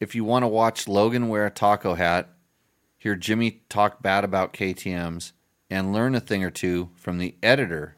if 0.00 0.14
you 0.14 0.24
want 0.24 0.42
to 0.42 0.48
watch 0.48 0.88
Logan 0.88 1.28
wear 1.28 1.46
a 1.46 1.50
taco 1.50 1.94
hat, 1.94 2.30
hear 2.96 3.14
Jimmy 3.14 3.62
talk 3.68 4.02
bad 4.02 4.24
about 4.24 4.54
KTM's, 4.54 5.34
and 5.68 5.92
learn 5.92 6.14
a 6.14 6.20
thing 6.20 6.42
or 6.42 6.50
two 6.50 6.90
from 6.96 7.18
the 7.18 7.36
editor 7.42 7.96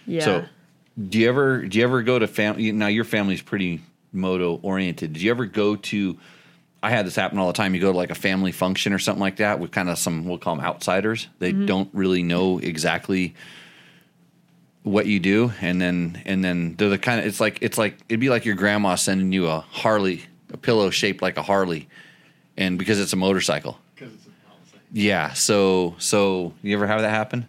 yeah. 0.04 0.24
So, 0.24 0.44
do 1.08 1.20
you 1.20 1.28
ever 1.28 1.62
do 1.62 1.78
you 1.78 1.84
ever 1.84 2.02
go 2.02 2.18
to 2.18 2.26
family? 2.26 2.72
Now 2.72 2.88
your 2.88 3.04
family's 3.04 3.40
pretty 3.40 3.82
moto 4.12 4.58
oriented. 4.64 5.12
Do 5.12 5.20
you 5.20 5.30
ever 5.30 5.46
go 5.46 5.76
to? 5.76 6.18
I 6.82 6.90
had 6.90 7.06
this 7.06 7.14
happen 7.14 7.38
all 7.38 7.46
the 7.46 7.52
time. 7.52 7.74
You 7.74 7.80
go 7.80 7.92
to 7.92 7.96
like 7.96 8.10
a 8.10 8.14
family 8.16 8.50
function 8.52 8.92
or 8.92 8.98
something 8.98 9.20
like 9.20 9.36
that 9.36 9.60
with 9.60 9.70
kind 9.70 9.88
of 9.88 9.98
some 9.98 10.24
we'll 10.26 10.38
call 10.38 10.56
them 10.56 10.64
outsiders. 10.64 11.28
They 11.38 11.52
don't 11.52 11.88
really 11.92 12.22
know 12.22 12.58
exactly 12.58 13.34
what 14.82 15.06
you 15.06 15.20
do, 15.20 15.52
and 15.60 15.80
then 15.80 16.20
and 16.24 16.44
then 16.44 16.74
they're 16.76 16.88
the 16.88 16.98
kind 16.98 17.20
of 17.20 17.26
it's 17.26 17.38
like 17.38 17.58
it's 17.60 17.78
like 17.78 17.98
it'd 18.08 18.18
be 18.20 18.30
like 18.30 18.44
your 18.44 18.56
grandma 18.56 18.96
sending 18.96 19.32
you 19.32 19.46
a 19.46 19.60
Harley, 19.60 20.22
a 20.52 20.56
pillow 20.56 20.90
shaped 20.90 21.22
like 21.22 21.36
a 21.36 21.42
Harley, 21.42 21.88
and 22.56 22.78
because 22.78 22.98
it's 22.98 23.12
a 23.12 23.16
motorcycle. 23.16 23.78
Yeah. 24.92 25.32
So 25.34 25.94
so 25.98 26.52
you 26.62 26.74
ever 26.74 26.86
have 26.86 27.00
that 27.00 27.10
happen? 27.10 27.48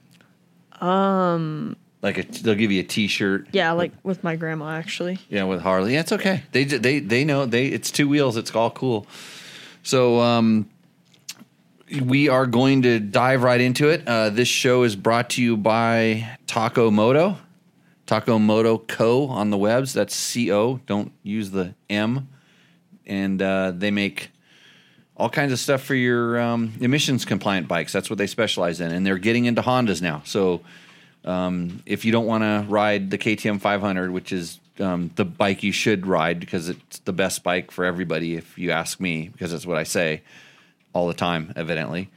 Um. 0.80 1.76
Like 2.04 2.18
a, 2.18 2.24
they'll 2.24 2.54
give 2.54 2.72
you 2.72 2.82
a 2.82 2.84
T-shirt. 2.84 3.48
yeah, 3.54 3.72
like 3.72 3.94
with 4.04 4.26
my 4.26 4.36
grandma 4.36 4.72
actually. 4.72 5.20
Yeah, 5.30 5.46
with 5.46 5.62
Harley, 5.62 5.94
yeah, 5.94 6.02
it's 6.02 6.12
okay. 6.12 6.44
They 6.52 6.66
they 6.66 7.00
they 7.00 7.24
know 7.24 7.46
they 7.46 7.68
it's 7.68 7.90
two 7.92 8.10
wheels. 8.10 8.36
It's 8.36 8.54
all 8.54 8.70
cool. 8.70 9.08
So 9.84 10.20
um, 10.20 10.70
we 12.02 12.28
are 12.28 12.46
going 12.46 12.82
to 12.82 13.00
dive 13.00 13.42
right 13.42 13.62
into 13.62 13.90
it. 13.90 14.06
Uh, 14.06 14.30
this 14.30 14.50
show 14.50 14.84
is 14.84 14.98
brought 14.98 15.30
to 15.32 15.42
you 15.42 15.56
by 15.56 16.38
Taco 16.46 16.92
Moto, 16.92 17.38
Taco 18.06 18.38
Moto 18.38 18.80
Co. 18.80 19.28
on 19.28 19.50
the 19.50 19.58
webs. 19.58 19.94
That's 19.94 20.14
C 20.14 20.52
O. 20.52 20.82
Don't 20.86 21.14
use 21.24 21.52
the 21.52 21.74
M. 21.90 22.28
And 23.06 23.42
uh, 23.42 23.72
they 23.76 23.92
make 23.92 24.30
all 25.16 25.30
kinds 25.30 25.52
of 25.54 25.60
stuff 25.60 25.82
for 25.82 25.96
your 25.96 26.40
um, 26.40 26.74
emissions 26.82 27.24
compliant 27.24 27.68
bikes. 27.68 27.94
That's 27.94 28.10
what 28.10 28.18
they 28.18 28.28
specialize 28.28 28.82
in, 28.82 28.92
and 28.92 29.06
they're 29.06 29.18
getting 29.18 29.46
into 29.46 29.62
Hondas 29.62 30.02
now. 30.02 30.22
So 30.26 30.62
um, 31.26 31.82
if 31.86 32.06
you 32.06 32.12
don't 32.12 32.26
want 32.26 32.44
to 32.44 32.66
ride 32.70 33.10
the 33.10 33.18
KTM 33.18 33.62
500, 33.62 34.12
which 34.12 34.32
is 34.32 34.60
um, 34.80 35.12
the 35.16 35.26
bike 35.26 35.64
you 35.64 35.72
should 35.72 36.06
ride 36.06 36.40
because 36.40 36.70
it's 36.70 37.00
the 37.00 37.14
best 37.14 37.44
bike 37.44 37.72
for 37.72 37.86
everybody, 37.86 38.36
if 38.36 38.58
you 38.58 38.72
ask 38.72 39.00
me, 39.00 39.30
because 39.30 39.52
that's 39.52 39.66
what 39.66 39.78
I 39.78 39.84
say 39.84 40.22
all 40.94 41.08
the 41.08 41.14
time, 41.14 41.54
evidently. 41.56 42.10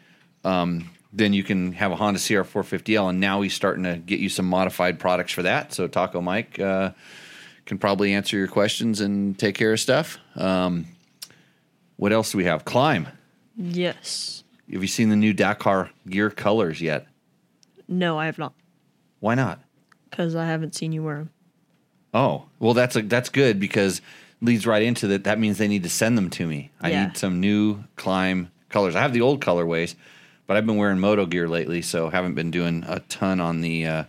Um, 0.44 0.90
then 1.12 1.32
you 1.32 1.42
can 1.42 1.72
have 1.72 1.92
a 1.92 1.96
Honda 1.96 2.18
CR 2.18 2.42
450L, 2.42 3.10
and 3.10 3.20
now 3.20 3.40
he's 3.42 3.54
starting 3.54 3.84
to 3.84 3.96
get 3.96 4.20
you 4.20 4.28
some 4.28 4.46
modified 4.46 4.98
products 4.98 5.32
for 5.32 5.42
that. 5.42 5.72
So 5.72 5.86
Taco 5.86 6.20
Mike 6.20 6.58
uh, 6.58 6.90
can 7.64 7.78
probably 7.78 8.12
answer 8.12 8.36
your 8.36 8.48
questions 8.48 9.00
and 9.00 9.38
take 9.38 9.54
care 9.54 9.72
of 9.72 9.80
stuff. 9.80 10.18
Um, 10.34 10.86
what 11.96 12.12
else 12.12 12.32
do 12.32 12.38
we 12.38 12.44
have? 12.44 12.64
Klim. 12.64 13.08
Yes. 13.56 14.44
Have 14.70 14.82
you 14.82 14.88
seen 14.88 15.08
the 15.08 15.16
new 15.16 15.32
Dakar 15.32 15.90
gear 16.08 16.28
colors 16.28 16.80
yet? 16.82 17.06
No, 17.88 18.18
I 18.18 18.26
have 18.26 18.36
not. 18.36 18.52
Why 19.26 19.34
not? 19.34 19.60
Because 20.08 20.36
I 20.36 20.46
haven't 20.46 20.76
seen 20.76 20.92
you 20.92 21.02
wear 21.02 21.16
them. 21.16 21.30
Oh, 22.14 22.44
well, 22.60 22.74
that's 22.74 22.94
a, 22.94 23.02
that's 23.02 23.28
good 23.28 23.58
because 23.58 24.00
leads 24.40 24.68
right 24.68 24.84
into 24.84 25.08
that. 25.08 25.24
That 25.24 25.40
means 25.40 25.58
they 25.58 25.66
need 25.66 25.82
to 25.82 25.88
send 25.88 26.16
them 26.16 26.30
to 26.30 26.46
me. 26.46 26.70
I 26.80 26.90
Yeah. 26.90 27.06
need 27.06 27.16
some 27.16 27.40
new 27.40 27.82
Klim 27.96 28.52
colors. 28.68 28.94
I 28.94 29.00
have 29.00 29.12
the 29.12 29.22
old 29.22 29.40
colorways, 29.40 29.96
but 30.46 30.56
I've 30.56 30.64
been 30.64 30.76
wearing 30.76 31.00
moto 31.00 31.26
gear 31.26 31.48
lately, 31.48 31.82
so 31.82 32.08
haven't 32.08 32.36
been 32.36 32.52
doing 32.52 32.84
a 32.86 33.00
ton 33.00 33.40
on 33.40 33.62
the 33.62 33.84
uh, 33.86 34.04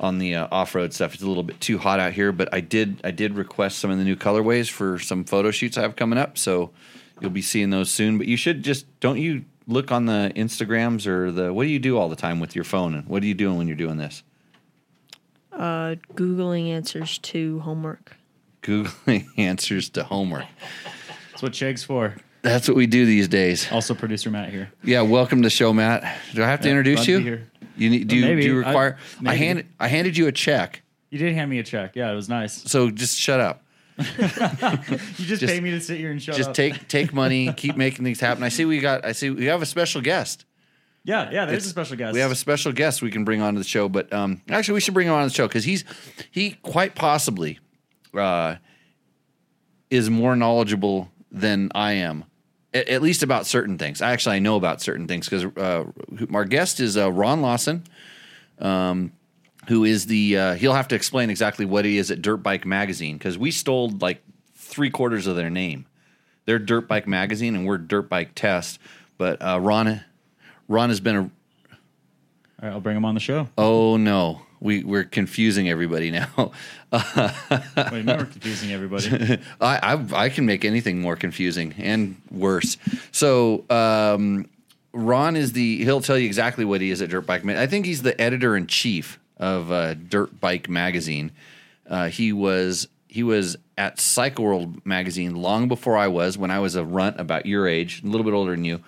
on 0.00 0.18
the 0.18 0.34
uh, 0.34 0.48
off 0.50 0.74
road 0.74 0.92
stuff. 0.92 1.14
It's 1.14 1.22
a 1.22 1.28
little 1.28 1.44
bit 1.44 1.60
too 1.60 1.78
hot 1.78 2.00
out 2.00 2.12
here, 2.12 2.32
but 2.32 2.52
I 2.52 2.58
did 2.58 3.02
I 3.04 3.12
did 3.12 3.36
request 3.36 3.78
some 3.78 3.92
of 3.92 3.98
the 3.98 4.04
new 4.04 4.16
colorways 4.16 4.68
for 4.68 4.98
some 4.98 5.22
photo 5.22 5.52
shoots 5.52 5.78
I 5.78 5.82
have 5.82 5.94
coming 5.94 6.18
up, 6.18 6.38
so 6.38 6.72
you'll 7.20 7.30
be 7.30 7.40
seeing 7.40 7.70
those 7.70 7.88
soon. 7.88 8.18
But 8.18 8.26
you 8.26 8.36
should 8.36 8.64
just 8.64 8.84
don't 8.98 9.18
you 9.20 9.44
look 9.66 9.90
on 9.92 10.06
the 10.06 10.32
Instagrams 10.36 11.06
or 11.06 11.30
the 11.32 11.52
what 11.52 11.64
do 11.64 11.70
you 11.70 11.78
do 11.78 11.98
all 11.98 12.08
the 12.08 12.16
time 12.16 12.40
with 12.40 12.54
your 12.54 12.64
phone 12.64 12.94
and 12.94 13.06
what 13.06 13.22
are 13.22 13.26
you 13.26 13.34
doing 13.34 13.56
when 13.58 13.66
you're 13.66 13.76
doing 13.76 13.96
this? 13.96 14.22
Uh, 15.52 15.94
Googling 16.14 16.68
answers 16.70 17.18
to 17.18 17.60
homework. 17.60 18.16
Googling 18.62 19.26
answers 19.38 19.88
to 19.90 20.04
homework. 20.04 20.46
That's 21.30 21.42
what 21.42 21.52
Chegg's 21.52 21.84
for. 21.84 22.16
That's 22.42 22.68
what 22.68 22.76
we 22.76 22.86
do 22.86 23.06
these 23.06 23.26
days. 23.28 23.70
Also, 23.72 23.94
producer 23.94 24.30
Matt 24.30 24.50
here. 24.50 24.70
Yeah, 24.82 25.00
welcome 25.02 25.40
to 25.42 25.46
the 25.46 25.50
show, 25.50 25.72
Matt. 25.72 26.02
Do 26.34 26.42
I 26.42 26.46
have 26.46 26.60
to 26.60 26.66
Yeah, 26.68 26.72
introduce 26.72 26.96
glad 26.96 27.04
to 27.06 27.12
you? 27.12 27.18
here. 27.20 27.48
You 27.76 27.90
need 27.90 28.08
do 28.08 28.16
you, 28.16 28.22
Maybe. 28.24 28.42
do 28.42 28.48
you 28.48 28.58
require? 28.58 28.98
I, 29.18 29.22
maybe. 29.22 29.36
handed 29.38 29.66
I 29.80 29.88
handed 29.88 30.16
you 30.16 30.26
a 30.28 30.32
check, 30.32 30.82
You 31.10 31.18
did 31.18 31.34
hand 31.34 31.50
me 31.50 31.58
a 31.58 31.62
check. 31.64 31.96
Yeah, 31.96 32.12
it 32.12 32.14
was 32.14 32.28
nice. 32.28 32.70
so 32.70 32.90
just 32.90 33.18
shut 33.18 33.40
up. 33.40 33.63
You 33.98 34.06
just, 35.26 35.40
Just- 35.40 35.46
paid 35.46 35.62
me 35.62 35.70
to 35.70 35.80
sit 35.80 35.98
here 35.98 36.10
and 36.10 36.20
shut 36.22 36.36
Just 36.36 36.50
up. 36.50 36.54
take 36.54 36.88
take 36.88 37.12
money, 37.12 37.52
keep 37.56 37.76
making 37.76 38.04
things 38.04 38.20
happen. 38.20 38.42
I 38.42 38.48
see 38.48 38.64
we 38.64 38.80
got. 38.80 39.04
I 39.04 39.12
see 39.12 39.30
we 39.30 39.46
have 39.46 39.62
a 39.62 39.66
special 39.66 40.00
guest. 40.00 40.44
Yeah, 41.04 41.30
yeah. 41.30 41.44
There's 41.44 41.58
It's- 41.58 41.66
a 41.66 41.70
special 41.70 41.96
guest. 41.96 42.14
We 42.14 42.20
have 42.20 42.32
a 42.32 42.36
special 42.36 42.72
guest 42.72 43.02
we 43.02 43.10
can 43.10 43.24
bring 43.24 43.40
onto 43.40 43.58
the 43.58 43.64
show, 43.68 43.88
but 43.88 44.12
um, 44.12 44.40
actually 44.48 44.74
we 44.74 44.80
should 44.80 44.94
bring 44.94 45.06
him 45.08 45.14
on 45.14 45.24
the 45.28 45.32
show 45.34 45.46
because 45.46 45.64
he's 45.64 45.84
he 46.30 46.52
quite 46.62 46.94
possibly 46.94 47.58
uh, 48.14 48.56
is 49.90 50.10
more 50.10 50.34
knowledgeable 50.34 51.10
than 51.30 51.70
I 51.74 51.92
am, 51.92 52.24
at, 52.72 52.88
at 52.88 53.02
least 53.02 53.22
about 53.22 53.46
certain 53.46 53.76
things. 53.78 54.00
Actually, 54.02 54.36
I 54.36 54.38
know 54.40 54.56
about 54.56 54.80
certain 54.80 55.06
things 55.06 55.28
because 55.28 55.44
uh, 55.56 55.84
our 56.32 56.44
guest 56.44 56.80
is 56.80 56.96
uh, 56.96 57.12
Ron 57.12 57.42
Lawson, 57.42 57.84
um, 58.58 59.12
who 59.68 59.84
is 59.84 60.06
the 60.06 60.36
uh, 60.36 60.54
he'll 60.54 60.74
have 60.74 60.88
to 60.88 60.94
explain 60.94 61.30
exactly 61.30 61.64
what 61.64 61.84
he 61.84 61.98
is 61.98 62.10
at 62.10 62.22
Dirt 62.22 62.38
Bike 62.38 62.66
Magazine 62.66 63.16
because 63.16 63.38
we 63.38 63.50
stole 63.50 63.90
like 63.90 64.22
three 64.54 64.90
quarters 64.90 65.26
of 65.26 65.36
their 65.36 65.50
name. 65.50 65.86
They're 66.46 66.58
Dirt 66.58 66.88
Bike 66.88 67.06
Magazine 67.06 67.54
and 67.54 67.66
we're 67.66 67.78
Dirt 67.78 68.08
Bike 68.08 68.34
Test, 68.34 68.78
but 69.18 69.40
uh, 69.40 69.58
Ron. 69.60 70.02
Ron 70.68 70.88
has 70.88 71.00
been 71.00 71.16
a 71.16 71.20
All 71.20 71.30
right, 72.62 72.72
I'll 72.72 72.80
bring 72.80 72.96
him 72.96 73.04
on 73.04 73.14
the 73.14 73.20
show. 73.20 73.48
Oh 73.58 73.96
no, 73.96 74.42
we 74.60 74.82
we're 74.82 75.04
confusing 75.04 75.68
everybody 75.68 76.10
now. 76.10 76.30
Wait, 76.92 78.06
we're 78.06 78.26
confusing 78.30 78.72
everybody. 78.72 79.38
I, 79.60 79.94
I 79.94 80.24
I 80.24 80.28
can 80.30 80.46
make 80.46 80.64
anything 80.64 81.00
more 81.00 81.16
confusing 81.16 81.74
and 81.78 82.16
worse. 82.30 82.76
So 83.12 83.64
um, 83.68 84.48
Ron 84.92 85.36
is 85.36 85.52
the 85.52 85.84
he'll 85.84 86.00
tell 86.00 86.18
you 86.18 86.26
exactly 86.26 86.64
what 86.64 86.80
he 86.80 86.90
is 86.90 87.02
at 87.02 87.10
Dirt 87.10 87.26
Bike. 87.26 87.44
I 87.44 87.66
think 87.66 87.84
he's 87.84 88.02
the 88.02 88.18
editor 88.20 88.56
in 88.56 88.66
chief 88.66 89.18
of 89.36 89.70
uh, 89.70 89.94
Dirt 89.94 90.40
Bike 90.40 90.68
Magazine. 90.68 91.32
Uh, 91.88 92.08
he 92.08 92.32
was 92.32 92.88
he 93.08 93.22
was 93.22 93.56
at 93.78 94.00
Cycle 94.00 94.44
World 94.44 94.84
magazine 94.84 95.36
long 95.36 95.68
before 95.68 95.96
I 95.96 96.08
was. 96.08 96.36
When 96.36 96.50
I 96.50 96.58
was 96.58 96.74
a 96.74 96.84
runt 96.84 97.20
about 97.20 97.46
your 97.46 97.68
age, 97.68 98.02
a 98.02 98.06
little 98.06 98.24
bit 98.24 98.32
older 98.32 98.52
than 98.52 98.64
you. 98.64 98.82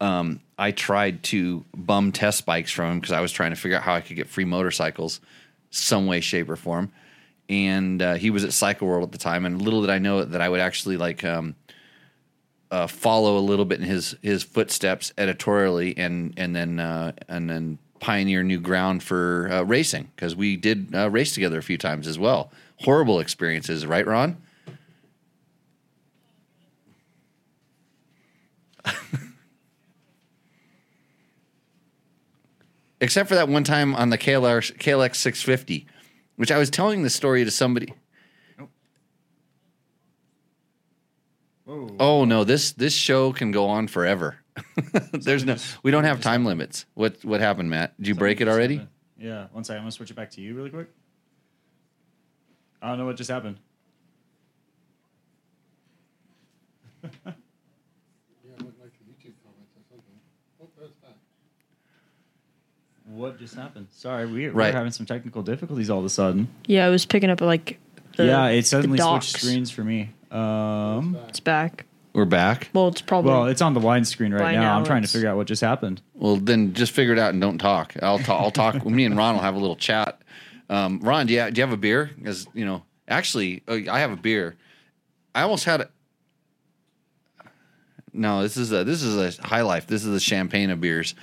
Um, 0.00 0.40
I 0.58 0.70
tried 0.70 1.22
to 1.24 1.64
bum 1.76 2.12
test 2.12 2.46
bikes 2.46 2.70
from 2.70 2.92
him 2.92 3.00
because 3.00 3.12
I 3.12 3.20
was 3.20 3.32
trying 3.32 3.50
to 3.50 3.56
figure 3.56 3.76
out 3.76 3.82
how 3.82 3.94
I 3.94 4.00
could 4.00 4.16
get 4.16 4.28
free 4.28 4.46
motorcycles, 4.46 5.20
some 5.70 6.06
way, 6.06 6.20
shape, 6.20 6.48
or 6.48 6.56
form. 6.56 6.90
And 7.50 8.00
uh, 8.00 8.14
he 8.14 8.30
was 8.30 8.44
at 8.44 8.52
Cycle 8.52 8.88
World 8.88 9.04
at 9.04 9.12
the 9.12 9.18
time, 9.18 9.44
and 9.44 9.60
little 9.60 9.82
did 9.82 9.90
I 9.90 9.98
know 9.98 10.24
that 10.24 10.40
I 10.40 10.48
would 10.48 10.60
actually 10.60 10.96
like 10.96 11.24
um, 11.24 11.54
uh, 12.70 12.86
follow 12.86 13.36
a 13.36 13.40
little 13.40 13.64
bit 13.64 13.80
in 13.80 13.86
his 13.86 14.16
his 14.22 14.42
footsteps 14.42 15.12
editorially, 15.18 15.96
and 15.98 16.32
and 16.36 16.54
then 16.54 16.78
uh, 16.78 17.12
and 17.28 17.50
then 17.50 17.78
pioneer 18.00 18.42
new 18.42 18.58
ground 18.58 19.02
for 19.02 19.48
uh, 19.52 19.62
racing 19.62 20.10
because 20.16 20.34
we 20.34 20.56
did 20.56 20.94
uh, 20.94 21.10
race 21.10 21.32
together 21.32 21.58
a 21.58 21.62
few 21.62 21.78
times 21.78 22.06
as 22.06 22.18
well. 22.18 22.50
Horrible 22.80 23.20
experiences, 23.20 23.86
right, 23.86 24.06
Ron? 24.06 24.38
Except 33.00 33.28
for 33.28 33.34
that 33.34 33.48
one 33.48 33.64
time 33.64 33.94
on 33.94 34.10
the 34.10 34.18
KLR, 34.18 34.76
KLX 34.78 35.16
650, 35.16 35.86
which 36.36 36.50
I 36.50 36.58
was 36.58 36.70
telling 36.70 37.02
the 37.02 37.10
story 37.10 37.44
to 37.44 37.50
somebody. 37.50 37.92
Oh 42.00 42.24
no, 42.24 42.42
this 42.42 42.72
this 42.72 42.94
show 42.94 43.32
can 43.32 43.52
go 43.52 43.66
on 43.66 43.86
forever. 43.86 44.39
There's 45.12 45.44
no. 45.44 45.56
We 45.82 45.90
don't 45.90 46.04
have 46.04 46.20
time 46.20 46.44
limits. 46.44 46.86
What 46.94 47.24
what 47.24 47.40
happened, 47.40 47.70
Matt? 47.70 47.96
Did 47.98 48.08
you 48.08 48.14
break 48.14 48.40
it 48.40 48.48
already? 48.48 48.76
happened. 48.76 48.92
Yeah. 49.18 49.46
One 49.52 49.64
second. 49.64 49.78
I'm 49.78 49.82
gonna 49.84 49.92
switch 49.92 50.10
it 50.10 50.14
back 50.14 50.30
to 50.32 50.40
you 50.40 50.54
really 50.54 50.70
quick. 50.70 50.88
I 52.82 52.88
don't 52.88 52.98
know 52.98 53.06
what 53.06 53.16
just 53.16 53.30
happened. 53.30 53.58
Yeah, 58.42 58.54
it 58.54 58.62
looked 58.64 58.80
like 58.80 58.92
the 58.98 59.04
YouTube 59.12 59.34
comments 59.44 59.72
or 59.76 59.82
something. 59.88 60.18
Oh, 60.62 60.66
there's 60.78 60.90
that. 61.02 61.16
What 63.06 63.38
just 63.38 63.54
happened? 63.54 63.88
Sorry, 63.90 64.26
we, 64.26 64.46
Right. 64.48 64.72
we're 64.72 64.76
having 64.78 64.92
some 64.92 65.06
technical 65.06 65.42
difficulties 65.42 65.88
all 65.90 65.98
of 65.98 66.04
a 66.04 66.08
sudden. 66.10 66.48
Yeah, 66.66 66.86
I 66.86 66.90
was 66.90 67.06
picking 67.06 67.30
up 67.30 67.40
like. 67.40 67.78
The, 68.16 68.26
yeah, 68.26 68.46
it 68.48 68.62
the 68.62 68.66
suddenly 68.66 68.98
switched 68.98 69.32
docs. 69.32 69.42
screens 69.42 69.70
for 69.70 69.84
me. 69.84 70.10
Um, 70.30 71.12
There's 71.12 71.22
that. 71.24 71.28
It's 71.30 71.40
back. 71.40 71.86
We're 72.20 72.26
back. 72.26 72.68
Well, 72.74 72.88
it's 72.88 73.00
probably. 73.00 73.30
well, 73.30 73.46
it's 73.46 73.62
on 73.62 73.72
the 73.72 73.80
wide 73.80 74.06
screen 74.06 74.34
right 74.34 74.40
By 74.42 74.52
now. 74.52 74.60
now 74.60 74.76
I'm 74.78 74.84
trying 74.84 75.00
to 75.00 75.04
it's- 75.04 75.12
figure 75.14 75.30
out 75.30 75.38
what 75.38 75.46
just 75.46 75.62
happened. 75.62 76.02
Well, 76.12 76.36
then 76.36 76.74
just 76.74 76.92
figure 76.92 77.14
it 77.14 77.18
out 77.18 77.32
and 77.32 77.40
don't 77.40 77.56
talk. 77.56 77.94
I'll 78.02 78.18
talk. 78.18 78.42
I'll 78.42 78.50
talk. 78.50 78.84
me 78.86 79.06
and 79.06 79.16
Ron 79.16 79.36
will 79.36 79.42
have 79.42 79.54
a 79.54 79.58
little 79.58 79.74
chat. 79.74 80.20
Um, 80.68 81.00
Ron, 81.00 81.24
do 81.24 81.32
you 81.32 81.50
do 81.50 81.58
you 81.58 81.66
have 81.66 81.72
a 81.72 81.78
beer? 81.78 82.10
Because 82.18 82.46
you 82.52 82.66
know, 82.66 82.82
actually, 83.08 83.62
uh, 83.66 83.90
I 83.90 84.00
have 84.00 84.10
a 84.10 84.18
beer. 84.18 84.56
I 85.34 85.40
almost 85.44 85.64
had 85.64 85.80
it. 85.80 85.90
No, 88.12 88.42
this 88.42 88.58
is 88.58 88.70
a 88.70 88.84
this 88.84 89.02
is 89.02 89.38
a 89.38 89.42
high 89.42 89.62
life. 89.62 89.86
This 89.86 90.04
is 90.04 90.14
a 90.14 90.20
champagne 90.20 90.68
of 90.68 90.78
beers. 90.78 91.14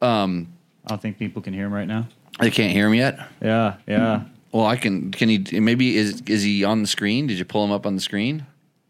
Um, 0.00 0.52
I 0.84 0.90
don't 0.90 1.02
think 1.02 1.18
people 1.18 1.42
can 1.42 1.54
hear 1.54 1.66
him 1.66 1.72
right 1.72 1.88
now. 1.88 2.06
they 2.38 2.52
can't 2.52 2.70
hear 2.72 2.86
him 2.86 2.94
yet. 2.94 3.18
Yeah, 3.42 3.78
yeah. 3.88 4.22
Well, 4.52 4.64
I 4.66 4.76
can. 4.76 5.10
Can 5.10 5.28
he? 5.28 5.58
Maybe 5.58 5.96
is 5.96 6.20
is 6.28 6.44
he 6.44 6.62
on 6.62 6.82
the 6.82 6.88
screen? 6.88 7.26
Did 7.26 7.36
you 7.36 7.44
pull 7.44 7.64
him 7.64 7.72
up 7.72 7.84
on 7.84 7.96
the 7.96 8.00
screen? 8.00 8.46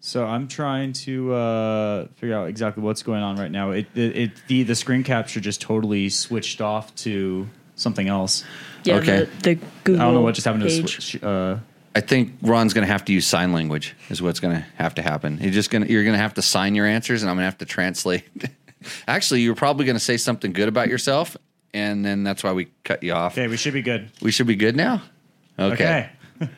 So 0.07 0.25
I'm 0.25 0.47
trying 0.47 0.93
to 0.93 1.35
uh, 1.35 2.07
figure 2.15 2.37
out 2.37 2.49
exactly 2.49 2.81
what's 2.81 3.03
going 3.03 3.25
on 3.25 3.35
right 3.35 3.51
now. 3.51 3.73
It, 3.73 3.89
it, 3.97 4.17
it 4.17 4.31
the 4.47 4.63
the 4.63 4.77
screen 4.77 5.03
capture 5.03 5.41
just 5.41 5.61
totally 5.61 6.11
switched 6.11 6.61
off 6.61 6.95
to 6.97 7.49
something 7.75 8.07
else. 8.07 8.45
yeah, 8.85 8.99
okay. 8.99 9.25
the, 9.25 9.27
the 9.43 9.55
Google. 9.83 10.01
I 10.01 10.05
don't 10.05 10.15
know 10.15 10.21
what 10.21 10.37
just 10.37 10.45
happened 10.45 10.63
to 10.63 10.69
the 10.69 10.81
page. 10.81 11.11
switch. 11.11 11.25
Uh, 11.25 11.57
I 11.97 12.03
think 12.03 12.35
Ron's 12.41 12.73
going 12.73 12.87
to 12.87 12.93
have 12.93 13.05
to 13.07 13.13
use 13.13 13.27
sign 13.27 13.53
language. 13.53 13.97
Is 14.09 14.23
what's 14.23 14.39
going 14.39 14.55
to 14.55 14.65
have 14.77 14.95
to 14.95 15.03
happen. 15.03 15.39
You're 15.41 15.51
just 15.51 15.71
going 15.71 15.85
to 15.85 15.91
you're 15.91 16.05
going 16.05 16.15
to 16.15 16.23
have 16.23 16.35
to 16.35 16.43
sign 16.43 16.77
your 16.77 16.87
answers, 16.87 17.25
and 17.25 17.29
I'm 17.29 17.35
going 17.35 17.43
to 17.43 17.51
have 17.51 17.59
to 17.59 17.65
translate. 17.65 18.23
Actually, 19.09 19.41
you're 19.41 19.57
probably 19.57 19.87
going 19.87 19.97
to 19.97 20.05
say 20.05 20.19
something 20.19 20.53
good 20.53 20.69
about 20.69 20.87
yourself, 20.87 21.37
and 21.75 22.05
then 22.05 22.23
that's 22.23 22.45
why 22.45 22.53
we 22.53 22.69
cut 22.85 23.03
you 23.03 23.13
off. 23.13 23.33
okay, 23.33 23.49
we 23.49 23.57
should 23.57 23.75
be 23.75 23.83
good. 23.83 24.13
We 24.23 24.31
should 24.31 24.47
be 24.47 24.55
good 24.55 24.77
now. 24.77 25.03
Okay. 25.59 26.11
Okay. 26.41 26.51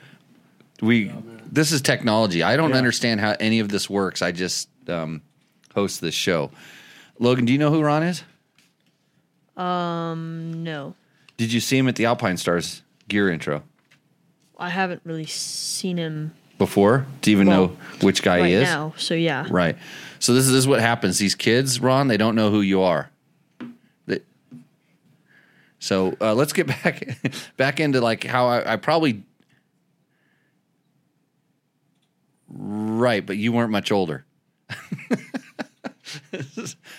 We 0.83 1.11
this 1.51 1.73
is 1.73 1.81
technology. 1.81 2.43
I 2.43 2.57
don't 2.57 2.71
Yeah. 2.71 2.77
understand 2.77 3.21
how 3.21 3.35
any 3.41 3.59
of 3.61 3.69
this 3.69 3.89
works. 3.91 4.23
I 4.23 4.33
just 4.33 4.69
um, 4.89 5.23
host 5.75 6.01
this 6.01 6.15
show. 6.15 6.51
Logan, 7.19 7.45
do 7.45 7.53
you 7.53 7.59
know 7.59 7.71
who 7.71 7.81
Ron 7.83 8.03
is? 8.03 8.23
Um, 9.57 10.63
No, 10.63 10.95
Did 11.37 11.53
you 11.53 11.61
see 11.61 11.77
him 11.79 11.89
at 11.89 11.97
the 11.97 12.05
Alpinestars 12.05 12.83
gear 13.09 13.29
intro 13.31 13.63
I 14.59 14.69
haven't 14.71 15.01
really 15.05 15.25
seen 15.27 15.97
him 15.97 16.33
before 16.59 17.07
to 17.23 17.31
even 17.31 17.47
Well, 17.49 17.69
know 17.69 17.77
which 18.03 18.23
guy 18.23 18.41
right 18.41 18.47
he 18.49 18.53
is? 18.55 18.63
now. 18.65 18.93
So 18.97 19.15
yeah, 19.15 19.47
Right. 19.51 19.77
So 20.21 20.35
this 20.35 20.45
is, 20.47 20.51
this 20.51 20.59
is 20.59 20.67
what 20.69 20.81
happens. 20.81 21.19
These 21.19 21.37
kids, 21.37 21.81
Ron, 21.81 22.09
they 22.09 22.17
don't 22.17 22.35
know 22.35 22.51
who 22.51 22.61
you 22.61 22.83
are. 22.83 23.11
They, 24.07 24.19
so 25.79 26.17
uh, 26.21 26.35
let's 26.35 26.53
get 26.53 26.67
back 26.83 27.19
back 27.57 27.79
into 27.81 28.01
like 28.01 28.25
how 28.25 28.47
I, 28.49 28.73
I 28.73 28.77
probably 28.77 29.23
right, 32.49 33.25
but 33.25 33.37
you 33.37 33.53
weren't 33.53 33.71
much 33.71 33.93
older. 33.93 34.25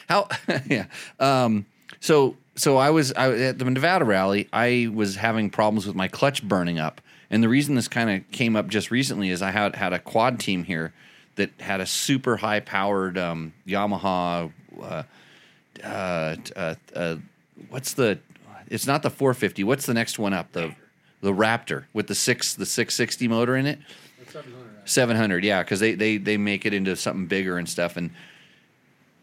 how 0.07 0.27
yeah. 0.67 0.85
Um, 1.19 1.65
so 1.99 2.37
so 2.55 2.77
I 2.77 2.89
was 2.89 3.11
I, 3.13 3.31
at 3.31 3.59
the 3.59 3.65
Nevada 3.65 4.05
rally. 4.05 4.47
I 4.51 4.89
was 4.93 5.15
having 5.15 5.49
problems 5.49 5.85
with 5.87 5.95
my 5.95 6.07
clutch 6.07 6.43
burning 6.47 6.79
up, 6.79 7.01
and 7.29 7.43
the 7.43 7.49
reason 7.49 7.75
this 7.75 7.87
kind 7.87 8.09
of 8.09 8.31
came 8.31 8.55
up 8.55 8.67
just 8.67 8.91
recently 8.91 9.29
is 9.29 9.41
I 9.41 9.51
had 9.51 9.75
had 9.75 9.93
a 9.93 9.99
quad 9.99 10.39
team 10.39 10.63
here 10.63 10.93
that 11.35 11.51
had 11.59 11.79
a 11.81 11.85
super 11.85 12.37
high 12.37 12.59
powered 12.59 13.17
um, 13.17 13.53
Yamaha. 13.67 14.51
Uh, 14.81 15.03
uh, 15.83 16.35
uh, 16.55 16.75
uh, 16.95 17.15
what's 17.69 17.93
the? 17.93 18.19
It's 18.67 18.85
not 18.85 19.01
the 19.01 19.09
450. 19.09 19.63
What's 19.63 19.85
the 19.85 19.93
next 19.93 20.19
one 20.19 20.33
up? 20.33 20.51
The 20.51 20.75
the 21.21 21.33
Raptor 21.33 21.85
with 21.93 22.07
the 22.07 22.15
six 22.15 22.53
the 22.53 22.65
660 22.65 23.27
motor 23.27 23.55
in 23.55 23.65
it. 23.65 23.79
700. 24.89 25.19
700 25.19 25.43
yeah 25.43 25.63
because 25.63 25.79
they, 25.79 25.93
they 25.95 26.17
they 26.17 26.37
make 26.37 26.65
it 26.65 26.73
into 26.73 26.95
something 26.95 27.27
bigger 27.27 27.57
and 27.57 27.67
stuff 27.67 27.97
and 27.97 28.11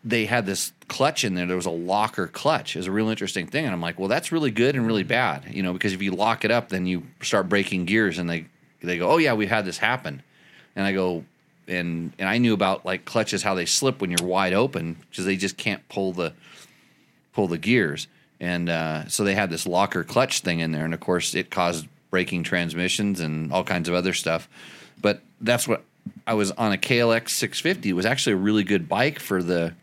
they 0.05 0.25
had 0.25 0.47
this 0.47 0.73
clutch 0.87 1.25
in 1.25 1.35
there. 1.35 1.47
There 1.47 1.57
was 1.57 1.67
a 1.67 1.71
locker 1.71 2.29
clutch. 2.29 2.77
Is 2.77 2.87
a 2.87 2.93
real 2.93 3.09
interesting 3.09 3.47
thing 3.47 3.65
and 3.65 3.75
i'm 3.75 3.81
like 3.81 3.99
well 3.99 4.09
that's 4.09 4.31
really 4.31 4.51
good 4.51 4.77
and 4.77 4.87
really 4.87 5.03
bad 5.03 5.45
you 5.51 5.63
know 5.63 5.73
because 5.73 5.93
if 5.93 6.03
you 6.03 6.13
lock 6.13 6.45
it 6.45 6.51
up 6.51 6.69
then 6.69 6.87
you 6.87 7.03
start 7.23 7.49
breaking 7.49 7.87
gears 7.87 8.19
and 8.19 8.31
they 8.31 8.47
they 8.83 8.99
go 8.99 9.11
oh 9.11 9.19
yeah 9.19 9.35
we've 9.35 9.51
had 9.51 9.65
this 9.65 9.79
happen. 9.79 10.23
And 10.77 10.87
i 10.87 10.93
go 10.93 11.25
and 11.67 12.13
and 12.19 12.29
i 12.29 12.39
knew 12.39 12.55
about 12.55 12.85
like 12.85 13.05
clutches 13.05 13.43
how 13.43 13.55
they 13.55 13.67
slip 13.67 14.01
when 14.01 14.11
you're 14.11 14.29
wide 14.29 14.53
open 14.53 14.97
because 15.11 15.25
they 15.25 15.37
just 15.37 15.57
can't 15.57 15.87
pull 15.89 16.13
the 16.13 16.33
pull 17.33 17.49
the 17.49 17.59
gears. 17.59 18.09
And 18.39 18.69
uh, 18.69 19.09
so 19.09 19.25
they 19.25 19.35
had 19.35 19.49
this 19.49 19.67
locker 19.67 20.05
clutch 20.05 20.41
thing 20.41 20.61
in 20.61 20.71
there 20.73 20.85
and 20.85 20.95
of 20.95 21.01
course 21.01 21.35
it 21.35 21.51
caused 21.51 21.89
breaking 22.11 22.45
transmissions 22.45 23.21
and 23.21 23.53
all 23.53 23.65
kinds 23.65 23.89
of 23.89 23.95
other 23.95 24.13
stuff 24.13 24.49
that's 25.41 25.69
what 25.69 25.85
I 26.27 26.35
was 26.35 26.51
on 26.53 26.73
a 26.73 26.77
KLX 26.77 27.31
650. 27.31 27.91
It 27.91 27.93
was 27.93 28.07
actually 28.07 28.35
a 28.35 28.37
really 28.37 28.65
good 28.65 28.89
bike 28.89 29.19
for 29.19 29.43
the 29.43 29.75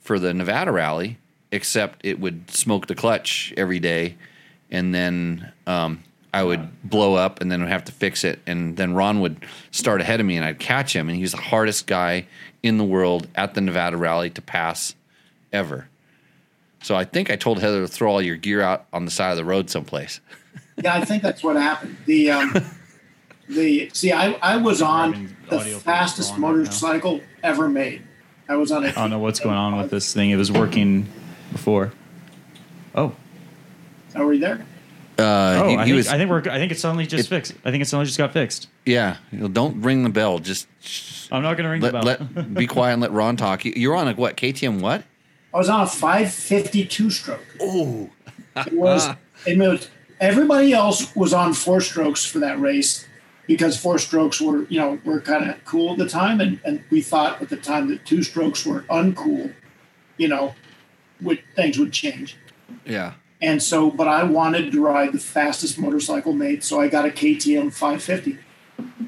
for 0.00 0.18
the 0.18 0.32
Nevada 0.32 0.72
rally, 0.72 1.18
except 1.52 2.00
it 2.04 2.18
would 2.18 2.50
smoke 2.50 2.86
the 2.86 2.94
clutch 2.94 3.52
every 3.56 3.78
day, 3.78 4.16
and 4.70 4.94
then 4.94 5.52
um, 5.66 6.02
I 6.32 6.42
would 6.42 6.88
blow 6.88 7.14
up, 7.14 7.40
and 7.40 7.50
then 7.50 7.60
would 7.60 7.70
have 7.70 7.84
to 7.84 7.92
fix 7.92 8.24
it, 8.24 8.40
and 8.46 8.76
then 8.76 8.94
Ron 8.94 9.20
would 9.20 9.44
start 9.70 10.00
ahead 10.00 10.20
of 10.20 10.26
me, 10.26 10.36
and 10.36 10.44
I'd 10.44 10.58
catch 10.58 10.94
him, 10.94 11.08
and 11.08 11.16
he 11.16 11.22
was 11.22 11.32
the 11.32 11.38
hardest 11.38 11.86
guy 11.86 12.26
in 12.62 12.78
the 12.78 12.84
world 12.84 13.28
at 13.34 13.54
the 13.54 13.60
Nevada 13.60 13.96
rally 13.96 14.30
to 14.30 14.42
pass 14.42 14.94
ever. 15.52 15.88
So 16.82 16.96
I 16.96 17.04
think 17.04 17.30
I 17.30 17.36
told 17.36 17.60
Heather 17.60 17.82
to 17.82 17.88
throw 17.88 18.10
all 18.10 18.22
your 18.22 18.36
gear 18.36 18.62
out 18.62 18.86
on 18.92 19.04
the 19.04 19.10
side 19.10 19.30
of 19.32 19.36
the 19.36 19.44
road 19.44 19.68
someplace. 19.68 20.20
Yeah, 20.82 20.94
I 20.94 21.04
think 21.04 21.22
that's 21.22 21.42
what 21.42 21.56
happened. 21.56 21.96
The 22.06 22.30
um, 22.30 22.54
the 23.50 23.90
see, 23.92 24.12
I, 24.12 24.32
I 24.42 24.56
was 24.56 24.80
on 24.82 25.36
the 25.48 25.60
fastest 25.60 26.32
Ron 26.32 26.42
right 26.42 26.56
motorcycle 26.56 27.20
ever 27.42 27.68
made. 27.68 28.02
I 28.48 28.56
was 28.56 28.72
on 28.72 28.84
a. 28.84 28.88
I 28.88 28.92
don't 28.92 29.10
know 29.10 29.18
what's 29.18 29.40
going 29.40 29.56
on 29.56 29.76
with 29.76 29.90
this 29.90 30.12
thing. 30.12 30.30
It 30.30 30.36
was 30.36 30.50
working 30.50 31.06
before. 31.52 31.92
Oh, 32.94 33.14
Are 34.14 34.26
we 34.26 34.38
there? 34.38 34.66
Uh, 35.18 35.22
oh! 35.62 35.68
he, 35.68 35.76
I, 35.76 35.84
he 35.84 35.90
think, 35.90 35.96
was, 35.96 36.08
I 36.08 36.16
think 36.16 36.30
we're. 36.30 36.40
I 36.50 36.58
think 36.58 36.72
it 36.72 36.78
suddenly 36.78 37.06
just 37.06 37.26
It- 37.26 37.28
fixed. 37.28 37.54
I 37.64 37.70
think 37.70 37.82
it 37.82 37.86
suddenly 37.86 38.06
just 38.06 38.18
got 38.18 38.32
fixed. 38.32 38.68
yeah. 38.86 39.18
Don't 39.52 39.80
ring 39.82 40.02
the 40.02 40.08
bell. 40.10 40.38
Just 40.38 40.66
I'm 41.30 41.42
not 41.42 41.56
going 41.56 41.64
to 41.64 41.70
ring 41.70 41.80
let, 41.82 41.92
the 41.92 42.00
bell. 42.00 42.28
let 42.34 42.54
be 42.54 42.66
quiet 42.66 42.94
and 42.94 43.02
let 43.02 43.12
Ron 43.12 43.36
talk. 43.36 43.64
You- 43.64 43.74
You're 43.76 43.96
on 43.96 44.08
a 44.08 44.14
what? 44.14 44.36
KTM 44.36 44.80
what? 44.80 45.04
I 45.52 45.58
was 45.58 45.68
on 45.68 45.80
a 45.80 45.86
552 45.86 47.10
stroke. 47.10 47.40
Oh, 47.60 48.08
it 48.56 48.72
was. 48.72 49.08
It 49.46 49.58
was. 49.58 49.88
Everybody 50.20 50.72
else 50.72 51.14
was 51.16 51.32
on 51.32 51.54
four 51.54 51.80
strokes 51.80 52.24
for 52.26 52.38
that 52.40 52.60
race 52.60 53.06
because 53.50 53.76
four 53.76 53.98
strokes 53.98 54.40
were, 54.40 54.62
you 54.66 54.78
know, 54.78 54.96
were 55.04 55.20
kind 55.20 55.50
of 55.50 55.64
cool 55.64 55.90
at 55.90 55.98
the 55.98 56.08
time, 56.08 56.40
and, 56.40 56.60
and 56.64 56.84
we 56.88 57.02
thought 57.02 57.42
at 57.42 57.48
the 57.48 57.56
time 57.56 57.88
that 57.88 58.06
two 58.06 58.22
strokes 58.22 58.64
were 58.64 58.82
uncool. 58.82 59.52
You 60.18 60.28
know, 60.28 60.54
would 61.20 61.42
things 61.56 61.76
would 61.76 61.92
change. 61.92 62.36
Yeah. 62.84 63.14
And 63.42 63.60
so, 63.60 63.90
but 63.90 64.06
I 64.06 64.22
wanted 64.22 64.70
to 64.70 64.80
ride 64.80 65.12
the 65.12 65.18
fastest 65.18 65.80
motorcycle 65.80 66.32
made, 66.32 66.62
so 66.62 66.80
I 66.80 66.86
got 66.86 67.06
a 67.06 67.08
KTM 67.08 67.72
550. 67.72 68.38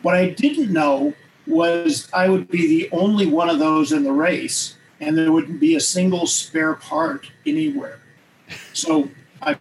What 0.03 0.17
I 0.17 0.31
didn't 0.31 0.73
know 0.73 1.15
was 1.47 2.09
I 2.13 2.29
would 2.29 2.49
be 2.49 2.67
the 2.67 2.91
only 2.91 3.27
one 3.27 3.49
of 3.49 3.61
those 3.61 3.93
in 3.93 4.03
the 4.03 4.11
race, 4.11 4.77
and 5.01 5.17
there 5.17 5.31
wouldn't 5.31 5.61
be 5.61 5.77
a 5.77 5.81
single 5.81 6.27
spare 6.27 6.75
part 6.75 7.31
anywhere. 7.47 8.01
So 8.73 9.09
I, 9.41 9.61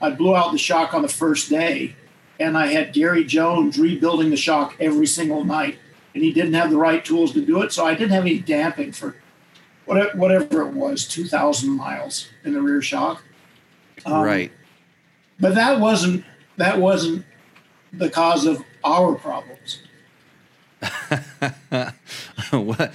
I 0.00 0.08
blew 0.08 0.34
out 0.34 0.52
the 0.52 0.58
shock 0.58 0.94
on 0.94 1.02
the 1.02 1.08
first 1.08 1.50
day, 1.50 1.96
and 2.42 2.58
I 2.58 2.66
had 2.66 2.92
Gary 2.92 3.24
Jones 3.24 3.78
rebuilding 3.78 4.30
the 4.30 4.36
shock 4.36 4.74
every 4.80 5.06
single 5.06 5.44
night, 5.44 5.78
and 6.14 6.24
he 6.24 6.32
didn't 6.32 6.54
have 6.54 6.70
the 6.70 6.76
right 6.76 7.04
tools 7.04 7.32
to 7.32 7.44
do 7.44 7.62
it, 7.62 7.72
so 7.72 7.86
I 7.86 7.94
didn't 7.94 8.10
have 8.10 8.22
any 8.22 8.38
damping 8.40 8.90
for 8.92 9.16
whatever, 9.84 10.18
whatever 10.18 10.62
it 10.68 10.72
was, 10.74 11.06
2,000 11.06 11.70
miles 11.70 12.28
in 12.44 12.54
the 12.54 12.60
rear 12.60 12.82
shock. 12.82 13.22
Um, 14.04 14.22
right. 14.22 14.50
but 15.38 15.54
that 15.54 15.78
wasn't 15.78 16.24
that 16.56 16.80
wasn't 16.80 17.24
the 17.92 18.10
cause 18.10 18.46
of 18.46 18.64
our 18.82 19.14
problems. 19.14 19.82
what, 22.50 22.92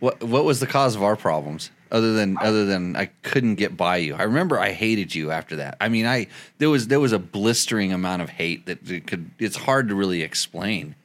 what 0.00 0.22
what 0.22 0.44
was 0.44 0.60
the 0.60 0.66
cause 0.66 0.94
of 0.94 1.02
our 1.02 1.16
problems 1.16 1.70
other 1.92 2.14
than 2.14 2.38
other 2.38 2.64
than 2.64 2.96
I 2.96 3.06
couldn't 3.22 3.56
get 3.56 3.76
by 3.76 3.98
you? 3.98 4.14
I 4.14 4.22
remember 4.24 4.58
I 4.58 4.72
hated 4.72 5.14
you 5.14 5.30
after 5.30 5.56
that. 5.56 5.76
I 5.80 5.88
mean, 5.88 6.06
I 6.06 6.26
there 6.58 6.70
was 6.70 6.88
there 6.88 6.98
was 6.98 7.12
a 7.12 7.18
blistering 7.18 7.92
amount 7.92 8.22
of 8.22 8.30
hate 8.30 8.66
that 8.66 8.90
it 8.90 9.06
could 9.06 9.30
it's 9.38 9.56
hard 9.56 9.88
to 9.88 9.94
really 9.94 10.22
explain. 10.22 10.96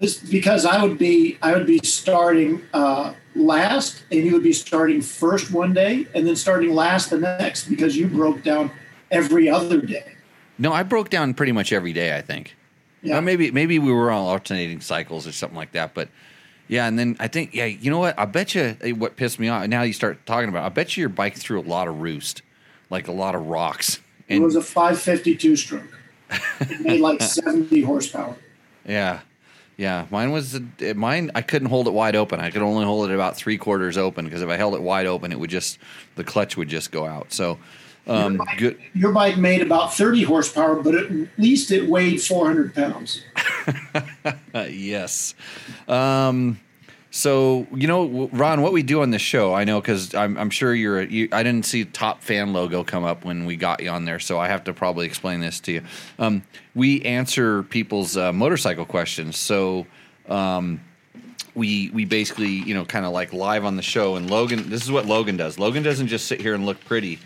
This 0.00 0.18
because 0.18 0.66
I 0.66 0.82
would 0.82 0.98
be 0.98 1.38
I 1.40 1.52
would 1.52 1.66
be 1.66 1.78
starting 1.84 2.60
uh, 2.74 3.14
last, 3.36 4.02
and 4.10 4.24
you 4.24 4.32
would 4.32 4.42
be 4.42 4.52
starting 4.52 5.00
first 5.00 5.52
one 5.52 5.72
day, 5.72 6.08
and 6.14 6.26
then 6.26 6.34
starting 6.34 6.74
last 6.74 7.10
the 7.10 7.18
next 7.18 7.68
because 7.68 7.96
you 7.96 8.08
broke 8.08 8.42
down 8.42 8.72
every 9.12 9.48
other 9.48 9.80
day. 9.80 10.16
No, 10.58 10.72
I 10.72 10.82
broke 10.82 11.10
down 11.10 11.32
pretty 11.34 11.52
much 11.52 11.72
every 11.72 11.92
day. 11.92 12.16
I 12.16 12.20
think. 12.20 12.56
Yeah. 13.02 13.20
Maybe 13.20 13.52
maybe 13.52 13.78
we 13.78 13.92
were 13.92 14.10
on 14.10 14.26
alternating 14.26 14.80
cycles 14.80 15.26
or 15.26 15.32
something 15.32 15.56
like 15.56 15.72
that. 15.72 15.94
But 15.94 16.08
yeah, 16.68 16.86
and 16.86 16.98
then 16.98 17.16
I 17.18 17.28
think 17.28 17.54
yeah, 17.54 17.66
you 17.66 17.90
know 17.90 17.98
what? 17.98 18.18
I 18.18 18.24
bet 18.24 18.54
you 18.54 18.74
what 18.96 19.16
pissed 19.16 19.38
me 19.38 19.48
off. 19.48 19.66
Now 19.68 19.82
you 19.82 19.92
start 19.92 20.24
talking 20.26 20.48
about. 20.48 20.64
I 20.64 20.68
bet 20.68 20.96
you 20.96 21.02
your 21.02 21.08
bike 21.08 21.36
threw 21.36 21.60
a 21.60 21.62
lot 21.62 21.88
of 21.88 22.00
roost, 22.00 22.42
like 22.90 23.08
a 23.08 23.12
lot 23.12 23.34
of 23.34 23.46
rocks. 23.46 24.00
And, 24.28 24.42
It 24.42 24.44
was 24.44 24.56
a 24.56 24.62
552 24.62 25.56
stroke. 25.56 25.82
It 26.60 26.80
made 26.80 27.00
like 27.00 27.20
70 27.22 27.82
horsepower. 27.82 28.36
Yeah, 28.86 29.20
yeah. 29.76 30.06
Mine 30.10 30.32
was 30.32 30.54
uh, 30.54 30.60
mine. 30.94 31.30
I 31.34 31.42
couldn't 31.42 31.68
hold 31.68 31.88
it 31.88 31.92
wide 31.92 32.16
open. 32.16 32.40
I 32.40 32.50
could 32.50 32.62
only 32.62 32.84
hold 32.84 33.10
it 33.10 33.14
about 33.14 33.36
three 33.36 33.58
quarters 33.58 33.98
open 33.98 34.24
because 34.24 34.42
if 34.42 34.48
I 34.48 34.56
held 34.56 34.74
it 34.74 34.82
wide 34.82 35.06
open, 35.06 35.32
it 35.32 35.38
would 35.38 35.50
just 35.50 35.78
the 36.16 36.24
clutch 36.24 36.56
would 36.56 36.68
just 36.68 36.90
go 36.90 37.04
out. 37.04 37.32
So 37.32 37.58
um, 38.06 38.34
Your 38.34 38.44
bike- 38.44 38.58
good. 38.58 38.78
Your 38.94 39.12
bike 39.12 39.38
made 39.38 39.62
about 39.62 39.94
30 39.94 40.24
horsepower, 40.24 40.76
but 40.76 40.94
at 40.94 41.10
least 41.38 41.70
it 41.70 41.88
weighed 41.88 42.20
400 42.22 42.74
pounds. 42.74 43.22
Yes. 44.54 45.34
Um, 45.88 46.60
so 47.10 47.66
you 47.74 47.86
know, 47.86 48.28
Ron, 48.32 48.62
what 48.62 48.72
we 48.72 48.82
do 48.82 49.02
on 49.02 49.10
this 49.10 49.22
show, 49.22 49.54
I 49.54 49.64
know 49.64 49.80
because 49.80 50.14
I'm, 50.14 50.38
I'm 50.38 50.50
sure 50.50 50.74
you're. 50.74 51.00
A, 51.00 51.06
you, 51.06 51.28
I 51.30 51.42
didn't 51.42 51.66
see 51.66 51.84
top 51.84 52.22
fan 52.22 52.52
logo 52.52 52.84
come 52.84 53.04
up 53.04 53.24
when 53.24 53.44
we 53.44 53.56
got 53.56 53.82
you 53.82 53.90
on 53.90 54.04
there, 54.06 54.18
so 54.18 54.38
I 54.38 54.48
have 54.48 54.64
to 54.64 54.72
probably 54.72 55.06
explain 55.06 55.40
this 55.40 55.60
to 55.60 55.72
you. 55.72 55.82
Um, 56.18 56.42
we 56.74 57.02
answer 57.02 57.62
people's 57.64 58.16
uh, 58.16 58.32
motorcycle 58.32 58.84
questions, 58.84 59.36
so. 59.38 59.86
Um, 60.28 60.80
we 61.54 61.90
we 61.90 62.06
basically 62.06 62.48
you 62.48 62.72
know 62.74 62.86
kind 62.86 63.04
of 63.04 63.12
like 63.12 63.34
live 63.34 63.66
on 63.66 63.76
the 63.76 63.82
show 63.82 64.16
and 64.16 64.30
Logan 64.30 64.70
this 64.70 64.82
is 64.82 64.90
what 64.90 65.04
Logan 65.04 65.36
does 65.36 65.58
Logan 65.58 65.82
doesn't 65.82 66.06
just 66.06 66.26
sit 66.26 66.40
here 66.40 66.54
and 66.54 66.64
look 66.64 66.82
pretty 66.86 67.18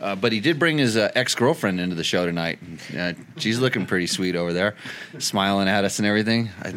uh, 0.00 0.14
but 0.16 0.32
he 0.32 0.40
did 0.40 0.58
bring 0.58 0.78
his 0.78 0.96
uh, 0.96 1.10
ex 1.14 1.34
girlfriend 1.34 1.80
into 1.80 1.94
the 1.94 2.04
show 2.04 2.26
tonight. 2.26 2.58
Uh, 2.96 3.12
she's 3.36 3.58
looking 3.58 3.86
pretty 3.86 4.06
sweet 4.06 4.36
over 4.36 4.52
there, 4.52 4.74
smiling 5.18 5.68
at 5.68 5.84
us 5.84 5.98
and 5.98 6.06
everything. 6.06 6.50
I, 6.62 6.74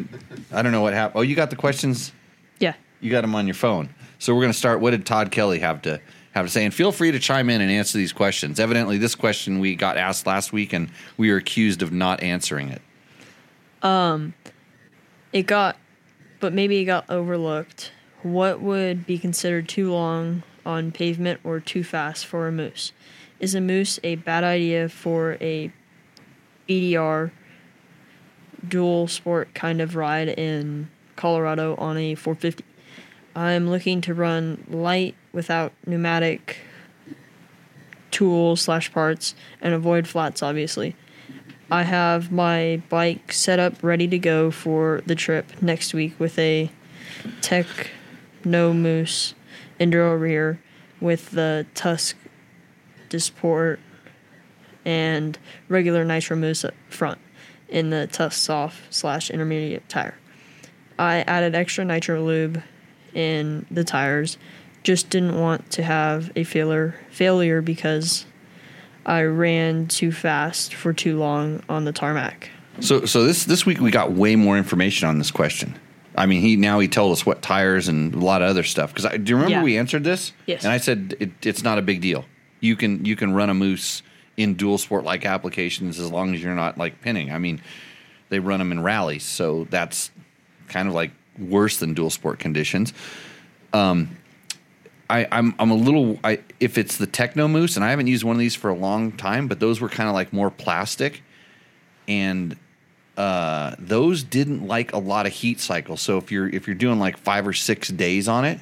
I 0.52 0.62
don't 0.62 0.72
know 0.72 0.82
what 0.82 0.94
happened. 0.94 1.20
Oh, 1.20 1.22
you 1.22 1.36
got 1.36 1.50
the 1.50 1.56
questions? 1.56 2.12
Yeah. 2.60 2.74
You 3.00 3.12
got 3.12 3.22
them 3.22 3.36
on 3.36 3.48
your 3.48 3.54
phone. 3.56 3.90
So 4.20 4.34
we're 4.36 4.42
going 4.42 4.54
to 4.54 4.58
start. 4.58 4.80
What 4.82 4.92
did 4.92 5.06
Todd 5.06 5.32
Kelly 5.32 5.60
have 5.60 5.82
to 5.84 6.00
have 6.34 6.46
to 6.46 6.52
say? 6.52 6.64
And 6.64 6.74
feel 6.74 6.92
free 6.92 7.12
to 7.12 7.20
chime 7.20 7.50
in 7.50 7.62
and 7.62 7.72
answer 7.72 7.98
these 7.98 8.14
questions. 8.14 8.60
Evidently, 8.60 8.98
this 8.98 9.16
question 9.16 9.60
we 9.60 9.76
got 9.76 9.98
asked 9.98 10.28
last 10.28 10.54
week, 10.54 10.74
and 10.74 10.90
we 11.18 11.32
were 11.32 11.38
accused 11.38 11.82
of 11.82 11.92
not 11.92 12.22
answering 12.22 12.70
it. 12.70 12.82
Um, 13.82 14.34
It 15.34 15.48
got, 15.48 15.78
but 16.40 16.54
maybe 16.54 16.78
it 16.78 16.86
got 16.86 17.10
overlooked. 17.10 17.92
What 18.22 18.62
would 18.62 19.08
be 19.08 19.18
considered 19.18 19.68
too 19.68 19.92
long 19.92 20.44
on 20.64 20.92
pavement 20.92 21.40
or 21.44 21.60
too 21.60 21.84
fast 21.84 22.26
for 22.26 22.48
a 22.48 22.52
mousse? 22.52 22.92
Is 23.42 23.56
a 23.56 23.60
mousse 23.60 24.00
a 24.04 24.18
bad 24.18 24.44
idea 24.44 24.88
for 24.88 25.36
a 25.42 25.72
BDR 26.70 27.32
dual 28.68 29.08
sport 29.08 29.56
kind 29.56 29.82
of 29.82 29.96
ride 29.96 30.30
in 30.30 30.92
Colorado 31.16 31.76
on 31.78 31.98
a 31.98 32.14
450? 32.14 32.64
I'm 33.36 33.68
looking 33.68 34.00
to 34.02 34.14
run 34.14 34.64
light 34.70 35.16
without 35.34 35.74
pneumatic 35.88 36.58
tools 38.12 38.62
slash 38.62 38.94
parts 38.94 39.34
and 39.60 39.74
avoid 39.74 40.08
flats, 40.08 40.44
obviously. 40.44 40.96
I 41.72 41.82
have 41.82 42.32
my 42.32 42.84
bike 42.90 43.34
set 43.34 43.58
up 43.58 43.82
ready 43.82 44.08
to 44.10 44.20
go 44.20 44.52
for 44.52 45.02
the 45.08 45.16
trip 45.16 45.64
next 45.64 45.96
week 45.96 46.14
with 46.20 46.38
a 46.38 46.70
Tech 47.42 47.66
No 48.46 48.72
Moose 48.72 49.34
Enduro 49.80 50.20
rear 50.20 50.62
with 51.00 51.32
the 51.32 51.66
Tusk 51.74 52.16
Disport 53.12 53.80
and 54.86 55.38
regular 55.70 56.04
Nitro 56.04 56.36
Mousse 56.38 56.66
up 56.66 56.74
front 56.90 57.20
in 57.70 57.90
the 57.92 58.08
Tusk 58.08 58.38
Soft 58.44 58.94
slash 58.94 59.30
intermediate 59.30 59.88
tire. 59.90 60.16
I 60.98 61.22
added 61.22 61.56
extra 61.56 61.86
nitro 61.86 62.24
lube 62.24 62.62
in 63.14 63.66
the 63.72 63.84
tires. 63.84 64.38
Just 64.84 65.10
didn't 65.10 65.40
want 65.40 65.70
to 65.72 65.84
have 65.84 66.32
a 66.36 66.44
failure 66.44 66.96
failure 67.12 67.62
because 67.62 68.26
I 69.06 69.24
ran 69.24 69.88
too 69.88 70.12
fast 70.12 70.74
for 70.74 70.94
too 70.94 71.18
long 71.18 71.64
on 71.70 71.86
the 71.86 71.92
tarmac. 71.92 72.50
So, 72.80 73.06
so 73.06 73.24
this 73.24 73.46
this 73.46 73.66
week 73.66 73.80
we 73.80 73.92
got 73.92 74.12
way 74.14 74.36
more 74.36 74.58
information 74.58 75.08
on 75.08 75.18
this 75.18 75.32
question. 75.32 75.78
I 76.16 76.26
mean, 76.26 76.42
he 76.42 76.56
now 76.56 76.80
he 76.80 76.88
told 76.88 77.14
us 77.14 77.26
what 77.26 77.42
tires 77.42 77.88
and 77.88 78.14
a 78.14 78.20
lot 78.20 78.42
of 78.42 78.50
other 78.50 78.64
stuff. 78.64 78.94
Because 78.94 79.10
do 79.20 79.30
you 79.30 79.36
remember 79.36 79.52
Yeah. 79.58 79.64
we 79.64 79.78
answered 79.78 80.04
this? 80.04 80.34
Yes. 80.46 80.64
And 80.64 80.74
I 80.74 80.78
said 80.78 81.16
it, 81.20 81.32
it's 81.46 81.64
not 81.64 81.78
a 81.78 81.82
big 81.82 82.02
deal. 82.02 82.26
You 82.62 82.78
can 82.78 83.04
you 83.04 83.18
can 83.18 83.34
run 83.34 83.50
a 83.50 83.54
mousse 83.54 84.02
in 84.38 84.54
dual 84.54 84.78
sport 84.78 85.04
like 85.04 85.26
applications 85.26 86.00
as 86.00 86.10
long 86.10 86.34
as 86.34 86.42
you're 86.42 86.56
not 86.56 86.78
like 86.78 87.02
pinning. 87.02 87.32
I 87.32 87.38
mean, 87.38 87.62
they 88.30 88.40
run 88.40 88.60
them 88.60 88.72
in 88.72 88.82
rallies, 88.82 89.24
so 89.24 89.68
that's 89.70 90.10
kind 90.70 90.88
of 90.88 90.94
like 90.94 91.12
worse 91.38 91.78
than 91.78 91.94
dual 91.94 92.10
sport 92.10 92.40
conditions. 92.40 92.94
Um, 93.74 94.18
I, 95.10 95.28
I'm 95.30 95.54
I'm 95.60 95.72
a 95.72 95.76
little 95.76 96.18
I 96.24 96.40
if 96.60 96.78
it's 96.78 96.98
the 96.98 97.08
Techno 97.08 97.48
Mousse, 97.48 97.76
and 97.76 97.84
I 97.84 97.90
haven't 97.90 98.08
used 98.08 98.24
one 98.24 98.36
of 98.36 98.40
these 98.40 98.56
for 98.56 98.70
a 98.70 98.76
long 98.76 99.12
time, 99.12 99.48
but 99.48 99.60
those 99.60 99.82
were 99.82 99.90
kind 99.90 100.08
of 100.08 100.16
like 100.16 100.32
more 100.32 100.50
plastic, 100.50 101.22
and 102.08 102.56
uh, 103.18 103.76
those 103.78 104.24
didn't 104.24 104.66
like 104.66 104.94
a 104.94 104.98
lot 104.98 105.26
of 105.26 105.34
heat 105.34 105.60
cycles. 105.60 106.02
So 106.02 106.18
if 106.18 106.32
you're 106.32 106.48
if 106.48 106.66
you're 106.66 106.76
doing 106.76 106.98
like 106.98 107.18
five 107.18 107.46
or 107.46 107.54
six 107.54 107.90
days 107.90 108.30
on 108.30 108.46
it, 108.46 108.60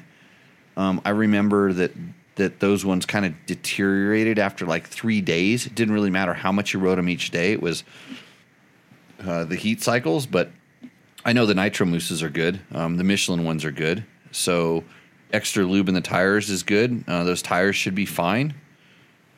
um, 0.76 1.00
I 1.04 1.10
remember 1.10 1.72
that 1.72 1.92
that 2.36 2.60
those 2.60 2.84
ones 2.84 3.06
kind 3.06 3.26
of 3.26 3.34
deteriorated 3.46 4.38
after 4.38 4.66
like 4.66 4.86
three 4.86 5.20
days. 5.20 5.66
It 5.66 5.74
didn't 5.74 5.94
really 5.94 6.10
matter 6.10 6.34
how 6.34 6.52
much 6.52 6.72
you 6.72 6.80
rode 6.80 6.98
them 6.98 7.08
each 7.08 7.30
day. 7.30 7.52
It 7.52 7.62
was 7.62 7.84
uh, 9.24 9.44
the 9.44 9.56
heat 9.56 9.82
cycles, 9.82 10.26
but 10.26 10.50
I 11.24 11.32
know 11.32 11.46
the 11.46 11.54
Nitro 11.54 11.86
Mousses 11.86 12.22
are 12.22 12.30
good. 12.30 12.60
Um, 12.72 12.96
the 12.96 13.04
Michelin 13.04 13.44
ones 13.44 13.64
are 13.64 13.70
good. 13.70 14.04
So 14.32 14.84
extra 15.32 15.64
lube 15.64 15.88
in 15.88 15.94
the 15.94 16.00
tires 16.00 16.48
is 16.50 16.62
good. 16.62 17.04
Uh, 17.06 17.24
those 17.24 17.42
tires 17.42 17.76
should 17.76 17.94
be 17.94 18.06
fine. 18.06 18.54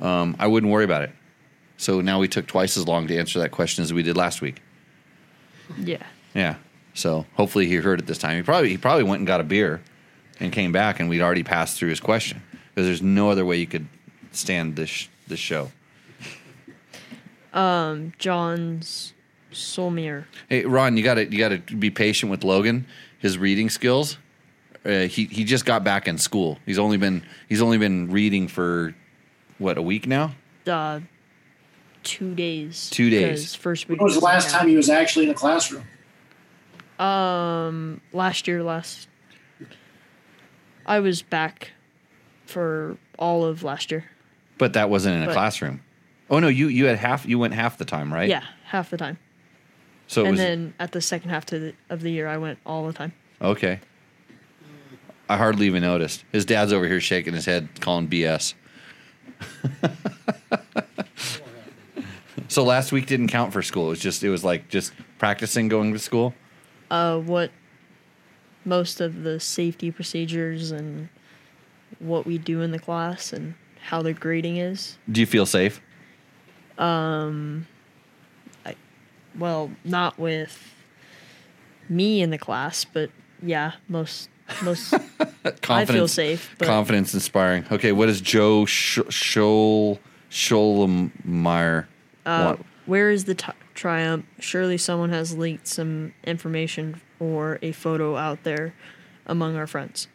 Um, 0.00 0.36
I 0.38 0.46
wouldn't 0.46 0.70
worry 0.70 0.84
about 0.84 1.02
it. 1.02 1.10
So 1.76 2.00
now 2.00 2.20
we 2.20 2.28
took 2.28 2.46
twice 2.46 2.76
as 2.76 2.86
long 2.86 3.08
to 3.08 3.16
answer 3.16 3.40
that 3.40 3.50
question 3.50 3.82
as 3.82 3.92
we 3.92 4.02
did 4.02 4.16
last 4.16 4.40
week. 4.40 4.62
Yeah. 5.78 6.04
Yeah. 6.34 6.56
So 6.94 7.26
hopefully 7.34 7.66
he 7.66 7.76
heard 7.76 7.98
it 7.98 8.06
this 8.06 8.18
time. 8.18 8.36
He 8.36 8.42
probably 8.42 8.68
he 8.68 8.78
probably 8.78 9.04
went 9.04 9.20
and 9.20 9.26
got 9.26 9.40
a 9.40 9.44
beer 9.44 9.80
and 10.38 10.52
came 10.52 10.70
back 10.70 11.00
and 11.00 11.08
we'd 11.08 11.22
already 11.22 11.42
passed 11.42 11.78
through 11.78 11.88
his 11.88 12.00
question 12.00 12.42
because 12.74 12.86
there's 12.86 13.02
no 13.02 13.30
other 13.30 13.44
way 13.44 13.58
you 13.58 13.66
could 13.66 13.86
stand 14.32 14.76
this 14.76 14.88
sh- 14.88 15.08
this 15.28 15.40
show. 15.40 15.70
Um, 17.52 18.12
John's 18.18 19.12
Solmier. 19.52 20.24
Hey 20.48 20.64
Ron, 20.64 20.96
you 20.96 21.04
got 21.04 21.14
to 21.14 21.30
you 21.30 21.38
got 21.38 21.50
to 21.50 21.76
be 21.76 21.90
patient 21.90 22.30
with 22.30 22.44
Logan. 22.44 22.86
His 23.18 23.38
reading 23.38 23.68
skills. 23.68 24.18
Uh, 24.84 25.00
he 25.00 25.26
he 25.26 25.44
just 25.44 25.64
got 25.64 25.84
back 25.84 26.08
in 26.08 26.18
school. 26.18 26.58
He's 26.66 26.78
only 26.78 26.96
been 26.96 27.24
he's 27.48 27.62
only 27.62 27.78
been 27.78 28.10
reading 28.10 28.48
for 28.48 28.94
what 29.58 29.78
a 29.78 29.82
week 29.82 30.06
now. 30.06 30.34
Uh, 30.66 31.00
two 32.02 32.34
days. 32.34 32.88
Two 32.90 33.10
days. 33.10 33.54
First 33.54 33.88
week. 33.88 34.00
When 34.00 34.04
was 34.06 34.14
the 34.14 34.24
last 34.24 34.50
time 34.50 34.68
he 34.68 34.76
was 34.76 34.88
actually 34.88 35.26
in 35.26 35.30
a 35.30 35.34
classroom? 35.34 35.84
Um, 36.98 38.00
last 38.12 38.48
year, 38.48 38.62
last. 38.62 39.08
I 40.84 40.98
was 40.98 41.22
back 41.22 41.70
for 42.52 42.96
all 43.18 43.44
of 43.44 43.62
last 43.62 43.90
year. 43.90 44.04
But 44.58 44.74
that 44.74 44.90
wasn't 44.90 45.16
in 45.16 45.22
a 45.22 45.26
But- 45.26 45.32
classroom. 45.32 45.80
Oh 46.30 46.38
no, 46.38 46.48
you 46.48 46.68
you 46.68 46.84
had 46.86 46.98
half 46.98 47.26
you 47.26 47.38
went 47.38 47.52
half 47.54 47.76
the 47.78 47.84
time, 47.84 48.12
right? 48.12 48.28
Yeah, 48.28 48.44
half 48.64 48.88
the 48.90 48.96
time. 48.96 49.18
So 50.06 50.22
it 50.22 50.28
and 50.28 50.32
was 50.32 50.40
then 50.40 50.74
at 50.78 50.92
the 50.92 51.00
second 51.00 51.30
half 51.30 51.44
to 51.46 51.58
the, 51.58 51.74
of 51.90 52.00
the 52.02 52.10
year, 52.10 52.28
I 52.28 52.36
went 52.38 52.58
all 52.64 52.86
the 52.86 52.92
time. 52.92 53.12
okay. 53.40 53.80
I 55.28 55.36
hardly 55.38 55.66
even 55.66 55.82
noticed. 55.82 56.24
His 56.30 56.44
dad's 56.44 56.72
over 56.74 56.86
here 56.86 57.00
shaking 57.00 57.32
his 57.32 57.46
head, 57.46 57.68
calling 57.80 58.06
BS. 58.08 58.52
so 62.48 62.64
last 62.64 62.92
week 62.92 63.06
didn't 63.06 63.28
count 63.28 63.52
for 63.52 63.62
school. 63.62 63.86
It 63.86 63.90
was 63.90 64.00
just 64.00 64.22
it 64.22 64.30
was 64.30 64.44
like 64.44 64.68
just 64.68 64.92
practicing 65.18 65.68
going 65.68 65.92
to 65.92 65.98
school. 65.98 66.34
Uh, 66.90 67.18
what 67.18 67.50
most 68.64 69.00
of 69.00 69.22
the 69.22 69.40
safety 69.40 69.90
procedures 69.90 70.70
and 70.70 71.08
what 71.98 72.26
we 72.26 72.38
do 72.38 72.60
in 72.60 72.70
the 72.70 72.78
class 72.78 73.32
and 73.32 73.54
how 73.80 74.02
the 74.02 74.12
grading 74.12 74.56
is. 74.56 74.98
Do 75.10 75.20
you 75.20 75.26
feel 75.26 75.46
safe? 75.46 75.80
Um, 76.78 77.66
I, 78.64 78.74
well, 79.38 79.70
not 79.84 80.18
with 80.18 80.74
me 81.88 82.22
in 82.22 82.30
the 82.30 82.38
class, 82.38 82.84
but 82.84 83.10
yeah, 83.42 83.72
most 83.88 84.28
most 84.62 84.94
I 85.68 85.84
feel 85.84 86.08
safe. 86.08 86.54
But 86.58 86.66
confidence 86.68 87.14
inspiring. 87.14 87.64
Okay, 87.70 87.92
what 87.92 88.08
is 88.08 88.20
Joe 88.20 88.66
Sch- 88.66 88.98
Scholl 89.08 89.98
Scholmeyer 90.30 91.86
uh. 92.24 92.56
Where 92.86 93.10
is 93.10 93.24
the 93.24 93.34
t- 93.34 93.52
Triumph? 93.74 94.26
Surely 94.40 94.76
someone 94.76 95.10
has 95.10 95.36
leaked 95.36 95.68
some 95.68 96.14
information 96.24 97.00
or 97.20 97.58
a 97.62 97.72
photo 97.72 98.16
out 98.16 98.42
there 98.42 98.74
among 99.26 99.56
our 99.56 99.66
friends. 99.68 100.08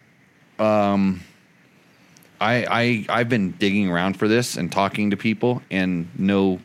I, 2.39 3.05
I 3.09 3.19
I've 3.19 3.29
been 3.29 3.51
digging 3.51 3.89
around 3.89 4.17
for 4.17 4.27
this 4.27 4.57
and 4.57 4.71
talking 4.71 5.11
to 5.11 5.17
people, 5.17 5.61
and 5.71 6.07
no, 6.17 6.59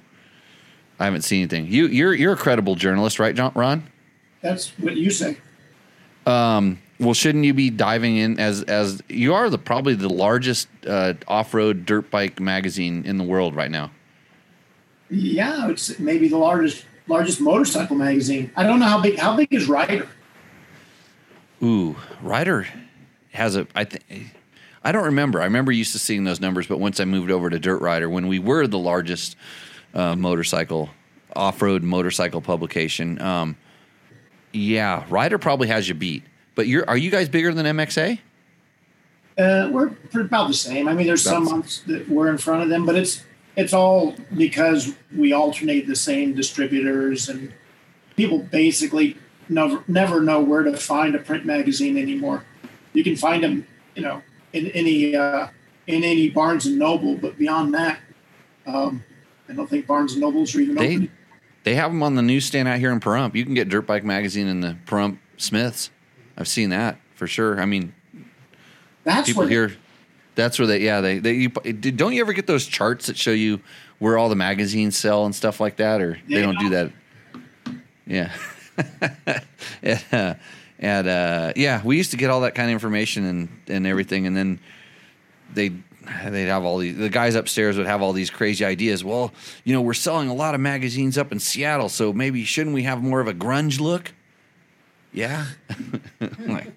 I 0.98 1.04
haven't 1.04 1.22
seen 1.22 1.40
anything. 1.40 1.66
You 1.66 1.86
you're 1.86 2.14
you're 2.14 2.32
a 2.34 2.36
credible 2.36 2.74
journalist, 2.74 3.18
right, 3.18 3.34
John 3.34 3.52
Ron? 3.54 3.88
That's 4.40 4.70
what 4.78 4.96
you 4.96 5.10
say. 5.10 5.38
Um. 6.26 6.78
Well, 7.00 7.14
shouldn't 7.14 7.44
you 7.44 7.52
be 7.52 7.70
diving 7.70 8.16
in 8.16 8.38
as 8.38 8.62
as 8.62 9.02
you 9.08 9.34
are 9.34 9.50
the 9.50 9.58
probably 9.58 9.94
the 9.94 10.08
largest 10.08 10.68
uh, 10.86 11.14
off 11.26 11.52
road 11.52 11.84
dirt 11.84 12.10
bike 12.10 12.38
magazine 12.38 13.04
in 13.04 13.18
the 13.18 13.24
world 13.24 13.56
right 13.56 13.70
now? 13.70 13.90
Yeah, 15.10 15.68
it's 15.68 15.98
maybe 15.98 16.28
the 16.28 16.38
largest 16.38 16.84
largest 17.08 17.40
motorcycle 17.40 17.96
magazine. 17.96 18.52
I 18.56 18.62
don't 18.62 18.78
know 18.78 18.86
how 18.86 19.00
big. 19.00 19.18
How 19.18 19.36
big 19.36 19.52
is 19.52 19.68
Rider? 19.68 20.08
Ooh, 21.62 21.96
Rider 22.20 22.68
has 23.32 23.56
a. 23.56 23.66
I 23.74 23.84
think 23.84 24.04
I 24.84 24.92
don't 24.92 25.04
remember. 25.04 25.40
I 25.40 25.44
remember 25.44 25.72
used 25.72 25.92
to 25.92 25.98
seeing 25.98 26.24
those 26.24 26.40
numbers, 26.40 26.66
but 26.66 26.78
once 26.80 26.98
I 27.00 27.04
moved 27.04 27.30
over 27.30 27.48
to 27.50 27.58
Dirt 27.58 27.80
Rider, 27.80 28.10
when 28.10 28.26
we 28.26 28.38
were 28.38 28.66
the 28.66 28.78
largest 28.78 29.36
uh, 29.94 30.16
motorcycle 30.16 30.90
off 31.34 31.62
road 31.62 31.82
motorcycle 31.82 32.40
publication, 32.40 33.20
um, 33.22 33.56
yeah, 34.52 35.04
Rider 35.08 35.38
probably 35.38 35.68
has 35.68 35.88
you 35.88 35.94
beat. 35.94 36.24
But 36.54 36.66
you're 36.66 36.88
are 36.88 36.96
you 36.96 37.10
guys 37.10 37.28
bigger 37.28 37.54
than 37.54 37.64
MXA? 37.64 38.18
Uh, 39.38 39.70
we're 39.72 39.92
about 40.14 40.48
the 40.48 40.54
same. 40.54 40.88
I 40.88 40.94
mean, 40.94 41.06
there's 41.06 41.22
some 41.22 41.42
About- 41.44 41.50
months 41.52 41.80
that 41.86 42.08
we're 42.08 42.28
in 42.28 42.36
front 42.38 42.62
of 42.62 42.68
them, 42.68 42.84
but 42.84 42.96
it's 42.96 43.22
it's 43.56 43.72
all 43.72 44.14
because 44.36 44.94
we 45.16 45.32
alternate 45.32 45.86
the 45.86 45.96
same 45.96 46.34
distributors, 46.34 47.28
and 47.28 47.52
people 48.16 48.38
basically 48.40 49.16
never 49.48 49.82
never 49.88 50.20
know 50.20 50.40
where 50.40 50.62
to 50.64 50.76
find 50.76 51.14
a 51.14 51.18
print 51.18 51.46
magazine 51.46 51.96
anymore. 51.96 52.44
You 52.92 53.02
can 53.04 53.16
find 53.16 53.42
them, 53.42 53.66
you 53.94 54.02
know, 54.02 54.20
in 54.52 54.68
any 54.68 55.14
uh, 55.16 55.48
in 55.86 56.04
any 56.04 56.28
Barnes 56.30 56.66
and 56.66 56.78
Noble, 56.78 57.16
but 57.16 57.38
beyond 57.38 57.74
that, 57.74 57.98
um, 58.66 59.02
I 59.48 59.52
don't 59.54 59.68
think 59.68 59.86
Barnes 59.86 60.12
and 60.12 60.20
Nobles 60.20 60.54
are 60.54 60.60
even 60.60 60.74
They 60.76 60.96
open. 60.96 61.10
they 61.64 61.74
have 61.74 61.90
them 61.90 62.02
on 62.02 62.14
the 62.14 62.22
newsstand 62.22 62.68
out 62.68 62.78
here 62.78 62.92
in 62.92 63.00
Pahrump. 63.00 63.34
You 63.34 63.44
can 63.44 63.54
get 63.54 63.68
Dirt 63.68 63.86
Bike 63.86 64.04
magazine 64.04 64.46
in 64.46 64.60
the 64.60 64.76
Pahrump 64.86 65.18
Smiths. 65.36 65.90
I've 66.36 66.48
seen 66.48 66.70
that 66.70 66.98
for 67.14 67.26
sure. 67.26 67.60
I 67.60 67.66
mean, 67.66 67.94
That's 69.04 69.28
people 69.28 69.42
where 69.42 69.48
here 69.50 69.72
that's 70.34 70.58
where 70.58 70.66
they 70.66 70.78
yeah 70.80 71.00
they 71.02 71.18
they 71.18 71.32
you, 71.34 71.48
don't 71.50 72.14
you 72.14 72.20
ever 72.22 72.32
get 72.32 72.46
those 72.46 72.64
charts 72.66 73.06
that 73.08 73.16
show 73.18 73.32
you 73.32 73.60
where 73.98 74.16
all 74.16 74.28
the 74.30 74.34
magazines 74.36 74.96
sell 74.96 75.26
and 75.26 75.34
stuff 75.34 75.60
like 75.60 75.76
that 75.76 76.00
or 76.00 76.12
they 76.26 76.36
Yeah. 76.36 76.42
don't 76.42 76.58
do 76.58 76.68
that 76.70 76.90
yeah 78.06 78.32
yeah 79.82 80.36
and 80.82 81.06
uh 81.08 81.52
yeah 81.56 81.80
we 81.82 81.96
used 81.96 82.10
to 82.10 82.18
get 82.18 82.28
all 82.28 82.42
that 82.42 82.54
kind 82.54 82.68
of 82.68 82.72
information 82.74 83.24
and 83.24 83.48
and 83.68 83.86
everything. 83.86 84.26
And 84.26 84.36
then 84.36 84.58
they 85.54 85.70
they'd 86.28 86.46
have 86.48 86.64
all 86.64 86.78
these 86.78 86.96
the 86.96 87.08
guys 87.08 87.34
upstairs 87.36 87.78
would 87.78 87.86
have 87.86 88.02
all 88.02 88.12
these 88.12 88.28
crazy 88.28 88.64
ideas. 88.64 89.02
Well 89.02 89.32
you 89.64 89.72
know 89.72 89.80
we're 89.80 89.94
selling 89.94 90.28
a 90.28 90.34
lot 90.34 90.54
of 90.54 90.60
magazines 90.60 91.16
up 91.16 91.32
in 91.32 91.38
seattle 91.38 91.88
so 91.88 92.12
maybe 92.12 92.44
shouldn't 92.44 92.74
we 92.74 92.82
have 92.82 93.02
more 93.02 93.20
of 93.20 93.28
a 93.28 93.34
grunge 93.34 93.80
look? 93.80 94.12
Yeah. 95.14 95.46
Like 96.38 96.72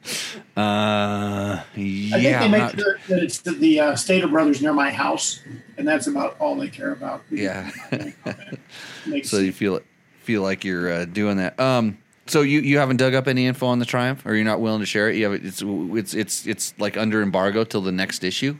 uh 0.57 1.61
I 1.63 1.63
yeah 1.75 2.17
think 2.17 2.21
they 2.21 2.47
make 2.49 2.59
not- 2.59 2.75
sure 2.79 2.97
that 3.09 3.23
it's 3.23 3.39
the, 3.39 3.51
the 3.51 3.79
uh, 3.79 3.95
Stater 3.95 4.27
Brothers 4.27 4.61
near 4.61 4.73
my 4.73 4.89
house, 4.91 5.39
and 5.77 5.87
that's 5.87 6.07
about 6.07 6.35
all 6.39 6.55
they 6.55 6.67
care 6.67 6.91
about. 6.91 7.23
yeah. 7.29 7.69
So 9.23 9.37
you 9.39 9.51
feel 9.51 9.75
it 9.77 9.85
feel 10.23 10.41
like 10.41 10.63
you're 10.65 10.91
uh, 10.91 11.05
doing 11.05 11.37
that. 11.37 11.59
Um 11.59 11.97
so 12.27 12.41
you 12.41 12.59
you 12.61 12.77
haven't 12.77 12.97
dug 12.97 13.13
up 13.13 13.27
any 13.27 13.45
info 13.45 13.67
on 13.67 13.79
the 13.79 13.85
triumph 13.85 14.25
or 14.25 14.35
you're 14.35 14.45
not 14.45 14.59
willing 14.59 14.79
to 14.79 14.85
share 14.85 15.09
it 15.09 15.15
you 15.15 15.29
have 15.29 15.33
it's 15.45 15.61
it's 15.63 16.13
it's 16.13 16.47
it's 16.47 16.73
like 16.79 16.97
under 16.97 17.21
embargo 17.21 17.63
till 17.63 17.81
the 17.81 17.91
next 17.91 18.23
issue 18.23 18.57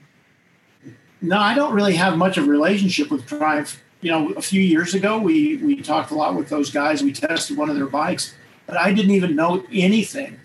No, 1.22 1.40
I 1.40 1.56
don't 1.56 1.74
really 1.74 1.96
have 1.96 2.18
much 2.18 2.38
of 2.38 2.46
a 2.46 2.50
relationship 2.50 3.10
with 3.10 3.26
Triumph. 3.26 3.82
You 4.02 4.12
know, 4.12 4.30
a 4.34 4.42
few 4.42 4.62
years 4.62 4.94
ago, 4.94 5.18
we 5.18 5.58
we 5.58 5.82
talked 5.82 6.12
a 6.12 6.16
lot 6.16 6.36
with 6.36 6.50
those 6.50 6.70
guys. 6.70 7.02
We 7.02 7.12
tested 7.12 7.58
one 7.58 7.70
of 7.70 7.76
their 7.76 7.88
bikes, 7.88 8.36
but 8.68 8.78
I 8.78 8.94
didn't 8.94 9.12
even 9.12 9.36
know 9.36 9.66
anything 9.72 10.40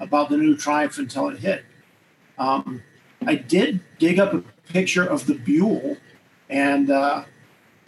about 0.00 0.30
the 0.30 0.36
new 0.36 0.56
Triumph 0.56 0.98
until 0.98 1.28
it 1.28 1.38
hit. 1.38 1.64
Um, 2.38 2.82
I 3.24 3.36
did 3.36 3.80
dig 3.98 4.18
up 4.18 4.34
a 4.34 4.42
picture 4.72 5.04
of 5.04 5.26
the 5.26 5.34
Buell, 5.34 5.96
and 6.50 6.90
uh, 6.90 7.24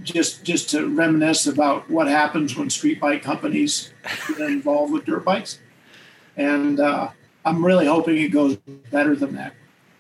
just 0.03 0.45
just 0.45 0.71
to 0.71 0.87
reminisce 0.89 1.47
about 1.47 1.89
what 1.91 2.07
happens 2.07 2.57
when 2.57 2.71
street 2.71 3.01
bike 3.01 3.23
companies 3.23 3.93
get 4.29 4.51
involved 4.51 4.93
with 4.93 5.05
dirt 5.05 5.25
bikes, 5.25 5.59
and 6.37 6.81
uh, 6.81 7.09
I'm 7.45 7.65
really 7.65 7.87
hoping 7.87 8.17
it 8.19 8.29
goes 8.29 8.57
better 8.91 9.15
than 9.17 9.35
that. 9.37 9.55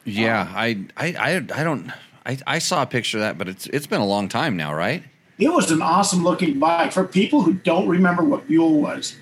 yeah 0.04 0.52
I, 0.54 0.86
I 0.96 1.06
i 1.18 1.36
i 1.60 1.64
don't 1.64 1.90
I, 2.26 2.38
I 2.46 2.58
saw 2.58 2.82
a 2.82 2.86
picture 2.86 3.18
of 3.18 3.22
that, 3.22 3.38
but 3.38 3.48
it's 3.48 3.66
it's 3.68 3.86
been 3.86 4.00
a 4.00 4.06
long 4.06 4.28
time 4.28 4.56
now, 4.56 4.74
right? 4.74 5.04
It 5.38 5.52
was 5.52 5.70
an 5.70 5.80
awesome 5.80 6.24
looking 6.24 6.58
bike. 6.58 6.92
For 6.92 7.04
people 7.04 7.42
who 7.42 7.52
don't 7.52 7.88
remember 7.88 8.24
what 8.24 8.48
Buell 8.48 8.80
was, 8.80 9.16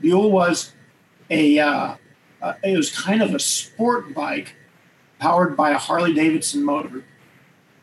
Buell 0.00 0.30
was 0.30 0.72
a 1.30 1.58
uh, 1.58 1.96
uh, 2.40 2.54
it 2.62 2.76
was 2.76 2.96
kind 2.96 3.22
of 3.22 3.34
a 3.34 3.40
sport 3.40 4.14
bike 4.14 4.54
powered 5.18 5.56
by 5.56 5.70
a 5.70 5.78
Harley 5.78 6.14
Davidson 6.14 6.62
motor, 6.62 7.04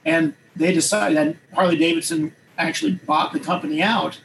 and 0.06 0.34
they 0.56 0.74
decided 0.74 1.18
that 1.18 1.36
Harley 1.54 1.78
Davidson 1.78 2.34
actually 2.58 2.94
bought 2.94 3.34
the 3.34 3.40
company 3.40 3.82
out, 3.82 4.20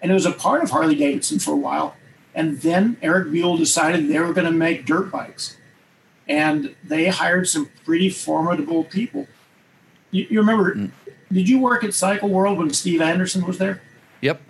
and 0.00 0.10
it 0.10 0.14
was 0.14 0.26
a 0.26 0.32
part 0.32 0.62
of 0.62 0.70
Harley 0.70 0.94
Davidson 0.94 1.38
for 1.38 1.52
a 1.52 1.56
while. 1.56 1.96
And 2.34 2.60
then 2.60 2.96
Eric 3.02 3.30
Buell 3.30 3.56
decided 3.58 4.08
they 4.08 4.18
were 4.18 4.32
going 4.32 4.46
to 4.46 4.52
make 4.52 4.86
dirt 4.86 5.10
bikes, 5.10 5.56
and 6.28 6.74
they 6.82 7.08
hired 7.08 7.48
some 7.48 7.68
pretty 7.84 8.08
formidable 8.08 8.84
people. 8.84 9.26
You, 10.10 10.26
you 10.30 10.40
remember? 10.40 10.74
Mm. 10.74 10.90
Did 11.30 11.48
you 11.48 11.58
work 11.58 11.82
at 11.84 11.94
Cycle 11.94 12.28
World 12.28 12.58
when 12.58 12.70
Steve 12.72 13.00
Anderson 13.00 13.46
was 13.46 13.58
there? 13.58 13.82
Yep. 14.20 14.40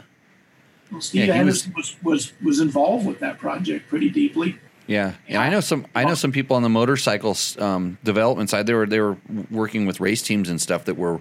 Well, 0.91 1.01
Steve 1.01 1.27
Yeah, 1.27 1.39
he 1.39 1.45
was- 1.45 1.65
Anderson 1.67 1.73
was, 1.77 1.97
was 2.03 2.33
was 2.43 2.61
involved 2.61 3.07
with 3.07 3.19
that 3.21 3.39
project 3.39 3.89
pretty 3.89 4.11
deeply. 4.11 4.59
Yeah, 4.87 5.15
and 5.29 5.39
I 5.39 5.49
know 5.49 5.61
some. 5.61 5.87
I 5.95 6.05
know 6.05 6.15
some 6.15 6.33
people 6.33 6.57
on 6.57 6.63
the 6.63 6.69
motorcycle 6.69 7.37
um, 7.59 7.99
development 8.03 8.51
side. 8.51 8.67
They 8.67 8.75
were 8.75 8.87
they 8.87 9.01
were 9.01 9.17
working 9.51 9.87
with 9.87 10.01
race 10.01 10.23
teams 10.23 10.49
and 10.49 10.61
stuff 10.61 10.87
that 10.87 10.97
were, 10.97 11.21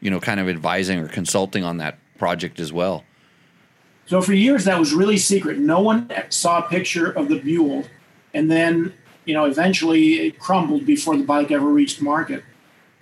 you 0.00 0.10
know, 0.10 0.20
kind 0.20 0.40
of 0.40 0.48
advising 0.48 0.98
or 0.98 1.08
consulting 1.08 1.64
on 1.64 1.78
that 1.78 1.98
project 2.18 2.60
as 2.60 2.72
well. 2.72 3.04
So 4.06 4.22
for 4.22 4.32
years 4.32 4.64
that 4.64 4.78
was 4.78 4.92
really 4.92 5.18
secret. 5.18 5.58
No 5.58 5.80
one 5.80 6.10
saw 6.30 6.64
a 6.64 6.68
picture 6.68 7.10
of 7.10 7.28
the 7.28 7.38
Buell, 7.38 7.84
and 8.34 8.50
then 8.50 8.92
you 9.24 9.34
know 9.34 9.44
eventually 9.44 10.26
it 10.26 10.38
crumbled 10.38 10.84
before 10.84 11.16
the 11.16 11.24
bike 11.24 11.50
ever 11.50 11.66
reached 11.66 12.02
market. 12.02 12.44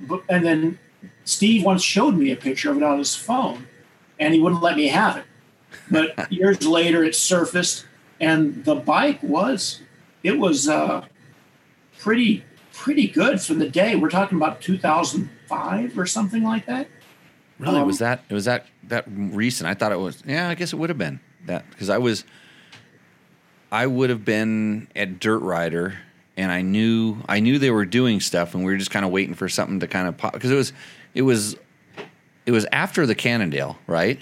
But, 0.01 0.23
and 0.29 0.45
then 0.45 0.79
Steve 1.25 1.65
once 1.65 1.83
showed 1.83 2.17
me 2.17 2.31
a 2.31 2.37
picture 2.37 2.71
of 2.71 2.77
it 2.77 2.83
on 2.83 2.99
his 2.99 3.17
phone, 3.17 3.67
and 4.21 4.35
he 4.35 4.41
wouldn't 4.41 4.63
let 4.63 4.77
me 4.77 4.89
have 4.89 5.17
it. 5.17 5.25
But 5.91 6.31
years 6.33 6.65
later, 6.67 7.03
it 7.03 7.15
surfaced, 7.15 7.87
and 8.21 8.65
the 8.65 8.75
bike 8.75 9.23
was 9.23 9.81
it 10.27 10.39
was 10.39 10.69
uh, 10.69 11.05
pretty 11.99 12.45
pretty 12.73 13.07
good 13.07 13.41
for 13.41 13.55
the 13.55 13.69
day. 13.69 13.97
We're 13.97 14.11
talking 14.11 14.37
about 14.37 14.61
2005 14.61 15.99
or 15.99 16.05
something 16.07 16.43
like 16.43 16.67
that. 16.67 16.89
Really, 17.59 17.79
Um, 17.79 17.87
was 17.87 17.99
that 18.01 18.23
it 18.29 18.35
was 18.35 18.45
that 18.45 18.67
that 18.89 19.05
recent? 19.09 19.69
I 19.69 19.75
thought 19.75 19.93
it 19.93 19.99
was. 20.01 20.23
Yeah, 20.27 20.49
I 20.49 20.55
guess 20.55 20.73
it 20.73 20.77
would 20.77 20.91
have 20.91 20.99
been 20.99 21.21
that 21.47 21.69
because 21.71 21.89
I 21.89 21.99
was. 21.99 22.25
I 23.73 23.87
would 23.87 24.11
have 24.11 24.25
been 24.25 24.89
at 24.95 25.19
Dirt 25.19 25.39
Rider, 25.39 25.99
and 26.37 26.53
I 26.53 26.63
knew 26.63 27.19
I 27.29 27.41
knew 27.41 27.59
they 27.59 27.71
were 27.71 27.87
doing 27.87 28.21
stuff, 28.21 28.55
and 28.55 28.65
we 28.65 28.71
were 28.73 28.79
just 28.79 28.91
kind 28.91 29.05
of 29.05 29.11
waiting 29.11 29.35
for 29.35 29.49
something 29.49 29.81
to 29.81 29.87
kind 29.89 30.07
of 30.09 30.17
pop 30.17 30.33
because 30.33 30.51
it 30.51 30.57
was 30.57 30.73
it 31.15 31.23
was 31.23 31.57
it 32.45 32.51
was 32.53 32.67
after 32.73 33.07
the 33.07 33.15
Cannondale, 33.15 33.79
right? 33.87 34.21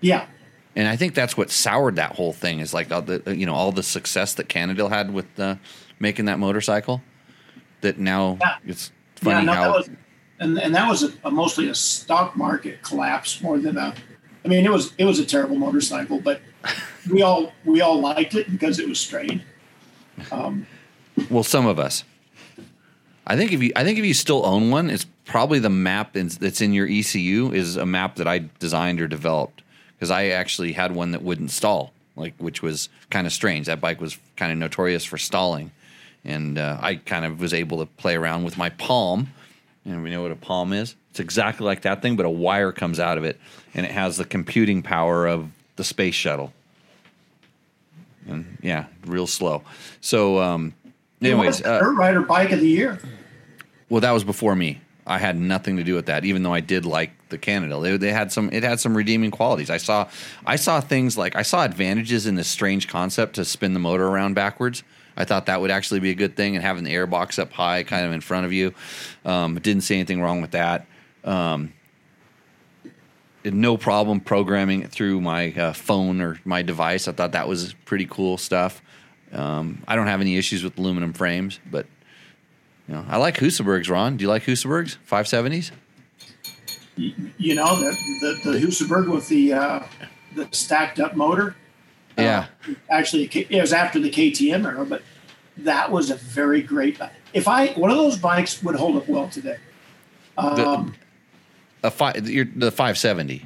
Yeah, 0.00 0.26
And 0.76 0.86
I 0.86 0.94
think 0.96 1.14
that's 1.14 1.36
what 1.38 1.50
soured 1.50 1.96
that 1.96 2.14
whole 2.14 2.34
thing 2.34 2.60
is 2.60 2.74
like 2.74 2.92
all 2.92 3.00
the 3.02 3.34
you 3.34 3.46
know 3.46 3.54
all 3.54 3.72
the 3.72 3.82
success 3.82 4.34
that 4.34 4.48
Cannondale 4.48 4.90
had 4.90 5.12
with 5.12 5.40
uh, 5.40 5.56
making 5.98 6.26
that 6.26 6.38
motorcycle. 6.38 7.02
That 7.80 7.98
now 7.98 8.36
Yeah. 8.40 8.56
it's 8.66 8.92
funny 9.16 9.38
yeah, 9.38 9.44
no, 9.44 9.52
how 9.52 9.62
that 9.62 9.70
was, 9.78 9.90
and 10.38 10.58
and 10.58 10.74
that 10.74 10.88
was 10.88 11.02
a, 11.02 11.12
a 11.24 11.30
mostly 11.30 11.68
a 11.70 11.74
stock 11.74 12.36
market 12.36 12.82
collapse 12.82 13.40
more 13.40 13.58
than 13.58 13.78
a. 13.78 13.94
I 14.44 14.48
mean, 14.48 14.64
it 14.66 14.70
was 14.70 14.92
it 14.98 15.06
was 15.06 15.18
a 15.18 15.24
terrible 15.24 15.56
motorcycle, 15.56 16.20
but 16.20 16.42
we 17.10 17.22
all 17.22 17.52
we 17.64 17.80
all 17.80 17.98
liked 17.98 18.34
it 18.34 18.50
because 18.50 18.78
it 18.78 18.86
was 18.86 19.00
straight. 19.00 19.40
Um, 20.30 20.66
well 21.30 21.42
some 21.42 21.66
of 21.66 21.78
us. 21.78 22.04
I 23.26 23.36
think 23.36 23.52
if 23.52 23.62
you 23.62 23.72
I 23.74 23.82
think 23.82 23.98
if 23.98 24.04
you 24.04 24.14
still 24.14 24.44
own 24.44 24.70
one, 24.70 24.90
it's 24.90 25.06
probably 25.24 25.58
the 25.58 25.70
map 25.70 26.16
in, 26.16 26.28
that's 26.28 26.60
in 26.60 26.72
your 26.74 26.86
ECU 26.86 27.50
is 27.52 27.76
a 27.76 27.86
map 27.86 28.16
that 28.16 28.28
I 28.28 28.44
designed 28.58 29.00
or 29.00 29.08
developed 29.08 29.62
because 29.96 30.10
I 30.10 30.28
actually 30.28 30.72
had 30.72 30.94
one 30.94 31.12
that 31.12 31.22
wouldn't 31.22 31.50
stall, 31.50 31.92
like 32.16 32.34
which 32.38 32.62
was 32.62 32.88
kind 33.10 33.26
of 33.26 33.32
strange. 33.32 33.66
That 33.66 33.80
bike 33.80 34.00
was 34.00 34.18
kind 34.36 34.52
of 34.52 34.58
notorious 34.58 35.04
for 35.04 35.18
stalling, 35.18 35.70
and 36.24 36.58
uh, 36.58 36.78
I 36.80 36.96
kind 36.96 37.24
of 37.24 37.40
was 37.40 37.54
able 37.54 37.78
to 37.78 37.86
play 37.86 38.14
around 38.16 38.44
with 38.44 38.58
my 38.58 38.70
palm. 38.70 39.28
And 39.84 40.02
we 40.02 40.10
know 40.10 40.22
what 40.22 40.32
a 40.32 40.36
palm 40.36 40.72
is. 40.72 40.96
It's 41.10 41.20
exactly 41.20 41.64
like 41.64 41.82
that 41.82 42.02
thing, 42.02 42.16
but 42.16 42.26
a 42.26 42.30
wire 42.30 42.72
comes 42.72 42.98
out 42.98 43.18
of 43.18 43.24
it, 43.24 43.38
and 43.72 43.86
it 43.86 43.92
has 43.92 44.16
the 44.16 44.24
computing 44.24 44.82
power 44.82 45.26
of 45.26 45.48
the 45.76 45.84
space 45.84 46.14
shuttle. 46.14 46.52
And 48.28 48.58
yeah, 48.60 48.86
real 49.06 49.26
slow. 49.28 49.62
So, 50.00 50.40
um, 50.40 50.74
anyways, 51.22 51.62
uh, 51.62 51.78
dirt 51.78 51.94
rider 51.94 52.22
bike 52.22 52.50
of 52.50 52.60
the 52.60 52.68
year. 52.68 52.98
well, 53.88 54.00
that 54.00 54.10
was 54.10 54.24
before 54.24 54.56
me. 54.56 54.80
I 55.06 55.18
had 55.18 55.38
nothing 55.38 55.76
to 55.76 55.84
do 55.84 55.94
with 55.94 56.06
that, 56.06 56.24
even 56.24 56.42
though 56.42 56.52
I 56.52 56.60
did 56.60 56.84
like 56.84 57.12
the 57.28 57.38
Canada. 57.38 57.78
They, 57.80 57.96
they 57.96 58.12
had 58.12 58.32
some. 58.32 58.50
It 58.52 58.62
had 58.62 58.80
some 58.80 58.96
redeeming 58.96 59.30
qualities. 59.30 59.70
I 59.70 59.78
saw. 59.78 60.08
I 60.44 60.56
saw 60.56 60.80
things 60.80 61.16
like 61.16 61.36
I 61.36 61.42
saw 61.42 61.64
advantages 61.64 62.26
in 62.26 62.34
this 62.34 62.48
strange 62.48 62.88
concept 62.88 63.34
to 63.36 63.44
spin 63.44 63.72
the 63.72 63.80
motor 63.80 64.06
around 64.06 64.34
backwards. 64.34 64.82
I 65.16 65.24
thought 65.24 65.46
that 65.46 65.60
would 65.60 65.70
actually 65.70 66.00
be 66.00 66.10
a 66.10 66.14
good 66.14 66.36
thing, 66.36 66.56
and 66.56 66.64
having 66.64 66.84
the 66.84 66.94
airbox 66.94 67.38
up 67.38 67.52
high, 67.52 67.82
kind 67.82 68.06
of 68.06 68.12
in 68.12 68.20
front 68.20 68.46
of 68.46 68.52
you. 68.52 68.74
Um, 69.24 69.58
didn't 69.58 69.82
see 69.82 69.94
anything 69.94 70.20
wrong 70.20 70.40
with 70.40 70.50
that. 70.52 70.86
Um, 71.24 71.72
no 73.44 73.76
problem 73.76 74.20
programming 74.20 74.82
it 74.82 74.90
through 74.90 75.20
my 75.20 75.52
uh, 75.52 75.72
phone 75.72 76.20
or 76.20 76.40
my 76.44 76.62
device. 76.62 77.08
I 77.08 77.12
thought 77.12 77.32
that 77.32 77.48
was 77.48 77.74
pretty 77.84 78.06
cool 78.06 78.38
stuff. 78.38 78.82
Um, 79.32 79.82
I 79.88 79.96
don't 79.96 80.06
have 80.06 80.20
any 80.20 80.36
issues 80.36 80.62
with 80.62 80.78
aluminum 80.78 81.12
frames, 81.12 81.60
but 81.70 81.86
you 82.88 82.94
know, 82.94 83.04
I 83.08 83.16
like 83.16 83.36
Husabergs, 83.36 83.90
Ron. 83.90 84.16
Do 84.16 84.22
you 84.22 84.28
like 84.28 84.44
Husabergs? 84.44 84.96
570s? 85.08 85.70
You, 85.70 85.76
you 86.96 87.54
know, 87.54 87.76
the, 87.78 87.96
the, 88.42 88.50
the 88.52 88.58
Husaberg 88.58 89.12
with 89.12 89.28
the, 89.28 89.52
uh, 89.52 89.80
the 90.34 90.48
stacked 90.52 90.98
up 91.00 91.14
motor. 91.16 91.54
Yeah. 92.18 92.46
Uh, 92.68 92.72
actually, 92.90 93.24
it 93.24 93.60
was 93.60 93.72
after 93.72 94.00
the 94.00 94.10
KTM 94.10 94.64
era, 94.64 94.84
but 94.86 95.02
that 95.58 95.90
was 95.90 96.10
a 96.10 96.14
very 96.16 96.62
great. 96.62 96.98
bike. 96.98 97.12
If 97.34 97.46
I 97.48 97.68
one 97.74 97.90
of 97.90 97.96
those 97.98 98.16
bikes 98.18 98.62
would 98.62 98.74
hold 98.76 98.96
up 98.96 99.06
well 99.08 99.28
today. 99.28 99.56
Um, 100.38 100.94
A 101.82 101.90
five, 101.90 102.14
the 102.24 102.70
570. 102.70 103.44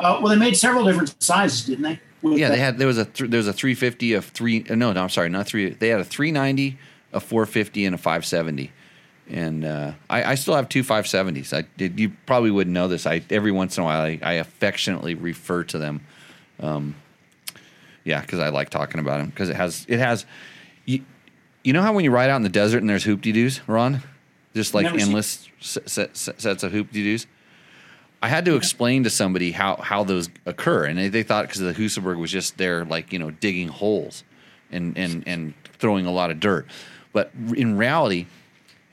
uh, 0.00 0.18
well, 0.20 0.28
they 0.28 0.36
made 0.36 0.56
several 0.56 0.84
different 0.84 1.14
sizes, 1.22 1.64
didn't 1.66 1.82
they? 1.84 2.00
With 2.22 2.38
Yeah, 2.38 2.48
the- 2.48 2.54
they 2.56 2.60
had 2.60 2.78
there 2.78 2.86
was 2.88 2.98
a 2.98 3.04
th- 3.04 3.30
there 3.30 3.38
was 3.38 3.46
a 3.48 3.52
350, 3.52 4.14
a 4.14 4.22
three. 4.22 4.64
uh, 4.68 4.74
No, 4.74 4.92
no, 4.92 5.02
I'm 5.04 5.08
sorry, 5.08 5.28
not 5.28 5.46
three. 5.46 5.70
They 5.70 5.88
had 5.88 6.00
a 6.00 6.04
390, 6.04 6.78
a 7.12 7.20
450, 7.20 7.84
and 7.84 7.94
a 7.94 7.98
570. 7.98 8.72
And 9.28 9.64
uh, 9.64 9.92
I, 10.08 10.32
I 10.32 10.34
still 10.36 10.54
have 10.54 10.68
two 10.68 10.84
570s. 10.84 11.52
I 11.52 11.66
did. 11.76 11.98
You 11.98 12.12
probably 12.26 12.50
wouldn't 12.50 12.74
know 12.74 12.86
this. 12.86 13.06
I 13.06 13.22
every 13.30 13.50
once 13.50 13.76
in 13.76 13.82
a 13.82 13.84
while 13.86 14.02
I, 14.02 14.18
I 14.22 14.32
affectionately 14.34 15.14
refer 15.14 15.64
to 15.64 15.78
them. 15.78 16.00
Um, 16.60 16.94
yeah, 18.04 18.20
because 18.20 18.38
I 18.38 18.50
like 18.50 18.70
talking 18.70 19.00
about 19.00 19.18
them 19.18 19.30
because 19.30 19.48
it 19.48 19.56
has 19.56 19.84
it 19.88 19.98
has. 19.98 20.26
You, 20.84 21.04
you 21.64 21.72
know 21.72 21.82
how 21.82 21.92
when 21.92 22.04
you 22.04 22.12
ride 22.12 22.30
out 22.30 22.36
in 22.36 22.42
the 22.42 22.48
desert 22.48 22.78
and 22.78 22.88
there's 22.88 23.04
hoopty 23.04 23.32
doos, 23.32 23.60
Ron, 23.66 24.00
just 24.54 24.74
like 24.74 24.84
Never 24.84 24.98
endless 24.98 25.48
set, 25.60 26.16
set, 26.16 26.16
sets 26.16 26.62
of 26.62 26.70
hoopty 26.70 26.92
doos. 26.92 27.26
I 28.22 28.28
had 28.28 28.44
to 28.44 28.54
explain 28.54 29.02
to 29.04 29.10
somebody 29.10 29.50
how 29.50 29.76
how 29.76 30.04
those 30.04 30.30
occur, 30.46 30.84
and 30.84 30.96
they, 30.96 31.08
they 31.08 31.24
thought 31.24 31.48
because 31.48 31.60
the 31.60 31.74
Husaberg 31.74 32.18
was 32.18 32.30
just 32.30 32.56
there, 32.58 32.84
like 32.84 33.12
you 33.12 33.18
know, 33.18 33.32
digging 33.32 33.68
holes 33.68 34.22
and 34.70 34.96
and 34.96 35.24
and 35.26 35.54
throwing 35.78 36.06
a 36.06 36.12
lot 36.12 36.30
of 36.30 36.38
dirt. 36.38 36.66
But 37.12 37.32
in 37.56 37.76
reality, 37.76 38.26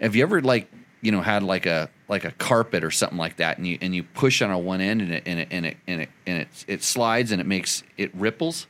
have 0.04 0.16
you 0.16 0.22
ever 0.24 0.42
like 0.42 0.70
you 1.02 1.12
know 1.12 1.22
had 1.22 1.42
like 1.42 1.66
a 1.66 1.90
like 2.08 2.26
a 2.26 2.32
carpet 2.32 2.84
or 2.84 2.92
something 2.92 3.18
like 3.18 3.38
that, 3.38 3.58
and 3.58 3.66
you 3.66 3.78
and 3.82 3.96
you 3.96 4.04
push 4.04 4.42
on 4.42 4.52
a 4.52 4.60
one 4.60 4.82
end 4.82 5.02
and 5.02 5.12
it 5.12 5.24
and 5.26 5.40
it 5.40 5.48
and 5.50 5.66
it 5.66 5.78
and 5.88 6.02
it 6.02 6.10
and 6.28 6.38
it, 6.42 6.66
it 6.68 6.84
slides 6.84 7.32
and 7.32 7.42
it 7.42 7.48
makes 7.48 7.84
it 7.98 8.14
ripples? 8.14 8.68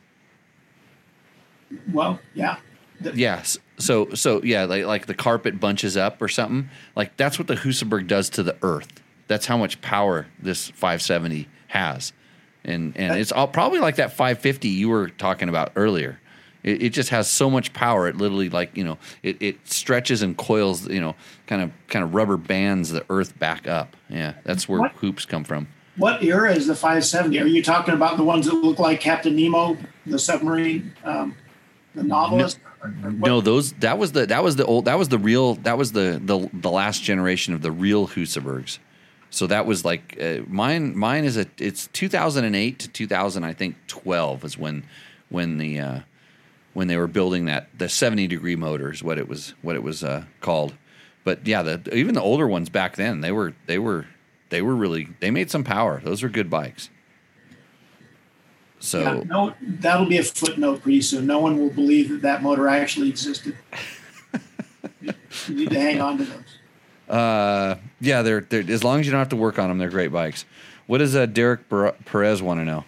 well, 1.92 2.20
yeah. 2.34 2.56
The- 3.00 3.14
Yes. 3.14 3.58
So 3.78 4.14
so 4.14 4.42
yeah, 4.42 4.64
like 4.64 4.84
like 4.86 5.06
the 5.06 5.14
carpet 5.14 5.58
bunches 5.58 5.96
up 5.96 6.22
or 6.22 6.28
something. 6.28 6.70
Like 6.94 7.16
that's 7.16 7.38
what 7.38 7.48
the 7.48 7.56
Husaberg 7.56 8.06
does 8.06 8.30
to 8.30 8.42
the 8.42 8.56
earth. 8.62 9.02
That's 9.26 9.46
how 9.46 9.56
much 9.56 9.80
power 9.80 10.26
this 10.38 10.68
570 10.70 11.48
has. 11.68 12.12
And 12.64 12.96
and 12.96 13.18
it's 13.18 13.32
all, 13.32 13.48
probably 13.48 13.80
like 13.80 13.96
that 13.96 14.12
550 14.12 14.68
you 14.68 14.88
were 14.88 15.08
talking 15.08 15.48
about 15.48 15.72
earlier. 15.76 16.20
It, 16.64 16.82
it 16.82 16.90
just 16.90 17.10
has 17.10 17.30
so 17.30 17.48
much 17.48 17.72
power. 17.72 18.08
It 18.08 18.16
literally 18.16 18.48
like 18.48 18.76
you 18.76 18.82
know 18.82 18.98
it, 19.22 19.40
it 19.40 19.68
stretches 19.68 20.22
and 20.22 20.36
coils. 20.36 20.88
You 20.88 21.00
know, 21.00 21.14
kind 21.46 21.62
of 21.62 21.70
kind 21.88 22.04
of 22.04 22.14
rubber 22.14 22.36
bands 22.36 22.90
the 22.90 23.04
earth 23.10 23.38
back 23.38 23.68
up. 23.68 23.96
Yeah, 24.08 24.34
that's 24.42 24.68
where 24.68 24.80
What? 24.80 24.92
hoops 24.92 25.24
come 25.24 25.44
from. 25.44 25.68
What 25.96 26.24
era 26.24 26.52
is 26.52 26.66
the 26.66 26.74
570? 26.74 27.38
Are 27.38 27.46
you 27.46 27.62
talking 27.62 27.94
about 27.94 28.16
the 28.16 28.24
ones 28.24 28.46
that 28.46 28.54
look 28.54 28.80
like 28.80 29.00
Captain 29.00 29.36
Nemo, 29.36 29.76
the 30.06 30.18
submarine, 30.18 30.92
um, 31.04 31.36
the 31.94 32.02
novelist? 32.02 32.58
Or 32.82 32.90
No, 32.90 33.40
those 33.40 33.72
that 33.74 33.96
was 33.96 34.10
the 34.10 34.26
that 34.26 34.42
was 34.42 34.56
the 34.56 34.64
old 34.64 34.86
that 34.86 34.98
was 34.98 35.08
the 35.08 35.18
real 35.18 35.54
that 35.56 35.78
was 35.78 35.92
the 35.92 36.20
the 36.22 36.50
the 36.52 36.70
last 36.70 37.02
generation 37.04 37.54
of 37.54 37.62
the 37.62 37.70
real 37.70 38.08
Husabergs. 38.08 38.78
So 39.30 39.46
that 39.48 39.66
was 39.66 39.84
like 39.84 40.16
uh, 40.20 40.40
mine. 40.46 40.96
Mine 40.96 41.24
is 41.24 41.36
a 41.36 41.46
it's 41.58 41.88
2008 41.88 42.78
to 42.80 42.88
2000. 42.88 43.44
I 43.44 43.52
think 43.52 43.76
12 43.86 44.44
is 44.44 44.58
when 44.58 44.84
when 45.28 45.58
the 45.58 45.80
uh, 45.80 46.00
when 46.74 46.88
they 46.88 46.96
were 46.96 47.06
building 47.06 47.46
that 47.46 47.68
the 47.78 47.88
70 47.88 48.26
degree 48.26 48.56
motor 48.56 48.92
is 48.92 49.02
what 49.02 49.18
it 49.18 49.28
was 49.28 49.54
what 49.62 49.76
it 49.76 49.82
was 49.82 50.04
uh, 50.04 50.24
called. 50.40 50.74
But 51.24 51.46
yeah, 51.46 51.62
the 51.62 51.94
even 51.94 52.14
the 52.14 52.20
older 52.20 52.46
ones 52.46 52.68
back 52.68 52.96
then 52.96 53.22
they 53.22 53.32
were 53.32 53.54
they 53.66 53.78
were 53.78 54.06
they 54.50 54.60
were 54.60 54.76
really 54.76 55.08
they 55.20 55.30
made 55.30 55.50
some 55.50 55.64
power. 55.64 56.00
Those 56.04 56.22
were 56.22 56.28
good 56.28 56.50
bikes. 56.50 56.90
So 58.80 59.00
Yeah, 59.00 59.22
no, 59.24 59.54
that'll 59.62 60.06
be 60.06 60.18
a 60.18 60.22
footnote 60.22 60.82
pretty 60.82 61.00
soon. 61.00 61.26
No 61.26 61.38
one 61.38 61.58
will 61.58 61.70
believe 61.70 62.10
that 62.10 62.22
that 62.22 62.42
motor 62.42 62.68
actually 62.68 63.08
existed. 63.08 63.56
you 65.00 65.14
need 65.48 65.70
to 65.70 65.80
hang 65.80 66.02
on 66.02 66.18
to 66.18 66.24
those. 66.24 66.58
Uh, 67.08 67.76
yeah, 68.00 68.22
they're, 68.22 68.42
they're 68.42 68.64
as 68.68 68.84
long 68.84 69.00
as 69.00 69.06
you 69.06 69.12
don't 69.12 69.20
have 69.20 69.30
to 69.30 69.36
work 69.36 69.58
on 69.58 69.68
them, 69.68 69.78
they're 69.78 69.88
great 69.88 70.12
bikes. 70.12 70.44
What 70.86 70.98
does 70.98 71.16
uh, 71.16 71.24
Derek 71.26 71.68
Perez 72.04 72.42
want 72.42 72.60
to 72.60 72.64
know? 72.64 72.84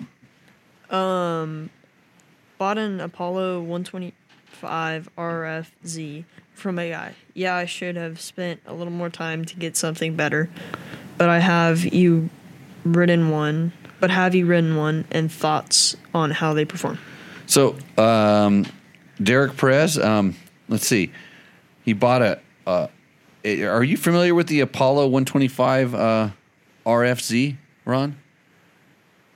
Bought 2.59 2.79
an 2.79 3.01
Apollo 3.01 3.61
125 3.61 5.09
RFZ 5.17 6.25
from 6.55 6.79
a 6.79 6.91
guy. 6.91 7.15
Yeah, 7.35 7.55
I 7.55 7.67
should 7.67 7.97
have 7.97 8.21
spent 8.21 8.61
a 8.67 8.73
little 8.73 8.93
more 8.93 9.11
time 9.11 9.45
to 9.45 9.57
get 9.57 9.77
something 9.77 10.17
better, 10.17 10.49
but 11.19 11.29
I 11.29 11.39
have 11.39 11.85
you 11.85 12.31
ridden 12.85 13.31
one. 13.31 13.73
But 14.01 14.11
have 14.11 14.35
you 14.35 14.47
ridden 14.47 14.77
one 14.77 15.07
and 15.11 15.31
thoughts 15.33 15.97
on 16.15 16.31
how 16.31 16.55
they 16.55 16.65
perform? 16.65 16.99
So, 17.47 17.77
um, 17.97 18.67
Derek 19.23 19.57
Perez, 19.57 19.99
um, 19.99 20.37
let's 20.69 20.87
see, 20.87 21.13
he 21.85 21.93
bought 21.93 22.23
a. 22.23 22.41
Uh, 22.67 22.89
are 23.45 23.85
you 23.85 23.97
familiar 23.97 24.35
with 24.35 24.49
the 24.49 24.61
Apollo 24.61 25.05
125 25.05 25.95
uh, 25.95 26.31
RFZ, 26.85 27.57
Ron? 27.85 28.17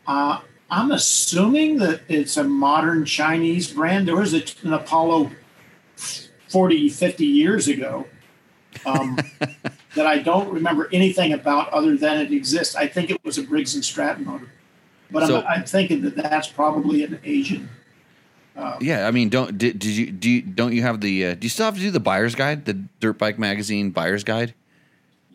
Uh, 0.06 0.40
I'm 0.70 0.92
assuming 0.92 1.78
that 1.78 2.02
it's 2.08 2.36
a 2.36 2.44
modern 2.44 3.04
Chinese 3.04 3.72
brand. 3.72 4.06
There 4.06 4.16
was 4.16 4.34
a, 4.34 4.42
an 4.62 4.72
Apollo 4.72 5.30
40, 6.48 6.88
50 6.88 7.26
years 7.26 7.68
ago 7.68 8.06
um, 8.86 9.18
that 9.94 10.06
I 10.06 10.18
don't 10.18 10.52
remember 10.52 10.88
anything 10.92 11.32
about 11.32 11.70
other 11.70 11.96
than 11.96 12.18
it 12.20 12.32
exists. 12.32 12.76
I 12.76 12.86
think 12.86 13.10
it 13.10 13.22
was 13.24 13.38
a 13.38 13.42
Briggs 13.42 13.74
and 13.74 13.84
Stratton 13.84 14.24
motor. 14.24 14.50
But 15.10 15.26
So- 15.26 15.40
I'm, 15.40 15.46
I'm 15.60 15.64
thinking 15.64 16.02
that 16.02 16.14
that's 16.16 16.48
probably 16.48 17.02
an 17.04 17.18
Asian. 17.24 17.68
Yeah, 18.82 19.06
I 19.08 19.10
mean, 19.10 19.30
don't 19.30 19.56
did, 19.56 19.78
did 19.78 19.88
you 19.90 20.10
do 20.10 20.28
you, 20.28 20.42
don't 20.42 20.74
you 20.74 20.82
have 20.82 21.00
the 21.00 21.28
uh, 21.28 21.34
do 21.34 21.46
you 21.46 21.48
still 21.48 21.64
have 21.64 21.76
to 21.76 21.80
do 21.80 21.90
the 21.90 21.98
buyer's 21.98 22.34
guide, 22.34 22.66
the 22.66 22.74
Dirt 22.74 23.16
Bike 23.16 23.38
Magazine 23.38 23.88
buyer's 23.88 24.22
guide? 24.22 24.52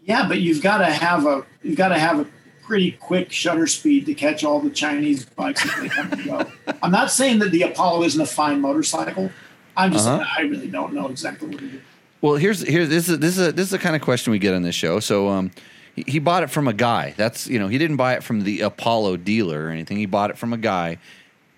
Yeah, 0.04 0.28
but 0.28 0.42
you've 0.42 0.62
got 0.62 0.78
to 0.80 0.86
have 0.86 1.26
a 1.26 1.44
you've 1.64 1.76
got 1.78 1.88
to 1.88 1.98
have 1.98 2.20
a 2.20 2.28
pretty 2.66 2.92
quick 2.92 3.32
shutter 3.32 3.68
speed 3.68 4.06
to 4.08 4.14
catch 4.14 4.44
all 4.44 4.60
the 4.60 4.70
Chinese 4.70 5.26
bikes 5.26 5.64
as 5.66 5.82
they 5.82 5.90
come 5.90 6.12
and 6.12 6.26
go. 6.26 6.46
I'm 6.82 6.92
not 6.92 7.12
saying 7.12 7.40
that 7.40 7.52
the 7.52 7.62
Apollo 7.64 8.04
isn't 8.04 8.22
a 8.22 8.26
fine 8.26 8.62
motorcycle. 8.62 9.30
I'm 9.78 9.92
just 9.92 10.08
Uh-huh. 10.08 10.26
I 10.38 10.42
really 10.44 10.68
don't 10.68 10.94
know 10.94 11.08
exactly 11.08 11.50
what 11.50 11.62
it 11.62 11.74
is. 11.76 11.82
Well, 12.22 12.36
here's 12.36 12.62
here's 12.68 12.90
this 12.90 13.08
is 13.10 13.20
this 13.20 13.38
is 13.38 13.48
a, 13.50 13.52
this 13.52 13.66
is 13.66 13.72
the 13.72 13.78
kind 13.78 13.96
of 13.96 14.02
question 14.02 14.32
we 14.32 14.40
get 14.40 14.54
on 14.56 14.64
this 14.64 14.74
show. 14.76 15.00
So, 15.00 15.28
um, 15.30 15.52
he, 15.96 16.04
he 16.08 16.20
bought 16.20 16.44
it 16.44 16.50
from 16.50 16.68
a 16.68 16.74
guy. 16.74 17.14
That's 17.18 17.48
you 17.48 17.60
know 17.60 17.68
he 17.68 17.78
didn't 17.78 17.98
buy 17.98 18.14
it 18.14 18.24
from 18.24 18.44
the 18.44 18.62
Apollo 18.62 19.18
dealer 19.18 19.66
or 19.66 19.70
anything. 19.70 19.98
He 19.98 20.06
bought 20.08 20.32
it 20.32 20.38
from 20.38 20.52
a 20.54 20.58
guy. 20.58 20.98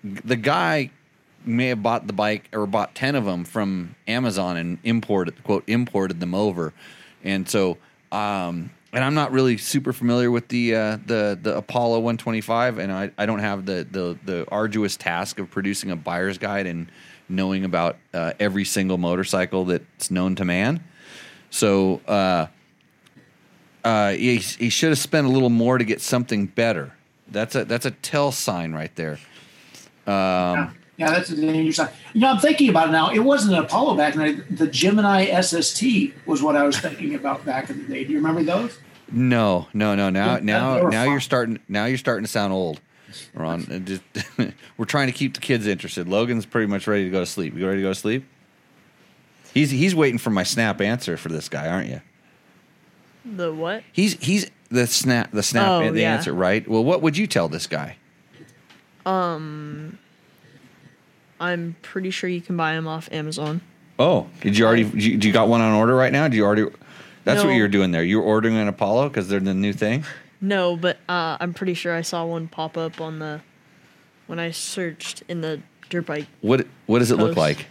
The 0.04 0.36
guy 0.36 0.90
may 1.44 1.68
have 1.68 1.82
bought 1.82 2.06
the 2.06 2.12
bike 2.12 2.48
or 2.52 2.66
bought 2.66 2.94
ten 2.94 3.14
of 3.14 3.24
them 3.24 3.44
from 3.44 3.94
Amazon 4.06 4.56
and 4.56 4.78
imported 4.84 5.42
quote 5.44 5.64
imported 5.66 6.20
them 6.20 6.34
over, 6.34 6.72
and 7.24 7.48
so. 7.48 7.78
Um, 8.12 8.70
and 8.92 9.04
I'm 9.04 9.14
not 9.14 9.32
really 9.32 9.58
super 9.58 9.92
familiar 9.92 10.30
with 10.30 10.48
the 10.48 10.74
uh, 10.74 10.98
the 11.04 11.38
the 11.40 11.56
Apollo 11.56 11.98
125, 12.00 12.78
and 12.78 12.90
I, 12.90 13.10
I 13.18 13.26
don't 13.26 13.40
have 13.40 13.66
the, 13.66 13.86
the 13.90 14.18
the 14.24 14.46
arduous 14.50 14.96
task 14.96 15.38
of 15.38 15.50
producing 15.50 15.90
a 15.90 15.96
buyer's 15.96 16.38
guide 16.38 16.66
and 16.66 16.90
knowing 17.28 17.64
about 17.64 17.96
uh, 18.14 18.32
every 18.40 18.64
single 18.64 18.96
motorcycle 18.96 19.66
that's 19.66 20.10
known 20.10 20.34
to 20.36 20.44
man. 20.44 20.82
So 21.50 22.00
uh, 22.08 22.46
uh, 23.84 24.10
he, 24.12 24.38
he 24.38 24.70
should 24.70 24.90
have 24.90 24.98
spent 24.98 25.26
a 25.26 25.30
little 25.30 25.50
more 25.50 25.78
to 25.78 25.84
get 25.84 26.00
something 26.00 26.46
better. 26.46 26.94
That's 27.28 27.54
a 27.54 27.64
that's 27.64 27.84
a 27.84 27.90
tell 27.90 28.32
sign 28.32 28.72
right 28.72 28.94
there. 28.96 29.18
yeah, 30.54 30.70
yeah, 30.98 31.10
that's 31.10 31.30
a 31.30 31.36
dangerous 31.36 31.76
sign. 31.76 31.88
You 32.12 32.20
know, 32.20 32.30
I'm 32.32 32.38
thinking 32.38 32.68
about 32.68 32.88
it 32.88 32.92
now. 32.92 33.10
It 33.10 33.20
wasn't 33.20 33.56
an 33.56 33.64
Apollo 33.64 33.96
back 33.96 34.14
in 34.14 34.20
the 34.20 34.32
day. 34.34 34.42
The 34.50 34.66
Gemini 34.66 35.40
SST 35.40 35.82
was 36.26 36.42
what 36.42 36.56
I 36.56 36.64
was 36.64 36.78
thinking 36.78 37.14
about 37.14 37.44
back 37.46 37.70
in 37.70 37.78
the 37.78 37.84
day. 37.94 38.04
Do 38.04 38.12
you 38.12 38.18
remember 38.18 38.42
those? 38.42 38.78
No, 39.10 39.68
no, 39.72 39.94
no. 39.94 40.10
Now, 40.10 40.34
Yeah, 40.34 40.40
now, 40.42 40.88
now 40.88 41.02
fun. 41.04 41.10
you're 41.12 41.20
starting. 41.20 41.58
Now 41.68 41.86
you're 41.86 41.96
starting 41.96 42.24
to 42.24 42.30
sound 42.30 42.52
old, 42.52 42.80
Ron. 43.32 43.62
Just- 43.86 44.02
we're 44.76 44.84
trying 44.84 45.06
to 45.06 45.12
keep 45.14 45.32
the 45.34 45.40
kids 45.40 45.66
interested. 45.66 46.08
Logan's 46.08 46.44
pretty 46.44 46.66
much 46.66 46.86
ready 46.86 47.04
to 47.04 47.10
go 47.10 47.20
to 47.20 47.26
sleep. 47.26 47.54
You 47.56 47.66
ready 47.66 47.78
to 47.78 47.82
go 47.84 47.90
to 47.92 47.94
sleep? 47.94 48.26
He's 49.54 49.70
he's 49.70 49.94
waiting 49.94 50.18
for 50.18 50.28
my 50.30 50.42
snap 50.42 50.80
answer 50.82 51.16
for 51.16 51.30
this 51.30 51.48
guy, 51.48 51.68
aren't 51.68 51.88
you? 51.88 52.00
The 53.24 53.52
what? 53.52 53.82
He's 53.92 54.14
he's 54.22 54.50
the 54.70 54.86
snap 54.86 55.30
the 55.32 55.42
snap 55.42 55.68
Oh, 55.70 55.90
the 55.92 56.00
yeah. 56.02 56.14
answer, 56.14 56.34
right? 56.34 56.66
Well, 56.68 56.84
what 56.84 57.00
would 57.02 57.16
you 57.16 57.26
tell 57.26 57.48
this 57.48 57.66
guy? 57.66 57.96
Um, 59.06 59.98
I'm 61.40 61.76
pretty 61.82 62.10
sure 62.10 62.28
you 62.28 62.40
can 62.40 62.56
buy 62.56 62.74
them 62.74 62.86
off 62.86 63.08
Amazon. 63.12 63.60
Oh, 63.98 64.28
did 64.40 64.56
you 64.56 64.64
already? 64.66 64.84
Do 64.84 64.98
you, 64.98 65.18
you 65.18 65.32
got 65.32 65.48
one 65.48 65.60
on 65.60 65.72
order 65.74 65.94
right 65.94 66.12
now? 66.12 66.28
Do 66.28 66.36
you 66.36 66.44
already? 66.44 66.66
That's 67.24 67.44
what 67.44 67.50
you're 67.50 67.68
doing 67.68 67.90
there. 67.90 68.02
You're 68.02 68.22
ordering 68.22 68.56
an 68.56 68.68
Apollo 68.68 69.08
because 69.10 69.28
they're 69.28 69.40
the 69.40 69.52
new 69.54 69.72
thing. 69.72 70.04
No, 70.40 70.76
but 70.76 70.98
uh, 71.08 71.36
I'm 71.40 71.52
pretty 71.52 71.74
sure 71.74 71.94
I 71.94 72.02
saw 72.02 72.24
one 72.24 72.48
pop 72.48 72.76
up 72.78 73.00
on 73.00 73.18
the 73.18 73.40
when 74.28 74.38
I 74.38 74.50
searched 74.52 75.22
in 75.28 75.40
the 75.40 75.60
dirt 75.90 76.06
bike. 76.06 76.26
What 76.40 76.66
What 76.86 77.00
does 77.00 77.10
it 77.10 77.16
look 77.16 77.36
like? 77.36 77.66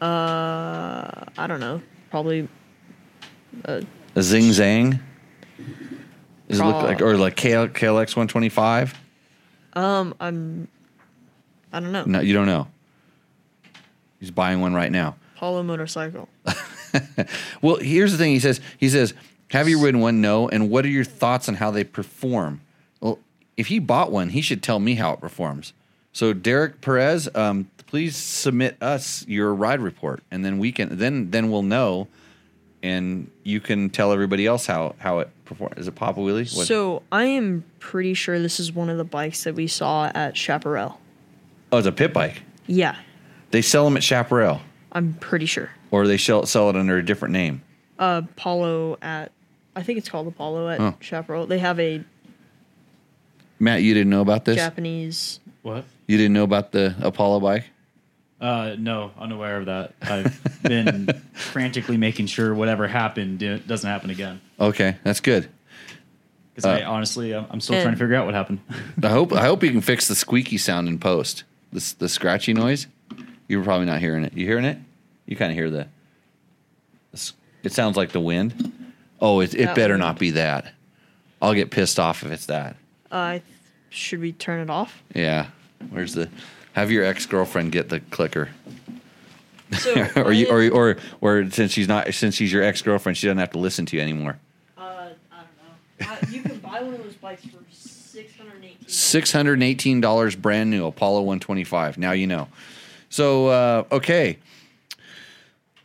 Uh, 0.00 1.24
I 1.38 1.46
don't 1.46 1.60
know. 1.60 1.80
Probably 2.10 2.48
A 3.64 3.82
Zing 4.20 4.50
Zang? 4.50 5.00
Does 6.48 6.60
it 6.60 6.64
look 6.64 6.82
like 6.82 7.00
or 7.00 7.16
like 7.16 7.36
KL, 7.36 7.68
KLX 7.68 8.16
125? 8.16 8.94
um 9.74 10.14
I'm 10.20 10.68
I 11.72 11.80
don't 11.80 11.92
know. 11.92 12.04
No, 12.04 12.20
you 12.20 12.34
don't 12.34 12.46
know. 12.46 12.68
He's 14.20 14.30
buying 14.30 14.60
one 14.60 14.74
right 14.74 14.92
now. 14.92 15.16
Polo 15.36 15.62
motorcycle. 15.62 16.28
Well, 17.62 17.76
here's 17.76 18.12
the 18.12 18.18
thing. 18.18 18.32
He 18.32 18.38
says. 18.38 18.60
He 18.76 18.90
says, 18.90 19.14
"Have 19.48 19.66
you 19.66 19.82
ridden 19.82 20.02
one? 20.02 20.20
No. 20.20 20.46
And 20.50 20.68
what 20.68 20.84
are 20.84 20.88
your 20.90 21.04
thoughts 21.04 21.48
on 21.48 21.54
how 21.54 21.70
they 21.70 21.84
perform?" 21.84 22.60
Well, 23.00 23.18
if 23.56 23.68
he 23.68 23.78
bought 23.78 24.12
one, 24.12 24.28
he 24.28 24.42
should 24.42 24.62
tell 24.62 24.78
me 24.78 24.96
how 24.96 25.12
it 25.14 25.20
performs. 25.20 25.72
So, 26.12 26.34
Derek 26.34 26.82
Perez, 26.82 27.30
um, 27.34 27.70
please 27.86 28.14
submit 28.14 28.76
us 28.82 29.24
your 29.26 29.54
ride 29.54 29.80
report, 29.80 30.22
and 30.30 30.44
then 30.44 30.58
we 30.58 30.70
can 30.70 30.98
then 30.98 31.30
then 31.30 31.50
we'll 31.50 31.62
know, 31.62 32.08
and 32.82 33.30
you 33.42 33.58
can 33.58 33.88
tell 33.88 34.12
everybody 34.12 34.44
else 34.46 34.66
how 34.66 34.94
how 34.98 35.20
it 35.20 35.30
performs. 35.46 35.78
Is 35.78 35.88
it 35.88 35.94
Papa 35.94 36.20
Willie? 36.20 36.42
What- 36.44 36.66
So 36.66 37.02
I 37.10 37.24
am 37.24 37.64
pretty 37.78 38.12
sure 38.12 38.38
this 38.38 38.60
is 38.60 38.70
one 38.70 38.90
of 38.90 38.98
the 38.98 39.04
bikes 39.04 39.44
that 39.44 39.54
we 39.54 39.66
saw 39.66 40.10
at 40.14 40.36
Chaparral. 40.36 40.98
Oh, 41.72 41.78
it's 41.78 41.86
a 41.86 41.92
pit 41.92 42.12
bike. 42.12 42.42
Yeah, 42.66 42.96
They 43.50 43.62
sell 43.62 43.84
them 43.84 43.96
at 43.96 44.02
Chaparral, 44.04 44.60
I'm 44.92 45.14
pretty 45.14 45.46
sure. 45.46 45.70
or 45.90 46.06
they 46.06 46.16
sell 46.18 46.46
sell 46.46 46.70
it 46.70 46.76
under 46.76 46.96
a 46.98 47.04
different 47.04 47.32
name. 47.32 47.62
Uh, 47.98 48.22
Apollo 48.24 48.98
at 49.02 49.32
I 49.74 49.82
think 49.82 49.98
it's 49.98 50.08
called 50.08 50.26
Apollo 50.28 50.68
at 50.68 50.80
Oh. 50.80 50.94
Chaparral. 51.00 51.46
They 51.46 51.58
have 51.58 51.80
a 51.80 52.04
Matt, 53.58 53.82
you 53.82 53.94
didn't 53.94 54.10
know 54.10 54.20
about 54.22 54.44
this. 54.44 54.56
Japanese. 54.56 55.40
What? 55.62 55.84
You 56.06 56.16
didn't 56.16 56.32
know 56.32 56.42
about 56.44 56.72
the 56.72 56.94
Apollo 57.00 57.40
bike. 57.40 57.64
Uh, 58.40 58.74
no, 58.76 59.12
unaware 59.20 59.58
of 59.58 59.66
that. 59.66 59.94
I've 60.02 60.62
been 60.64 61.06
frantically 61.32 61.96
making 61.96 62.26
sure 62.26 62.52
whatever 62.54 62.88
happened 62.88 63.38
do- 63.38 63.58
doesn't 63.58 63.88
happen 63.88 64.10
again. 64.10 64.40
Okay, 64.58 64.96
that's 65.04 65.20
good. 65.20 65.48
Because 66.54 66.64
I 66.64 66.82
Uh, 66.82 66.90
honestly, 66.90 67.32
I'm 67.34 67.46
I'm 67.50 67.60
still 67.60 67.76
And- 67.76 67.84
trying 67.84 67.94
to 67.94 67.98
figure 68.00 68.16
out 68.16 68.24
what 68.26 68.34
happened. 68.34 68.58
I 69.02 69.08
hope 69.10 69.32
I 69.32 69.42
hope 69.42 69.62
you 69.62 69.70
can 69.70 69.80
fix 69.80 70.08
the 70.08 70.14
squeaky 70.16 70.58
sound 70.58 70.88
in 70.88 70.98
post. 70.98 71.44
This 71.72 71.92
the 71.94 72.08
scratchy 72.08 72.52
noise. 72.52 72.86
You're 73.48 73.62
probably 73.62 73.86
not 73.86 74.00
hearing 74.00 74.24
it. 74.24 74.34
You 74.34 74.46
hearing 74.46 74.64
it? 74.64 74.78
You 75.26 75.36
kind 75.36 75.50
of 75.50 75.56
hear 75.56 75.70
the. 75.70 75.86
the 77.12 77.32
It 77.62 77.72
sounds 77.72 77.96
like 77.96 78.12
the 78.12 78.20
wind. 78.20 78.94
Oh, 79.20 79.40
it, 79.40 79.54
it 79.54 79.66
That 79.66 79.76
better 79.76 79.96
not 79.96 80.18
be 80.18 80.32
that. 80.32 80.72
I'll 81.40 81.54
get 81.54 81.70
pissed 81.70 81.98
off 81.98 82.22
if 82.24 82.30
it's 82.30 82.46
that. 82.46 82.76
Uh, 83.10 83.40
should 83.90 84.20
we 84.20 84.32
turn 84.32 84.60
it 84.60 84.70
off? 84.70 85.02
Yeah. 85.14 85.46
Where's 85.90 86.14
the? 86.14 86.28
Have 86.74 86.90
your 86.90 87.04
ex 87.04 87.26
girlfriend 87.26 87.72
get 87.72 87.88
the 87.90 88.00
clicker, 88.00 88.48
So 89.78 90.08
or 90.16 90.32
you, 90.32 90.48
or 90.48 90.70
or 90.70 90.96
or 91.20 91.50
since 91.50 91.72
she's 91.72 91.88
not 91.88 92.12
since 92.14 92.34
she's 92.34 92.52
your 92.52 92.62
ex 92.62 92.80
girlfriend, 92.82 93.18
she 93.18 93.26
doesn't 93.26 93.38
have 93.38 93.50
to 93.50 93.58
listen 93.58 93.84
to 93.86 93.96
you 93.96 94.02
anymore. 94.02 94.38
Uh, 94.78 95.10
I 95.30 95.42
don't 95.98 96.22
know. 96.22 96.28
You 96.30 96.42
can 96.42 96.58
buy 96.58 96.82
one 96.82 96.94
of 96.94 97.02
those 97.02 97.14
bikes 97.14 97.44
for 97.44 97.58
six 98.12 98.36
hundred 98.36 98.64
eighteen. 98.64 98.88
Six 98.88 99.32
hundred 99.32 99.54
and 99.54 99.62
eighteen 99.62 100.00
dollars, 100.00 100.36
brand 100.36 100.70
new 100.70 100.86
Apollo 100.86 101.22
one 101.22 101.40
twenty 101.40 101.64
five. 101.64 101.98
Now 101.98 102.12
you 102.12 102.26
know. 102.26 102.48
So 103.08 103.48
uh, 103.48 103.84
okay, 103.90 104.38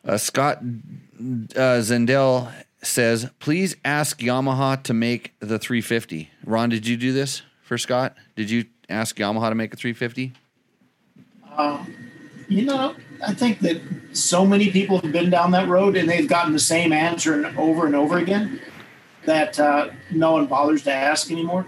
uh, 0.06 0.18
Scott 0.18 0.58
uh, 0.60 1.80
Zendel 1.82 2.52
says, 2.82 3.30
"Please 3.40 3.76
ask 3.86 4.20
Yamaha 4.20 4.82
to 4.84 4.94
make 4.94 5.34
the 5.40 5.60
350." 5.60 6.30
Ron, 6.46 6.70
did 6.70 6.88
you 6.88 6.98
do 6.98 7.12
this 7.12 7.42
for 7.62 7.78
Scott? 7.78 8.16
Did 8.36 8.50
you 8.50 8.66
ask 8.90 9.16
Yamaha 9.18 9.50
to 9.50 9.56
make 9.56 9.74
a 9.74 9.78
350? 9.78 10.34
You 12.50 12.64
know, 12.64 12.96
I 13.26 13.34
think 13.34 13.60
that 13.60 13.82
so 14.14 14.46
many 14.46 14.72
people 14.72 15.02
have 15.02 15.12
been 15.12 15.30
down 15.30 15.52
that 15.52 15.68
road 15.68 15.98
and 15.98 16.08
they've 16.08 16.30
gotten 16.30 16.54
the 16.54 16.60
same 16.60 16.94
answer 16.94 17.54
over 17.58 17.86
and 17.86 17.94
over 17.94 18.18
again 18.18 18.62
that 19.26 19.60
uh, 19.60 19.90
no 20.12 20.32
one 20.32 20.46
bothers 20.46 20.84
to 20.84 20.94
ask 20.94 21.30
anymore. 21.30 21.68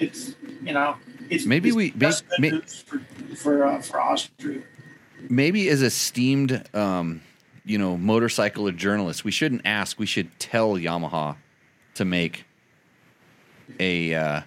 It's 0.00 0.34
you 0.62 0.72
know, 0.72 0.96
it's 1.30 1.46
Maybe 1.46 1.68
it's 1.68 1.76
we- 1.76 1.90
just 1.92 2.24
may- 2.38 2.60
for 2.60 2.98
for, 3.36 3.64
uh, 3.66 3.80
for 3.82 4.00
Austria. 4.00 4.62
Maybe 5.28 5.68
as 5.68 5.82
esteemed, 5.82 6.64
um, 6.74 7.22
you 7.64 7.76
know, 7.78 7.96
motorcycle 7.96 8.70
journalist, 8.72 9.24
we 9.24 9.30
shouldn't 9.30 9.62
ask. 9.64 9.98
We 9.98 10.06
should 10.06 10.38
tell 10.38 10.74
Yamaha 10.74 11.36
to 11.94 12.04
make 12.04 12.44
a 13.80 14.14
uh, 14.14 14.40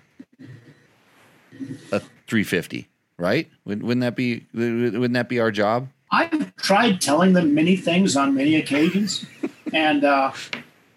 a 1.92 2.00
350. 2.28 2.88
Right? 3.18 3.50
Wouldn't 3.66 3.86
wouldn't 3.86 4.02
that 4.02 4.16
be 4.16 4.46
wouldn't 4.54 5.14
that 5.14 5.30
be 5.30 5.40
our 5.40 5.52
job? 5.52 5.90
I've 6.12 6.56
tried 6.56 7.00
telling 7.00 7.34
them 7.34 7.54
many 7.54 7.76
things 7.76 8.16
on 8.16 8.34
many 8.34 8.56
occasions, 8.56 9.26
and 9.74 10.04
uh, 10.04 10.32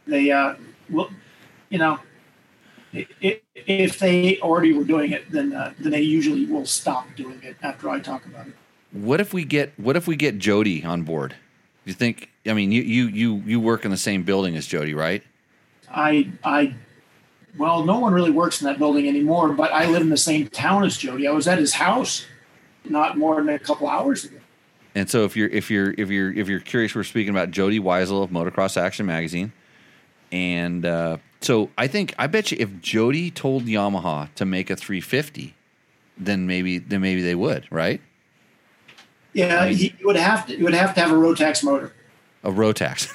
they 0.07 0.31
uh, 0.33 0.55
will, 0.91 1.11
you 1.71 1.79
know, 1.79 1.99
if 3.23 3.99
they 3.99 4.39
already 4.41 4.73
were 4.73 4.85
doing 4.85 5.13
it, 5.13 5.31
then 5.31 5.53
uh, 5.53 5.73
then 5.79 5.93
they 5.93 6.03
usually 6.03 6.47
will 6.47 6.67
stop 6.67 7.07
doing 7.17 7.41
it 7.43 7.57
after 7.63 7.89
I 7.89 8.01
talk 8.01 8.25
about 8.27 8.47
it. 8.47 8.55
What 8.93 9.21
if 9.21 9.35
we 9.35 9.45
get 9.45 9.73
what 9.79 9.97
if 9.97 10.07
we 10.07 10.17
get 10.17 10.39
Jody 10.39 10.85
on 10.85 11.03
board? 11.03 11.31
Do 11.31 11.91
you 11.91 11.95
think? 11.95 12.31
I 12.47 12.53
mean, 12.53 12.73
you 12.73 12.83
you 12.83 13.07
you 13.09 13.43
you 13.47 13.61
work 13.61 13.85
in 13.85 13.91
the 13.91 13.97
same 13.97 14.23
building 14.23 14.57
as 14.57 14.67
Jody, 14.67 14.95
right? 14.95 15.23
I 15.91 16.31
I 16.45 16.75
well, 17.59 17.85
no 17.85 17.99
one 17.99 18.13
really 18.13 18.31
works 18.31 18.61
in 18.61 18.67
that 18.67 18.79
building 18.79 19.09
anymore, 19.09 19.53
but 19.53 19.73
I 19.73 19.87
live 19.87 20.03
in 20.03 20.11
the 20.11 20.17
same 20.17 20.49
town 20.49 20.85
as 20.85 20.97
Jody. 20.97 21.29
I 21.29 21.33
was 21.33 21.47
at 21.47 21.59
his 21.59 21.75
house 21.75 22.27
not 22.85 23.17
more 23.17 23.37
than 23.37 23.49
a 23.49 23.59
couple 23.59 23.89
hours 23.89 24.25
ago. 24.25 24.39
And 24.95 25.11
so 25.11 25.25
if 25.25 25.37
you're 25.37 25.49
if 25.49 25.71
you're 25.71 25.93
if 25.99 26.11
you're 26.11 26.33
if 26.33 26.49
you're 26.49 26.61
curious, 26.61 26.95
we're 26.95 27.03
speaking 27.03 27.31
about 27.31 27.51
Jody 27.51 27.81
Weisel 27.81 28.23
of 28.23 28.31
Motocross 28.31 28.77
Action 28.77 29.07
Magazine, 29.07 29.53
and 30.31 30.85
uh, 30.85 31.19
so 31.45 31.71
I 31.77 31.87
think 31.87 32.15
I 32.19 32.27
bet 32.27 32.51
you 32.51 32.57
if 32.61 32.81
Jody 32.81 33.31
told 33.31 33.65
Yamaha 33.65 34.33
to 34.35 34.45
make 34.45 34.71
a 34.71 34.77
350, 34.77 35.55
then 36.17 36.47
maybe 36.47 36.79
then 36.79 37.01
maybe 37.01 37.23
they 37.23 37.35
would, 37.35 37.67
right? 37.71 38.01
Yeah, 39.33 39.67
he 39.67 39.89
he 39.89 40.05
would 40.05 40.17
have 40.17 40.47
to 40.47 40.57
he 40.57 40.63
would 40.63 40.75
have 40.75 40.95
to 40.95 41.01
have 41.01 41.11
a 41.11 41.15
Rotax 41.15 41.63
motor, 41.63 41.93
A 42.43 42.51
Rotax. 42.51 43.13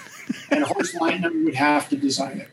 and 0.52 0.64
Horst 0.64 0.96
Leitner 0.96 1.44
would 1.46 1.56
have 1.56 1.90
to 1.90 1.96
design 1.96 2.40
it. 2.40 2.50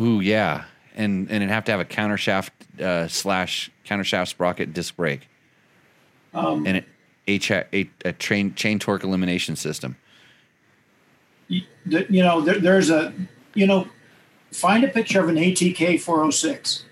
Ooh 0.00 0.20
yeah, 0.20 0.64
and 0.94 1.28
and 1.28 1.42
it'd 1.42 1.50
have 1.50 1.64
to 1.64 1.72
have 1.72 1.80
a 1.80 1.84
countershaft 1.84 2.50
uh, 2.80 3.08
slash 3.08 3.70
countershaft 3.84 4.28
sprocket 4.28 4.72
disc 4.72 4.96
brake, 4.96 5.28
Um, 6.32 6.66
and 6.66 6.78
it, 6.78 6.84
a, 7.26 7.66
a, 7.74 7.90
a 8.04 8.12
train 8.12 8.54
chain 8.54 8.78
torque 8.78 9.04
elimination 9.04 9.56
system. 9.56 9.96
you, 11.48 11.62
you 11.86 12.22
know, 12.22 12.40
there, 12.40 12.58
there's 12.58 12.90
a, 12.90 13.12
you 13.54 13.66
know, 13.66 13.88
find 14.52 14.84
a 14.84 14.88
picture 14.88 15.20
of 15.22 15.28
an 15.28 15.36
ATK 15.36 16.00
406, 16.00 16.84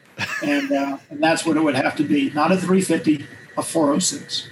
and 0.42 0.72
uh, 0.72 0.98
and 1.10 1.22
that's 1.22 1.44
what 1.44 1.56
it 1.56 1.60
would 1.62 1.74
have 1.74 1.96
to 1.96 2.04
be. 2.04 2.30
Not 2.30 2.52
a 2.52 2.56
350, 2.56 3.26
a 3.56 3.62
406. 3.62 4.48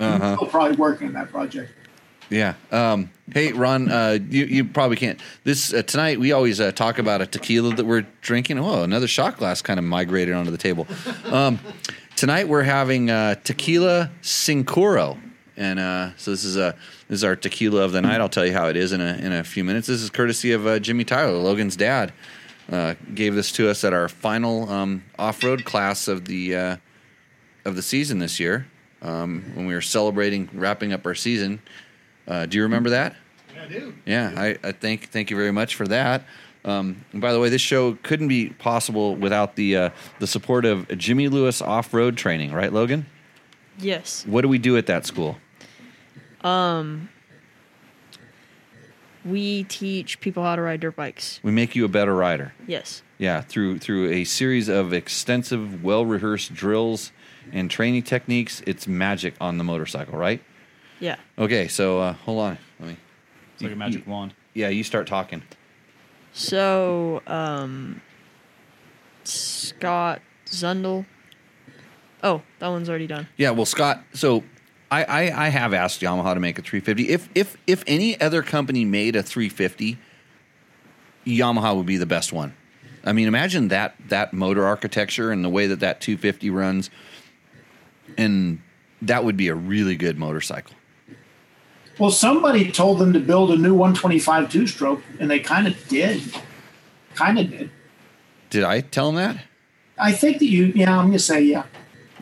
Uh-huh. 0.00 0.36
We're 0.40 0.48
probably 0.48 0.76
working 0.76 1.08
on 1.08 1.12
that 1.14 1.30
project. 1.30 1.72
Yeah. 2.32 2.54
Um, 2.70 3.10
hey, 3.30 3.52
Ron, 3.52 3.90
uh, 3.90 4.18
you, 4.28 4.46
you 4.46 4.64
probably 4.64 4.96
can't. 4.96 5.20
This 5.44 5.74
uh, 5.74 5.82
tonight 5.82 6.18
we 6.18 6.32
always 6.32 6.60
uh, 6.60 6.72
talk 6.72 6.98
about 6.98 7.20
a 7.20 7.26
tequila 7.26 7.74
that 7.74 7.84
we're 7.84 8.06
drinking. 8.22 8.58
Oh, 8.58 8.82
another 8.82 9.06
shot 9.06 9.36
glass 9.36 9.60
kind 9.60 9.78
of 9.78 9.84
migrated 9.84 10.34
onto 10.34 10.50
the 10.50 10.58
table. 10.58 10.86
Um, 11.26 11.60
tonight 12.16 12.48
we're 12.48 12.62
having 12.62 13.10
uh, 13.10 13.34
tequila 13.36 14.10
Cincoro, 14.22 15.18
and 15.58 15.78
uh, 15.78 16.10
so 16.16 16.30
this 16.30 16.44
is 16.44 16.56
a 16.56 16.74
this 17.08 17.16
is 17.16 17.24
our 17.24 17.36
tequila 17.36 17.82
of 17.82 17.92
the 17.92 18.00
night. 18.00 18.20
I'll 18.20 18.30
tell 18.30 18.46
you 18.46 18.54
how 18.54 18.68
it 18.68 18.76
is 18.76 18.92
in 18.92 19.02
a 19.02 19.14
in 19.16 19.32
a 19.32 19.44
few 19.44 19.62
minutes. 19.62 19.86
This 19.86 20.00
is 20.00 20.08
courtesy 20.08 20.52
of 20.52 20.66
uh, 20.66 20.78
Jimmy 20.78 21.04
Tyler, 21.04 21.36
Logan's 21.36 21.76
dad. 21.76 22.12
Uh, 22.70 22.94
gave 23.14 23.34
this 23.34 23.52
to 23.52 23.68
us 23.68 23.84
at 23.84 23.92
our 23.92 24.08
final 24.08 24.70
um, 24.70 25.02
off 25.18 25.42
road 25.42 25.64
class 25.64 26.08
of 26.08 26.26
the 26.26 26.54
uh, 26.54 26.76
of 27.64 27.76
the 27.76 27.82
season 27.82 28.18
this 28.18 28.38
year 28.38 28.66
um, 29.02 29.42
when 29.54 29.66
we 29.66 29.74
were 29.74 29.80
celebrating 29.80 30.48
wrapping 30.52 30.92
up 30.92 31.04
our 31.04 31.14
season. 31.14 31.60
Uh, 32.26 32.46
do 32.46 32.56
you 32.56 32.62
remember 32.62 32.90
that? 32.90 33.16
Yeah, 33.54 33.62
I 33.62 33.68
do. 33.68 33.94
Yeah, 34.06 34.32
I, 34.36 34.58
I 34.62 34.72
thank 34.72 35.10
thank 35.10 35.30
you 35.30 35.36
very 35.36 35.50
much 35.50 35.74
for 35.74 35.86
that. 35.88 36.24
Um, 36.64 37.04
and 37.12 37.20
by 37.20 37.32
the 37.32 37.40
way, 37.40 37.48
this 37.48 37.60
show 37.60 37.94
couldn't 38.02 38.28
be 38.28 38.50
possible 38.50 39.16
without 39.16 39.56
the 39.56 39.76
uh, 39.76 39.90
the 40.20 40.26
support 40.26 40.64
of 40.64 40.86
Jimmy 40.96 41.28
Lewis 41.28 41.60
Off 41.60 41.92
Road 41.92 42.16
Training, 42.16 42.52
right, 42.52 42.72
Logan? 42.72 43.06
Yes. 43.78 44.24
What 44.26 44.42
do 44.42 44.48
we 44.48 44.58
do 44.58 44.76
at 44.76 44.86
that 44.86 45.04
school? 45.04 45.38
We 49.24 49.64
teach 49.64 50.20
people 50.20 50.42
how 50.42 50.56
to 50.56 50.62
ride 50.62 50.80
dirt 50.80 50.96
bikes. 50.96 51.38
We 51.42 51.52
make 51.52 51.76
you 51.76 51.84
a 51.84 51.88
better 51.88 52.14
rider. 52.14 52.52
Yes. 52.66 53.02
Yeah, 53.18 53.40
through 53.40 53.78
through 53.78 54.10
a 54.10 54.24
series 54.24 54.68
of 54.68 54.92
extensive, 54.92 55.84
well 55.84 56.04
rehearsed 56.04 56.54
drills 56.54 57.12
and 57.52 57.70
training 57.70 58.02
techniques. 58.02 58.62
It's 58.66 58.88
magic 58.88 59.34
on 59.40 59.58
the 59.58 59.64
motorcycle, 59.64 60.18
right? 60.18 60.42
Yeah. 60.98 61.16
Okay, 61.38 61.68
so 61.68 62.00
uh, 62.00 62.12
hold 62.14 62.40
on. 62.40 62.58
Let 62.80 62.88
me. 62.90 62.96
It's 63.54 63.62
like 63.62 63.72
a 63.72 63.76
magic 63.76 64.06
wand. 64.06 64.34
Yeah, 64.54 64.68
you 64.68 64.82
start 64.84 65.06
talking. 65.06 65.42
So, 66.32 67.22
um, 67.26 68.00
Scott 69.24 70.20
Zundel. 70.46 71.06
Oh, 72.22 72.42
that 72.58 72.68
one's 72.68 72.88
already 72.88 73.06
done. 73.06 73.28
Yeah, 73.36 73.50
well, 73.50 73.66
Scott. 73.66 74.02
So 74.14 74.44
I, 74.92 75.04
I 75.04 75.46
I 75.46 75.48
have 75.48 75.72
asked 75.72 76.02
Yamaha 76.02 76.34
to 76.34 76.40
make 76.40 76.58
a 76.58 76.62
350. 76.62 77.08
If 77.08 77.28
if 77.34 77.56
if 77.66 77.82
any 77.86 78.20
other 78.20 78.42
company 78.42 78.84
made 78.84 79.16
a 79.16 79.22
350, 79.22 79.96
Yamaha 81.26 81.74
would 81.74 81.86
be 81.86 81.96
the 81.96 82.06
best 82.06 82.30
one. 82.30 82.54
I 83.02 83.12
mean, 83.12 83.26
imagine 83.26 83.68
that 83.68 83.94
that 84.08 84.34
motor 84.34 84.66
architecture 84.66 85.32
and 85.32 85.42
the 85.42 85.48
way 85.48 85.66
that 85.66 85.80
that 85.80 86.02
250 86.02 86.50
runs, 86.50 86.90
and 88.18 88.60
that 89.00 89.24
would 89.24 89.36
be 89.36 89.48
a 89.48 89.54
really 89.54 89.96
good 89.96 90.18
motorcycle. 90.18 90.76
Well, 91.98 92.10
somebody 92.10 92.70
told 92.70 92.98
them 92.98 93.14
to 93.14 93.20
build 93.20 93.50
a 93.50 93.56
new 93.56 93.74
125 93.74 94.52
two 94.52 94.66
stroke, 94.66 95.02
and 95.18 95.30
they 95.30 95.38
kind 95.40 95.66
of 95.66 95.88
did. 95.88 96.22
Kind 97.14 97.38
of 97.38 97.50
did. 97.50 97.70
Did 98.50 98.64
I 98.64 98.80
tell 98.80 99.10
them 99.10 99.16
that? 99.16 99.44
I 99.98 100.12
think 100.12 100.38
that 100.38 100.46
you, 100.46 100.66
yeah, 100.74 100.98
I'm 100.98 101.06
going 101.06 101.12
to 101.12 101.18
say, 101.18 101.42
yeah. 101.42 101.64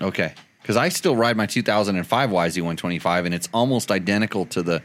Okay, 0.00 0.34
because 0.70 0.76
I 0.76 0.88
still 0.88 1.16
ride 1.16 1.36
my 1.36 1.46
2005 1.46 2.30
YZ125, 2.30 3.26
and 3.26 3.34
it's 3.34 3.48
almost 3.52 3.90
identical 3.90 4.46
to 4.46 4.62
the 4.62 4.78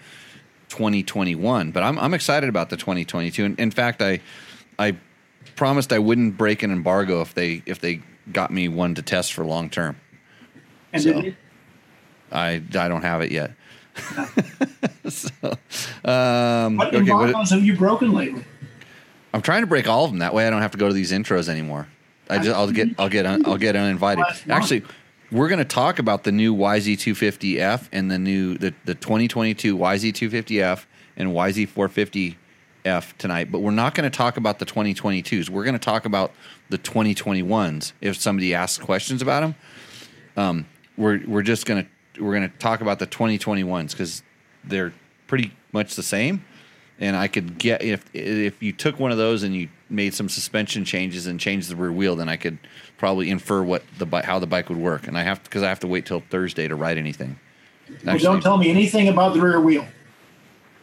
2021. 0.69 1.69
But 1.69 1.83
I'm 1.83 1.99
I'm 1.99 2.15
excited 2.15 2.49
about 2.49 2.71
the 2.71 2.75
2022. 2.75 3.45
And 3.45 3.59
in 3.59 3.69
fact, 3.69 4.01
I 4.01 4.19
I 4.79 4.97
promised 5.55 5.93
I 5.93 5.99
wouldn't 5.99 6.37
break 6.37 6.63
an 6.63 6.71
embargo 6.71 7.21
if 7.21 7.35
they 7.35 7.61
if 7.67 7.81
they 7.81 8.01
got 8.33 8.49
me 8.49 8.67
one 8.67 8.95
to 8.95 9.03
test 9.03 9.33
for 9.33 9.45
long 9.45 9.69
term. 9.69 9.97
And 10.91 11.03
So- 11.03 11.21
did 11.21 11.37
I 12.31 12.63
I 12.73 12.87
don't 12.87 13.03
have 13.03 13.21
it 13.21 13.31
yet. 13.31 13.51
so, 15.07 15.29
um, 16.03 16.77
what 16.77 16.95
okay, 16.95 17.11
what, 17.11 17.27
embargoes 17.27 17.51
have 17.51 17.63
you 17.63 17.77
broken 17.77 18.11
lately? 18.11 18.43
I'm 19.35 19.43
trying 19.43 19.61
to 19.61 19.67
break 19.67 19.87
all 19.87 20.05
of 20.05 20.09
them. 20.09 20.17
That 20.17 20.33
way, 20.33 20.47
I 20.47 20.49
don't 20.49 20.63
have 20.63 20.71
to 20.71 20.79
go 20.79 20.87
to 20.87 20.95
these 20.95 21.11
intros 21.11 21.47
anymore. 21.47 21.87
I 22.27 22.39
just 22.39 22.49
I'll 22.49 22.71
get 22.71 22.89
I'll 22.97 23.07
get 23.07 23.27
un, 23.27 23.45
I'll 23.45 23.57
get 23.57 23.75
uninvited. 23.75 24.25
Actually, 24.49 24.83
we're 25.31 25.47
going 25.47 25.59
to 25.59 25.65
talk 25.65 25.99
about 25.99 26.23
the 26.23 26.31
new 26.31 26.55
YZ250F 26.55 27.89
and 27.91 28.09
the 28.11 28.19
new 28.19 28.57
the 28.57 28.73
the 28.85 28.95
2022 28.95 29.77
YZ250F 29.77 30.85
and 31.17 31.29
YZ450F 31.29 33.17
tonight. 33.17 33.51
But 33.51 33.59
we're 33.59 33.71
not 33.71 33.95
going 33.95 34.09
to 34.09 34.15
talk 34.15 34.38
about 34.38 34.59
the 34.59 34.65
2022s. 34.65 35.49
We're 35.49 35.63
going 35.63 35.73
to 35.73 35.79
talk 35.79 36.05
about 36.05 36.31
the 36.69 36.77
2021s. 36.77 37.93
If 38.01 38.17
somebody 38.17 38.53
asks 38.53 38.83
questions 38.83 39.21
about 39.21 39.41
them, 39.41 39.55
um, 40.38 40.65
we're 40.97 41.21
we're 41.25 41.43
just 41.43 41.65
going 41.65 41.83
to 41.83 42.23
we're 42.23 42.35
going 42.35 42.49
to 42.49 42.57
talk 42.57 42.81
about 42.81 42.99
the 42.99 43.07
2021s 43.07 43.91
because 43.91 44.23
they're 44.63 44.93
pretty 45.27 45.51
much 45.71 45.95
the 45.95 46.03
same 46.03 46.45
and 46.99 47.15
I 47.15 47.27
could 47.27 47.57
get 47.57 47.81
if 47.81 48.05
if 48.13 48.61
you 48.63 48.71
took 48.71 48.99
one 48.99 49.11
of 49.11 49.17
those 49.17 49.43
and 49.43 49.55
you 49.55 49.69
made 49.89 50.13
some 50.13 50.29
suspension 50.29 50.85
changes 50.85 51.27
and 51.27 51.39
changed 51.39 51.69
the 51.69 51.75
rear 51.75 51.91
wheel, 51.91 52.15
then 52.15 52.29
I 52.29 52.38
could 52.38 52.57
probably 52.97 53.29
infer 53.29 53.63
what 53.63 53.84
the 53.97 54.05
how 54.23 54.39
the 54.39 54.47
bike 54.47 54.69
would 54.69 54.77
work. 54.77 55.08
And 55.08 55.17
I 55.17 55.23
have 55.23 55.43
because 55.43 55.63
I 55.63 55.69
have 55.69 55.79
to 55.81 55.88
wait 55.88 56.05
till 56.05 56.21
Thursday 56.21 56.67
to 56.67 56.75
ride 56.75 56.97
anything. 56.97 57.39
Well, 58.03 58.17
don't 58.17 58.41
tell 58.41 58.58
me 58.58 58.69
anything 58.69 59.08
about 59.08 59.34
the 59.34 59.41
rear 59.41 59.62
wheel. 59.62 59.86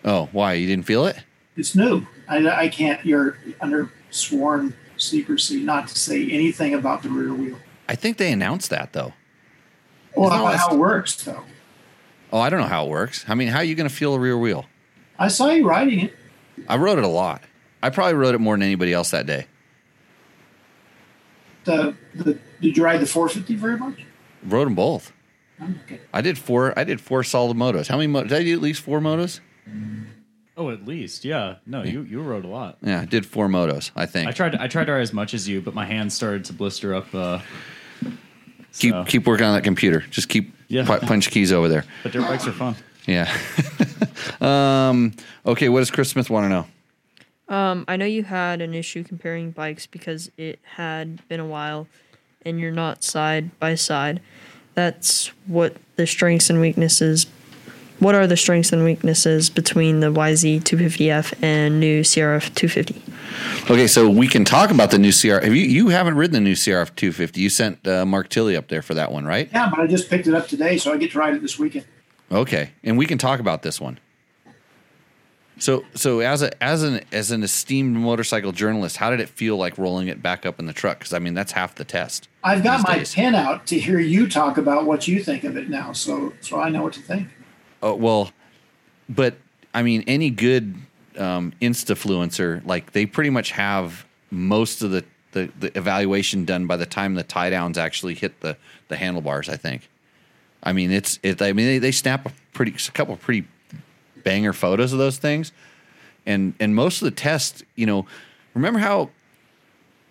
oh, 0.05 0.29
why 0.33 0.55
you 0.55 0.67
didn't 0.67 0.87
feel 0.87 1.07
it? 1.07 1.17
It's 1.57 1.75
new. 1.75 2.07
I, 2.29 2.49
I 2.49 2.69
can't, 2.69 3.05
you're 3.05 3.37
under 3.61 3.93
sworn 4.11 4.75
secrecy 4.97 5.61
not 5.61 5.89
to 5.89 5.99
say 5.99 6.31
anything 6.31 6.75
about 6.75 7.03
the 7.03 7.09
rear 7.11 7.35
wheel. 7.35 7.59
I 7.89 7.95
think 7.95 8.17
they 8.17 8.33
announced 8.33 8.71
that 8.71 8.93
though. 8.93 9.13
Well, 10.17 10.31
how, 10.31 10.47
how 10.47 10.75
it 10.75 10.79
works, 10.79 11.23
though. 11.25 11.43
Oh, 12.33 12.39
I 12.39 12.51
don't 12.51 12.61
know 12.61 12.67
how 12.67 12.87
it 12.87 12.91
works. 12.91 13.25
I 13.29 13.35
mean, 13.35 13.49
how 13.49 13.59
are 13.59 13.65
you 13.65 13.75
going 13.75 13.89
to 13.89 13.95
feel 13.95 14.15
a 14.15 14.19
rear 14.19 14.37
wheel? 14.37 14.67
I 15.19 15.29
saw 15.29 15.51
you 15.51 15.67
riding 15.67 16.01
it. 16.01 16.15
I 16.69 16.77
rode 16.77 16.99
it 16.99 17.05
a 17.05 17.09
lot. 17.09 17.43
I 17.83 17.91
probably 17.91 18.15
rode 18.15 18.35
it 18.35 18.39
more 18.39 18.55
than 18.55 18.63
anybody 18.63 18.93
else 18.93 19.11
that 19.11 19.27
day. 19.27 19.47
The, 21.65 21.95
the, 22.15 22.39
did 22.61 22.77
you 22.77 22.85
ride 22.85 23.01
the 23.01 23.07
450 23.07 23.55
very 23.55 23.77
much? 23.79 24.05
Rode 24.45 24.67
them 24.67 24.75
both. 24.75 25.13
Oh, 25.61 25.69
Okay. 25.85 26.01
I 26.13 26.21
did 26.23 26.39
four. 26.39 26.77
I 26.79 26.83
did 26.85 27.01
four 27.01 27.23
solid 27.23 27.57
motos. 27.57 27.87
How 27.87 27.97
many? 27.97 28.09
Mo- 28.09 28.25
did 28.25 28.33
I 28.33 28.43
do 28.43 28.53
at 28.53 28.61
least 28.61 28.81
four 28.83 28.99
motos? 29.01 29.39
Oh, 30.57 30.71
at 30.71 30.85
least, 30.87 31.25
yeah. 31.25 31.57
No, 31.67 31.83
you 31.85 32.03
you 32.03 32.21
rode 32.21 32.45
a 32.45 32.49
lot. 32.49 32.79
Yeah, 32.83 33.01
I 33.01 33.05
did 33.05 33.25
four 33.25 33.47
motos. 33.49 33.91
I 33.95 34.07
think. 34.07 34.29
I 34.29 34.33
tried. 34.33 34.57
I 34.57 34.67
tried 34.67 34.87
to 34.87 34.93
ride 34.93 35.01
as 35.03 35.13
much 35.13 35.35
as 35.35 35.49
you, 35.49 35.61
but 35.61 35.73
my 35.75 35.85
hands 35.85 36.15
started 36.15 36.45
to 36.47 36.53
blister 36.53 36.95
up. 36.95 37.15
Uh, 37.15 37.39
keep 38.77 38.93
so- 38.93 39.05
keep 39.05 39.27
working 39.27 39.47
on 39.47 39.55
that 39.55 39.63
computer. 39.63 40.01
Just 40.11 40.29
keep 40.29 40.53
Yeah. 40.69 40.85
pu- 40.85 41.07
punch 41.07 41.31
keys 41.31 41.53
over 41.53 41.69
there. 41.69 41.85
But 42.03 42.11
dirt 42.13 42.23
bikes 42.23 42.47
are 42.49 42.53
fun. 42.53 42.75
Yeah. 43.07 43.33
um, 44.41 45.13
okay, 45.47 45.69
what 45.69 45.79
does 45.81 45.91
Chris 45.91 46.11
Smith 46.11 46.29
want 46.31 46.45
to 46.45 46.49
know? 46.49 46.67
Um, 47.49 47.85
I 47.89 47.97
know 47.97 48.07
you 48.07 48.25
had 48.25 48.61
an 48.61 48.75
issue 48.75 49.05
comparing 49.05 49.51
bikes 49.51 49.87
because 49.87 50.31
it 50.37 50.59
had 50.77 51.27
been 51.29 51.41
a 51.41 51.47
while 51.47 51.87
and 52.45 52.59
you're 52.59 52.73
not 52.73 53.05
side 53.05 53.59
by 53.59 53.75
side. 53.75 54.21
That's 54.75 55.29
what 55.47 55.77
the 55.97 56.07
strengths 56.07 56.51
and 56.51 56.61
weaknesses. 56.61 57.27
What 57.99 58.15
are 58.15 58.27
the 58.27 58.37
strengths 58.37 58.73
and 58.73 58.83
weaknesses 58.85 59.49
between 59.49 60.01
the 60.01 60.09
YZ 60.13 60.63
250F 60.63 61.35
and 61.43 61.79
new 61.79 62.01
CRF 62.03 62.53
250? 62.55 63.01
Okay, 63.73 63.87
so 63.87 64.09
we 64.11 64.27
can 64.27 64.45
talk 64.45 64.71
about 64.71 64.91
the 64.91 64.99
new 64.99 65.11
CRF. 65.11 65.45
Have 65.45 65.55
you 65.55 65.63
you 65.63 65.89
haven't 65.89 66.17
ridden 66.17 66.35
the 66.35 66.41
new 66.41 66.55
CRF 66.55 66.95
250? 66.97 67.41
You 67.41 67.49
sent 67.49 67.87
uh, 67.87 68.05
Mark 68.05 68.29
Tilley 68.29 68.57
up 68.57 68.69
there 68.69 68.83
for 68.83 68.95
that 68.95 69.13
one, 69.13 69.25
right? 69.25 69.49
Yeah, 69.53 69.71
but 69.71 69.79
I 69.79 69.87
just 69.87 70.11
picked 70.11 70.27
it 70.27 70.35
up 70.35 70.49
today, 70.49 70.79
so 70.79 70.93
I 70.93 70.97
get 70.97 71.13
to 71.13 71.19
ride 71.19 71.35
it 71.35 71.43
this 71.43 71.59
weekend. 71.59 71.87
Okay, 72.31 72.71
and 72.83 72.99
we 72.99 73.07
can 73.07 73.19
talk 73.19 73.41
about 73.41 73.63
this 73.63 73.81
one. 73.81 74.01
So 75.63 75.85
so 75.95 76.19
as 76.19 76.43
a 76.43 76.61
as 76.61 76.83
an 76.83 77.03
as 77.13 77.31
an 77.31 77.45
esteemed 77.45 77.95
motorcycle 77.95 78.51
journalist, 78.51 78.97
how 78.97 79.11
did 79.11 79.21
it 79.21 79.29
feel 79.29 79.57
like 79.57 79.79
rolling 79.79 80.09
it 80.09 80.21
back 80.21 80.45
up 80.45 80.59
in 80.59 80.67
the 80.67 80.73
truck? 80.73 80.99
Because 80.99 81.13
I 81.13 81.21
mean 81.21 81.35
that's 81.35 81.53
half 81.53 81.77
the 81.77 81.85
test. 81.85 82.27
I've 82.43 82.65
got 82.65 82.83
my 82.83 82.97
days. 82.97 83.15
pen 83.15 83.37
out 83.37 83.65
to 83.69 83.79
hear 83.79 84.01
you 84.01 84.29
talk 84.29 84.59
about 84.59 84.87
what 84.87 85.07
you 85.07 85.23
think 85.23 85.45
of 85.45 85.57
it 85.57 85.71
now, 85.71 85.93
so 85.93 86.33
so 86.41 86.59
I 86.59 86.69
know 86.69 86.83
what 86.83 86.95
to 86.95 87.01
think. 87.01 87.29
Oh 87.81 87.95
well, 87.95 88.33
but 89.09 89.37
I 89.73 89.85
mean, 89.85 90.03
any 90.09 90.31
good 90.31 90.75
um, 91.17 91.53
Instafluencer, 91.63 92.67
like 92.67 92.91
they 92.91 93.07
pretty 93.07 93.31
much 93.31 93.53
have 93.53 94.05
most 94.33 94.83
of 94.83 94.91
the, 94.91 95.05
the 95.31 95.49
the 95.61 95.79
evaluation 95.79 96.45
done 96.45 96.67
by 96.67 96.77
the 96.77 96.87
time 96.87 97.15
the 97.15 97.23
tie 97.23 97.51
downs 97.51 97.79
actually 97.79 98.15
hit 98.15 98.41
the 98.41 98.57
the 98.89 98.97
handlebars. 98.97 99.49
I 99.49 99.59
think. 99.59 99.89
I 100.65 100.73
mean, 100.73 100.91
it's 100.91 101.21
it. 101.23 101.41
I 101.41 101.53
mean, 101.53 101.67
they, 101.67 101.79
they 101.79 101.93
snap 101.93 102.27
a 102.27 102.33
pretty 102.53 102.73
a 102.73 102.91
couple 102.91 103.15
of 103.15 103.21
pretty 103.21 103.47
banger 104.25 104.53
photos 104.53 104.93
of 104.93 104.99
those 104.99 105.19
things, 105.19 105.53
and 106.27 106.55
and 106.61 106.75
most 106.75 107.03
of 107.03 107.07
the 107.07 107.13
tests, 107.13 107.63
you 107.77 107.87
know, 107.87 108.07
remember 108.55 108.79
how. 108.79 109.11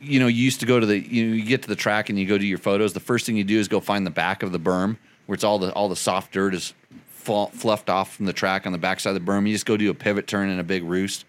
You 0.04 0.20
know, 0.20 0.26
you 0.26 0.44
used 0.44 0.62
to 0.62 0.66
go 0.66 0.80
to 0.80 0.86
the 0.88 0.98
you 0.98 1.28
know, 1.28 1.36
you 1.36 1.46
get 1.46 1.62
to 1.62 1.68
the 1.68 1.76
track 1.76 2.10
and 2.10 2.18
you 2.18 2.26
go 2.26 2.40
do 2.40 2.46
your 2.48 2.58
photos. 2.58 2.94
The 2.94 3.00
first 3.00 3.28
thing 3.28 3.38
you 3.38 3.44
do 3.44 3.60
is 3.60 3.68
go 3.68 3.80
find 3.80 4.04
the 4.04 4.10
back 4.10 4.42
of 4.42 4.52
the 4.52 4.60
berm 4.60 4.98
where 5.32 5.36
it's 5.36 5.44
all 5.44 5.60
the 5.60 5.72
all 5.74 5.88
the 5.88 5.96
soft 5.96 6.34
dirt 6.34 6.54
is 6.54 6.74
fall, 7.08 7.48
fluffed 7.48 7.90
off 7.90 8.16
from 8.16 8.26
the 8.26 8.34
track 8.34 8.66
on 8.66 8.72
the 8.72 8.78
backside 8.78 9.16
of 9.16 9.26
the 9.26 9.32
berm. 9.32 9.48
You 9.48 9.54
just 9.54 9.66
go 9.66 9.78
do 9.78 9.90
a 9.90 9.94
pivot 9.94 10.28
turn 10.28 10.50
and 10.50 10.60
a 10.60 10.64
big 10.64 10.84
roost. 10.84 11.26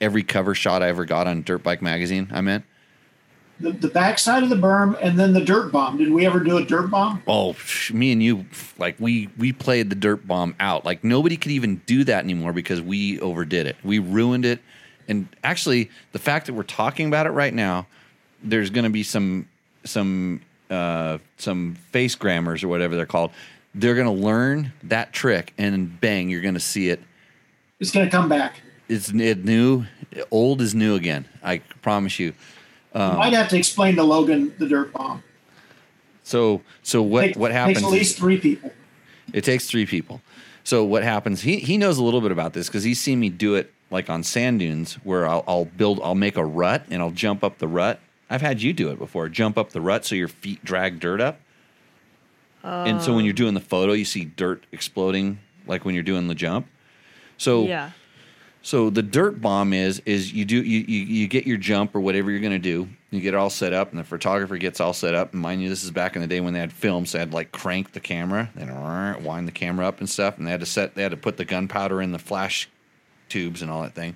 Every 0.00 0.22
cover 0.22 0.54
shot 0.54 0.82
I 0.82 0.88
ever 0.88 1.04
got 1.04 1.26
on 1.26 1.42
Dirt 1.42 1.62
Bike 1.62 1.82
Magazine, 1.82 2.28
I 2.32 2.40
meant. 2.40 2.64
The, 3.60 3.72
the 3.72 3.88
backside 3.88 4.44
of 4.44 4.50
the 4.50 4.56
berm 4.56 4.96
and 5.02 5.18
then 5.18 5.32
the 5.32 5.44
dirt 5.44 5.72
bomb. 5.72 5.98
Did 5.98 6.12
we 6.12 6.24
ever 6.26 6.38
do 6.40 6.58
a 6.58 6.64
dirt 6.64 6.90
bomb? 6.90 7.22
Oh, 7.26 7.56
me 7.92 8.12
and 8.12 8.22
you, 8.22 8.46
like 8.78 8.94
we 9.00 9.28
we 9.36 9.52
played 9.52 9.90
the 9.90 9.96
dirt 9.96 10.26
bomb 10.28 10.54
out. 10.60 10.84
Like 10.84 11.02
nobody 11.02 11.36
could 11.36 11.50
even 11.52 11.82
do 11.86 12.04
that 12.04 12.22
anymore 12.22 12.52
because 12.52 12.80
we 12.80 13.18
overdid 13.20 13.66
it. 13.66 13.76
We 13.82 13.98
ruined 13.98 14.44
it. 14.44 14.60
And 15.08 15.28
actually, 15.42 15.90
the 16.12 16.18
fact 16.20 16.46
that 16.46 16.52
we're 16.52 16.62
talking 16.62 17.08
about 17.08 17.26
it 17.26 17.30
right 17.30 17.52
now, 17.54 17.86
there's 18.44 18.70
going 18.70 18.84
to 18.84 18.90
be 18.90 19.02
some 19.02 19.48
some 19.84 20.40
uh, 20.70 21.18
some 21.38 21.76
face 21.92 22.14
grammars 22.14 22.62
or 22.62 22.68
whatever 22.68 22.94
they're 22.94 23.06
called. 23.06 23.32
They're 23.74 23.94
going 23.94 24.06
to 24.06 24.24
learn 24.24 24.72
that 24.84 25.12
trick, 25.12 25.52
and 25.58 26.00
bang, 26.00 26.28
you're 26.30 26.42
going 26.42 26.54
to 26.54 26.60
see 26.60 26.90
it 26.90 27.00
It's 27.80 27.90
going 27.90 28.06
to 28.06 28.10
come 28.10 28.28
back. 28.28 28.60
it's 28.88 29.10
it 29.10 29.44
new 29.44 29.84
old 30.30 30.60
is 30.62 30.74
new 30.74 30.94
again 30.94 31.26
i 31.42 31.58
promise 31.82 32.18
you 32.18 32.32
you 32.98 33.16
might 33.18 33.32
have 33.32 33.48
to 33.48 33.56
explain 33.56 33.96
to 33.96 34.02
Logan 34.02 34.54
the 34.58 34.66
dirt 34.68 34.92
bomb. 34.92 35.22
so 36.22 36.62
so 36.82 37.02
what 37.02 37.22
Take- 37.22 37.36
what 37.36 37.52
happens 37.52 37.78
Takes 37.78 37.86
at 37.86 37.92
least 37.92 38.18
three 38.18 38.38
people. 38.38 38.72
it 39.32 39.44
takes 39.44 39.66
three 39.66 39.86
people 39.86 40.20
so 40.64 40.84
what 40.84 41.02
happens 41.02 41.42
he 41.42 41.58
he 41.58 41.76
knows 41.78 41.98
a 41.98 42.04
little 42.04 42.20
bit 42.20 42.32
about 42.32 42.52
this 42.52 42.66
because 42.68 42.84
he's 42.84 43.00
seen 43.00 43.20
me 43.20 43.28
do 43.28 43.54
it 43.54 43.72
like 43.90 44.10
on 44.10 44.22
sand 44.22 44.58
dunes 44.60 44.94
where 45.04 45.26
I'll, 45.26 45.44
I'll 45.48 45.64
build, 45.64 46.00
I'll 46.02 46.14
make 46.14 46.36
a 46.36 46.44
rut 46.44 46.84
and 46.90 47.00
I'll 47.00 47.10
jump 47.10 47.42
up 47.42 47.58
the 47.58 47.68
rut. 47.68 48.00
I've 48.28 48.42
had 48.42 48.60
you 48.60 48.72
do 48.72 48.90
it 48.90 48.98
before. 48.98 49.28
Jump 49.28 49.56
up 49.56 49.70
the 49.70 49.80
rut 49.80 50.04
so 50.04 50.14
your 50.14 50.28
feet 50.28 50.62
drag 50.64 51.00
dirt 51.00 51.20
up. 51.20 51.40
and 52.62 53.00
so 53.00 53.14
when 53.14 53.22
uh. 53.22 53.24
you're 53.24 53.32
doing 53.32 53.54
the 53.54 53.60
photo, 53.60 53.92
you 53.92 54.04
see 54.04 54.24
dirt 54.24 54.64
exploding 54.72 55.38
like 55.66 55.84
when 55.84 55.94
you're 55.94 56.04
doing 56.04 56.28
the 56.28 56.34
jump. 56.34 56.66
So 57.38 57.64
yeah. 57.64 57.92
So 58.68 58.90
the 58.90 59.02
dirt 59.02 59.40
bomb 59.40 59.72
is 59.72 60.02
is 60.04 60.30
you 60.30 60.44
do 60.44 60.62
you, 60.62 60.84
you, 60.86 61.00
you 61.06 61.26
get 61.26 61.46
your 61.46 61.56
jump 61.56 61.94
or 61.94 62.00
whatever 62.00 62.30
you're 62.30 62.40
gonna 62.40 62.58
do. 62.58 62.86
You 63.10 63.18
get 63.22 63.32
it 63.32 63.38
all 63.38 63.48
set 63.48 63.72
up, 63.72 63.92
and 63.92 63.98
the 63.98 64.04
photographer 64.04 64.58
gets 64.58 64.78
all 64.78 64.92
set 64.92 65.14
up. 65.14 65.32
And 65.32 65.40
mind 65.40 65.62
you, 65.62 65.70
this 65.70 65.84
is 65.84 65.90
back 65.90 66.16
in 66.16 66.20
the 66.20 66.28
day 66.28 66.40
when 66.40 66.52
they 66.52 66.60
had 66.60 66.70
film, 66.70 67.06
so 67.06 67.16
They 67.16 67.20
had 67.20 67.32
like 67.32 67.50
crank 67.50 67.92
the 67.92 68.00
camera, 68.00 68.50
and 68.58 69.24
wind 69.24 69.48
the 69.48 69.52
camera 69.52 69.88
up 69.88 70.00
and 70.00 70.10
stuff, 70.10 70.36
and 70.36 70.46
they 70.46 70.50
had 70.50 70.60
to 70.60 70.66
set 70.66 70.94
they 70.94 71.02
had 71.02 71.12
to 71.12 71.16
put 71.16 71.38
the 71.38 71.46
gunpowder 71.46 72.02
in 72.02 72.12
the 72.12 72.18
flash 72.18 72.68
tubes 73.30 73.62
and 73.62 73.70
all 73.70 73.80
that 73.80 73.94
thing. 73.94 74.14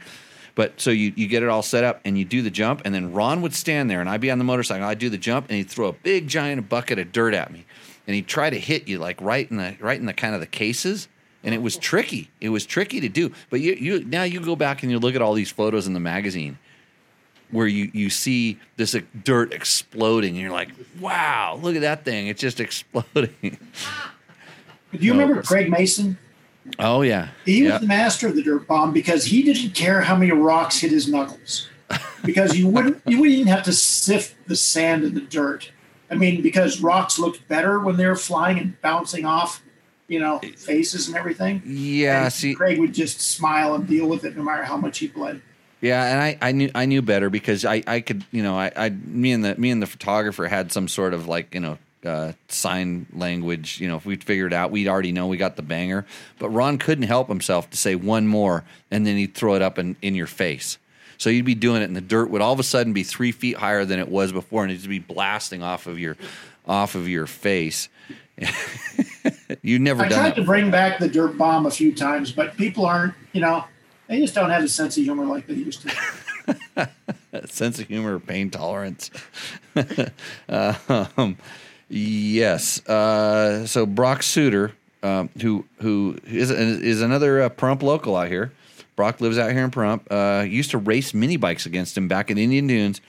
But 0.55 0.78
so 0.78 0.90
you, 0.90 1.14
you 1.16 1.28
get 1.28 1.42
it 1.42 1.48
all 1.48 1.62
set 1.62 1.82
up 1.82 2.03
and 2.05 2.18
you 2.18 2.26
do 2.26 2.42
the 2.42 2.50
jump, 2.50 2.82
and 2.84 2.94
then 2.94 3.14
Ron 3.14 3.40
would 3.40 3.55
stand 3.55 3.90
there 3.90 4.03
and 4.03 4.11
I'd 4.11 4.20
be 4.20 4.30
on 4.30 4.36
the 4.36 4.44
motorcycle. 4.44 4.86
I'd 4.86 4.98
do 4.98 5.09
the 5.09 5.16
jump 5.16 5.46
and 5.48 5.57
he'd 5.57 5.70
throw 5.70 5.88
a 5.88 5.94
big 5.94 6.28
giant 6.28 6.68
bucket 6.68 6.98
of 6.98 7.11
dirt 7.11 7.32
at 7.32 7.50
me, 7.50 7.64
and 8.07 8.14
he'd 8.14 8.28
try 8.28 8.50
to 8.50 8.59
hit 8.59 8.86
you 8.86 8.98
like 8.98 9.18
right 9.22 9.50
in 9.50 9.57
the 9.57 9.76
right 9.80 9.98
in 9.98 10.05
the 10.05 10.12
kind 10.12 10.34
of 10.34 10.40
the 10.40 10.46
cases, 10.46 11.09
and 11.45 11.55
it 11.55 11.62
was 11.62 11.76
tricky. 11.76 12.30
It 12.40 12.51
was 12.51 12.66
tricky 12.66 13.01
to 13.01 13.09
do. 13.09 13.32
But 13.51 13.61
you 13.61 13.74
you 13.74 14.05
now 14.05 14.22
you 14.22 14.40
go 14.40 14.57
back 14.57 14.82
and 14.82 14.90
you 14.90 14.99
look 14.99 15.14
at 15.14 15.22
all 15.22 15.34
these 15.34 15.51
photos 15.51 15.86
in 15.86 15.93
the 15.93 16.01
magazine 16.01 16.59
where 17.51 17.66
you 17.66 17.90
you 17.93 18.11
see 18.11 18.59
this 18.76 18.97
dirt 19.24 19.53
exploding, 19.53 20.30
and 20.30 20.40
you're 20.40 20.53
like, 20.53 20.70
wow, 21.01 21.59
look 21.62 21.76
at 21.76 21.82
that 21.82 22.05
thing! 22.05 22.26
It's 22.26 22.40
just 22.40 22.61
exploding. 22.66 23.59
Do 24.93 24.99
you 24.99 25.12
remember 25.12 25.43
Craig 25.43 25.70
Mason? 25.70 26.18
oh 26.78 27.03
yeah, 27.03 27.28
He 27.45 27.64
was 27.64 27.80
the 27.80 27.86
master 27.86 28.28
of 28.28 28.36
the 28.36 28.43
dirt 28.43 28.68
bomb 28.68 28.93
because 28.93 29.24
he 29.24 29.43
didn't 29.43 29.74
care 29.74 30.01
how 30.01 30.16
many 30.16 30.30
rocks 30.30 30.78
hit 30.78 30.93
his 30.93 31.09
knuckles. 31.09 31.68
Because 32.24 32.57
you 32.57 32.68
wouldn't 32.68 33.03
you 33.05 33.20
wouldn't 33.20 33.36
even 33.36 33.53
have 33.53 33.64
to 33.64 33.72
sift 33.72 34.36
the 34.47 34.57
sand 34.57 35.03
and 35.05 35.16
the 35.16 35.20
dirt. 35.20 35.72
I 36.11 36.14
mean, 36.14 36.43
because 36.43 36.80
rocks 36.80 37.18
looked 37.18 37.47
better 37.49 37.80
when 37.80 37.97
they 37.97 38.07
were 38.07 38.16
flying 38.16 38.59
and 38.59 38.80
bouncing 38.80 39.24
off, 39.24 39.62
you 40.12 40.20
know, 40.20 40.38
faces 40.56 41.08
and 41.08 41.16
everything. 41.16 41.62
yeah. 41.64 42.24
And 42.24 42.32
See, 42.32 42.54
Craig 42.54 42.78
would 42.78 42.92
just 42.92 43.20
smile 43.20 43.74
and 43.74 43.86
deal 43.86 44.06
with 44.06 44.24
it 44.24 44.36
no 44.36 44.42
matter 44.42 44.62
how 44.62 44.76
much 44.76 44.98
he 44.98 45.08
bled. 45.08 45.40
Yeah, 45.80 46.04
and 46.04 46.20
I, 46.20 46.38
I 46.40 46.52
knew 46.52 46.70
I 46.74 46.84
knew 46.86 47.02
better 47.02 47.30
because 47.30 47.64
I, 47.64 47.82
I 47.86 48.00
could 48.00 48.24
you 48.30 48.42
know 48.42 48.56
I, 48.56 48.70
I 48.76 48.90
me 48.90 49.32
and 49.32 49.44
the 49.44 49.56
me 49.56 49.70
and 49.70 49.82
the 49.82 49.86
photographer 49.86 50.46
had 50.46 50.70
some 50.70 50.86
sort 50.86 51.14
of 51.14 51.26
like 51.26 51.54
you 51.54 51.60
know 51.60 51.78
uh, 52.04 52.32
sign 52.48 53.06
language 53.14 53.80
you 53.80 53.88
know 53.88 53.96
if 53.96 54.04
we'd 54.04 54.22
figured 54.22 54.52
out 54.52 54.70
we'd 54.70 54.86
already 54.86 55.12
know 55.12 55.26
we 55.26 55.36
got 55.36 55.56
the 55.56 55.62
banger 55.62 56.04
but 56.38 56.50
Ron 56.50 56.78
couldn't 56.78 57.06
help 57.08 57.28
himself 57.28 57.70
to 57.70 57.76
say 57.76 57.94
one 57.94 58.26
more 58.28 58.64
and 58.90 59.06
then 59.06 59.16
he'd 59.16 59.34
throw 59.34 59.54
it 59.54 59.62
up 59.62 59.78
in, 59.78 59.96
in 60.02 60.14
your 60.14 60.26
face 60.26 60.78
so 61.16 61.30
you'd 61.30 61.44
be 61.44 61.54
doing 61.54 61.80
it 61.82 61.86
and 61.86 61.96
the 61.96 62.00
dirt 62.00 62.28
would 62.30 62.42
all 62.42 62.52
of 62.52 62.60
a 62.60 62.64
sudden 62.64 62.92
be 62.92 63.04
three 63.04 63.32
feet 63.32 63.56
higher 63.56 63.84
than 63.84 63.98
it 63.98 64.08
was 64.08 64.32
before 64.32 64.64
and 64.64 64.72
it'd 64.72 64.88
be 64.88 64.98
blasting 64.98 65.62
off 65.62 65.86
of 65.86 65.98
your 65.98 66.16
off 66.66 66.94
of 66.94 67.08
your 67.08 67.26
face 67.26 67.88
you 69.62 69.78
never 69.78 70.05
I 70.05 70.09
done 70.09 70.18
tried 70.18 70.32
it 70.32 70.34
to 70.36 70.45
bring 70.45 70.70
back 70.70 70.99
the 70.99 71.09
dirt 71.09 71.38
bomb 71.38 71.66
a 71.66 71.70
few 71.70 71.95
times, 71.95 72.32
but 72.32 72.57
people 72.57 72.86
aren't, 72.86 73.14
you 73.32 73.40
know, 73.40 73.64
they 74.09 74.20
just 74.20 74.34
don't 74.34 74.51
have 74.51 74.62
a 74.62 74.68
sense 74.68 74.97
of 74.97 75.05
humor 75.05 75.24
like 75.24 75.47
they 75.47 75.55
used 75.55 75.82
to. 75.82 76.90
sense 77.47 77.78
of 77.78 77.88
humor, 77.88 78.18
pain 78.18 78.51
tolerance. 78.51 79.11
um, 80.49 81.36
yes. 81.88 82.86
Uh, 82.86 83.66
so 83.66 83.86
Brock 83.86 84.22
Suter, 84.22 84.72
um, 85.03 85.30
who 85.40 85.64
who 85.80 86.18
is 86.26 86.51
is 86.51 87.01
another 87.01 87.43
uh, 87.43 87.49
Pahrump 87.49 87.82
local 87.82 88.16
out 88.16 88.28
here. 88.28 88.53
Brock 88.97 89.20
lives 89.20 89.38
out 89.38 89.53
here 89.53 89.64
in 89.64 89.70
Pahrump. 89.70 90.03
Uh, 90.11 90.45
used 90.45 90.70
to 90.72 90.78
race 90.78 91.14
mini 91.14 91.36
bikes 91.36 91.64
against 91.64 91.97
him 91.97 92.09
back 92.09 92.30
in 92.30 92.38
Indian 92.38 92.66
Dunes. 92.66 93.01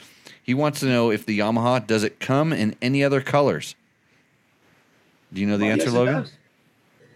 He 0.42 0.54
wants 0.54 0.80
to 0.82 0.86
know 0.86 1.12
if 1.12 1.26
the 1.26 1.40
Yamaha 1.40 1.86
does 1.86 2.04
it 2.04 2.20
come 2.20 2.52
in 2.54 2.76
any 2.82 3.04
other 3.04 3.22
colors. 3.22 3.76
Do 5.34 5.42
you 5.42 5.48
know 5.48 5.58
the 5.58 5.64
Well, 5.66 5.72
answer, 5.74 5.86
yes, 5.86 5.94
Logan? 5.94 6.14
does. 6.22 6.32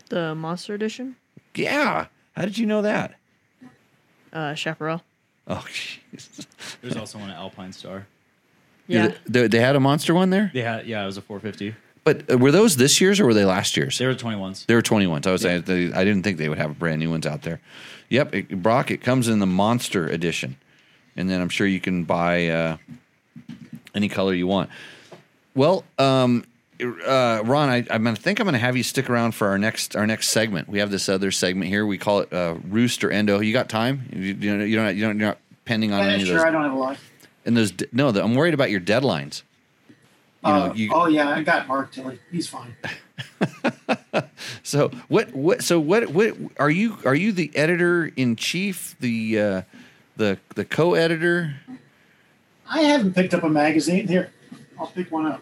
The 0.10 0.36
Monster 0.36 0.74
Edition, 0.74 1.16
Yeah. 1.56 2.08
How 2.36 2.44
did 2.46 2.58
you 2.58 2.66
know 2.66 2.82
that? 2.84 3.16
uh, 4.34 4.54
Chaparral. 4.54 5.02
Oh, 5.48 5.66
jeez. 5.70 6.46
There's 6.82 6.96
also 6.98 7.18
one 7.20 7.30
at 7.30 7.38
Alpinestars. 7.38 8.04
Yeah. 8.88 9.14
They, 9.26 9.48
they 9.48 9.60
had 9.60 9.76
a 9.76 9.80
monster 9.80 10.14
one 10.14 10.30
there, 10.30 10.50
They 10.54 10.62
had 10.62 10.88
yeah, 10.88 11.04
it 11.04 11.06
was 11.08 11.18
a 11.18 11.22
450. 11.22 11.76
but 12.06 12.32
uh, 12.32 12.38
were 12.38 12.52
those 12.52 12.78
this 12.78 13.02
year's 13.02 13.20
or 13.20 13.26
were 13.26 13.34
they 13.34 13.44
last 13.46 13.76
year's? 13.76 13.98
They 13.98 14.06
were 14.06 14.16
21s. 14.16 14.66
They 14.66 14.76
were 14.76 14.82
21s. 14.82 15.28
I 15.28 15.32
was 15.32 15.42
saying 15.42 15.64
they, 15.64 15.92
I 15.92 16.04
didn't 16.06 16.24
think 16.24 16.38
they 16.38 16.48
would 16.50 16.58
have 16.58 16.80
brand 16.80 17.00
new 17.00 17.10
ones 17.10 17.26
out 17.26 17.42
there. 17.42 17.60
Yep, 18.10 18.36
it, 18.36 18.62
Brock. 18.64 18.92
It 18.92 19.02
comes 19.02 19.28
in 19.28 19.40
the 19.40 19.46
Monster 19.46 20.08
Edition, 20.08 20.56
and 21.18 21.30
then 21.30 21.42
I'm 21.42 21.50
sure 21.50 21.68
you 21.68 21.82
can 21.82 22.06
buy 22.06 22.48
uh, 22.48 22.78
any 23.94 24.08
color 24.08 24.34
you 24.34 24.48
want. 24.48 24.70
Well, 25.54 25.84
um, 26.00 26.46
uh, 26.82 27.42
Ron, 27.46 27.70
I, 27.70 27.78
I'm 27.90 28.04
gonna 28.04 28.16
think 28.16 28.40
I'm 28.40 28.46
gonna 28.46 28.58
have 28.58 28.78
you 28.78 28.84
stick 28.84 29.10
around 29.10 29.34
for 29.34 29.48
our 29.48 29.58
next 29.58 29.96
our 29.96 30.06
next 30.08 30.30
segment. 30.30 30.68
We 30.70 30.80
have 30.80 30.92
this 30.92 31.10
other 31.10 31.32
segment 31.32 31.70
here. 31.70 31.86
We 31.86 31.98
call 31.98 32.20
it 32.20 32.32
uh, 32.34 32.56
Roost 32.70 33.04
or 33.04 33.12
Endo. 33.12 33.40
You 33.40 33.54
got 33.54 33.70
time? 33.70 34.10
You, 34.14 34.34
you 34.34 34.58
know, 34.58 34.64
you 34.64 34.76
don't. 34.76 34.96
You 34.96 35.02
don't. 35.06 35.20
You're 35.20 35.28
not 35.30 35.38
pending 35.66 35.92
on 35.94 36.00
Yeah, 36.06 36.14
any 36.14 36.24
of 36.24 36.28
sure, 36.30 36.46
I 36.46 36.52
don't 36.52 36.64
have 36.64 36.74
a 36.74 36.78
lot. 36.78 36.98
And 37.46 37.56
those. 37.58 37.74
No, 37.92 38.12
the, 38.12 38.24
I'm 38.24 38.36
worried 38.36 38.54
about 38.54 38.70
your 38.72 38.82
deadlines. 38.82 39.44
You 40.46 40.54
know, 40.54 40.64
Uh, 40.66 40.74
you- 40.76 40.92
oh 40.94 41.08
yeah, 41.08 41.30
I 41.30 41.44
got 41.44 41.68
Mark 41.68 41.92
Tilley. 41.92 42.20
He's 42.32 42.48
fine. 42.48 42.76
So 44.64 44.90
what? 45.08 45.34
What? 45.34 45.64
So 45.64 45.80
what? 45.80 46.10
What 46.10 46.36
are 46.60 46.70
you? 46.70 46.98
Are 47.06 47.16
you 47.16 47.32
the 47.32 47.52
editor 47.56 48.12
in 48.16 48.36
chief? 48.36 48.96
The 49.00 49.40
uh, 49.40 49.62
the 50.18 50.38
the 50.56 50.66
co-editor? 50.66 51.56
I 52.70 52.82
haven't 52.82 53.14
picked 53.14 53.34
up 53.34 53.44
a 53.44 53.50
magazine. 53.50 54.08
Here, 54.08 54.32
I'll 54.80 54.88
pick 54.88 55.12
one 55.12 55.26
up. 55.26 55.42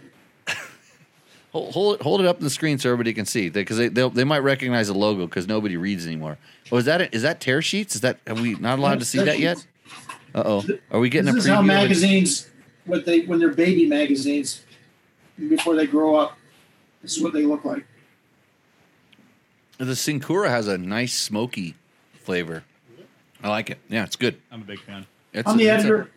Hold, 1.56 1.72
hold 1.74 1.95
it 1.95 2.01
hold 2.01 2.20
it 2.20 2.28
up 2.28 2.36
on 2.36 2.43
the 2.43 2.49
screen 2.49 2.78
so 2.78 2.89
everybody 2.89 3.14
can 3.14 3.26
see 3.26 3.49
because 3.49 3.78
they 3.78 3.88
they'll- 3.88 4.10
they 4.10 4.26
might 4.26 4.39
recognize 4.39 4.88
the 4.88 4.93
logo 4.93 5.26
because 5.26 5.47
nobody 5.47 5.78
reads 5.78 6.06
anymore. 6.06 6.38
Oh, 6.70 6.76
is 6.76 6.84
that 6.84 6.99
it? 6.99 7.14
Is 7.14 7.22
that 7.22 7.39
tear 7.39 7.62
sheets? 7.62 7.95
Is 7.95 8.01
that 8.01 8.20
are 8.28 8.34
we 8.36 8.56
not 8.56 8.78
allowed 8.78 8.99
to 8.99 9.06
see 9.06 9.20
that 9.24 9.39
yet? 9.39 9.66
Uh 10.34 10.43
oh. 10.45 10.66
Are 10.91 10.99
we 10.99 11.08
getting 11.10 11.34
This 11.34 11.45
a 11.45 11.47
preview? 11.47 11.53
how 11.53 11.60
of 11.62 11.66
it? 11.66 11.68
magazines, 11.68 12.49
what 12.84 13.06
they 13.06 13.22
when 13.22 13.39
they're 13.39 13.53
baby 13.53 13.88
magazines, 13.88 14.64
before 15.39 15.76
they 15.76 15.88
grow 15.88 16.16
up. 16.18 16.38
This 17.01 17.16
is 17.16 17.24
what 17.24 17.32
they 17.32 17.43
look 17.45 17.64
like. 17.64 17.86
The 19.78 19.86
Cincoro 19.86 20.49
has 20.49 20.68
a 20.68 20.78
nice 20.78 21.14
smoky 21.14 21.76
flavor. 22.22 22.66
I 23.41 23.47
like 23.49 23.70
it. 23.70 23.78
Yeah, 23.88 24.03
it's 24.03 24.18
good. 24.18 24.41
I'm 24.51 24.62
a 24.62 24.66
big 24.66 24.80
fan. 24.82 25.06
It's 25.32 25.47
I'm 25.49 25.56
the 25.58 25.68
it's 25.68 25.84
a- 25.84 25.88
editor. 25.88 26.12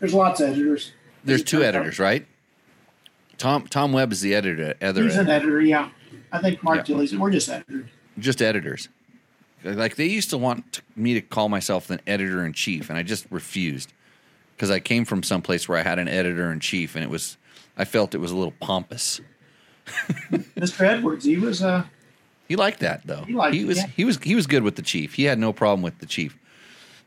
There's 0.00 0.14
lots 0.14 0.40
of 0.40 0.50
editors. 0.50 0.90
there's 1.24 1.44
two 1.44 1.62
editors, 1.62 1.98
right? 2.00 2.26
Tom 3.40 3.66
Tom 3.68 3.92
Webb 3.92 4.12
is 4.12 4.20
the 4.20 4.34
editor. 4.34 4.74
Other 4.82 5.02
He's 5.02 5.16
an 5.16 5.28
editor, 5.30 5.60
yeah. 5.62 5.88
I 6.30 6.40
think 6.40 6.62
Mark 6.62 6.76
Yeah. 6.78 6.82
Tilley's. 6.82 7.16
We're 7.16 7.30
just 7.30 7.48
editors. 7.48 7.86
just 8.18 8.42
editors. 8.42 8.88
Like 9.64 9.96
they 9.96 10.06
used 10.06 10.28
to 10.30 10.38
want 10.38 10.82
me 10.94 11.14
to 11.14 11.20
call 11.22 11.48
myself 11.48 11.88
an 11.90 12.00
editor 12.06 12.44
in 12.44 12.52
chief, 12.52 12.90
and 12.90 12.98
I 12.98 13.02
just 13.02 13.26
refused 13.30 13.92
because 14.54 14.70
I 14.70 14.78
came 14.78 15.04
from 15.06 15.22
some 15.22 15.40
place 15.42 15.68
where 15.68 15.78
I 15.78 15.82
had 15.82 15.98
an 15.98 16.06
editor 16.06 16.52
in 16.52 16.60
chief, 16.60 16.94
and 16.94 17.02
it 17.02 17.08
was 17.10 17.38
I 17.78 17.84
felt 17.86 18.14
it 18.14 18.18
was 18.18 18.30
a 18.30 18.36
little 18.36 18.54
pompous. 18.60 19.20
Mr. 20.56 20.82
Edwards, 20.82 21.24
he 21.24 21.38
was 21.38 21.62
uh 21.62 21.84
He 22.46 22.56
liked 22.56 22.80
that 22.80 23.06
though. 23.06 23.24
He 23.24 23.32
liked 23.32 23.56
it, 23.56 23.64
was 23.64 23.78
yeah. 23.78 23.86
he 23.96 24.04
was 24.04 24.18
he 24.18 24.34
was 24.34 24.46
good 24.46 24.62
with 24.62 24.76
the 24.76 24.82
chief. 24.82 25.14
He 25.14 25.24
had 25.24 25.38
no 25.38 25.52
problem 25.54 25.80
with 25.82 25.98
the 25.98 26.06
chief. 26.06 26.36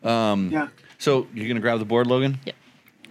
Um, 0.03 0.49
yeah. 0.51 0.67
So 0.97 1.27
you're 1.33 1.47
gonna 1.47 1.59
grab 1.59 1.77
the 1.79 1.85
board, 1.85 2.07
Logan? 2.07 2.39
Yeah. 2.45 2.53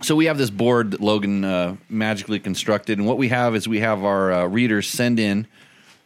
So 0.03 0.17
we 0.17 0.25
have 0.25 0.37
this 0.37 0.51
board 0.51 0.91
that 0.91 1.01
Logan 1.01 1.45
uh, 1.45 1.77
magically 1.89 2.41
constructed, 2.41 2.99
and 2.99 3.07
what 3.07 3.19
we 3.19 3.29
have 3.29 3.55
is 3.55 3.69
we 3.69 3.81
have 3.81 4.05
our 4.05 4.33
uh, 4.33 4.47
readers 4.47 4.89
send 4.89 5.21
in. 5.21 5.47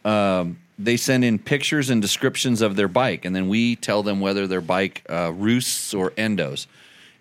Um, 0.05 0.59
they 0.77 0.97
send 0.97 1.25
in 1.25 1.39
pictures 1.39 1.89
and 1.89 1.99
descriptions 1.99 2.61
of 2.61 2.75
their 2.75 2.87
bike, 2.87 3.25
and 3.25 3.35
then 3.35 3.47
we 3.49 3.75
tell 3.75 4.03
them 4.03 4.19
whether 4.19 4.45
their 4.45 4.61
bike 4.61 5.03
uh, 5.09 5.31
roosts 5.33 5.95
or 5.95 6.11
endos. 6.11 6.67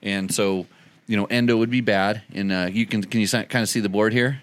And 0.03 0.33
so, 0.33 0.67
you 1.07 1.17
know, 1.17 1.25
endo 1.25 1.57
would 1.57 1.71
be 1.71 1.81
bad, 1.81 2.21
and 2.35 2.53
uh, 2.53 2.69
you 2.71 2.85
can 2.85 3.03
can 3.03 3.23
you 3.23 3.29
kind 3.29 3.57
of 3.57 3.71
see 3.71 3.81
the 3.81 3.89
board 3.89 4.13
here? 4.13 4.43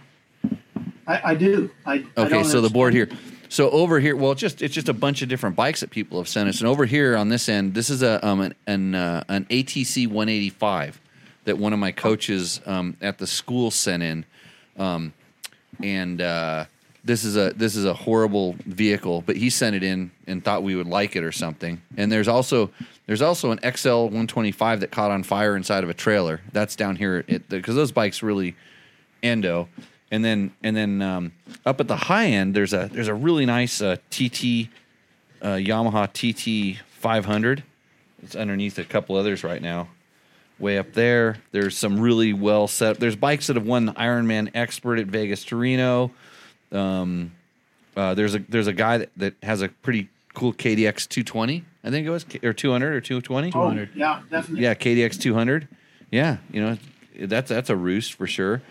I, 1.06 1.32
I 1.32 1.36
do. 1.36 1.70
I, 1.86 1.94
I 1.94 2.04
Okay, 2.18 2.30
don't 2.30 2.46
so 2.46 2.62
the 2.62 2.70
board 2.70 2.96
here. 2.96 3.10
So 3.50 3.70
over 3.70 4.00
here, 4.00 4.16
well, 4.16 4.32
it's 4.32 4.42
just 4.42 4.64
it's 4.64 4.74
just 4.74 4.90
a 4.90 4.94
bunch 4.94 5.22
of 5.22 5.30
different 5.30 5.56
bikes 5.56 5.82
that 5.82 5.92
people 5.92 6.18
have 6.18 6.28
sent 6.28 6.50
us, 6.50 6.60
and 6.62 6.68
over 6.68 6.86
here 6.86 7.16
on 7.16 7.30
this 7.30 7.48
end, 7.48 7.76
this 7.76 7.92
is 7.92 8.02
a 8.02 8.26
um 8.26 8.42
an 8.42 8.56
an, 8.66 8.96
uh, 8.96 9.24
an 9.30 9.46
ATC 9.46 10.08
185 10.08 11.00
that 11.46 11.58
one 11.58 11.74
of 11.74 11.80
my 11.80 11.92
coaches 11.92 12.62
um, 12.66 12.98
at 13.02 13.18
the 13.18 13.28
school 13.28 13.72
sent 13.72 14.04
in, 14.04 14.26
um, 14.78 15.14
and 15.82 16.22
uh, 16.22 16.66
this 17.04 17.24
is 17.24 17.36
a 17.36 17.54
this 17.56 17.76
is 17.76 17.86
a 17.86 17.94
horrible 17.94 18.56
vehicle, 18.66 19.22
but 19.26 19.36
he 19.36 19.50
sent 19.50 19.76
it 19.76 19.84
in 19.84 20.12
and 20.28 20.44
thought 20.44 20.64
we 20.64 20.76
would 20.76 20.88
like 20.88 21.16
it 21.16 21.24
or 21.24 21.32
something. 21.32 21.82
And 21.98 22.12
there's 22.12 22.28
also 22.28 22.72
there's 23.08 23.22
also 23.22 23.52
an 23.52 23.60
XL 23.76 24.04
125 24.04 24.80
that 24.80 24.92
caught 24.92 25.12
on 25.12 25.24
fire 25.24 25.56
inside 25.56 25.84
of 25.84 25.90
a 25.90 25.94
trailer. 25.94 26.42
That's 26.52 26.76
down 26.76 26.96
here 26.96 27.24
because 27.50 27.76
those 27.76 27.92
bikes 27.92 28.24
really 28.24 28.56
endo 29.22 29.68
and 30.12 30.24
then 30.24 30.54
and 30.62 30.76
then 30.76 31.02
um, 31.02 31.32
up 31.66 31.80
at 31.80 31.88
the 31.88 31.96
high 31.96 32.28
end 32.28 32.54
there's 32.54 32.74
a 32.74 32.90
there's 32.92 33.08
a 33.08 33.14
really 33.14 33.46
nice 33.46 33.82
uh, 33.82 33.96
TT 34.10 34.70
uh, 35.42 35.58
Yamaha 35.58 36.08
TT 36.12 36.80
500 37.00 37.64
it's 38.24 38.36
underneath 38.36 38.78
a 38.78 38.86
couple 38.86 39.18
others 39.18 39.44
right 39.44 39.62
now. 39.62 39.90
Way 40.64 40.78
up 40.78 40.94
there, 40.94 41.36
there's 41.52 41.78
some 41.78 42.00
really 42.00 42.32
well 42.32 42.70
set. 42.70 42.98
There's 42.98 43.18
bikes 43.18 43.48
that 43.48 43.58
have 43.58 43.66
won 43.66 43.90
Ironman 43.96 44.50
Expert 44.56 44.98
at 44.98 45.08
Vegas 45.08 45.44
to 45.46 45.58
Reno. 45.58 46.12
Um, 46.72 47.34
uh, 47.98 48.14
there's 48.14 48.34
a 48.34 48.40
there's 48.40 48.68
a 48.68 48.74
guy 48.74 49.00
that, 49.00 49.10
that 49.18 49.34
has 49.44 49.62
a 49.62 49.68
pretty 49.68 50.08
cool 50.34 50.54
KDX 50.54 51.10
220. 51.10 51.66
I 51.84 51.90
think 51.90 52.08
it 52.08 52.10
was 52.10 52.26
or 52.42 52.54
200 52.54 52.94
or 52.94 53.02
220. 53.02 53.50
Oh, 53.50 53.52
200. 53.52 53.90
yeah, 53.94 54.22
definitely. 54.32 54.64
Yeah, 54.64 54.74
KDX 54.74 55.20
200. 55.20 55.68
Yeah, 56.12 56.38
you 56.50 56.62
know, 56.62 56.78
that's 57.20 57.50
that's 57.50 57.70
a 57.70 57.76
roost 57.76 58.14
for 58.14 58.26
sure. 58.26 58.62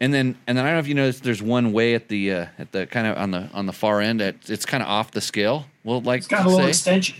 And 0.00 0.14
then 0.14 0.34
and 0.46 0.56
then 0.56 0.64
I 0.64 0.68
don't 0.68 0.76
know 0.76 0.80
if 0.80 0.88
you 0.88 0.94
noticed 0.94 1.24
there's 1.24 1.42
one 1.42 1.74
way 1.74 1.94
at 1.94 2.08
the 2.08 2.32
uh, 2.32 2.46
at 2.58 2.72
the 2.72 2.86
kind 2.86 3.06
of 3.06 3.18
on 3.18 3.32
the 3.32 3.50
on 3.52 3.66
the 3.66 3.74
far 3.74 4.00
end 4.00 4.22
at, 4.22 4.48
it's 4.48 4.64
kind 4.64 4.82
of 4.82 4.88
off 4.88 5.10
the 5.10 5.20
scale. 5.20 5.66
Well, 5.84 6.00
like 6.00 6.20
It's 6.20 6.26
got 6.28 6.46
a 6.46 6.48
little 6.48 6.66
extension. 6.66 7.16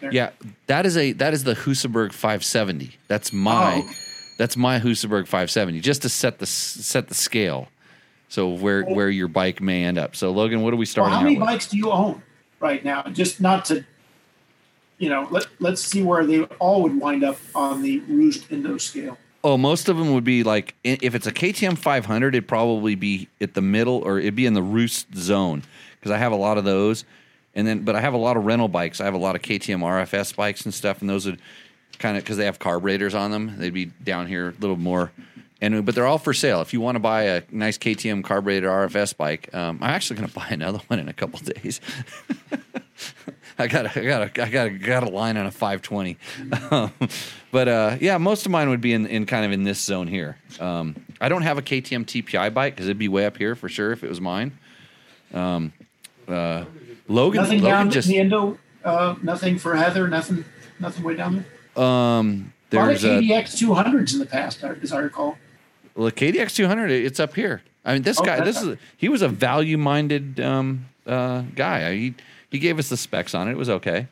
There. 0.00 0.12
Yeah, 0.12 0.30
that 0.66 0.86
is 0.86 0.96
a 0.96 1.12
that 1.12 1.34
is 1.34 1.44
the 1.44 1.54
Husaberg 1.54 2.12
570. 2.12 2.96
That's 3.08 3.32
my 3.32 3.82
Oh. 3.84 3.90
that's 4.38 4.56
my 4.56 4.78
Husaberg 4.78 5.26
570 5.26 5.80
just 5.80 6.02
to 6.02 6.08
set 6.08 6.38
the 6.38 6.46
set 6.46 7.08
the 7.08 7.14
scale. 7.14 7.68
So 8.28 8.48
where 8.48 8.82
where 8.84 9.10
your 9.10 9.28
bike 9.28 9.60
may 9.60 9.84
end 9.84 9.98
up. 9.98 10.14
So 10.14 10.30
Logan, 10.30 10.62
what 10.62 10.72
are 10.72 10.76
we 10.76 10.80
Well, 10.82 10.86
starting 10.86 11.12
how 11.14 11.18
out 11.20 11.24
many 11.24 11.38
with? 11.38 11.46
bikes 11.46 11.66
do 11.68 11.76
you 11.76 11.90
own 11.90 12.22
right 12.60 12.84
now? 12.84 13.02
Just 13.04 13.40
not 13.40 13.64
to, 13.66 13.84
you 14.98 15.08
know, 15.08 15.26
let 15.30 15.46
let's 15.60 15.82
see 15.82 16.02
where 16.02 16.24
they 16.26 16.42
all 16.60 16.82
would 16.82 17.00
wind 17.00 17.24
up 17.24 17.38
on 17.54 17.82
the 17.82 18.00
Roost 18.00 18.52
Endo 18.52 18.78
scale. 18.78 19.16
Oh, 19.44 19.56
most 19.56 19.88
of 19.88 19.96
them 19.96 20.12
would 20.14 20.24
be 20.24 20.42
like 20.42 20.74
if 20.84 21.14
it's 21.14 21.26
a 21.26 21.32
KTM 21.32 21.78
500, 21.78 22.34
it'd 22.34 22.48
probably 22.48 22.94
be 22.96 23.28
at 23.40 23.54
the 23.54 23.62
middle 23.62 23.96
or 24.04 24.18
it'd 24.18 24.34
be 24.34 24.46
in 24.46 24.54
the 24.54 24.62
roost 24.62 25.14
zone 25.16 25.62
because 25.98 26.10
I 26.10 26.18
have 26.18 26.32
a 26.32 26.36
lot 26.36 26.58
of 26.58 26.64
those. 26.64 27.04
And 27.54 27.66
then, 27.66 27.80
but 27.80 27.96
I 27.96 28.00
have 28.00 28.14
a 28.14 28.18
lot 28.18 28.36
of 28.36 28.44
rental 28.44 28.68
bikes. 28.68 29.00
I 29.00 29.04
have 29.04 29.14
a 29.14 29.18
lot 29.18 29.34
of 29.34 29.42
KTM 29.42 29.80
RFS 29.80 30.36
bikes 30.36 30.64
and 30.64 30.72
stuff, 30.72 31.00
and 31.00 31.10
those 31.10 31.26
would 31.26 31.40
kind 31.98 32.16
of 32.16 32.22
because 32.22 32.36
they 32.36 32.44
have 32.44 32.58
carburetors 32.58 33.14
on 33.14 33.30
them. 33.30 33.58
They'd 33.58 33.74
be 33.74 33.86
down 33.86 34.26
here 34.26 34.48
a 34.48 34.60
little 34.60 34.76
more. 34.76 35.12
And 35.60 35.84
but 35.84 35.94
they're 35.94 36.06
all 36.06 36.18
for 36.18 36.32
sale. 36.32 36.60
If 36.60 36.72
you 36.72 36.80
want 36.80 36.96
to 36.96 37.00
buy 37.00 37.22
a 37.24 37.42
nice 37.50 37.78
KTM 37.78 38.22
carbureted 38.22 38.68
RFS 38.68 39.16
bike, 39.16 39.52
um, 39.52 39.78
I'm 39.82 39.90
actually 39.90 40.16
going 40.18 40.28
to 40.32 40.34
buy 40.34 40.48
another 40.50 40.78
one 40.86 40.98
in 41.00 41.08
a 41.08 41.12
couple 41.12 41.40
days. 41.40 41.80
I 43.60 43.66
got 43.66 43.86
a, 43.86 44.00
I 44.00 44.04
got 44.04 44.38
a, 44.38 44.42
I 44.42 44.48
got 44.50 44.66
a, 44.68 44.70
got 44.70 45.02
a 45.02 45.10
line 45.10 45.36
on 45.36 45.46
a 45.46 45.50
520. 45.50 46.16
Um, 46.70 46.92
but 47.50 47.66
uh, 47.66 47.96
yeah, 48.00 48.16
most 48.18 48.46
of 48.46 48.52
mine 48.52 48.68
would 48.68 48.80
be 48.80 48.92
in, 48.92 49.06
in 49.06 49.26
kind 49.26 49.44
of 49.44 49.50
in 49.50 49.64
this 49.64 49.80
zone 49.80 50.06
here. 50.06 50.38
Um, 50.60 50.94
I 51.20 51.28
don't 51.28 51.42
have 51.42 51.58
a 51.58 51.62
KTM 51.62 52.04
TPI 52.04 52.54
bike 52.54 52.76
because 52.76 52.86
it'd 52.86 52.98
be 52.98 53.08
way 53.08 53.26
up 53.26 53.36
here 53.36 53.56
for 53.56 53.68
sure 53.68 53.90
if 53.90 54.04
it 54.04 54.08
was 54.08 54.20
mine. 54.20 54.56
Um, 55.34 55.72
uh, 56.28 56.66
Logan, 57.08 57.40
Nothing 57.42 57.62
Logan 57.62 57.70
down 57.78 57.90
just 57.90 58.08
the 58.08 58.18
Endo. 58.18 58.58
Uh, 58.84 59.16
nothing 59.22 59.58
for 59.58 59.74
Heather. 59.76 60.06
Nothing. 60.08 60.44
Nothing 60.80 61.04
way 61.04 61.14
down 61.16 61.44
there. 61.74 61.84
um, 61.84 62.52
A 62.72 62.76
lot 62.76 62.92
of 62.92 63.00
there's 63.00 63.04
a 63.04 63.08
KDX 63.20 63.56
200s 63.66 64.12
in 64.12 64.18
the 64.20 64.26
past, 64.26 64.62
as 64.62 64.92
I 64.92 64.98
recall. 64.98 65.36
well, 65.94 66.06
the 66.06 66.12
KDX 66.12 66.54
200. 66.54 66.90
It's 66.90 67.18
up 67.18 67.34
here. 67.34 67.62
I 67.84 67.94
mean, 67.94 68.02
this 68.02 68.20
Oh, 68.20 68.24
guy, 68.24 68.40
this 68.44 68.60
is 68.62 68.76
he 68.96 69.08
was 69.08 69.22
a 69.22 69.28
value 69.28 69.78
minded 69.78 70.38
um, 70.40 70.86
uh, 71.06 71.42
guy. 71.56 71.94
He 71.94 72.14
he 72.50 72.58
gave 72.58 72.78
us 72.78 72.88
the 72.88 72.96
specs 72.96 73.34
on 73.34 73.48
it. 73.48 73.52
It 73.52 73.56
was 73.56 73.68
okay. 73.70 74.06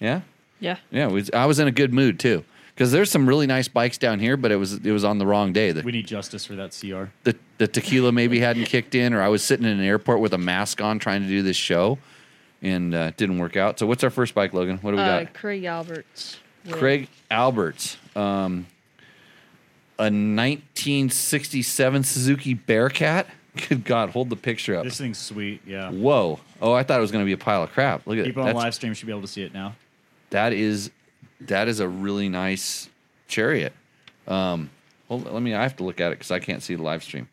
Yeah. 0.00 0.20
Yeah. 0.60 0.76
Yeah, 0.90 1.08
it 1.08 1.12
was, 1.12 1.30
I 1.32 1.46
was 1.46 1.58
in 1.58 1.66
a 1.66 1.72
good 1.72 1.92
mood 1.92 2.20
too 2.20 2.44
because 2.74 2.92
there's 2.92 3.10
some 3.10 3.28
really 3.28 3.46
nice 3.46 3.68
bikes 3.68 3.98
down 3.98 4.20
here, 4.20 4.36
but 4.36 4.52
it 4.52 4.56
was 4.56 4.74
it 4.74 4.92
was 4.92 5.02
on 5.04 5.18
the 5.18 5.26
wrong 5.26 5.52
day. 5.52 5.72
The 5.72 5.82
We 5.82 5.92
need 5.92 6.06
justice 6.06 6.44
for 6.44 6.54
that 6.54 6.70
CR. 6.78 7.04
the, 7.24 7.36
the 7.58 7.66
tequila 7.66 8.12
maybe 8.12 8.38
hadn't 8.40 8.66
kicked 8.66 8.94
in, 8.94 9.12
or 9.14 9.22
I 9.22 9.28
was 9.28 9.42
sitting 9.42 9.66
in 9.66 9.72
an 9.80 9.84
airport 9.84 10.20
with 10.20 10.32
a 10.34 10.38
mask 10.38 10.80
on 10.80 10.98
trying 10.98 11.22
to 11.22 11.28
do 11.28 11.42
this 11.42 11.56
show, 11.56 11.98
and 12.62 12.94
uh, 12.94 13.10
didn't 13.16 13.38
work 13.38 13.56
out. 13.56 13.78
So 13.78 13.86
what's 13.86 14.04
our 14.04 14.10
first 14.10 14.34
bike, 14.34 14.52
Logan? 14.54 14.78
What 14.78 14.92
do 14.92 14.96
we 14.96 15.02
Uh, 15.02 15.24
got? 15.24 15.34
Craig 15.34 15.64
Alberts. 15.64 16.38
Craig 16.70 17.08
Alberts, 17.30 17.96
um, 18.14 18.66
a 19.98 20.04
1967 20.04 22.04
Suzuki 22.04 22.54
Bearcat. 22.54 23.26
Good 23.68 23.84
God, 23.84 24.10
hold 24.10 24.30
the 24.30 24.36
picture 24.36 24.76
up. 24.76 24.84
This 24.84 24.96
thing's 24.98 25.18
sweet. 25.18 25.60
Yeah. 25.66 25.90
Whoa! 25.90 26.38
Oh, 26.60 26.72
I 26.72 26.84
thought 26.84 26.98
it 26.98 27.02
was 27.02 27.10
going 27.10 27.24
to 27.24 27.26
be 27.26 27.32
a 27.32 27.36
pile 27.38 27.62
of 27.64 27.72
crap. 27.72 28.06
Look 28.06 28.18
at 28.18 28.24
People 28.24 28.42
it. 28.42 28.44
on 28.44 28.48
That's- 28.54 28.64
live 28.64 28.74
stream 28.74 28.94
should 28.94 29.06
be 29.06 29.12
able 29.12 29.22
to 29.22 29.28
see 29.28 29.42
it 29.42 29.52
now. 29.52 29.74
that 30.30 30.52
is 30.52 30.90
that 31.42 31.66
is 31.68 31.80
a 31.80 31.88
really 31.88 32.28
nice 32.28 32.88
chariot. 33.28 33.72
Um, 34.28 34.70
hold, 35.08 35.30
let 35.30 35.42
me. 35.42 35.52
I 35.54 35.62
have 35.64 35.76
to 35.76 35.84
look 35.84 36.00
at 36.00 36.12
it 36.12 36.18
because 36.18 36.30
I 36.30 36.38
can't 36.38 36.62
see 36.62 36.76
the 36.76 36.82
live 36.82 37.02
stream. 37.02 37.28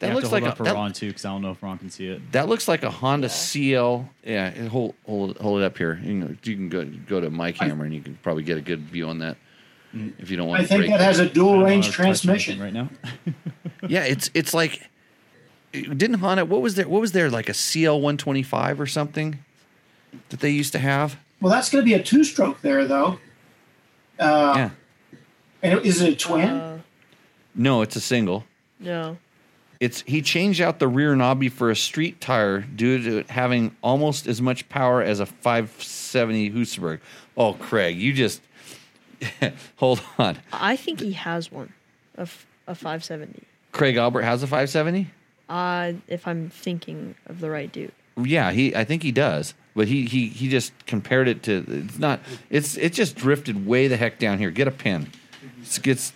You 0.00 0.06
That 0.06 0.06
have 0.08 0.16
looks 0.16 0.28
to 0.28 0.34
like 0.34 0.42
hold 0.44 0.48
a 0.48 0.52
up 0.52 0.56
for 0.56 0.64
that, 0.64 0.74
Ron 0.74 0.92
too, 0.94 1.08
because 1.08 1.24
I 1.26 1.28
don't 1.30 1.42
know 1.42 1.50
if 1.50 1.62
Ron 1.62 1.76
can 1.76 1.90
see 1.90 2.06
it. 2.06 2.32
that 2.32 2.48
looks 2.48 2.66
like 2.68 2.82
a 2.84 2.90
Honda 2.90 3.28
CL. 3.28 4.08
Yeah, 4.24 4.50
hold 4.68 4.94
hold 5.04 5.32
it- 5.32 5.36
hold 5.42 5.60
it 5.60 5.64
up 5.64 5.76
here. 5.76 6.00
You, 6.02 6.14
know, 6.14 6.34
you 6.42 6.56
can 6.56 6.68
go 6.70 6.84
go 7.06 7.20
to 7.20 7.28
my 7.30 7.52
camera 7.52 7.84
and 7.84 7.94
you 7.94 8.00
can 8.00 8.14
probably 8.22 8.42
get 8.42 8.56
a 8.56 8.62
good 8.62 8.80
view 8.80 9.06
on 9.08 9.18
that. 9.18 9.36
If 9.92 10.30
you 10.30 10.36
don't 10.38 10.48
want 10.48 10.60
I 10.60 10.62
to 10.62 10.68
think 10.68 10.80
break 10.82 10.90
that 10.92 11.00
has 11.00 11.18
a 11.18 11.28
dual 11.28 11.62
range 11.62 11.86
how 11.86 11.90
to 11.90 11.96
touch 11.96 12.24
anything 12.26 12.56
transmission. 12.56 12.60
right 12.60 12.72
now. 12.72 12.88
yeah, 13.88 14.04
it's 14.04 14.30
it's 14.32 14.54
like 14.54 14.88
didn't 15.72 16.14
Honda 16.20 16.44
what 16.46 16.62
was 16.62 16.76
there 16.76 16.88
what 16.88 17.00
was 17.02 17.12
there 17.12 17.28
like 17.28 17.48
a 17.50 17.54
CL 17.54 18.00
one 18.00 18.16
twenty 18.16 18.42
five 18.42 18.80
or 18.80 18.86
something 18.86 19.38
that 20.30 20.40
they 20.40 20.50
used 20.50 20.72
to 20.72 20.78
have? 20.78 21.18
Well, 21.42 21.52
that's 21.52 21.68
going 21.70 21.82
to 21.82 21.86
be 21.86 21.94
a 21.94 22.02
two-stroke 22.02 22.60
there, 22.62 22.84
though. 22.84 23.18
Uh, 24.18 24.52
yeah, 24.56 24.70
And 25.62 25.80
is 25.86 26.02
it 26.02 26.12
a 26.12 26.16
twin? 26.16 26.48
Uh, 26.50 26.78
no, 27.54 27.80
it's 27.82 27.96
a 27.96 28.00
single. 28.00 28.44
no. 28.78 29.16
It's 29.80 30.02
he 30.02 30.20
changed 30.20 30.60
out 30.60 30.78
the 30.78 30.88
rear 30.88 31.16
knobby 31.16 31.48
for 31.48 31.70
a 31.70 31.76
street 31.76 32.20
tire 32.20 32.60
due 32.60 33.02
to 33.02 33.18
it 33.18 33.30
having 33.30 33.74
almost 33.82 34.26
as 34.26 34.42
much 34.42 34.68
power 34.68 35.02
as 35.02 35.20
a 35.20 35.26
570 35.26 36.50
Husaberg. 36.50 37.00
Oh, 37.34 37.54
Craig, 37.54 37.96
you 37.96 38.12
just 38.12 38.42
hold 39.76 40.02
on. 40.18 40.36
I 40.52 40.76
think 40.76 41.00
he 41.00 41.12
has 41.12 41.50
one. 41.50 41.72
A, 42.16 42.28
a 42.66 42.74
570. 42.74 43.42
Craig 43.72 43.96
Albert 43.96 44.22
has 44.22 44.42
a 44.42 44.46
570. 44.46 45.08
Uh, 45.48 45.94
if 46.08 46.28
I'm 46.28 46.50
thinking 46.50 47.14
of 47.26 47.40
the 47.40 47.50
right 47.50 47.72
dude. 47.72 47.92
Yeah, 48.18 48.52
he 48.52 48.76
I 48.76 48.84
think 48.84 49.02
he 49.02 49.12
does, 49.12 49.54
but 49.74 49.88
he 49.88 50.04
he 50.04 50.28
he 50.28 50.50
just 50.50 50.72
compared 50.86 51.26
it 51.26 51.42
to 51.44 51.64
it's 51.66 51.98
not 51.98 52.20
it's 52.50 52.76
it 52.76 52.92
just 52.92 53.16
drifted 53.16 53.66
way 53.66 53.88
the 53.88 53.96
heck 53.96 54.18
down 54.18 54.38
here. 54.38 54.50
Get 54.50 54.68
a 54.68 54.72
pin. 54.72 55.10
It's 55.62 55.78
gets 55.78 56.12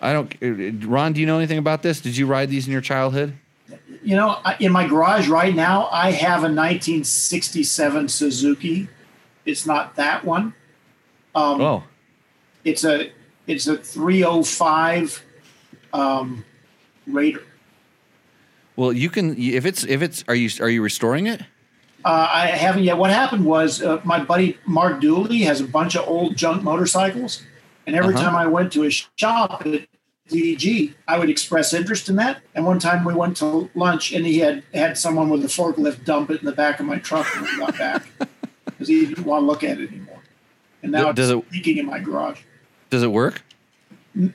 I 0.00 0.12
don't 0.12 0.32
uh, 0.42 0.86
Ron, 0.88 1.12
do 1.12 1.20
you 1.20 1.26
know 1.26 1.38
anything 1.38 1.58
about 1.58 1.82
this? 1.82 2.00
Did 2.00 2.16
you 2.16 2.26
ride 2.26 2.50
these 2.50 2.66
in 2.66 2.72
your 2.72 2.80
childhood? 2.80 3.34
You 4.02 4.16
know, 4.16 4.38
in 4.60 4.72
my 4.72 4.86
garage 4.86 5.28
right 5.28 5.54
now, 5.54 5.88
I 5.90 6.12
have 6.12 6.38
a 6.40 6.48
1967 6.48 8.08
Suzuki. 8.08 8.88
It's 9.44 9.66
not 9.66 9.96
that 9.96 10.24
one. 10.24 10.54
Um, 11.34 11.60
Oh, 11.60 11.84
It's 12.64 12.84
a 12.84 13.12
it's 13.46 13.66
a 13.66 13.76
305 13.76 15.22
um, 15.92 16.44
Raider. 17.06 17.42
well, 18.76 18.92
you 18.92 19.10
can 19.10 19.36
if 19.38 19.64
it's 19.66 19.84
if 19.84 20.02
it's 20.02 20.24
are 20.28 20.34
you 20.34 20.50
are 20.60 20.68
you 20.70 20.82
restoring 20.82 21.26
it? 21.26 21.42
Uh, 22.04 22.28
I 22.30 22.46
haven't 22.46 22.84
yet. 22.84 22.96
What 22.96 23.10
happened 23.10 23.44
was 23.44 23.82
uh, 23.82 24.00
my 24.04 24.22
buddy 24.22 24.56
Mark 24.66 25.00
Dooley 25.00 25.38
has 25.40 25.60
a 25.60 25.64
bunch 25.66 25.96
of 25.96 26.06
old 26.08 26.36
junk 26.36 26.62
motorcycles, 26.62 27.42
and 27.88 27.96
every 27.96 28.14
Uh-huh. 28.14 28.22
time 28.24 28.36
I 28.36 28.46
went 28.46 28.72
to 28.74 28.82
his 28.82 29.08
shop 29.16 29.62
at 29.66 29.86
DG, 30.28 30.92
I 31.08 31.18
would 31.18 31.30
express 31.30 31.72
interest 31.72 32.08
in 32.10 32.16
that. 32.16 32.42
And 32.54 32.66
one 32.66 32.78
time 32.78 33.02
we 33.04 33.14
went 33.14 33.38
to 33.38 33.70
lunch, 33.74 34.12
and 34.12 34.26
he 34.26 34.38
had 34.40 34.62
had 34.74 34.98
someone 34.98 35.30
with 35.30 35.42
a 35.44 35.48
forklift 35.48 36.04
dump 36.04 36.30
it 36.30 36.40
in 36.40 36.44
the 36.46 36.52
back 36.52 36.78
of 36.80 36.86
my 36.86 36.98
truck 36.98 37.26
when 37.34 37.44
we 37.44 37.56
got 37.58 37.78
back 37.78 38.06
because 38.66 38.88
he 38.88 39.06
didn't 39.06 39.24
want 39.24 39.42
to 39.42 39.46
look 39.46 39.64
at 39.64 39.80
it 39.80 39.90
anymore. 39.90 40.20
And 40.82 40.92
now 40.92 41.12
Does 41.12 41.30
it's 41.30 41.46
it- 41.46 41.52
leaking 41.52 41.78
in 41.78 41.86
my 41.86 41.98
garage. 41.98 42.40
Does 42.90 43.02
it 43.02 43.10
work? 43.10 43.42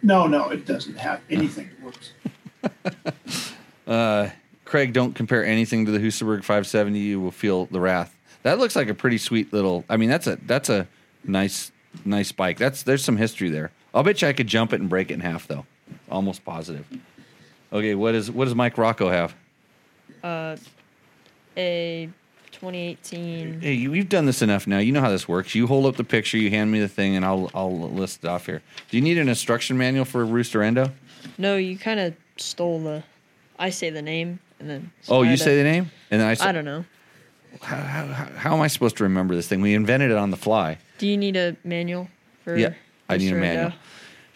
No, 0.01 0.27
no, 0.27 0.49
it 0.49 0.65
doesn't 0.65 0.97
have 0.97 1.21
anything 1.29 1.69
that 1.69 1.85
works. 1.85 2.11
Uh, 3.85 4.29
Craig, 4.63 4.93
don't 4.93 5.13
compare 5.13 5.45
anything 5.45 5.85
to 5.85 5.91
the 5.91 5.99
Husaberg 5.99 6.39
570. 6.45 6.97
You 6.99 7.19
will 7.19 7.31
feel 7.31 7.65
the 7.65 7.81
wrath. 7.81 8.15
That 8.43 8.57
looks 8.57 8.77
like 8.77 8.87
a 8.87 8.93
pretty 8.93 9.17
sweet 9.17 9.51
little. 9.51 9.83
I 9.89 9.97
mean, 9.97 10.07
that's 10.09 10.25
a 10.25 10.37
that's 10.47 10.69
a 10.69 10.87
nice 11.25 11.72
nice 12.05 12.31
bike. 12.31 12.57
That's 12.57 12.83
there's 12.83 13.03
some 13.03 13.17
history 13.17 13.49
there. 13.49 13.71
I'll 13.93 14.03
bet 14.03 14.21
you 14.21 14.27
I 14.27 14.33
could 14.33 14.47
jump 14.47 14.73
it 14.73 14.81
and 14.81 14.89
break 14.89 15.11
it 15.11 15.15
in 15.15 15.19
half 15.19 15.47
though. 15.47 15.65
Almost 16.09 16.43
positive. 16.45 16.85
Okay, 17.71 17.95
what 17.95 18.15
is 18.15 18.31
what 18.31 18.45
does 18.45 18.55
Mike 18.55 18.77
Rocco 18.77 19.09
have? 19.09 19.35
Uh, 20.23 20.55
a 21.57 22.09
2018. 22.51 23.61
Hey, 23.61 23.73
you, 23.73 23.93
you've 23.93 24.09
done 24.09 24.25
this 24.25 24.41
enough 24.41 24.67
now. 24.67 24.77
You 24.77 24.91
know 24.91 25.01
how 25.01 25.09
this 25.09 25.27
works. 25.27 25.53
You 25.53 25.67
hold 25.67 25.85
up 25.85 25.97
the 25.97 26.03
picture, 26.03 26.37
you 26.37 26.49
hand 26.49 26.71
me 26.71 26.79
the 26.79 26.87
thing, 26.87 27.15
and 27.15 27.25
I'll 27.25 27.49
I'll 27.53 27.89
list 27.89 28.23
it 28.23 28.27
off 28.27 28.45
here. 28.45 28.61
Do 28.89 28.97
you 28.97 29.03
need 29.03 29.17
an 29.17 29.29
instruction 29.29 29.77
manual 29.77 30.05
for 30.05 30.25
Rooster 30.25 30.61
Endo? 30.63 30.91
No, 31.37 31.57
you 31.57 31.77
kind 31.77 31.99
of 31.99 32.15
stole 32.37 32.79
the. 32.79 33.03
I 33.59 33.69
say 33.69 33.89
the 33.89 34.01
name 34.01 34.39
and 34.59 34.69
then. 34.69 34.91
Oh, 35.09 35.23
you 35.23 35.37
say 35.37 35.57
the 35.57 35.63
name, 35.63 35.91
and 36.09 36.21
then 36.21 36.27
I 36.27 36.33
say, 36.33 36.45
I 36.45 36.51
don't 36.51 36.65
know. 36.65 36.85
how, 37.61 37.75
how, 37.77 38.25
how 38.35 38.55
am 38.55 38.61
I 38.61 38.67
supposed 38.67 38.97
to 38.97 39.03
remember 39.03 39.35
this 39.35 39.47
thing? 39.47 39.61
We 39.61 39.73
invented 39.73 40.11
it 40.11 40.17
on 40.17 40.31
the 40.31 40.37
fly. 40.37 40.77
Do 41.03 41.09
you 41.09 41.17
need 41.17 41.35
a 41.35 41.57
manual 41.65 42.07
for? 42.45 42.55
Yeah, 42.57 42.75
I 43.09 43.17
need 43.17 43.33
a 43.33 43.35
manual. 43.35 43.65
Endo? 43.65 43.75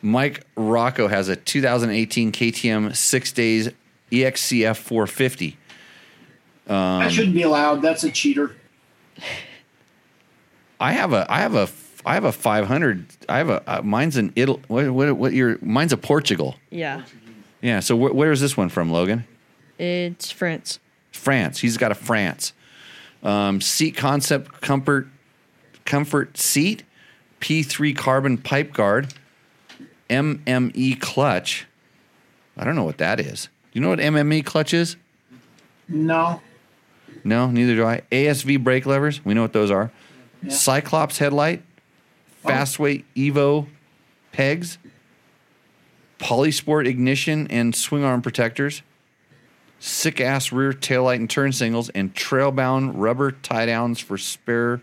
Mike 0.02 0.44
Rocco 0.58 1.08
has 1.08 1.30
a 1.30 1.38
2018 1.38 2.34
KTM 2.34 2.94
six 2.94 3.32
days 3.32 3.70
EXCF 4.12 4.76
450. 4.76 5.58
Um, 6.68 6.76
that 7.00 7.14
shouldn't 7.14 7.36
be 7.36 7.44
allowed. 7.44 7.82
That's 7.82 8.04
a 8.04 8.12
cheater. 8.12 8.54
I 10.78 10.92
have 10.92 11.14
a 11.14 11.26
I 11.30 11.38
have 11.40 11.56
a 11.56 11.70
I 12.06 12.16
have 12.16 12.26
a 12.26 12.34
500. 12.34 13.06
I 13.30 13.38
have 13.38 13.50
a 13.50 13.64
uh, 13.66 13.82
mine's 13.82 14.18
an 14.18 14.34
Italy. 14.36 14.62
What, 14.68 14.90
what 14.90 15.16
what 15.16 15.32
your 15.32 15.58
mine's 15.62 15.94
a 15.94 15.98
Portugal. 15.98 16.58
Yeah, 16.70 17.04
Yeah. 17.62 17.80
So 17.80 17.96
wh- 17.96 18.14
where 18.14 18.34
is 18.34 18.42
this 18.42 18.58
one 18.58 18.68
from, 18.68 18.92
Logan? 18.92 19.24
it's 19.80 20.32
France. 20.32 20.80
France. 21.14 21.60
He's 21.60 21.78
got 21.78 21.94
a 21.94 21.96
France. 21.96 22.52
Um, 23.24 23.62
seat 23.62 23.96
concept 23.96 24.60
comfort 24.60 25.08
comfort 25.88 26.38
seat, 26.38 26.84
P3 27.42 27.98
carbon 27.98 28.38
pipe 28.38 28.74
guard, 28.74 29.14
MME 30.10 31.00
clutch. 31.02 31.66
I 32.56 32.64
don't 32.64 32.76
know 32.76 32.84
what 32.84 33.00
that 33.00 33.20
is. 33.20 33.46
Do 33.72 33.80
you 33.80 33.82
know 33.82 33.90
what 33.90 34.00
MME 34.00 34.46
clutch 34.46 34.74
is? 34.74 34.98
No. 35.88 36.42
No, 37.24 37.50
neither 37.50 37.76
do 37.76 37.86
I. 37.86 38.02
ASV 38.12 38.64
brake 38.64 38.86
levers. 38.86 39.26
We 39.26 39.34
know 39.34 39.42
what 39.42 39.54
those 39.54 39.72
are. 39.72 39.92
Yeah. 40.44 40.52
Cyclops 40.52 41.18
headlight, 41.18 41.64
oh. 42.46 42.50
Fastway 42.50 43.04
Evo 43.16 43.68
pegs, 44.32 44.78
Polisport 46.20 46.88
ignition 46.88 47.48
and 47.48 47.76
swing 47.76 48.04
arm 48.04 48.22
protectors, 48.22 48.82
sick 49.80 50.20
ass 50.20 50.52
rear 50.52 50.74
taillight 50.74 51.18
and 51.18 51.30
turn 51.30 51.52
signals, 51.52 51.90
and 51.90 52.14
trail 52.16 52.52
bound 52.52 53.02
rubber 53.02 53.32
tie 53.32 53.66
downs 53.68 54.00
for 54.00 54.18
spare 54.18 54.82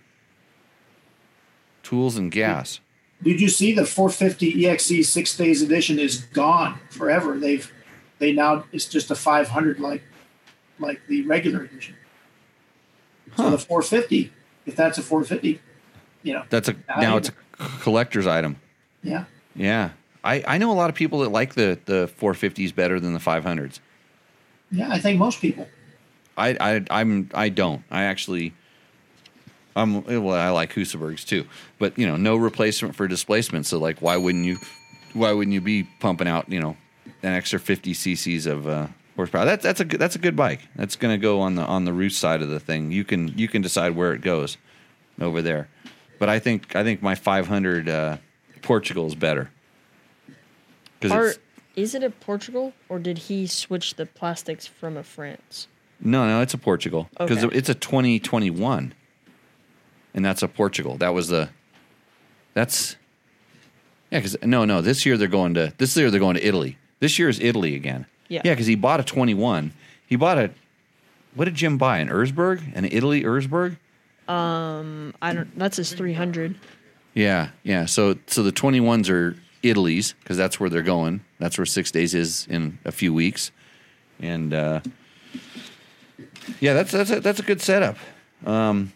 tools 1.94 2.16
and 2.16 2.30
gas. 2.30 2.80
Did 3.22 3.40
you 3.40 3.48
see 3.48 3.72
the 3.72 3.86
450 3.86 4.64
EXC 4.64 5.04
six 5.04 5.36
days 5.36 5.62
edition 5.62 5.98
is 5.98 6.22
gone 6.24 6.78
forever? 6.90 7.38
They've 7.38 7.72
they 8.18 8.32
now 8.32 8.64
it's 8.72 8.86
just 8.86 9.10
a 9.10 9.14
500 9.14 9.78
like 9.78 10.02
like 10.78 11.00
the 11.08 11.22
regular 11.22 11.62
edition. 11.62 11.94
So 13.36 13.50
the 13.50 13.58
450, 13.58 14.32
if 14.66 14.76
that's 14.76 14.98
a 14.98 15.02
450, 15.02 15.60
you 16.22 16.34
know, 16.34 16.42
That's 16.50 16.68
a 16.68 16.76
now 16.98 17.16
it's 17.16 17.30
a 17.30 17.32
collector's 17.80 18.26
item. 18.26 18.56
yeah, 19.02 19.24
Yeah. 19.54 19.90
I, 20.22 20.42
I 20.46 20.58
know 20.58 20.70
a 20.70 20.74
lot 20.74 20.88
of 20.88 20.96
people 20.96 21.20
that 21.20 21.30
like 21.30 21.54
the, 21.54 21.78
the 21.84 22.10
450s 22.18 22.74
better 22.74 22.98
than 22.98 23.12
the 23.12 23.18
500s. 23.18 23.80
yeah. 24.70 24.90
I 24.90 24.98
think 24.98 25.18
most 25.18 25.40
people. 25.40 25.68
I, 26.36 26.56
I 26.60 26.84
I'm 26.90 27.30
I 27.34 27.48
don't. 27.48 27.82
I 27.90 28.04
actually 28.04 28.52
I'm 29.76 30.04
well 30.04 30.30
I 30.34 30.50
like 30.50 30.72
Husabergs 30.72 31.24
too. 31.26 31.46
But 31.78 31.98
you 31.98 32.06
know, 32.06 32.16
no 32.16 32.36
replacement 32.36 32.94
for 32.94 33.08
displacement. 33.08 33.66
So 33.66 33.78
like 33.78 34.00
why 34.00 34.16
wouldn't 34.16 34.44
you 34.44 34.58
why 35.12 35.32
wouldn't 35.32 35.54
you 35.54 35.60
be 35.60 35.84
pumping 36.00 36.28
out, 36.28 36.50
you 36.50 36.60
know, 36.60 36.76
an 37.22 37.32
extra 37.32 37.58
50 37.58 37.92
cc's 37.92 38.46
of 38.46 38.66
uh 38.68 38.86
horsepower. 39.16 39.44
That, 39.44 39.62
that's 39.62 39.80
a 39.80 39.84
good, 39.84 40.00
that's 40.00 40.16
a 40.16 40.18
good 40.18 40.36
bike. 40.36 40.60
That's 40.74 40.96
going 40.96 41.14
to 41.14 41.22
go 41.22 41.40
on 41.40 41.54
the 41.54 41.62
on 41.62 41.84
the 41.84 41.92
roof 41.92 42.12
side 42.12 42.42
of 42.42 42.48
the 42.48 42.60
thing. 42.60 42.90
You 42.90 43.04
can 43.04 43.28
you 43.38 43.48
can 43.48 43.62
decide 43.62 43.94
where 43.96 44.12
it 44.12 44.20
goes 44.22 44.56
over 45.20 45.40
there. 45.42 45.68
But 46.18 46.28
I 46.28 46.38
think 46.38 46.74
I 46.76 46.82
think 46.82 47.02
my 47.02 47.14
500 47.14 47.88
uh, 47.88 48.16
Portugal 48.62 49.06
is 49.06 49.14
better. 49.14 49.50
Is 51.76 51.94
it 51.94 52.02
a 52.02 52.10
Portugal 52.10 52.72
or 52.88 52.98
did 52.98 53.18
he 53.18 53.46
switch 53.46 53.94
the 53.94 54.06
plastics 54.06 54.66
from 54.66 54.96
a 54.96 55.02
France? 55.02 55.68
No, 56.00 56.26
no, 56.26 56.40
it's 56.40 56.54
a 56.54 56.58
Portugal 56.58 57.08
because 57.18 57.44
Okay. 57.44 57.56
it's 57.56 57.68
a 57.68 57.74
2021, 57.74 58.94
and 60.14 60.24
that's 60.24 60.42
a 60.42 60.48
Portugal. 60.48 60.96
That 60.96 61.14
was 61.14 61.28
the, 61.28 61.50
that's, 62.54 62.96
yeah. 64.10 64.20
Because 64.20 64.36
no, 64.42 64.64
no, 64.64 64.80
this 64.80 65.04
year 65.04 65.16
they're 65.16 65.28
going 65.28 65.54
to 65.54 65.72
this 65.76 65.96
year 65.96 66.10
they're 66.10 66.20
going 66.20 66.36
to 66.36 66.46
Italy. 66.46 66.78
This 67.00 67.18
year 67.18 67.28
is 67.28 67.40
Italy 67.40 67.74
again. 67.74 68.06
Yeah. 68.28 68.42
yeah. 68.44 68.52
Because 68.52 68.66
he 68.66 68.76
bought 68.76 69.00
a 69.00 69.04
21. 69.04 69.72
He 70.06 70.16
bought 70.16 70.38
a, 70.38 70.50
what 71.34 71.46
did 71.46 71.54
Jim 71.54 71.78
buy? 71.78 71.98
An 71.98 72.08
Erzberg, 72.08 72.74
an 72.74 72.84
Italy 72.84 73.22
Erzberg. 73.24 73.76
Um, 74.28 75.14
I 75.20 75.34
don't. 75.34 75.58
That's 75.58 75.76
his 75.76 75.92
three 75.92 76.14
hundred. 76.14 76.56
Yeah, 77.12 77.50
yeah. 77.62 77.86
So 77.86 78.16
so 78.26 78.42
the 78.42 78.52
21s 78.52 79.10
are 79.10 79.36
Italy's 79.62 80.14
because 80.14 80.36
that's 80.36 80.58
where 80.58 80.70
they're 80.70 80.82
going. 80.82 81.24
That's 81.38 81.58
where 81.58 81.66
six 81.66 81.90
days 81.90 82.14
is 82.14 82.46
in 82.48 82.78
a 82.84 82.92
few 82.92 83.12
weeks, 83.12 83.50
and 84.20 84.54
uh, 84.54 84.80
yeah, 86.60 86.72
that's 86.72 86.92
that's 86.92 87.10
a, 87.10 87.20
that's 87.20 87.40
a 87.40 87.42
good 87.42 87.60
setup. 87.60 87.96
Um, 88.46 88.92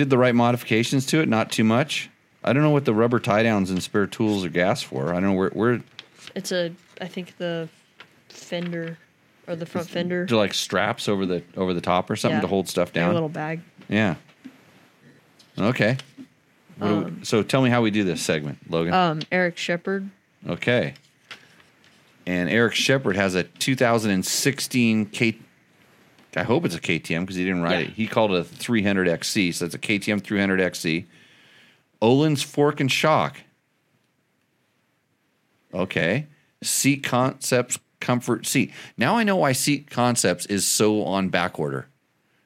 did 0.00 0.08
the 0.08 0.16
right 0.16 0.34
modifications 0.34 1.04
to 1.06 1.20
it, 1.20 1.28
not 1.28 1.52
too 1.52 1.62
much. 1.62 2.08
I 2.42 2.54
don't 2.54 2.62
know 2.62 2.70
what 2.70 2.86
the 2.86 2.94
rubber 2.94 3.18
tie 3.20 3.42
downs 3.42 3.70
and 3.70 3.82
spare 3.82 4.06
tools 4.06 4.46
or 4.46 4.48
gas 4.48 4.80
for. 4.82 5.10
I 5.10 5.14
don't 5.14 5.24
know 5.24 5.32
where 5.34 5.50
where 5.50 5.82
It's 6.34 6.50
a. 6.52 6.72
I 7.02 7.06
think 7.06 7.36
the 7.36 7.68
fender 8.30 8.96
or 9.46 9.56
the 9.56 9.66
front 9.66 9.90
fender. 9.90 10.24
do 10.24 10.36
like 10.38 10.54
straps 10.54 11.06
over 11.06 11.26
the 11.26 11.42
over 11.54 11.74
the 11.74 11.82
top 11.82 12.08
or 12.08 12.16
something 12.16 12.38
Yeah. 12.38 12.42
to 12.42 12.46
hold 12.46 12.66
stuff 12.66 12.94
down. 12.94 13.10
A 13.10 13.12
little 13.14 13.28
bag. 13.28 13.60
Yeah. 13.90 14.14
Okay. 15.58 15.98
Do 16.80 17.00
we- 17.18 17.24
so 17.26 17.42
tell 17.42 17.60
me 17.60 17.68
how 17.68 17.82
we 17.82 17.90
do 17.90 18.04
this 18.04 18.22
segment, 18.22 18.58
Logan. 18.70 18.94
Um, 18.94 19.20
Eric 19.30 19.58
Shepard. 19.58 20.08
Okay. 20.48 20.94
And 22.26 22.48
Eric 22.48 22.72
Shepard 22.74 23.16
has 23.16 23.34
a 23.34 23.42
2016 23.42 25.06
K. 25.06 25.36
I 26.36 26.42
hope 26.44 26.64
it's 26.64 26.74
a 26.74 26.80
KTM 26.80 27.20
because 27.22 27.36
he 27.36 27.44
didn't 27.44 27.62
write 27.62 27.80
Yeah. 27.80 27.86
it. 27.86 27.90
He 27.94 28.06
called 28.06 28.32
it 28.32 28.38
a 28.38 28.44
300 28.44 29.08
XC, 29.08 29.52
so 29.52 29.64
it's 29.64 29.74
a 29.74 29.78
KTM 29.78 30.22
300 30.22 30.60
XC. 30.60 31.06
Öhlins 32.00 32.44
Fork 32.44 32.80
and 32.80 32.90
Shock. 32.90 33.38
Okay. 35.72 36.26
Seat 36.62 37.02
Concepts 37.02 37.78
Comfort 38.00 38.46
Seat. 38.46 38.72
Now 38.96 39.16
I 39.16 39.22
know 39.24 39.36
why 39.36 39.52
Seat 39.52 39.90
Concepts 39.90 40.46
is 40.46 40.66
so 40.66 41.04
on 41.04 41.28
back 41.28 41.58
order 41.58 41.86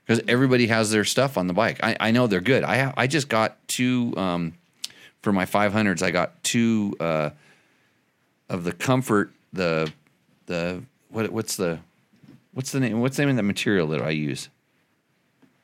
because 0.07 0.23
everybody 0.29 0.67
has 0.67 0.91
their 0.91 1.05
stuff 1.05 1.39
on 1.39 1.47
the 1.47 1.55
bike. 1.55 1.79
I, 1.83 1.97
I 2.01 2.11
know 2.11 2.27
they're 2.27 2.41
good. 2.41 2.65
I 2.65 2.93
I 2.97 3.07
just 3.07 3.29
got 3.29 3.57
two 3.69 4.13
um, 4.17 4.55
for 5.23 5.33
my 5.33 5.47
500s. 5.47 6.03
I 6.03 6.11
got 6.11 6.43
two 6.43 6.97
uh, 7.01 7.31
of 8.49 8.65
the 8.65 8.73
Comfort 8.73 9.33
the 9.53 9.93
the 10.47 10.83
what 11.11 11.31
what's 11.31 11.57
the 11.57 11.79
what's 12.55 12.73
the 12.73 12.81
name 12.81 13.01
what's 13.01 13.17
the 13.17 13.23
name 13.23 13.31
of 13.31 13.37
that 13.37 13.43
material 13.43 13.89
that 13.89 14.03
I 14.03 14.11
use? 14.11 14.49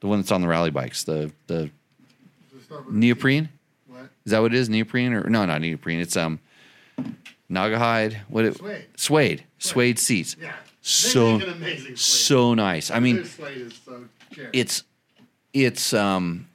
The 0.01 0.07
one 0.07 0.21
that's 0.21 0.33
on 0.33 0.43
the 0.43 0.49
rally 0.49 0.71
bikes. 0.71 1.05
The 1.05 1.33
the 1.47 1.71
Does 2.51 2.61
it 2.61 2.65
start 2.65 2.87
with 2.87 2.95
a 2.95 2.99
neoprene. 2.99 3.49
What? 3.87 4.11
Is 4.25 4.33
that 4.33 4.41
what 4.41 4.53
it 4.53 4.59
is? 4.59 4.69
Neoprene 4.69 5.13
or 5.13 5.29
no? 5.29 5.45
Not 5.47 5.61
neoprene. 5.61 6.01
It's 6.01 6.17
um 6.17 6.41
Naugahyde. 7.51 8.17
What 8.29 8.45
it, 8.45 8.57
Suede. 8.57 8.89
Suede. 8.97 9.45
Suede 9.59 9.99
seats. 9.99 10.37
Yeah. 10.41 10.53
So 10.83 11.39
make 11.39 11.49
an 11.49 11.55
amazing 11.55 11.87
suede. 11.97 11.99
so 11.99 12.55
nice. 12.55 12.91
I 12.91 13.01
mean, 13.01 13.17
Their 13.17 13.25
suede 13.25 13.57
is 13.59 13.81
so 13.85 14.05
it's 14.53 14.85
it's 15.53 15.93
um 15.93 16.47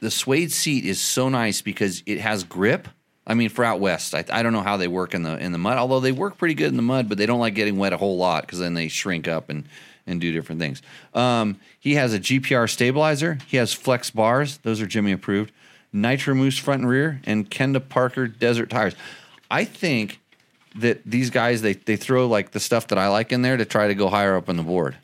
the 0.00 0.10
suede 0.10 0.52
seat 0.52 0.84
is 0.84 1.00
so 1.00 1.28
nice 1.28 1.62
because 1.62 2.02
it 2.06 2.20
has 2.20 2.44
grip. 2.44 2.88
I 3.26 3.34
mean, 3.34 3.48
for 3.48 3.64
out 3.64 3.80
west, 3.80 4.14
I, 4.14 4.24
I 4.30 4.42
don't 4.42 4.52
know 4.52 4.62
how 4.62 4.76
they 4.76 4.88
work 4.88 5.14
in 5.14 5.22
the 5.22 5.36
in 5.36 5.52
the 5.52 5.58
mud. 5.58 5.78
Although 5.78 6.00
they 6.00 6.12
work 6.12 6.38
pretty 6.38 6.54
good 6.54 6.68
in 6.68 6.76
the 6.76 6.82
mud, 6.82 7.08
but 7.08 7.18
they 7.18 7.26
don't 7.26 7.40
like 7.40 7.54
getting 7.54 7.76
wet 7.76 7.92
a 7.92 7.96
whole 7.96 8.16
lot 8.16 8.42
because 8.42 8.58
then 8.58 8.74
they 8.74 8.88
shrink 8.88 9.26
up 9.26 9.50
and 9.50 9.64
and 10.06 10.20
do 10.20 10.32
different 10.32 10.60
things. 10.60 10.82
Um, 11.14 11.58
he 11.80 11.94
has 11.94 12.14
a 12.14 12.20
GPR 12.20 12.70
stabilizer. 12.70 13.38
He 13.46 13.56
has 13.56 13.72
flex 13.72 14.10
bars; 14.10 14.58
those 14.58 14.80
are 14.80 14.86
Jimmy 14.86 15.12
approved. 15.12 15.52
Nitro 15.92 16.34
Mousse 16.34 16.58
front 16.58 16.82
and 16.82 16.90
rear, 16.90 17.20
and 17.24 17.50
Kenda 17.50 17.86
Parker 17.86 18.28
desert 18.28 18.70
tires. 18.70 18.94
I 19.50 19.64
think 19.64 20.20
that 20.76 21.00
these 21.04 21.30
guys 21.30 21.62
they 21.62 21.72
they 21.72 21.96
throw 21.96 22.26
like 22.28 22.52
the 22.52 22.60
stuff 22.60 22.88
that 22.88 22.98
I 22.98 23.08
like 23.08 23.32
in 23.32 23.42
there 23.42 23.56
to 23.56 23.64
try 23.64 23.88
to 23.88 23.94
go 23.94 24.08
higher 24.08 24.36
up 24.36 24.48
on 24.48 24.56
the 24.56 24.62
board, 24.62 24.96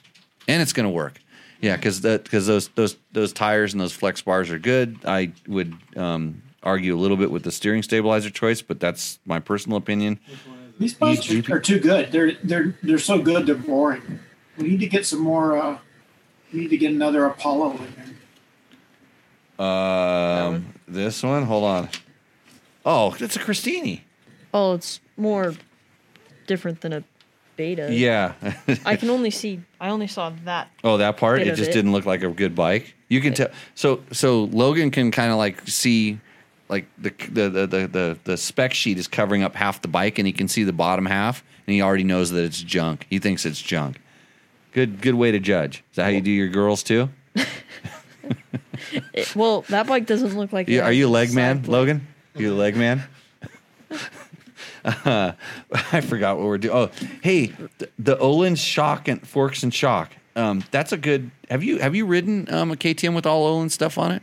and 0.46 0.62
it's 0.62 0.72
going 0.72 0.86
to 0.86 0.90
work. 0.90 1.20
Yeah, 1.60 1.76
because 1.76 2.00
because 2.00 2.46
those 2.46 2.68
those 2.68 2.96
those 3.12 3.32
tires 3.32 3.72
and 3.72 3.80
those 3.80 3.92
flex 3.92 4.22
bars 4.22 4.50
are 4.50 4.58
good. 4.58 4.98
I 5.04 5.32
would 5.46 5.74
um, 5.96 6.42
argue 6.62 6.94
a 6.94 7.00
little 7.00 7.16
bit 7.16 7.30
with 7.30 7.42
the 7.42 7.52
steering 7.52 7.82
stabilizer 7.82 8.30
choice, 8.30 8.62
but 8.62 8.80
that's 8.80 9.18
my 9.24 9.38
personal 9.40 9.78
opinion. 9.78 10.18
These 10.78 10.94
bikes 10.94 11.30
are, 11.30 11.54
are 11.54 11.60
too 11.60 11.78
good. 11.78 12.12
They're 12.12 12.32
they're 12.42 12.76
they're 12.82 12.98
so 12.98 13.20
good. 13.20 13.46
They're 13.46 13.54
boring. 13.54 14.20
We 14.56 14.68
need 14.68 14.80
to 14.80 14.86
get 14.86 15.06
some 15.06 15.20
more. 15.20 15.56
Uh, 15.56 15.78
we 16.52 16.60
need 16.60 16.70
to 16.70 16.76
get 16.76 16.92
another 16.92 17.24
Apollo 17.24 17.72
in 17.72 17.94
there. 19.58 19.66
Um, 19.66 20.74
this 20.88 21.22
one, 21.22 21.44
hold 21.44 21.64
on. 21.64 21.88
Oh, 22.84 23.14
it's 23.20 23.36
a 23.36 23.38
Christini. 23.38 24.00
Oh, 24.52 24.74
it's 24.74 25.00
more 25.16 25.54
different 26.46 26.80
than 26.80 26.92
a 26.92 27.04
beta. 27.56 27.92
Yeah. 27.92 28.34
I 28.84 28.96
can 28.96 29.10
only 29.10 29.30
see. 29.30 29.60
I 29.80 29.90
only 29.90 30.06
saw 30.08 30.32
that. 30.44 30.68
oh, 30.82 30.96
that 30.96 31.16
part 31.16 31.38
Bit 31.38 31.48
it 31.48 31.54
just 31.56 31.70
it. 31.70 31.74
didn't 31.74 31.92
look 31.92 32.06
like 32.06 32.22
a 32.22 32.28
good 32.28 32.54
bike. 32.54 32.94
You 33.08 33.20
can 33.20 33.34
tell. 33.34 33.48
So 33.74 34.02
so 34.10 34.44
Logan 34.44 34.90
can 34.90 35.10
kind 35.10 35.30
of 35.30 35.38
like 35.38 35.66
see. 35.68 36.18
Like 36.72 36.86
the, 36.96 37.10
the 37.10 37.50
the 37.50 37.66
the 37.86 38.18
the 38.24 38.36
spec 38.38 38.72
sheet 38.72 38.96
is 38.96 39.06
covering 39.06 39.42
up 39.42 39.54
half 39.54 39.82
the 39.82 39.88
bike, 39.88 40.18
and 40.18 40.26
he 40.26 40.32
can 40.32 40.48
see 40.48 40.64
the 40.64 40.72
bottom 40.72 41.04
half, 41.04 41.44
and 41.66 41.74
he 41.74 41.82
already 41.82 42.02
knows 42.02 42.30
that 42.30 42.44
it's 42.44 42.62
junk. 42.62 43.06
He 43.10 43.18
thinks 43.18 43.44
it's 43.44 43.60
junk. 43.60 44.00
Good 44.72 45.02
good 45.02 45.14
way 45.14 45.30
to 45.32 45.38
judge. 45.38 45.84
Is 45.90 45.96
that 45.96 46.04
how 46.04 46.08
you 46.08 46.22
do 46.22 46.30
your 46.30 46.48
girls 46.48 46.82
too? 46.82 47.10
It- 49.12 49.34
well, 49.36 49.62
that 49.68 49.86
bike 49.86 50.06
doesn't 50.06 50.34
look 50.36 50.52
like. 50.52 50.68
it 50.68 50.72
Yeah, 50.74 50.84
are 50.84 50.92
you 50.92 51.06
a 51.06 51.10
leg 51.10 51.28
side 51.28 51.34
man, 51.36 51.62
plate. 51.62 51.72
Logan? 51.72 52.06
You 52.36 52.52
a 52.52 52.56
leg 52.56 52.76
man? 52.76 53.04
Uh, 54.84 55.32
I 55.92 56.00
forgot 56.00 56.38
what 56.38 56.46
we're 56.46 56.58
doing. 56.58 56.74
Oh, 56.74 56.90
hey, 57.22 57.52
the, 57.78 57.88
the 57.98 58.18
Olin 58.18 58.54
shock 58.56 59.08
and 59.08 59.26
forks 59.26 59.62
and 59.62 59.72
shock. 59.72 60.12
Um, 60.36 60.64
that's 60.70 60.92
a 60.92 60.96
good. 60.96 61.30
Have 61.50 61.62
you 61.62 61.78
have 61.78 61.94
you 61.94 62.06
ridden 62.06 62.52
um, 62.52 62.70
a 62.70 62.76
KTM 62.76 63.14
with 63.14 63.26
all 63.26 63.46
Olin 63.46 63.68
stuff 63.70 63.98
on 63.98 64.12
it, 64.12 64.22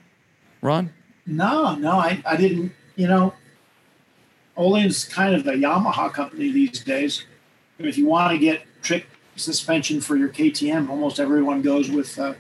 Ron? 0.62 0.92
No, 1.30 1.76
no, 1.76 1.92
I, 1.92 2.22
I 2.26 2.36
didn't. 2.36 2.72
You 2.96 3.08
know, 3.08 3.34
Öhlins 4.58 5.10
kind 5.10 5.36
of 5.36 5.48
a 5.48 5.52
Yamaha 5.54 6.12
company 6.12 6.52
these 6.52 6.84
days. 6.84 7.26
If 7.78 7.98
you 7.98 8.08
want 8.08 8.32
to 8.34 8.38
get 8.38 8.62
trick 8.82 9.06
suspension 9.36 10.02
for 10.02 10.18
your 10.18 10.30
KTM, 10.30 10.90
almost 10.90 11.20
everyone 11.20 11.62
goes 11.62 11.90
with 11.90 12.18
uh, 12.20 12.34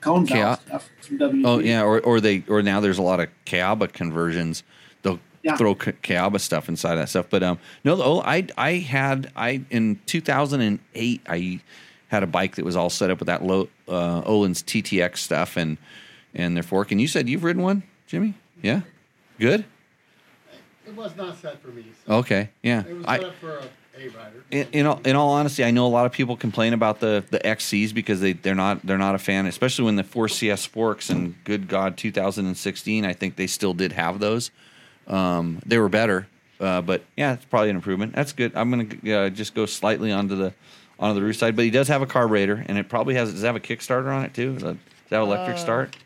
cone 0.00 0.26
valve 0.26 0.60
stuff 0.66 0.90
from 1.00 1.18
WP. 1.18 1.42
Oh 1.44 1.58
yeah, 1.60 1.82
or 1.82 2.00
or 2.00 2.20
they 2.20 2.42
or 2.48 2.62
now 2.62 2.80
there's 2.80 2.98
a 2.98 3.02
lot 3.02 3.20
of 3.20 3.28
Kayaba 3.46 3.92
conversions. 3.92 4.64
They'll 5.02 5.20
Yeah. 5.42 5.56
throw 5.56 5.74
K- 5.76 5.92
Kayaba 6.02 6.40
stuff 6.40 6.68
inside 6.68 6.96
that 6.96 7.08
stuff. 7.10 7.26
But 7.30 7.42
um, 7.44 7.58
no, 7.84 8.00
oh, 8.02 8.20
I 8.24 8.48
I 8.58 8.72
had 8.78 9.30
I 9.36 9.62
in 9.70 10.00
2008 10.06 11.20
I 11.28 11.60
had 12.08 12.22
a 12.22 12.26
bike 12.26 12.56
that 12.56 12.64
was 12.64 12.74
all 12.74 12.90
set 12.90 13.10
up 13.10 13.18
with 13.20 13.26
that 13.26 13.44
low 13.44 13.68
uh, 13.86 14.22
Öhlins 14.22 14.64
TTX 14.64 15.18
stuff 15.18 15.56
and 15.56 15.78
and 16.34 16.56
their 16.56 16.64
fork. 16.64 16.90
And 16.90 17.00
you 17.00 17.06
said 17.06 17.28
you've 17.28 17.44
ridden 17.44 17.62
one, 17.62 17.84
Jimmy? 18.14 18.34
Yeah, 18.62 18.82
good. 19.40 19.64
It 20.86 20.94
was 20.94 21.16
not 21.16 21.36
set 21.36 21.60
for 21.60 21.68
me. 21.68 21.86
So 22.06 22.14
Okay, 22.18 22.48
yeah. 22.62 22.84
It 22.86 22.94
was 22.96 23.04
I, 23.06 23.16
set 23.18 23.26
up 23.26 23.34
for 23.40 23.56
a 23.56 23.62
A 23.98 24.08
rider. 24.10 24.44
in, 24.52 24.68
in 24.72 24.86
all 24.86 25.00
in 25.04 25.16
all 25.16 25.30
honesty, 25.30 25.64
I 25.64 25.72
know 25.72 25.84
a 25.84 25.88
lot 25.88 26.06
of 26.06 26.12
people 26.12 26.36
complain 26.36 26.74
about 26.74 27.00
the 27.00 27.24
the 27.30 27.40
XCs 27.40 27.92
because 27.92 28.20
they 28.20 28.34
they're 28.34 28.54
not 28.54 28.86
they're 28.86 28.98
not 28.98 29.16
a 29.16 29.18
fan, 29.18 29.46
especially 29.46 29.86
when 29.86 29.96
the 29.96 30.04
4CS 30.04 30.68
forks 30.68 31.10
and 31.10 31.34
good 31.42 31.66
God, 31.66 31.96
2016, 31.96 33.04
I 33.04 33.12
think 33.14 33.34
they 33.34 33.48
still 33.48 33.74
did 33.74 33.90
have 33.90 34.20
those. 34.20 34.52
Um, 35.08 35.60
they 35.66 35.78
were 35.78 35.88
better, 35.88 36.28
uh, 36.60 36.82
but 36.82 37.02
yeah, 37.16 37.32
it's 37.32 37.44
probably 37.46 37.70
an 37.70 37.76
improvement. 37.76 38.14
That's 38.14 38.32
good. 38.32 38.52
I'm 38.54 38.70
gonna 38.70 39.12
uh, 39.24 39.30
just 39.30 39.56
go 39.56 39.66
slightly 39.66 40.12
onto 40.12 40.36
the 40.36 40.54
onto 41.00 41.18
the 41.18 41.26
roof 41.26 41.34
side, 41.34 41.56
but 41.56 41.64
he 41.64 41.72
does 41.72 41.88
have 41.88 42.00
a 42.02 42.06
carburetor, 42.06 42.64
and 42.68 42.78
it 42.78 42.88
probably 42.88 43.16
has 43.16 43.32
does 43.32 43.42
it 43.42 43.46
have 43.46 43.56
a 43.56 43.60
Kickstarter 43.60 44.14
on 44.14 44.24
it 44.24 44.34
too? 44.34 44.52
Does 44.54 44.62
that 44.62 44.76
have 45.10 45.22
electric 45.22 45.56
Uh, 45.56 45.60
start? 45.60 45.96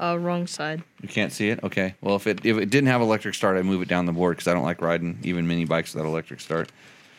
Uh, 0.00 0.18
wrong 0.18 0.46
side. 0.46 0.82
You 1.02 1.08
can't 1.08 1.32
see 1.32 1.48
it. 1.50 1.62
Okay. 1.62 1.94
Well, 2.00 2.16
if 2.16 2.26
it 2.26 2.44
if 2.44 2.56
it 2.58 2.70
didn't 2.70 2.88
have 2.88 3.00
electric 3.00 3.34
start, 3.34 3.56
I'd 3.56 3.64
move 3.64 3.82
it 3.82 3.88
down 3.88 4.06
the 4.06 4.12
board 4.12 4.36
because 4.36 4.48
I 4.48 4.54
don't 4.54 4.64
like 4.64 4.80
riding 4.82 5.18
even 5.22 5.46
mini 5.46 5.64
bikes 5.64 5.94
without 5.94 6.06
electric 6.08 6.40
start. 6.40 6.70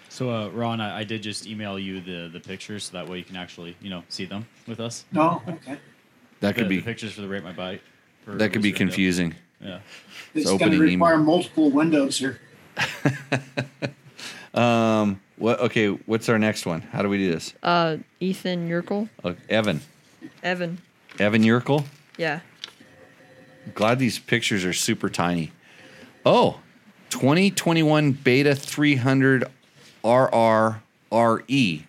So, 0.09 0.29
uh, 0.31 0.47
Ron, 0.49 0.79
I, 0.79 0.99
I 0.99 1.03
did 1.03 1.21
just 1.21 1.45
email 1.45 1.77
you 1.77 1.99
the, 1.99 2.29
the 2.31 2.39
pictures 2.39 2.85
so 2.85 2.93
that 2.93 3.09
way 3.09 3.17
you 3.17 3.23
can 3.25 3.35
actually, 3.35 3.75
you 3.81 3.89
know, 3.89 4.03
see 4.07 4.23
them 4.25 4.45
with 4.65 4.79
us. 4.79 5.03
No, 5.11 5.41
okay. 5.47 5.77
That 6.39 6.55
The, 6.55 6.61
could 6.61 6.69
be 6.69 6.77
the 6.77 6.83
pictures 6.83 7.11
for 7.13 7.21
the 7.21 7.27
rate 7.27 7.43
my 7.43 7.51
bike. 7.51 7.81
that 8.25 8.53
could 8.53 8.61
be 8.61 8.69
release 8.69 8.79
window. 8.79 8.91
confusing. 8.91 9.35
Yeah. 9.59 9.79
It's 10.33 10.41
It's 10.41 10.45
going 10.45 10.59
to 10.59 10.65
opening 10.65 10.81
email. 10.83 11.07
require 11.07 11.17
multiple 11.17 11.69
windows 11.71 12.17
here. 12.17 12.39
Um. 14.53 15.19
What? 15.37 15.59
Okay. 15.59 15.87
What's 15.89 16.29
our 16.29 16.39
next 16.39 16.65
one? 16.65 16.79
How 16.81 17.01
do 17.01 17.09
we 17.09 17.17
do 17.17 17.29
this? 17.29 17.53
Uh, 17.61 17.97
Ethan 18.21 18.69
Yerkel. 18.69 19.09
Uh, 19.21 19.33
Evan. 19.49 19.81
Evan. 20.43 20.77
Evan 21.19 21.43
Yerkel. 21.43 21.83
Yeah. 22.17 22.39
Glad 23.73 23.99
these 23.99 24.19
pictures 24.19 24.63
are 24.63 24.73
super 24.73 25.09
tiny. 25.09 25.51
Oh, 26.25 26.59
2021 27.09 28.11
Beta 28.11 28.55
300 28.55 29.45
RR 30.03 30.81
RE. 31.11 31.87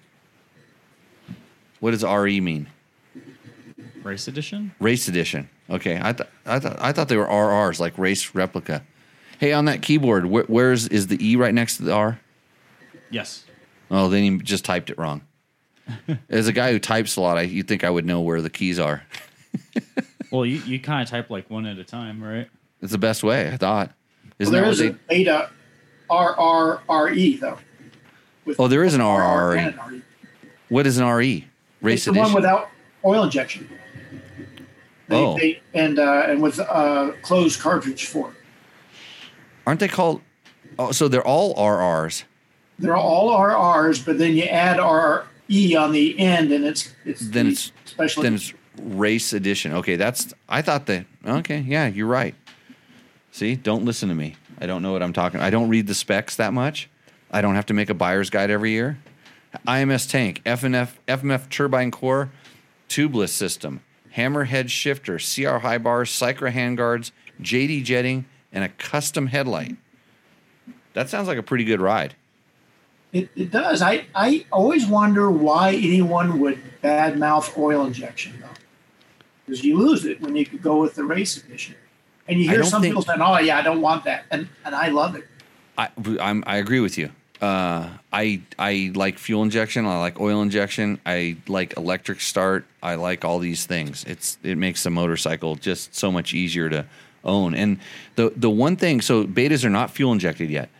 What 1.80 1.90
does 1.90 2.04
RE 2.04 2.40
mean? 2.40 2.68
Race 4.02 4.28
edition? 4.28 4.72
Race 4.80 5.08
edition. 5.08 5.48
Okay, 5.68 6.00
I 6.00 6.12
thought 6.12 6.28
I 6.46 6.58
thought 6.60 6.76
I 6.80 6.92
thought 6.92 7.08
they 7.08 7.16
were 7.16 7.26
RRs 7.26 7.80
like 7.80 7.98
race 7.98 8.34
replica. 8.34 8.82
Hey, 9.38 9.52
on 9.52 9.64
that 9.66 9.82
keyboard, 9.82 10.24
wh- 10.24 10.48
where's 10.48 10.86
is 10.88 11.08
the 11.08 11.18
E 11.20 11.36
right 11.36 11.52
next 11.52 11.76
to 11.78 11.82
the 11.82 11.92
R? 11.92 12.20
Yes. 13.10 13.44
Oh, 13.90 14.08
then 14.08 14.22
he 14.22 14.38
just 14.42 14.64
typed 14.64 14.90
it 14.90 14.98
wrong. 14.98 15.22
As 16.28 16.48
a 16.48 16.52
guy 16.52 16.72
who 16.72 16.78
types 16.78 17.16
a 17.16 17.20
lot, 17.20 17.36
I 17.36 17.42
you'd 17.42 17.68
think 17.68 17.84
I 17.84 17.90
would 17.90 18.06
know 18.06 18.20
where 18.20 18.40
the 18.40 18.50
keys 18.50 18.78
are. 18.78 19.02
Well, 20.36 20.44
you, 20.46 20.58
you 20.58 20.78
kind 20.78 21.02
of 21.02 21.08
type 21.08 21.30
like 21.30 21.48
one 21.48 21.64
at 21.66 21.78
a 21.78 21.84
time, 21.84 22.22
right? 22.22 22.46
It's 22.82 22.92
the 22.92 22.98
best 22.98 23.22
way, 23.22 23.48
I 23.50 23.56
thought. 23.56 23.92
Isn't 24.38 24.52
there 24.52 24.64
that 24.66 24.70
is 24.70 24.82
what 24.82 24.90
a 24.90 24.98
beta 25.08 25.50
RRRE 26.10 27.40
though. 27.40 27.58
Oh, 28.58 28.68
there 28.68 28.84
is 28.84 28.94
an 28.94 29.00
RRE. 29.00 29.74
RRE. 29.74 30.02
What 30.68 30.86
is 30.86 30.98
an 30.98 31.06
RE? 31.08 31.46
Race 31.80 31.94
It's 31.98 32.04
the 32.04 32.10
edition. 32.10 32.24
one 32.24 32.34
without 32.34 32.68
oil 33.04 33.24
injection. 33.24 33.68
They, 35.08 35.16
Oh. 35.16 35.36
they, 35.38 35.60
and 35.72 35.98
uh, 35.98 36.24
and 36.28 36.42
with 36.42 36.58
uh, 36.60 37.12
closed 37.22 37.60
cartridge 37.60 38.04
for. 38.06 38.34
Aren't 39.66 39.80
they 39.80 39.88
called? 39.88 40.20
Oh, 40.78 40.92
so 40.92 41.08
they're 41.08 41.26
all 41.26 41.54
RRs. 41.54 42.24
They're 42.78 42.96
all 42.96 43.30
RRs, 43.30 44.04
but 44.04 44.18
then 44.18 44.34
you 44.34 44.42
add 44.44 44.78
RE 44.78 45.74
on 45.76 45.92
the 45.92 46.18
end, 46.18 46.52
and 46.52 46.64
it's 46.64 46.92
it's 47.06 47.26
Then 47.30 47.46
the 47.46 47.52
it's 47.52 47.72
special. 47.86 48.22
then 48.22 48.34
it's 48.34 48.52
race 48.80 49.32
edition. 49.32 49.72
Okay, 49.72 49.96
that's. 49.96 50.32
I 50.48 50.62
thought 50.62 50.86
that. 50.86 51.06
Okay, 51.26 51.60
yeah, 51.60 51.86
you're 51.86 52.06
right. 52.06 52.34
See, 53.32 53.54
don't 53.54 53.84
listen 53.84 54.08
to 54.08 54.14
me. 54.14 54.36
I 54.58 54.66
don't 54.66 54.82
know 54.82 54.92
what 54.92 55.02
I'm 55.02 55.12
talking. 55.12 55.40
I 55.40 55.50
don't 55.50 55.68
read 55.68 55.86
the 55.86 55.94
specs 55.94 56.36
that 56.36 56.52
much. 56.52 56.88
I 57.30 57.40
don't 57.40 57.54
have 57.54 57.66
to 57.66 57.74
make 57.74 57.90
a 57.90 57.94
buyer's 57.94 58.30
guide 58.30 58.50
every 58.50 58.70
year. 58.70 58.98
IMS 59.66 60.08
tank, 60.08 60.42
FNF, 60.44 60.92
FMF 61.08 61.48
turbine 61.48 61.90
core, 61.90 62.30
tubeless 62.88 63.30
system, 63.30 63.80
hammerhead 64.16 64.70
shifter, 64.70 65.18
CR 65.18 65.58
high 65.58 65.78
bars, 65.78 66.10
Cycra 66.10 66.52
handguards, 66.52 67.10
JD 67.40 67.84
jetting, 67.84 68.26
and 68.52 68.64
a 68.64 68.68
custom 68.68 69.28
headlight. 69.28 69.76
That 70.94 71.10
sounds 71.10 71.28
like 71.28 71.38
a 71.38 71.42
pretty 71.42 71.64
good 71.64 71.80
ride. 71.80 72.14
It, 73.12 73.28
it 73.36 73.50
does. 73.50 73.82
I, 73.82 74.06
I 74.14 74.46
always 74.50 74.86
wonder 74.86 75.30
why 75.30 75.70
anyone 75.74 76.40
would 76.40 76.58
badmouth 76.82 77.56
oil 77.58 77.84
injection. 77.84 78.42
Because 79.46 79.64
you 79.64 79.78
lose 79.78 80.04
it 80.04 80.20
when 80.20 80.34
you 80.34 80.44
go 80.44 80.80
with 80.80 80.94
the 80.96 81.04
race 81.04 81.36
edition. 81.36 81.76
And 82.28 82.40
you 82.40 82.50
hear 82.50 82.64
some 82.64 82.82
think- 82.82 82.92
people 82.92 83.02
saying, 83.02 83.20
oh, 83.20 83.38
yeah, 83.38 83.56
I 83.56 83.62
don't 83.62 83.80
want 83.80 84.04
that. 84.04 84.24
And, 84.30 84.48
and 84.64 84.74
I 84.74 84.88
love 84.88 85.14
it. 85.14 85.24
I 85.78 85.88
I'm, 86.20 86.42
I 86.46 86.56
agree 86.56 86.80
with 86.80 86.98
you. 86.98 87.10
Uh, 87.40 87.90
I 88.12 88.40
I 88.58 88.92
like 88.94 89.18
fuel 89.18 89.42
injection. 89.42 89.84
I 89.84 89.98
like 89.98 90.18
oil 90.18 90.40
injection. 90.40 90.98
I 91.04 91.36
like 91.48 91.76
electric 91.76 92.22
start. 92.22 92.64
I 92.82 92.94
like 92.94 93.26
all 93.26 93.38
these 93.38 93.66
things. 93.66 94.04
It's 94.04 94.38
it 94.42 94.56
makes 94.56 94.82
the 94.84 94.90
motorcycle 94.90 95.56
just 95.56 95.94
so 95.94 96.10
much 96.10 96.32
easier 96.32 96.70
to 96.70 96.86
own. 97.24 97.54
And 97.54 97.78
the 98.14 98.32
the 98.34 98.48
one 98.48 98.76
thing, 98.76 99.02
so 99.02 99.24
betas 99.24 99.66
are 99.66 99.70
not 99.70 99.90
fuel 99.90 100.12
injected 100.12 100.48
yet, 100.48 100.70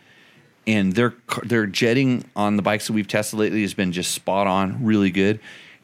and 0.65 0.93
their 0.93 1.13
their 1.43 1.67
jetting 1.67 2.25
on 2.35 2.55
the 2.55 2.63
bikes 2.63 2.87
that 2.87 2.93
we've 2.93 3.07
tested 3.07 3.37
lately 3.37 3.61
has 3.61 3.75
been 3.75 3.91
just 3.91 4.11
spot 4.11 4.47
on, 4.47 4.83
really 4.83 5.11
good. 5.11 5.39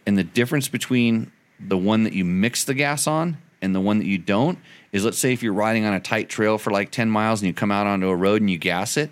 And 0.08 0.18
the 0.18 0.24
difference 0.24 0.70
between 0.70 1.32
the 1.68 1.78
one 1.78 2.04
that 2.04 2.14
you 2.14 2.26
mix 2.26 2.64
the 2.64 2.74
gas 2.74 3.08
on 3.08 3.38
and 3.62 3.74
the 3.74 3.80
one 3.80 4.00
that 4.00 4.06
you 4.06 4.18
don't 4.18 4.60
is 4.92 5.06
let's 5.06 5.18
say 5.18 5.34
if 5.34 5.42
you're 5.42 5.54
riding 5.54 5.86
on 5.86 5.94
a 5.94 6.00
tight 6.00 6.30
trail 6.30 6.58
for 6.58 6.72
like 6.72 6.92
10 6.92 7.10
miles 7.10 7.42
and 7.42 7.48
you 7.48 7.54
come 7.54 7.72
out 7.72 7.88
onto 7.88 8.08
a 8.08 8.16
road 8.16 8.42
and 8.42 8.50
you 8.50 8.58
gas 8.58 8.98
it, 8.98 9.10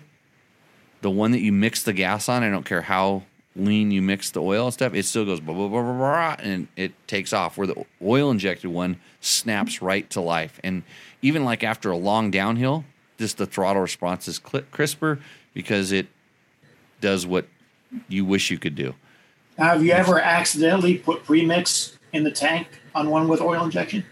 the 1.00 1.10
one 1.10 1.32
that 1.32 1.40
you 1.40 1.52
mix 1.52 1.82
the 1.82 1.92
gas 1.92 2.28
on, 2.28 2.42
I 2.42 2.50
don't 2.50 2.64
care 2.64 2.82
how 2.82 3.24
lean 3.54 3.90
you 3.90 4.00
mix 4.00 4.30
the 4.30 4.40
oil 4.40 4.66
and 4.66 4.74
stuff, 4.74 4.94
it 4.94 5.04
still 5.04 5.24
goes 5.24 5.40
blah, 5.40 5.54
blah, 5.54 5.68
blah, 5.68 5.82
blah, 5.82 5.96
blah, 5.96 6.36
and 6.38 6.68
it 6.76 6.92
takes 7.06 7.32
off. 7.32 7.58
Where 7.58 7.66
the 7.66 7.84
oil 8.00 8.30
injected 8.30 8.70
one 8.70 8.98
snaps 9.20 9.82
right 9.82 10.08
to 10.10 10.20
life. 10.20 10.60
And 10.64 10.82
even 11.20 11.44
like 11.44 11.62
after 11.62 11.90
a 11.90 11.96
long 11.96 12.30
downhill, 12.30 12.84
just 13.18 13.38
the 13.38 13.46
throttle 13.46 13.82
response 13.82 14.26
is 14.28 14.38
crisper 14.38 15.18
because 15.54 15.92
it 15.92 16.06
does 17.00 17.26
what 17.26 17.46
you 18.08 18.24
wish 18.24 18.50
you 18.50 18.58
could 18.58 18.74
do. 18.74 18.94
Have 19.58 19.84
you 19.84 19.92
ever 19.92 20.18
accidentally 20.18 20.96
put 20.96 21.24
premix 21.24 21.98
in 22.12 22.24
the 22.24 22.30
tank 22.30 22.68
on 22.94 23.10
one 23.10 23.28
with 23.28 23.40
oil 23.40 23.64
injection? 23.64 24.04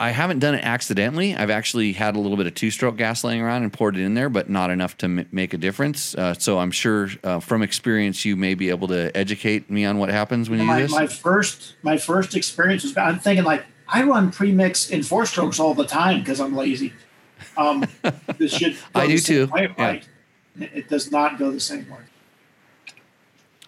I 0.00 0.10
haven't 0.10 0.38
done 0.38 0.54
it 0.54 0.64
accidentally. 0.64 1.34
I've 1.34 1.50
actually 1.50 1.92
had 1.92 2.14
a 2.14 2.20
little 2.20 2.36
bit 2.36 2.46
of 2.46 2.54
two 2.54 2.70
stroke 2.70 2.96
gas 2.96 3.24
laying 3.24 3.42
around 3.42 3.64
and 3.64 3.72
poured 3.72 3.96
it 3.96 4.02
in 4.02 4.14
there, 4.14 4.28
but 4.28 4.48
not 4.48 4.70
enough 4.70 4.96
to 4.98 5.06
m- 5.06 5.28
make 5.32 5.52
a 5.52 5.56
difference. 5.56 6.14
Uh, 6.14 6.34
so 6.34 6.58
I'm 6.58 6.70
sure 6.70 7.10
uh, 7.24 7.40
from 7.40 7.62
experience, 7.62 8.24
you 8.24 8.36
may 8.36 8.54
be 8.54 8.70
able 8.70 8.86
to 8.88 9.14
educate 9.16 9.68
me 9.68 9.84
on 9.84 9.98
what 9.98 10.08
happens 10.08 10.48
when 10.48 10.60
you 10.60 10.66
do 10.66 10.68
My, 10.68 10.82
this. 10.82 10.92
my 10.92 11.06
first 11.08 11.74
my 11.82 11.96
first 11.96 12.36
experience 12.36 12.84
was 12.84 12.96
I'm 12.96 13.18
thinking 13.18 13.44
like 13.44 13.64
I 13.88 14.04
run 14.04 14.30
premix 14.30 14.88
in 14.88 15.02
four 15.02 15.26
strokes 15.26 15.58
all 15.58 15.74
the 15.74 15.86
time 15.86 16.20
because 16.20 16.40
I'm 16.40 16.54
lazy. 16.54 16.92
Um, 17.56 17.84
this 18.38 18.52
should 18.52 18.76
I 18.94 19.08
do 19.08 19.18
too, 19.18 19.46
way, 19.46 19.74
right? 19.76 20.06
It 20.60 20.88
does 20.88 21.10
not 21.10 21.38
go 21.40 21.50
the 21.50 21.60
same 21.60 21.90
way. 21.90 21.98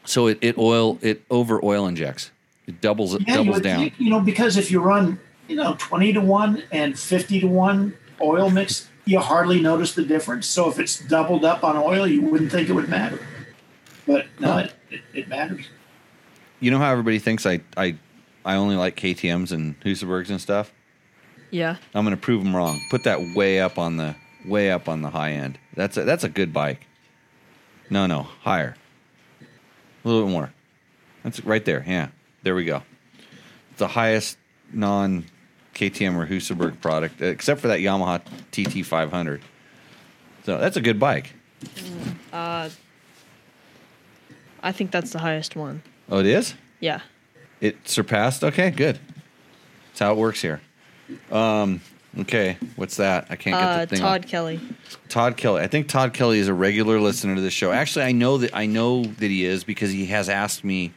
So 0.04 0.26
it, 0.26 0.38
it 0.40 0.58
oil 0.58 0.98
it 1.02 1.22
over 1.30 1.64
oil 1.64 1.86
injects. 1.86 2.30
It 2.66 2.80
doubles 2.80 3.14
it 3.14 3.22
Yeah, 3.26 3.36
doubles 3.36 3.54
would 3.56 3.62
down. 3.64 3.80
think, 3.80 3.94
you 3.98 4.10
know, 4.10 4.20
because 4.20 4.56
if 4.56 4.70
you 4.70 4.80
run, 4.80 5.18
you 5.48 5.56
know, 5.56 5.74
20 5.78 6.12
to 6.14 6.20
1 6.20 6.62
and 6.72 6.98
50 6.98 7.40
to 7.40 7.46
1 7.46 7.94
oil 8.22 8.50
mix, 8.50 8.88
you 9.06 9.18
hardly 9.18 9.60
notice 9.60 9.94
the 9.94 10.04
difference. 10.04 10.46
So 10.46 10.68
if 10.70 10.78
it's 10.78 10.98
doubled 11.00 11.44
up 11.44 11.64
on 11.64 11.76
oil, 11.76 12.06
you 12.06 12.22
wouldn't 12.22 12.52
think 12.52 12.68
it 12.68 12.72
would 12.72 12.88
matter. 12.88 13.18
But 14.06 14.26
no, 14.38 14.52
Huh. 14.52 14.58
it, 14.58 14.72
it, 14.90 15.00
it 15.14 15.28
matters. 15.28 15.66
You 16.60 16.70
know 16.70 16.78
how 16.78 16.90
everybody 16.92 17.18
thinks 17.18 17.46
I 17.46 17.60
I 17.76 17.96
I 18.44 18.54
only 18.56 18.76
like 18.76 18.96
KTM's 18.96 19.50
and 19.52 19.78
Husabergs 19.80 20.30
and 20.30 20.40
stuff. 20.40 20.72
Yeah. 21.50 21.76
I'm 21.94 22.04
going 22.04 22.14
to 22.16 22.20
prove 22.20 22.44
them 22.44 22.54
wrong. 22.54 22.80
Put 22.90 23.04
that 23.04 23.34
way 23.34 23.60
up 23.60 23.78
on 23.78 23.96
the 23.96 24.14
way 24.46 24.70
up 24.70 24.88
on 24.88 25.02
the 25.02 25.10
high 25.10 25.32
end. 25.32 25.58
That's 25.74 25.96
a, 25.96 26.04
that's 26.04 26.22
a 26.24 26.28
good 26.28 26.52
bike. 26.52 26.86
No, 27.90 28.06
no, 28.06 28.22
higher. 28.42 28.76
A 30.04 30.08
little 30.08 30.24
bit 30.24 30.32
more. 30.32 30.52
That's 31.22 31.44
right 31.44 31.64
there. 31.64 31.84
Yeah, 31.86 32.08
there 32.42 32.54
we 32.54 32.64
go. 32.64 32.82
The 33.76 33.88
highest 33.88 34.38
non 34.72 35.24
KTM 35.74 36.16
or 36.16 36.26
Husaberg 36.26 36.80
product, 36.80 37.20
except 37.20 37.60
for 37.60 37.68
that 37.68 37.80
Yamaha 37.80 38.20
TT 38.50 38.84
500. 38.84 39.42
So 40.44 40.58
that's 40.58 40.76
a 40.76 40.80
good 40.80 40.98
bike. 40.98 41.32
Uh, 42.32 42.70
I 44.62 44.72
think 44.72 44.90
that's 44.90 45.12
the 45.12 45.18
highest 45.18 45.56
one. 45.56 45.82
Oh, 46.08 46.18
it 46.20 46.26
is. 46.26 46.54
Yeah. 46.80 47.00
It 47.60 47.88
surpassed. 47.88 48.42
Okay, 48.42 48.70
good. 48.70 48.98
That's 49.88 50.00
how 50.00 50.12
it 50.12 50.18
works 50.18 50.40
here. 50.40 50.60
Um, 51.30 51.80
okay, 52.18 52.58
what's 52.76 52.96
that? 52.96 53.26
I 53.30 53.36
can't 53.36 53.56
get 53.56 53.62
Uh, 53.62 53.80
the 53.80 53.86
thing. 53.86 53.98
Todd 54.00 54.24
off. 54.24 54.30
Kelly. 54.30 54.60
Todd 55.08 55.36
Kelly. 55.36 55.62
I 55.62 55.66
think 55.66 55.88
Todd 55.88 56.12
Kelly 56.12 56.38
is 56.38 56.48
a 56.48 56.54
regular 56.54 57.00
listener 57.00 57.34
to 57.34 57.40
this 57.40 57.52
show. 57.54 57.72
Actually, 57.72 58.04
I 58.06 58.12
know 58.12 58.38
that 58.38 58.54
I 58.54 58.66
know 58.66 59.04
that 59.04 59.28
he 59.30 59.44
is 59.44 59.64
because 59.64 59.90
he 59.90 60.06
has 60.06 60.28
asked 60.28 60.64
me 60.64 60.92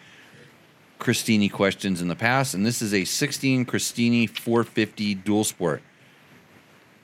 Christini 1.00 1.52
questions 1.52 2.02
in 2.02 2.08
the 2.08 2.16
past, 2.16 2.54
and 2.54 2.66
this 2.66 2.82
is 2.82 2.94
a 2.94 3.04
16 3.06 3.66
Christini 3.66 4.30
450 4.30 5.16
dual 5.16 5.44
sport. 5.44 5.82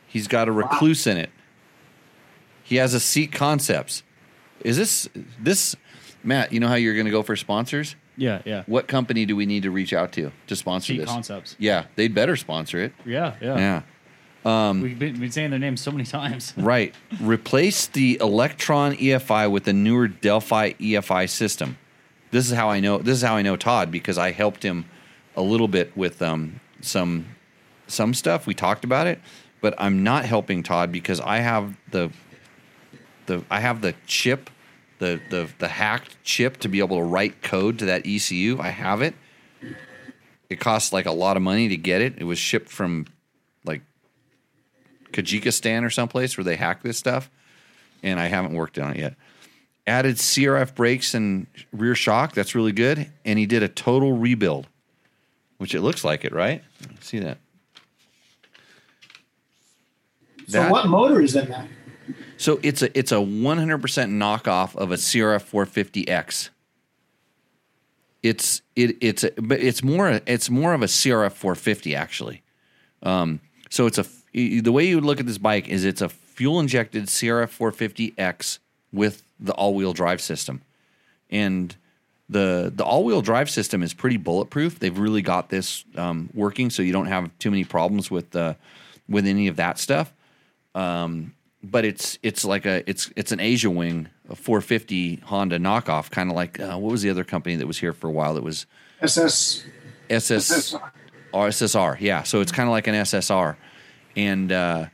He's 0.07 0.27
got 0.27 0.47
a 0.47 0.51
Rekluse 0.51 1.05
in 1.05 1.17
it. 1.17 1.29
He 2.63 2.77
has 2.77 2.93
a 2.93 2.99
seat 2.99 3.31
concepts. 3.31 4.03
Is 4.63 4.77
this 4.77 5.07
this 5.39 5.75
Matt? 6.23 6.51
You 6.53 6.59
know 6.59 6.67
how 6.67 6.75
you're 6.75 6.93
going 6.93 7.05
to 7.05 7.11
go 7.11 7.23
for 7.23 7.35
sponsors? 7.35 7.95
Yeah, 8.17 8.41
yeah. 8.45 8.63
What 8.65 8.87
company 8.87 9.25
do 9.25 9.35
we 9.35 9.45
need 9.45 9.63
to 9.63 9.71
reach 9.71 9.93
out 9.93 10.11
to 10.13 10.31
to 10.47 10.55
sponsor 10.55 10.93
Seat 10.93 10.99
this? 10.99 11.09
Concepts. 11.09 11.55
Yeah, 11.59 11.85
they'd 11.95 12.13
better 12.13 12.35
sponsor 12.35 12.79
it. 12.79 12.93
Yeah, 13.05 13.35
yeah. 13.41 13.57
Yeah. 13.57 13.81
We've 14.81 14.97
been, 14.97 15.19
been 15.19 15.31
saying 15.31 15.49
their 15.49 15.59
names 15.59 15.81
so 15.81 15.91
many 15.91 16.05
times. 16.05 16.53
Right. 16.57 16.93
Replace 17.21 17.87
the 17.87 18.17
Electron 18.21 18.95
EFI 18.95 19.51
with 19.51 19.65
the 19.65 19.73
newer 19.73 20.07
Delphi 20.07 20.73
EFI 20.73 21.29
system. 21.29 21.77
This 22.31 22.47
is 22.47 22.55
how 22.55 22.69
I 22.69 22.79
know. 22.79 22.99
This 22.99 23.17
is 23.17 23.23
how 23.23 23.35
I 23.35 23.41
know 23.41 23.55
Todd 23.55 23.91
because 23.91 24.17
I 24.17 24.31
helped 24.31 24.63
him 24.63 24.85
a 25.35 25.41
little 25.41 25.67
bit 25.67 25.95
with 25.97 26.21
um, 26.21 26.59
some 26.81 27.25
some 27.87 28.13
stuff. 28.13 28.45
We 28.45 28.53
talked 28.53 28.83
about 28.83 29.07
it, 29.07 29.19
but 29.61 29.73
I'm 29.77 30.03
not 30.03 30.25
helping 30.25 30.63
Todd 30.63 30.91
because 30.91 31.19
I 31.19 31.37
have 31.37 31.75
the 31.91 32.11
the 33.25 33.43
I 33.49 33.59
have 33.61 33.81
the 33.81 33.95
chip, 34.05 34.49
the 34.99 35.19
the 35.29 35.49
the 35.57 35.67
hacked 35.69 36.21
chip 36.23 36.57
to 36.57 36.67
be 36.69 36.79
able 36.79 36.97
to 36.97 37.03
write 37.03 37.41
code 37.41 37.79
to 37.79 37.85
that 37.85 38.05
ECU. 38.05 38.59
I 38.59 38.69
have 38.69 39.01
it. 39.01 39.15
It 40.49 40.59
costs 40.59 40.93
like 40.93 41.05
a 41.05 41.11
lot 41.11 41.37
of 41.37 41.43
money 41.43 41.67
to 41.67 41.77
get 41.77 42.01
it. 42.01 42.15
It 42.17 42.23
was 42.23 42.39
shipped 42.39 42.69
from 42.69 43.05
Kyrgyzstan 45.11 45.83
or 45.85 45.89
someplace 45.89 46.37
where 46.37 46.43
they 46.43 46.55
hack 46.55 46.81
this 46.83 46.97
stuff, 46.97 47.29
and 48.03 48.19
I 48.19 48.27
haven't 48.27 48.53
worked 48.53 48.77
on 48.79 48.91
it 48.91 48.97
yet. 48.99 49.15
Added 49.87 50.17
CRF 50.17 50.75
brakes 50.75 51.13
and 51.13 51.47
rear 51.71 51.95
shock. 51.95 52.33
That's 52.33 52.53
really 52.53 52.71
good. 52.71 53.09
And 53.25 53.39
he 53.39 53.45
did 53.45 53.63
a 53.63 53.67
total 53.67 54.13
rebuild, 54.17 54.67
which 55.57 55.73
it 55.73 55.81
looks 55.81 56.03
like 56.03 56.23
it, 56.23 56.31
right? 56.31 56.63
See 57.01 57.19
that? 57.19 57.39
So 60.47 60.59
That- 60.63 60.71
what 60.71 60.87
motor 60.87 61.21
is 61.21 61.35
in 61.35 61.49
that? 61.49 61.67
So 62.37 62.59
it's 62.63 62.81
a 62.81 62.97
it's 62.97 63.11
a 63.11 63.15
100% 63.19 63.81
knockoff 64.11 64.75
of 64.75 64.91
a 64.91 64.95
CRF 64.97 65.43
450X. 65.43 66.49
It's 68.23 68.61
it 68.75 68.97
it's 69.01 69.23
a, 69.23 69.31
but 69.37 69.59
it's 69.59 69.83
more 69.83 70.21
it's 70.25 70.49
more 70.49 70.73
of 70.73 70.81
a 70.81 70.87
CRF 70.87 71.33
450 71.33 71.95
actually. 71.95 72.41
Um, 73.03 73.41
so 73.69 73.85
it's 73.87 73.97
a 73.97 74.05
the 74.33 74.71
way 74.71 74.87
you 74.87 74.95
would 74.95 75.05
look 75.05 75.19
at 75.19 75.25
this 75.25 75.37
bike 75.37 75.67
is 75.67 75.85
it's 75.85 76.01
a 76.01 76.09
fuel 76.09 76.59
injected 76.59 77.05
CRF 77.05 77.57
450X 77.57 78.59
with 78.91 79.23
the 79.39 79.53
all 79.53 79.73
wheel 79.73 79.93
drive 79.93 80.21
system, 80.21 80.61
and 81.29 81.75
the 82.29 82.71
the 82.73 82.83
all 82.83 83.03
wheel 83.03 83.21
drive 83.21 83.49
system 83.49 83.83
is 83.83 83.93
pretty 83.93 84.17
bulletproof. 84.17 84.79
They've 84.79 84.97
really 84.97 85.21
got 85.21 85.49
this 85.49 85.83
um, 85.95 86.29
working, 86.33 86.69
so 86.69 86.81
you 86.81 86.91
don't 86.91 87.07
have 87.07 87.29
too 87.39 87.49
many 87.51 87.63
problems 87.63 88.09
with 88.09 88.35
uh, 88.35 88.55
with 89.07 89.25
any 89.25 89.47
of 89.47 89.55
that 89.57 89.79
stuff 89.79 90.13
but 91.63 91.85
it's 91.85 92.17
it's 92.23 92.45
like 92.45 92.65
a 92.65 92.89
it's 92.89 93.11
it's 93.15 93.31
an 93.31 93.39
Asia 93.39 93.69
Wing, 93.69 94.07
a 94.29 94.35
450 94.35 95.17
Honda 95.25 95.59
knockoff, 95.59 96.09
kind 96.09 96.29
of 96.29 96.35
like 96.35 96.59
uh, 96.59 96.77
what 96.77 96.91
was 96.91 97.01
the 97.01 97.09
other 97.09 97.23
company 97.23 97.55
that 97.55 97.67
was 97.67 97.77
here 97.77 97.93
for 97.93 98.07
a 98.07 98.11
while 98.11 98.33
that 98.35 98.43
was 98.43 98.65
SS. 99.01 99.65
SS 100.09 100.73
or 101.33 101.49
SSR, 101.49 101.99
yeah. 101.99 102.23
So 102.23 102.41
it's 102.41 102.51
kind 102.51 102.67
of 102.67 102.71
like 102.71 102.87
an 102.87 102.95
SSR, 102.95 103.55
and 104.15 104.51
uh, 104.51 104.85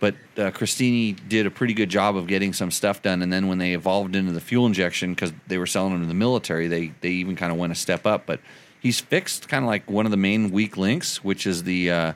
but 0.00 0.14
uh, 0.36 0.50
Christini 0.50 1.16
did 1.28 1.46
a 1.46 1.50
pretty 1.50 1.72
good 1.72 1.88
job 1.88 2.16
of 2.16 2.26
getting 2.26 2.52
some 2.52 2.70
stuff 2.70 3.00
done. 3.00 3.22
And 3.22 3.32
then 3.32 3.48
when 3.48 3.58
they 3.58 3.72
evolved 3.72 4.14
into 4.14 4.32
the 4.32 4.40
fuel 4.40 4.66
injection 4.66 5.14
because 5.14 5.32
they 5.46 5.56
were 5.56 5.66
selling 5.66 5.92
them 5.92 6.02
to 6.02 6.06
the 6.06 6.14
military, 6.14 6.68
they 6.68 6.92
they 7.00 7.10
even 7.10 7.36
kind 7.36 7.52
of 7.52 7.58
went 7.58 7.72
a 7.72 7.76
step 7.76 8.06
up. 8.06 8.26
But 8.26 8.40
he's 8.80 9.00
fixed 9.00 9.48
kind 9.48 9.64
of 9.64 9.68
like 9.68 9.90
one 9.90 10.04
of 10.04 10.10
the 10.10 10.18
main 10.18 10.50
weak 10.50 10.76
links, 10.76 11.24
which 11.24 11.46
is 11.46 11.62
the 11.62 11.90
uh, 11.90 12.12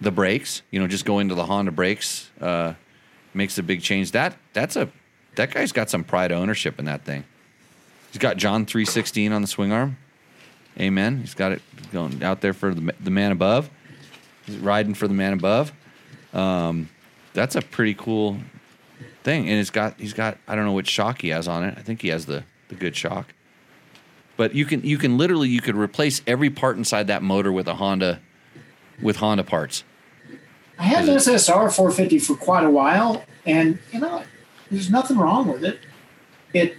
the 0.00 0.12
brakes. 0.12 0.62
You 0.70 0.80
know, 0.80 0.86
just 0.86 1.04
going 1.04 1.28
to 1.30 1.34
the 1.34 1.46
Honda 1.46 1.72
brakes 1.72 2.30
uh, 2.40 2.74
makes 3.32 3.58
a 3.58 3.62
big 3.62 3.82
change. 3.82 4.12
That 4.12 4.36
that's 4.52 4.76
a 4.76 4.88
that 5.34 5.50
guy's 5.50 5.72
got 5.72 5.90
some 5.90 6.04
pride 6.04 6.30
of 6.30 6.38
ownership 6.38 6.78
in 6.78 6.84
that 6.84 7.04
thing. 7.04 7.24
He's 8.12 8.20
got 8.20 8.36
John 8.36 8.66
three 8.66 8.84
sixteen 8.84 9.32
on 9.32 9.42
the 9.42 9.48
swing 9.48 9.72
arm. 9.72 9.96
Amen. 10.78 11.20
He's 11.20 11.34
got 11.34 11.52
it 11.52 11.62
going 11.92 12.22
out 12.22 12.40
there 12.40 12.52
for 12.52 12.74
the, 12.74 12.94
the 13.00 13.10
man 13.10 13.32
above. 13.32 13.70
Riding 14.48 14.94
for 14.94 15.08
the 15.08 15.14
man 15.14 15.32
above. 15.32 15.72
Um, 16.32 16.88
that's 17.32 17.56
a 17.56 17.62
pretty 17.62 17.94
cool 17.94 18.38
thing, 19.22 19.48
and 19.48 19.58
it's 19.58 19.70
got 19.70 19.98
he's 19.98 20.12
got 20.12 20.38
I 20.46 20.54
don't 20.54 20.64
know 20.64 20.72
which 20.72 20.88
shock 20.88 21.22
he 21.22 21.28
has 21.28 21.48
on 21.48 21.64
it. 21.64 21.74
I 21.76 21.82
think 21.82 22.02
he 22.02 22.08
has 22.08 22.26
the 22.26 22.44
the 22.68 22.74
good 22.74 22.96
shock. 22.96 23.32
But 24.36 24.54
you 24.54 24.64
can 24.64 24.82
you 24.82 24.98
can 24.98 25.16
literally 25.16 25.48
you 25.48 25.60
could 25.60 25.76
replace 25.76 26.20
every 26.26 26.50
part 26.50 26.76
inside 26.76 27.06
that 27.06 27.22
motor 27.22 27.52
with 27.52 27.68
a 27.68 27.74
Honda 27.74 28.20
with 29.00 29.16
Honda 29.16 29.44
parts. 29.44 29.84
I 30.78 30.84
had 30.84 31.08
an 31.08 31.16
SSR 31.16 31.72
450 31.74 32.18
for 32.18 32.34
quite 32.34 32.64
a 32.64 32.70
while, 32.70 33.24
and 33.46 33.78
you 33.92 34.00
know, 34.00 34.24
there's 34.70 34.90
nothing 34.90 35.18
wrong 35.18 35.48
with 35.48 35.64
it. 35.64 35.78
It 36.52 36.76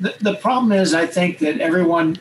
the, 0.00 0.14
the 0.20 0.34
problem 0.34 0.72
is, 0.72 0.94
I 0.94 1.06
think 1.06 1.38
that 1.38 1.60
everyone 1.60 2.18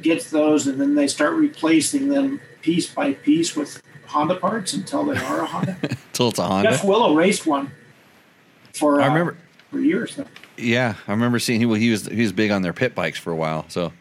gets 0.00 0.30
those, 0.30 0.66
and 0.66 0.80
then 0.80 0.94
they 0.94 1.06
start 1.06 1.34
replacing 1.34 2.08
them 2.08 2.40
piece 2.60 2.92
by 2.92 3.14
piece 3.14 3.56
with 3.56 3.82
Honda 4.14 4.36
parts 4.36 4.72
until 4.74 5.04
they 5.04 5.16
are 5.18 5.40
a 5.40 5.44
Honda. 5.44 5.76
until 5.82 6.28
it's 6.28 6.38
a 6.38 6.44
Honda. 6.46 6.70
Jeff 6.70 6.84
Willow 6.84 7.14
raced 7.16 7.46
one 7.46 7.72
for 8.72 9.00
I 9.00 9.06
uh, 9.06 9.08
remember- 9.08 9.36
for 9.72 9.80
years. 9.80 10.14
Though. 10.14 10.26
Yeah, 10.56 10.94
I 11.08 11.10
remember 11.10 11.40
seeing 11.40 11.58
he 11.58 11.66
well, 11.66 11.74
he 11.80 11.90
was 11.90 12.06
he 12.06 12.22
was 12.22 12.32
big 12.32 12.52
on 12.52 12.62
their 12.62 12.72
pit 12.72 12.94
bikes 12.94 13.18
for 13.18 13.32
a 13.32 13.36
while. 13.36 13.66
So 13.68 13.92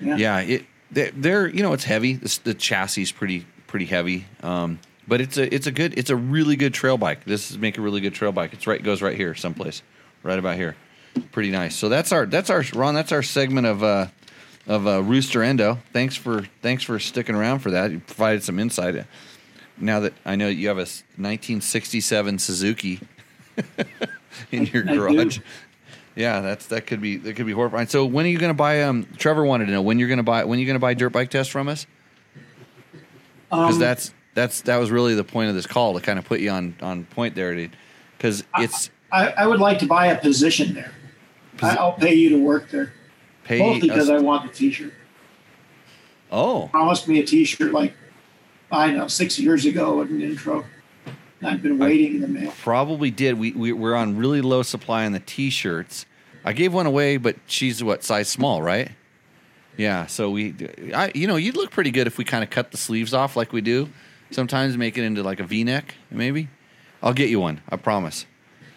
Yeah. 0.00 0.16
yeah, 0.16 0.38
it 0.40 0.64
they're, 0.92 1.10
they're 1.12 1.48
you 1.48 1.64
know 1.64 1.72
it's 1.72 1.82
heavy. 1.82 2.14
The, 2.14 2.38
the 2.44 2.54
chassis 2.54 3.02
is 3.02 3.10
pretty 3.10 3.46
pretty 3.66 3.86
heavy. 3.86 4.26
Um, 4.44 4.78
but 5.08 5.20
it's 5.20 5.36
a 5.36 5.52
it's 5.52 5.66
a 5.66 5.72
good 5.72 5.98
it's 5.98 6.10
a 6.10 6.16
really 6.16 6.54
good 6.54 6.72
trail 6.72 6.96
bike. 6.96 7.24
This 7.24 7.50
is 7.50 7.58
make 7.58 7.78
a 7.78 7.80
really 7.80 8.00
good 8.00 8.14
trail 8.14 8.30
bike. 8.30 8.52
It's 8.52 8.68
right 8.68 8.80
goes 8.80 9.02
right 9.02 9.16
here 9.16 9.34
someplace, 9.34 9.82
right 10.22 10.38
about 10.38 10.54
here. 10.54 10.76
Pretty 11.32 11.50
nice. 11.50 11.74
So 11.74 11.88
that's 11.88 12.12
our 12.12 12.26
that's 12.26 12.48
our 12.48 12.62
Ron. 12.74 12.94
That's 12.94 13.10
our 13.10 13.24
segment 13.24 13.66
of 13.66 13.82
uh 13.82 14.06
of 14.68 14.86
uh, 14.86 15.02
Rooster 15.02 15.42
Endo. 15.42 15.78
Thanks 15.92 16.14
for 16.14 16.46
thanks 16.62 16.84
for 16.84 17.00
sticking 17.00 17.34
around 17.34 17.58
for 17.58 17.72
that. 17.72 17.90
You 17.90 17.98
provided 17.98 18.44
some 18.44 18.60
insight. 18.60 19.04
Now 19.80 20.00
that 20.00 20.14
I 20.24 20.36
know 20.36 20.48
you 20.48 20.68
have 20.68 20.78
a 20.78 20.82
1967 20.82 22.38
Suzuki 22.38 23.00
in 24.52 24.66
your 24.66 24.82
garage. 24.82 25.38
Yeah, 26.16 26.40
that's 26.40 26.66
that 26.66 26.86
could 26.86 27.00
be 27.00 27.16
that 27.18 27.36
could 27.36 27.46
be 27.46 27.52
horrifying. 27.52 27.86
So 27.88 28.04
when 28.04 28.26
are 28.26 28.28
you 28.28 28.38
going 28.38 28.50
to 28.50 28.54
buy? 28.54 28.82
Um, 28.82 29.06
Trevor 29.18 29.44
wanted 29.44 29.66
to 29.66 29.72
know 29.72 29.82
when 29.82 29.98
you're 29.98 30.08
going 30.08 30.16
to 30.18 30.22
buy 30.24 30.44
when 30.44 30.58
you're 30.58 30.66
going 30.66 30.74
to 30.74 30.80
buy 30.80 30.94
dirt 30.94 31.10
bike 31.10 31.30
test 31.30 31.50
from 31.50 31.68
us 31.68 31.86
because 33.50 33.74
Um, 33.74 33.80
that's 33.80 34.12
that's 34.34 34.60
that 34.62 34.76
was 34.78 34.90
really 34.90 35.14
the 35.14 35.24
point 35.24 35.48
of 35.48 35.54
this 35.54 35.66
call 35.66 35.94
to 35.94 36.00
kind 36.00 36.18
of 36.18 36.24
put 36.24 36.40
you 36.40 36.50
on 36.50 36.74
on 36.82 37.04
point 37.04 37.34
there, 37.34 37.54
because 38.16 38.42
it's 38.58 38.90
I, 39.12 39.28
I 39.30 39.46
would 39.46 39.60
like 39.60 39.78
to 39.78 39.86
buy 39.86 40.06
a 40.06 40.18
position 40.20 40.74
there. 40.74 40.92
I, 41.62 41.76
I'll 41.76 41.92
pay 41.92 42.14
you 42.14 42.30
to 42.30 42.38
work 42.38 42.70
there, 42.70 42.92
pay. 43.44 43.58
both 43.58 43.80
because 43.80 44.10
us- 44.10 44.20
I 44.20 44.22
want 44.22 44.42
the 44.50 44.56
T-shirt. 44.56 44.92
oh, 46.30 46.68
Promised 46.72 47.08
me 47.08 47.20
a 47.20 47.24
T-shirt 47.24 47.72
like 47.72 47.94
I 48.70 48.90
know 48.92 49.08
six 49.08 49.38
years 49.38 49.64
ago 49.64 50.02
at 50.02 50.08
an 50.08 50.22
intro. 50.22 50.64
I've 51.42 51.62
been 51.62 51.78
waiting 51.78 52.16
in 52.16 52.20
the 52.20 52.28
mail. 52.28 52.52
probably 52.62 53.10
did. 53.10 53.38
We, 53.38 53.52
we 53.52 53.72
we're 53.72 53.94
on 53.94 54.16
really 54.16 54.40
low 54.40 54.62
supply 54.62 55.06
on 55.06 55.12
the 55.12 55.20
t-shirts. 55.20 56.04
I 56.44 56.52
gave 56.52 56.74
one 56.74 56.86
away, 56.86 57.16
but 57.16 57.36
she's 57.46 57.82
what 57.82 58.02
size 58.02 58.28
small, 58.28 58.60
right? 58.62 58.90
Yeah. 59.76 60.06
So 60.06 60.30
we, 60.30 60.54
I 60.94 61.12
you 61.14 61.26
know, 61.28 61.36
you'd 61.36 61.56
look 61.56 61.70
pretty 61.70 61.90
good 61.92 62.06
if 62.06 62.18
we 62.18 62.24
kind 62.24 62.42
of 62.42 62.50
cut 62.50 62.72
the 62.72 62.76
sleeves 62.76 63.14
off 63.14 63.36
like 63.36 63.52
we 63.52 63.60
do. 63.60 63.88
Sometimes 64.30 64.76
make 64.76 64.98
it 64.98 65.04
into 65.04 65.22
like 65.22 65.40
a 65.40 65.44
V-neck, 65.44 65.94
maybe. 66.10 66.48
I'll 67.02 67.14
get 67.14 67.30
you 67.30 67.40
one. 67.40 67.62
I 67.68 67.76
promise. 67.76 68.26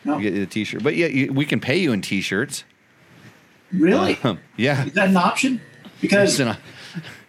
No, 0.05 0.13
I'll 0.13 0.19
get 0.19 0.33
you 0.33 0.39
the 0.39 0.45
t-shirt. 0.45 0.83
But 0.83 0.95
yeah, 0.95 1.07
you, 1.07 1.33
we 1.33 1.45
can 1.45 1.59
pay 1.59 1.77
you 1.77 1.91
in 1.91 2.01
t-shirts. 2.01 2.63
really? 3.71 4.17
Um, 4.23 4.39
yeah. 4.57 4.85
Is 4.85 4.93
that 4.93 5.09
an 5.09 5.17
option? 5.17 5.61
Because 5.99 6.39
Listen, 6.39 6.55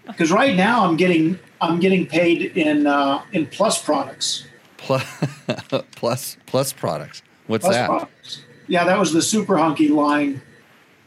because 0.07 0.31
right 0.33 0.57
now 0.57 0.85
I'm 0.87 0.97
getting 0.97 1.39
I'm 1.61 1.79
getting 1.81 2.07
paid 2.07 2.57
in 2.57 2.87
uh, 2.87 3.23
in 3.33 3.47
plus 3.47 3.83
products. 3.83 4.47
plus, 4.77 5.05
plus 5.97 6.37
plus 6.47 6.73
products. 6.73 7.23
What's 7.47 7.65
Plus 7.65 7.77
that? 7.77 7.87
products. 7.89 8.43
Yeah, 8.69 8.85
that 8.85 8.99
was 8.99 9.13
the 9.13 9.21
super 9.23 9.59
hunky 9.59 9.89
line 9.89 10.41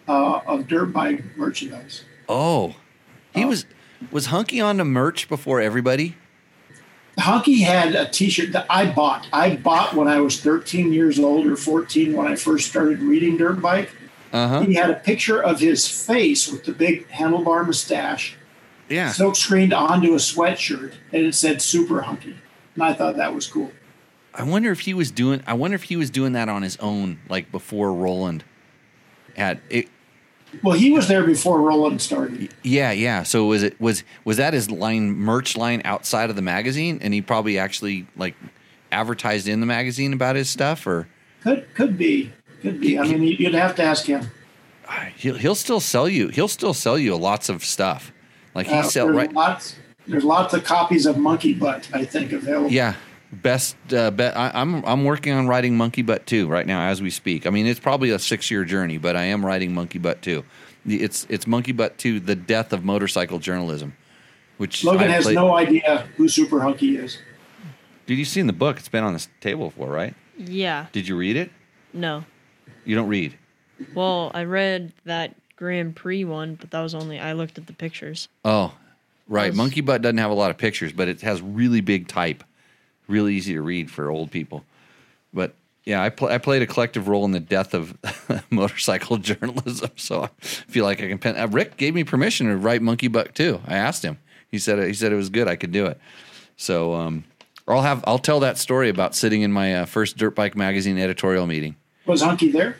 uh, 0.07 0.41
of 0.45 0.67
dirt 0.67 0.87
bike 0.87 1.23
merchandise. 1.37 2.03
Oh, 2.29 2.75
he 3.33 3.45
was 3.45 3.65
was 4.11 4.27
Hunky 4.27 4.59
on 4.61 4.77
the 4.77 4.85
merch 4.85 5.27
before 5.29 5.61
everybody. 5.61 6.15
Hunky 7.17 7.61
had 7.61 7.95
a 7.95 8.09
T-shirt 8.09 8.51
that 8.51 8.65
I 8.69 8.91
bought. 8.91 9.27
I 9.31 9.55
bought 9.55 9.93
when 9.95 10.07
I 10.09 10.19
was 10.19 10.41
13 10.41 10.91
years 10.91 11.17
old 11.17 11.47
or 11.47 11.55
14 11.55 12.13
when 12.13 12.27
I 12.27 12.35
first 12.35 12.69
started 12.69 12.99
reading 12.99 13.37
dirt 13.37 13.61
bike. 13.61 13.89
Uh 14.33 14.47
huh. 14.49 14.61
He 14.63 14.73
had 14.73 14.89
a 14.89 14.95
picture 14.95 15.41
of 15.41 15.61
his 15.61 15.87
face 15.87 16.51
with 16.51 16.65
the 16.65 16.73
big 16.73 17.07
handlebar 17.07 17.65
mustache, 17.65 18.35
Yeah. 18.89 19.11
silk 19.11 19.36
screened 19.36 19.73
onto 19.73 20.13
a 20.13 20.17
sweatshirt, 20.17 20.93
and 21.11 21.25
it 21.25 21.36
said 21.36 21.61
"Super 21.61 22.01
Hunky," 22.01 22.36
and 22.75 22.83
I 22.83 22.93
thought 22.93 23.17
that 23.17 23.33
was 23.33 23.47
cool. 23.47 23.71
I 24.33 24.43
wonder 24.43 24.71
if 24.71 24.81
he 24.81 24.93
was 24.93 25.11
doing. 25.11 25.41
I 25.47 25.53
wonder 25.53 25.75
if 25.75 25.83
he 25.83 25.95
was 25.95 26.09
doing 26.09 26.33
that 26.33 26.49
on 26.49 26.61
his 26.61 26.77
own, 26.77 27.19
like 27.29 27.51
before 27.51 27.93
Roland 27.93 28.43
had 29.36 29.61
it. 29.69 29.88
Well, 30.63 30.77
he 30.77 30.91
was 30.91 31.07
there 31.07 31.23
before 31.23 31.61
Roland 31.61 32.01
started. 32.01 32.53
Yeah, 32.63 32.91
yeah. 32.91 33.23
So 33.23 33.45
was 33.45 33.63
it 33.63 33.79
was 33.79 34.03
was 34.23 34.38
that 34.38 34.53
his 34.53 34.69
line 34.69 35.11
merch 35.13 35.57
line 35.57 35.81
outside 35.86 36.29
of 36.29 36.36
the 36.36 36.41
magazine, 36.41 36.99
and 37.01 37.13
he 37.13 37.21
probably 37.21 37.57
actually 37.57 38.07
like 38.15 38.36
advertised 38.91 39.47
in 39.47 39.59
the 39.59 39.65
magazine 39.65 40.13
about 40.13 40.36
his 40.36 40.49
stuff, 40.49 40.86
or 40.86 41.07
Could 41.41 41.73
could 41.73 41.97
be, 41.97 42.31
could 42.61 42.79
be. 42.79 42.99
I 42.99 43.03
mean, 43.03 43.23
you'd 43.23 43.53
have 43.53 43.75
to 43.75 43.83
ask 43.83 44.05
him. 44.05 44.29
he'll 45.15 45.36
he'll 45.38 45.55
still 45.55 45.79
sell 45.79 46.07
you. 46.07 46.27
He'll 46.29 46.47
still 46.47 46.73
sell 46.73 46.97
you 46.97 47.15
lots 47.15 47.49
of 47.49 47.63
stuff. 47.65 48.11
Like 48.55 48.67
he 48.67 48.73
Uh, 48.73 48.83
sell 48.83 49.09
right. 49.09 49.31
lots. 49.33 49.75
There's 50.07 50.23
lots 50.23 50.53
of 50.53 50.63
copies 50.63 51.05
of 51.05 51.17
Monkey 51.17 51.53
Butt, 51.53 51.89
I 51.93 52.05
think, 52.05 52.31
available. 52.31 52.71
Yeah, 52.71 52.93
best. 53.31 53.75
Uh, 53.91 54.11
be, 54.11 54.23
I, 54.23 54.59
I'm 54.61 54.83
I'm 54.85 55.03
working 55.03 55.33
on 55.33 55.47
writing 55.47 55.75
Monkey 55.75 56.01
Butt 56.03 56.25
too 56.25 56.47
right 56.47 56.65
now 56.65 56.87
as 56.89 57.01
we 57.01 57.09
speak. 57.09 57.45
I 57.45 57.49
mean, 57.49 57.65
it's 57.67 57.79
probably 57.79 58.11
a 58.11 58.19
six 58.19 58.49
year 58.49 58.63
journey, 58.65 58.97
but 58.97 59.15
I 59.15 59.23
am 59.25 59.45
writing 59.45 59.73
Monkey 59.73 59.99
Butt 59.99 60.21
too. 60.21 60.43
It's 60.87 61.25
it's 61.29 61.45
Monkey 61.47 61.71
Butt 61.71 61.97
two, 61.97 62.19
the 62.19 62.35
death 62.35 62.71
of 62.71 62.85
motorcycle 62.85 63.39
journalism. 63.39 63.95
Which 64.57 64.85
Logan 64.85 65.09
I 65.09 65.13
has 65.15 65.23
played- 65.25 65.35
no 65.35 65.53
idea 65.55 66.07
who 66.15 66.29
Super 66.29 66.61
Hunky 66.61 66.95
is. 66.97 67.17
Did 68.05 68.17
you 68.17 68.23
see 68.25 68.39
in 68.39 68.47
the 68.47 68.53
book? 68.53 68.77
It's 68.77 68.87
been 68.87 69.03
on 69.03 69.11
this 69.13 69.27
table 69.41 69.69
before, 69.69 69.89
right? 69.89 70.13
Yeah. 70.37 70.85
Did 70.93 71.07
you 71.07 71.17
read 71.17 71.35
it? 71.35 71.51
No. 71.91 72.23
You 72.85 72.95
don't 72.95 73.09
read. 73.09 73.35
Well, 73.95 74.31
I 74.33 74.43
read 74.43 74.93
that 75.05 75.35
Grand 75.55 75.95
Prix 75.95 76.25
one, 76.25 76.55
but 76.55 76.71
that 76.71 76.81
was 76.81 76.93
only 76.93 77.19
I 77.19 77.33
looked 77.33 77.57
at 77.57 77.67
the 77.67 77.73
pictures. 77.73 78.27
Oh, 78.43 78.73
right. 79.27 79.47
Yes. 79.47 79.55
Monkey 79.55 79.81
Butt 79.81 80.01
doesn't 80.01 80.17
have 80.17 80.31
a 80.31 80.35
lot 80.35 80.51
of 80.51 80.57
pictures, 80.57 80.91
but 80.91 81.07
it 81.07 81.21
has 81.21 81.41
really 81.41 81.81
big 81.81 82.07
type, 82.07 82.43
really 83.07 83.35
easy 83.35 83.53
to 83.53 83.61
read 83.61 83.89
for 83.89 84.09
old 84.09 84.31
people. 84.31 84.65
But 85.33 85.53
yeah, 85.85 86.01
I, 86.01 86.09
pl- 86.09 86.29
I 86.29 86.37
played 86.39 86.61
a 86.61 86.67
collective 86.67 87.07
role 87.07 87.25
in 87.25 87.31
the 87.31 87.39
death 87.39 87.73
of 87.73 87.97
motorcycle 88.49 89.17
journalism, 89.19 89.91
so 89.95 90.23
I 90.23 90.27
feel 90.41 90.83
like 90.83 91.01
I 91.01 91.07
can. 91.07 91.17
Pen- 91.19 91.37
uh, 91.37 91.47
Rick 91.47 91.77
gave 91.77 91.93
me 91.93 92.03
permission 92.03 92.47
to 92.47 92.57
write 92.57 92.81
Monkey 92.81 93.07
Butt 93.07 93.35
too. 93.35 93.61
I 93.67 93.75
asked 93.75 94.03
him. 94.03 94.17
He 94.49 94.59
said 94.59 94.85
he 94.85 94.93
said 94.93 95.11
it 95.11 95.15
was 95.15 95.29
good. 95.29 95.47
I 95.47 95.55
could 95.55 95.71
do 95.71 95.85
it. 95.85 95.99
So 96.57 96.93
um, 96.93 97.23
I'll 97.67 97.81
have 97.81 98.03
I'll 98.07 98.19
tell 98.19 98.39
that 98.41 98.57
story 98.57 98.89
about 98.89 99.15
sitting 99.15 99.41
in 99.41 99.51
my 99.51 99.75
uh, 99.75 99.85
first 99.85 100.17
dirt 100.17 100.35
bike 100.35 100.55
magazine 100.55 100.97
editorial 100.97 101.45
meeting. 101.47 101.75
Was 102.05 102.21
Hunky 102.21 102.51
there? 102.51 102.77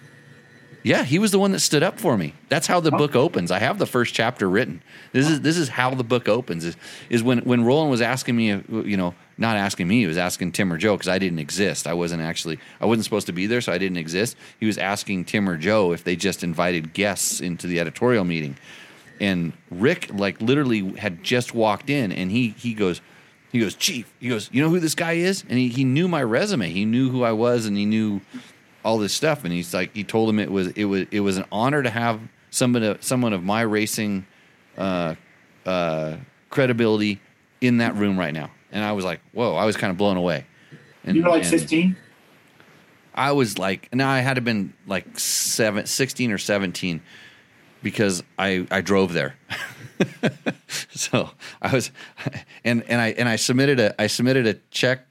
Yeah, 0.86 1.04
he 1.04 1.18
was 1.18 1.32
the 1.32 1.40
one 1.40 1.52
that 1.54 1.62
stood 1.62 1.82
up 1.82 2.00
for 2.00 2.16
me. 2.16 2.36
That's 2.48 2.68
how 2.68 2.80
the 2.80 2.92
book 2.92 3.16
opens. 3.16 3.50
I 3.50 3.58
have 3.58 3.80
the 3.80 3.88
first 3.88 4.14
chapter 4.14 4.48
written. 4.48 4.84
This 5.14 5.28
is 5.28 5.42
this 5.42 5.58
is 5.58 5.68
how 5.68 5.96
the 5.96 6.04
book 6.04 6.30
opens. 6.30 6.64
Is 6.64 6.78
is 7.10 7.24
when 7.24 7.40
when 7.40 7.64
Roland 7.64 7.90
was 7.90 8.02
asking 8.02 8.36
me, 8.36 8.50
you 8.70 8.96
know, 8.96 9.16
not 9.36 9.58
asking 9.58 9.88
me, 9.88 10.02
he 10.02 10.06
was 10.06 10.20
asking 10.20 10.52
Tim 10.52 10.72
or 10.72 10.78
Joe 10.78 10.94
because 10.96 11.08
I 11.08 11.18
didn't 11.18 11.40
exist. 11.40 11.88
I 11.88 11.96
wasn't 11.96 12.22
actually 12.22 12.60
I 12.80 12.86
wasn't 12.86 13.06
supposed 13.06 13.26
to 13.26 13.34
be 13.34 13.48
there, 13.48 13.62
so 13.62 13.74
I 13.74 13.80
didn't 13.80 13.98
exist. 13.98 14.38
He 14.60 14.68
was 14.68 14.78
asking 14.78 15.26
Tim 15.26 15.50
or 15.50 15.58
Joe 15.58 15.92
if 15.92 16.04
they 16.04 16.16
just 16.16 16.44
invited 16.44 16.94
guests 16.94 17.42
into 17.42 17.66
the 17.66 17.80
editorial 17.80 18.24
meeting, 18.24 18.56
and 19.20 19.54
Rick 19.72 20.12
like 20.14 20.40
literally 20.40 20.92
had 20.98 21.24
just 21.24 21.56
walked 21.56 21.90
in, 21.90 22.12
and 22.12 22.30
he 22.30 22.50
he 22.50 22.76
goes. 22.76 23.02
He 23.52 23.62
goes, 23.62 23.76
Chief. 23.76 24.14
He 24.20 24.28
goes, 24.28 24.50
you 24.52 24.62
know 24.62 24.70
who 24.70 24.82
this 24.82 24.96
guy 24.96 25.14
is? 25.14 25.46
And 25.48 25.58
he, 25.58 25.70
he 25.70 25.86
knew 25.86 26.10
my 26.10 26.22
resume. 26.22 26.70
He 26.72 26.84
knew 26.84 27.10
who 27.10 27.24
I 27.24 27.32
was, 27.32 27.66
and 27.66 27.78
he 27.78 27.86
knew 27.86 28.20
all 28.86 28.98
this 29.00 29.12
stuff 29.14 29.44
and 29.44 29.52
he's 29.52 29.74
like 29.74 29.94
he 29.96 30.04
told 30.04 30.30
him 30.30 30.40
it 30.40 30.52
was 30.52 30.68
it 30.70 30.86
was 30.86 31.06
it 31.12 31.20
was 31.22 31.38
an 31.38 31.46
honor 31.52 31.82
to 31.84 31.90
have 31.90 32.22
someone 32.52 32.98
someone 33.02 33.34
of 33.34 33.44
my 33.44 33.62
racing 33.62 34.26
uh 34.78 35.16
uh 35.66 36.16
credibility 36.50 37.20
in 37.60 37.80
that 37.80 37.96
room 37.96 38.18
right 38.18 38.34
now. 38.34 38.52
And 38.72 38.84
i 38.86 38.92
was 38.94 39.04
like 39.04 39.20
whoa 39.34 39.56
i 39.56 39.66
was 39.66 39.76
kind 39.76 39.90
of 39.92 39.98
blown 39.98 40.18
away. 40.18 40.46
And 41.04 41.18
You 41.18 41.24
were 41.24 41.30
like 41.30 41.44
15. 41.46 41.98
i 43.16 43.32
was 43.32 43.58
like 43.58 43.94
now 43.94 44.10
i 44.10 44.20
had 44.20 44.36
to 44.36 44.42
been 44.42 44.74
like 44.88 45.18
seven, 45.20 45.86
16 45.88 46.32
or 46.32 46.38
17 46.38 47.02
because 47.82 48.24
i 48.38 48.68
i 48.72 48.82
drove 48.82 49.14
there. 49.14 49.36
So 50.90 51.30
i 51.62 51.74
was 51.74 51.92
and 52.64 52.84
and 52.90 53.00
i 53.02 53.10
and 53.12 53.30
i 53.30 53.38
submitted 53.38 53.80
a 53.80 54.00
i 54.02 54.08
submitted 54.08 54.46
a 54.46 54.56
check 54.70 55.08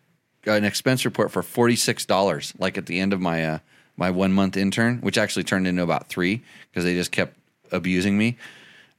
an 0.47 0.65
expense 0.65 1.05
report 1.05 1.31
for 1.31 1.43
forty 1.43 1.77
six 1.77 2.05
dollars, 2.05 2.53
like 2.59 2.79
at 2.79 2.87
the 2.87 3.01
end 3.01 3.13
of 3.13 3.21
my 3.21 3.45
uh, 3.45 3.59
my 3.97 4.11
one 4.11 4.33
month 4.33 4.57
intern, 4.57 4.99
which 4.99 5.19
actually 5.19 5.45
turned 5.45 5.67
into 5.67 5.83
about 5.83 6.09
three 6.09 6.43
because 6.71 6.85
they 6.85 6.95
just 6.95 7.13
kept 7.13 7.37
abusing 7.73 8.19
me. 8.19 8.37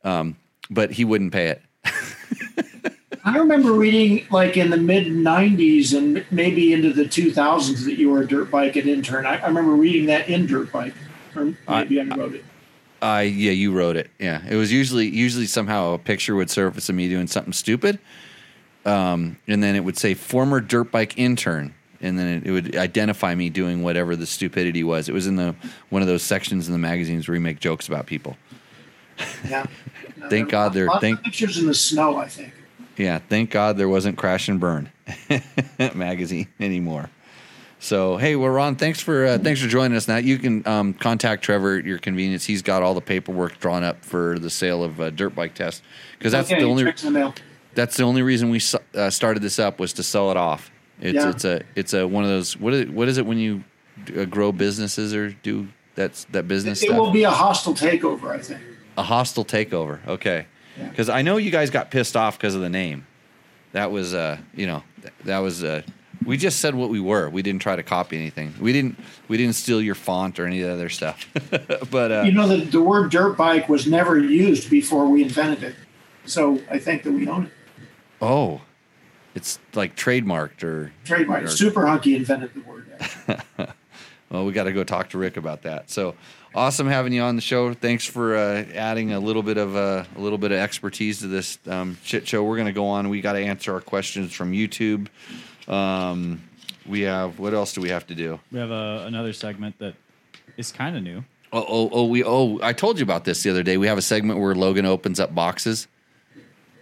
Um, 0.03 0.37
but 0.69 0.91
he 0.91 1.05
wouldn't 1.05 1.33
pay 1.33 1.47
it. 1.47 1.61
I 3.25 3.37
remember 3.37 3.73
reading 3.73 4.25
like 4.29 4.55
in 4.55 4.69
the 4.69 4.77
mid 4.77 5.07
90s 5.07 5.97
and 5.97 6.23
maybe 6.29 6.73
into 6.73 6.93
the 6.93 7.05
2000s 7.05 7.83
that 7.85 7.97
you 7.97 8.11
were 8.11 8.21
a 8.21 8.27
dirt 8.27 8.51
bike 8.51 8.75
and 8.75 8.87
intern. 8.87 9.25
I, 9.25 9.37
I 9.37 9.47
remember 9.47 9.71
reading 9.71 10.05
that 10.07 10.29
in 10.29 10.45
dirt 10.45 10.71
bike, 10.71 10.93
or 11.35 11.55
maybe 11.67 11.99
I, 11.99 12.15
wrote 12.15 12.35
it. 12.35 12.45
I 13.01 13.21
yeah, 13.23 13.51
you 13.51 13.71
wrote 13.71 13.95
it. 13.95 14.11
Yeah, 14.19 14.43
it 14.47 14.55
was 14.55 14.71
usually 14.71 15.07
usually 15.07 15.47
somehow 15.47 15.93
a 15.93 15.97
picture 15.97 16.35
would 16.35 16.51
surface 16.51 16.87
of 16.87 16.95
me 16.95 17.09
doing 17.09 17.25
something 17.25 17.53
stupid, 17.53 17.97
um, 18.85 19.37
and 19.47 19.61
then 19.63 19.75
it 19.75 19.83
would 19.83 19.97
say 19.97 20.13
former 20.13 20.59
dirt 20.59 20.91
bike 20.91 21.17
intern, 21.17 21.73
and 22.01 22.17
then 22.19 22.27
it, 22.37 22.47
it 22.47 22.51
would 22.51 22.75
identify 22.75 23.33
me 23.35 23.49
doing 23.49 23.83
whatever 23.83 24.15
the 24.15 24.25
stupidity 24.25 24.83
was. 24.83 25.09
It 25.09 25.13
was 25.13 25.27
in 25.27 25.35
the 25.35 25.55
one 25.89 26.01
of 26.01 26.07
those 26.07 26.23
sections 26.23 26.67
in 26.67 26.73
the 26.73 26.79
magazines 26.79 27.27
where 27.27 27.33
we 27.33 27.39
make 27.39 27.59
jokes 27.59 27.87
about 27.87 28.05
people. 28.05 28.37
Yeah. 29.47 29.65
Thank 30.29 30.49
God 30.49 30.73
they're- 30.73 30.89
thank- 31.01 31.21
pictures 31.23 31.57
in 31.57 31.67
the 31.67 31.73
snow. 31.73 32.17
I 32.17 32.27
think. 32.27 32.51
Yeah, 32.97 33.19
thank 33.19 33.49
God 33.51 33.77
there 33.77 33.89
wasn't 33.89 34.17
Crash 34.17 34.47
and 34.47 34.57
Burn 34.59 34.89
magazine 35.93 36.47
anymore. 36.61 37.09
So 37.79 38.15
hey, 38.17 38.35
well, 38.37 38.49
Ron, 38.49 38.77
thanks 38.77 39.01
for 39.01 39.25
uh, 39.25 39.37
thanks 39.37 39.61
for 39.61 39.67
joining 39.67 39.95
us. 39.97 40.07
Now 40.07 40.17
you 40.17 40.37
can 40.39 40.65
um, 40.65 40.93
contact 40.93 41.43
Trevor 41.43 41.77
at 41.77 41.85
your 41.85 41.99
convenience. 41.99 42.45
He's 42.45 42.61
got 42.61 42.81
all 42.81 42.93
the 42.93 43.01
paperwork 43.01 43.59
drawn 43.59 43.83
up 43.83 44.03
for 44.03 44.39
the 44.39 44.49
sale 44.49 44.81
of 44.83 44.99
uh, 45.01 45.09
dirt 45.11 45.35
bike 45.35 45.53
test 45.53 45.83
because 46.17 46.31
that's 46.31 46.49
okay, 46.49 46.61
the 46.61 46.67
only 46.67 46.85
checks 47.75 47.77
in 47.77 47.81
the 47.81 47.81
mail. 47.81 47.85
that's 47.87 47.97
the 47.97 48.03
only 48.03 48.21
reason 48.21 48.49
we 48.49 48.61
uh, 48.95 49.09
started 49.09 49.41
this 49.43 49.59
up 49.59 49.79
was 49.79 49.93
to 49.93 50.03
sell 50.03 50.31
it 50.31 50.37
off. 50.37 50.71
It's 51.01 51.15
Yeah. 51.15 51.29
it's 51.29 51.45
a 51.45 51.61
it's 51.75 51.93
a 51.93 52.07
one 52.07 52.23
of 52.23 52.29
those 52.29 52.57
what 52.57 52.73
is 52.73 52.89
what 52.89 53.07
is 53.07 53.17
it 53.17 53.25
when 53.25 53.37
you 53.37 53.63
uh, 54.17 54.25
grow 54.25 54.51
businesses 54.51 55.13
or 55.13 55.31
do 55.43 55.67
that's 55.95 56.25
that 56.25 56.47
business 56.47 56.81
It 56.81 56.87
stuff? 56.87 56.97
will 56.97 57.11
be 57.11 57.23
a 57.23 57.29
hostile 57.31 57.73
takeover. 57.73 58.29
I 58.31 58.39
think. 58.39 58.61
A 58.97 59.03
hostile 59.03 59.45
takeover. 59.45 60.05
Okay. 60.07 60.45
Yeah. 60.77 60.89
Because 60.89 61.07
I 61.09 61.21
know 61.21 61.37
you 61.37 61.51
guys 61.51 61.69
got 61.69 61.89
pissed 61.91 62.15
off 62.17 62.37
because 62.37 62.55
of 62.55 62.61
the 62.61 62.69
name. 62.69 63.05
That 63.71 63.91
was, 63.91 64.13
uh, 64.13 64.37
you 64.55 64.67
know, 64.67 64.83
that 65.25 65.39
was. 65.39 65.63
Uh, 65.63 65.81
we 66.25 66.37
just 66.37 66.59
said 66.59 66.75
what 66.75 66.89
we 66.89 66.99
were. 67.01 67.29
We 67.29 67.41
didn't 67.41 67.61
try 67.61 67.75
to 67.75 67.83
copy 67.83 68.17
anything. 68.17 68.53
We 68.59 68.71
didn't. 68.73 68.97
We 69.27 69.35
didn't 69.37 69.55
steal 69.55 69.81
your 69.81 69.95
font 69.95 70.39
or 70.39 70.45
any 70.45 70.61
of 70.61 70.67
the 70.69 70.73
other 70.73 70.89
stuff. 70.89 71.27
but 71.91 72.11
uh, 72.11 72.21
You 72.25 72.31
know, 72.31 72.47
the, 72.47 72.57
the 72.65 72.81
word 72.81 73.11
dirt 73.11 73.35
bike 73.37 73.67
was 73.69 73.85
never 73.85 74.17
used 74.19 74.69
before 74.69 75.07
we 75.07 75.23
invented 75.23 75.63
it. 75.63 75.75
So 76.25 76.59
I 76.71 76.79
think 76.79 77.03
that 77.03 77.11
we 77.11 77.27
own 77.27 77.45
it. 77.45 77.51
Oh, 78.25 78.61
it's 79.33 79.59
like 79.73 79.95
trademarked 79.95 80.63
or 80.63 80.91
Trademark. 81.03 81.43
or- 81.43 81.47
Super 81.47 81.85
Hunky 81.85 82.15
invented 82.15 82.51
the 82.53 82.61
word. 82.61 83.71
Well, 84.29 84.45
we 84.45 84.53
got 84.53 84.63
to 84.63 84.73
go 84.73 84.83
talk 84.83 85.09
to 85.09 85.17
Rick 85.17 85.37
about 85.37 85.61
that. 85.61 85.89
So 85.89 86.15
awesome 86.53 86.87
having 86.87 87.13
you 87.13 87.21
on 87.21 87.35
the 87.35 87.41
show. 87.41 87.73
Thanks 87.73 88.05
for 88.05 88.35
uh, 88.35 88.65
adding 88.73 89.13
a 89.13 89.19
little 89.19 89.43
bit 89.43 89.57
of 89.57 89.75
uh, 89.75 90.03
a 90.15 90.19
little 90.19 90.37
bit 90.39 90.51
of 90.51 90.57
expertise 90.57 91.19
to 91.19 91.27
this 91.27 91.59
um, 91.67 91.97
shit 92.03 92.27
show. 92.27 92.43
We're 92.43 92.55
going 92.55 92.67
to 92.67 92.73
go 92.73 92.87
on. 92.87 93.09
We 93.09 93.21
got 93.21 93.33
to 93.33 93.39
answer 93.39 93.73
our 93.73 93.81
questions 93.81 94.33
from 94.33 94.51
YouTube. 94.51 95.07
Um, 95.67 96.41
we 96.85 97.01
have 97.01 97.39
what 97.39 97.53
else 97.53 97.73
do 97.73 97.81
we 97.81 97.89
have 97.89 98.07
to 98.07 98.15
do? 98.15 98.39
We 98.51 98.59
have 98.59 98.71
a, 98.71 99.05
another 99.05 99.31
segment 99.31 99.77
that 99.79 99.93
is 100.57 100.71
kind 100.71 100.97
of 100.97 101.03
new. 101.03 101.23
Oh, 101.53 101.65
oh, 101.67 101.89
oh, 101.93 102.05
we 102.05 102.23
oh, 102.23 102.59
I 102.61 102.73
told 102.73 102.97
you 102.97 103.03
about 103.03 103.25
this 103.25 103.43
the 103.43 103.51
other 103.51 103.63
day. 103.63 103.77
We 103.77 103.87
have 103.87 103.97
a 103.97 104.01
segment 104.01 104.39
where 104.39 104.55
Logan 104.55 104.85
opens 104.85 105.19
up 105.19 105.33
boxes. 105.33 105.87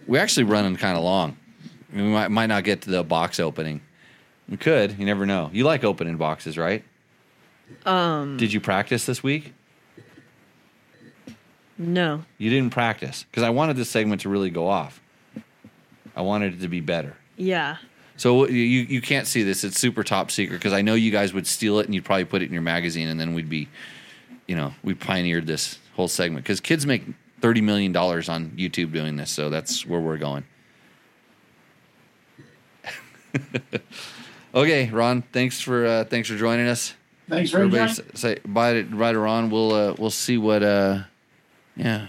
We're 0.06 0.20
actually 0.20 0.44
running 0.44 0.76
kind 0.76 0.96
of 0.96 1.02
long. 1.02 1.36
We 1.92 2.02
might 2.02 2.28
might 2.28 2.46
not 2.46 2.64
get 2.64 2.82
to 2.82 2.90
the 2.90 3.02
box 3.04 3.38
opening. 3.40 3.80
We 4.48 4.56
could. 4.56 4.98
You 4.98 5.06
never 5.06 5.24
know. 5.26 5.50
You 5.52 5.64
like 5.64 5.84
opening 5.84 6.16
boxes, 6.16 6.58
right? 6.58 6.84
Um, 7.86 8.36
Did 8.36 8.52
you 8.52 8.60
practice 8.60 9.06
this 9.06 9.22
week? 9.22 9.54
no. 11.78 12.24
You 12.38 12.50
didn't 12.50 12.70
practice 12.70 13.24
because 13.24 13.42
I 13.42 13.50
wanted 13.50 13.76
this 13.76 13.88
segment 13.90 14.20
to 14.22 14.28
really 14.28 14.50
go 14.50 14.68
off. 14.68 15.00
I 16.14 16.22
wanted 16.22 16.54
it 16.54 16.60
to 16.60 16.68
be 16.68 16.80
better. 16.80 17.16
Yeah. 17.36 17.78
So 18.16 18.46
you 18.46 18.62
you 18.62 19.00
can't 19.00 19.26
see 19.26 19.42
this; 19.42 19.64
it's 19.64 19.78
super 19.78 20.04
top 20.04 20.30
secret 20.30 20.58
because 20.58 20.72
I 20.72 20.82
know 20.82 20.94
you 20.94 21.10
guys 21.10 21.32
would 21.32 21.46
steal 21.46 21.80
it 21.80 21.86
and 21.86 21.94
you'd 21.94 22.04
probably 22.04 22.24
put 22.26 22.42
it 22.42 22.46
in 22.46 22.52
your 22.52 22.62
magazine, 22.62 23.08
and 23.08 23.18
then 23.18 23.34
we'd 23.34 23.48
be, 23.48 23.68
you 24.46 24.54
know, 24.54 24.72
we 24.84 24.94
pioneered 24.94 25.46
this 25.46 25.78
whole 25.94 26.06
segment 26.06 26.44
because 26.44 26.60
kids 26.60 26.86
make 26.86 27.02
thirty 27.44 27.60
million 27.60 27.92
dollars 27.92 28.30
on 28.30 28.52
YouTube 28.52 28.90
doing 28.90 29.16
this, 29.16 29.30
so 29.30 29.50
that's 29.50 29.84
where 29.84 30.00
we're 30.00 30.16
going. 30.16 30.44
okay, 34.54 34.88
Ron. 34.88 35.20
Thanks 35.30 35.60
for 35.60 35.84
uh, 35.84 36.04
thanks 36.04 36.26
for 36.30 36.36
joining 36.38 36.66
us. 36.68 36.94
Thanks 37.28 37.50
for 37.50 37.58
Everybody 37.58 37.82
much. 37.82 38.00
say 38.14 38.38
bye 38.46 38.72
to 38.72 38.84
bye 38.84 39.12
to 39.12 39.18
Ron. 39.18 39.50
We'll 39.50 39.74
uh, 39.74 39.94
we'll 39.98 40.08
see 40.08 40.38
what. 40.38 40.62
Uh, 40.62 41.02
yeah, 41.76 42.06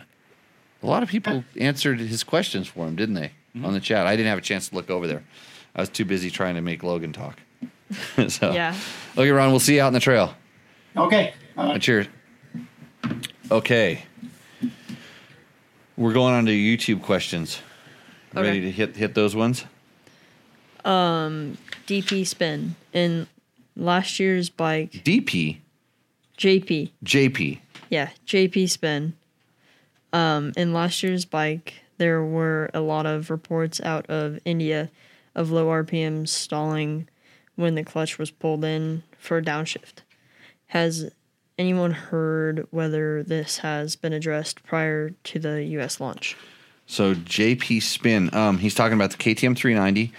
a 0.82 0.88
lot 0.88 1.04
of 1.04 1.10
people 1.10 1.44
answered 1.60 2.00
his 2.00 2.24
questions 2.24 2.70
for 2.70 2.88
him, 2.88 2.96
didn't 2.96 3.16
they? 3.16 3.32
On 3.62 3.74
the 3.74 3.82
chat, 3.82 4.08
I 4.08 4.16
didn't 4.16 4.30
have 4.30 4.38
a 4.38 4.42
chance 4.42 4.70
to 4.70 4.76
look 4.76 4.90
over 4.90 5.06
there. 5.06 5.26
I 5.76 5.82
was 5.82 5.90
too 5.90 6.06
busy 6.06 6.32
trying 6.32 6.56
to 6.56 6.62
make 6.62 6.82
Logan 6.82 7.12
talk. 7.12 7.42
so 8.30 8.54
Yeah. 8.54 8.74
Okay, 9.18 9.32
Ron. 9.32 9.50
We'll 9.50 9.60
see 9.60 9.76
you 9.76 9.82
out 9.82 9.88
in 9.88 9.94
the 9.94 10.00
trail. 10.00 10.34
Okay. 10.96 11.34
Uh, 11.58 11.78
cheers. 11.78 12.08
Okay. 13.52 14.06
We're 15.98 16.14
going 16.14 16.34
on 16.34 16.46
to 16.46 16.52
YouTube 16.52 17.02
questions. 17.02 17.62
Okay. 18.36 18.48
Ready 18.48 18.62
to 18.62 18.72
hit 18.72 18.96
hit 18.98 19.14
those 19.14 19.36
ones? 19.36 19.66
DP 21.88 22.28
spin 22.28 22.76
in 22.94 23.28
last 23.76 24.20
year's 24.20 24.50
bike 24.50 24.92
DP, 24.92 25.58
JP. 26.38 26.92
JP. 27.04 27.60
Yeah, 27.90 28.10
JP 28.28 28.70
spin. 28.70 29.14
Um, 30.12 30.54
in 30.56 30.74
last 30.74 31.02
year's 31.02 31.26
bike, 31.26 31.76
there 31.98 32.24
were 32.24 32.70
a 32.74 32.82
lot 32.82 33.06
of 33.06 33.30
reports 33.30 33.80
out 33.82 34.06
of 34.10 34.40
India 34.46 34.90
of 35.34 35.52
low 35.52 35.68
RPM 35.68 36.28
stalling 36.28 37.08
when 37.56 37.76
the 37.76 37.84
clutch 37.84 38.18
was 38.18 38.32
pulled 38.32 38.64
in 38.64 39.04
for 39.18 39.38
a 39.38 39.42
downshift. 39.42 40.00
Has 40.68 41.12
anyone 41.58 41.92
heard 41.92 42.68
whether 42.72 43.24
this 43.24 43.60
has 43.60 43.96
been 43.96 44.14
addressed 44.14 44.64
prior 44.64 45.12
to 45.12 45.40
the 45.40 45.64
US 45.64 46.00
launch? 46.00 46.36
So 46.88 47.16
JP 47.16 47.82
Spin, 47.82 48.34
um, 48.34 48.58
he's 48.58 48.76
talking 48.76 48.94
about 48.94 49.12
the 49.12 49.18
KTM 49.18 49.58
390, 49.58 50.14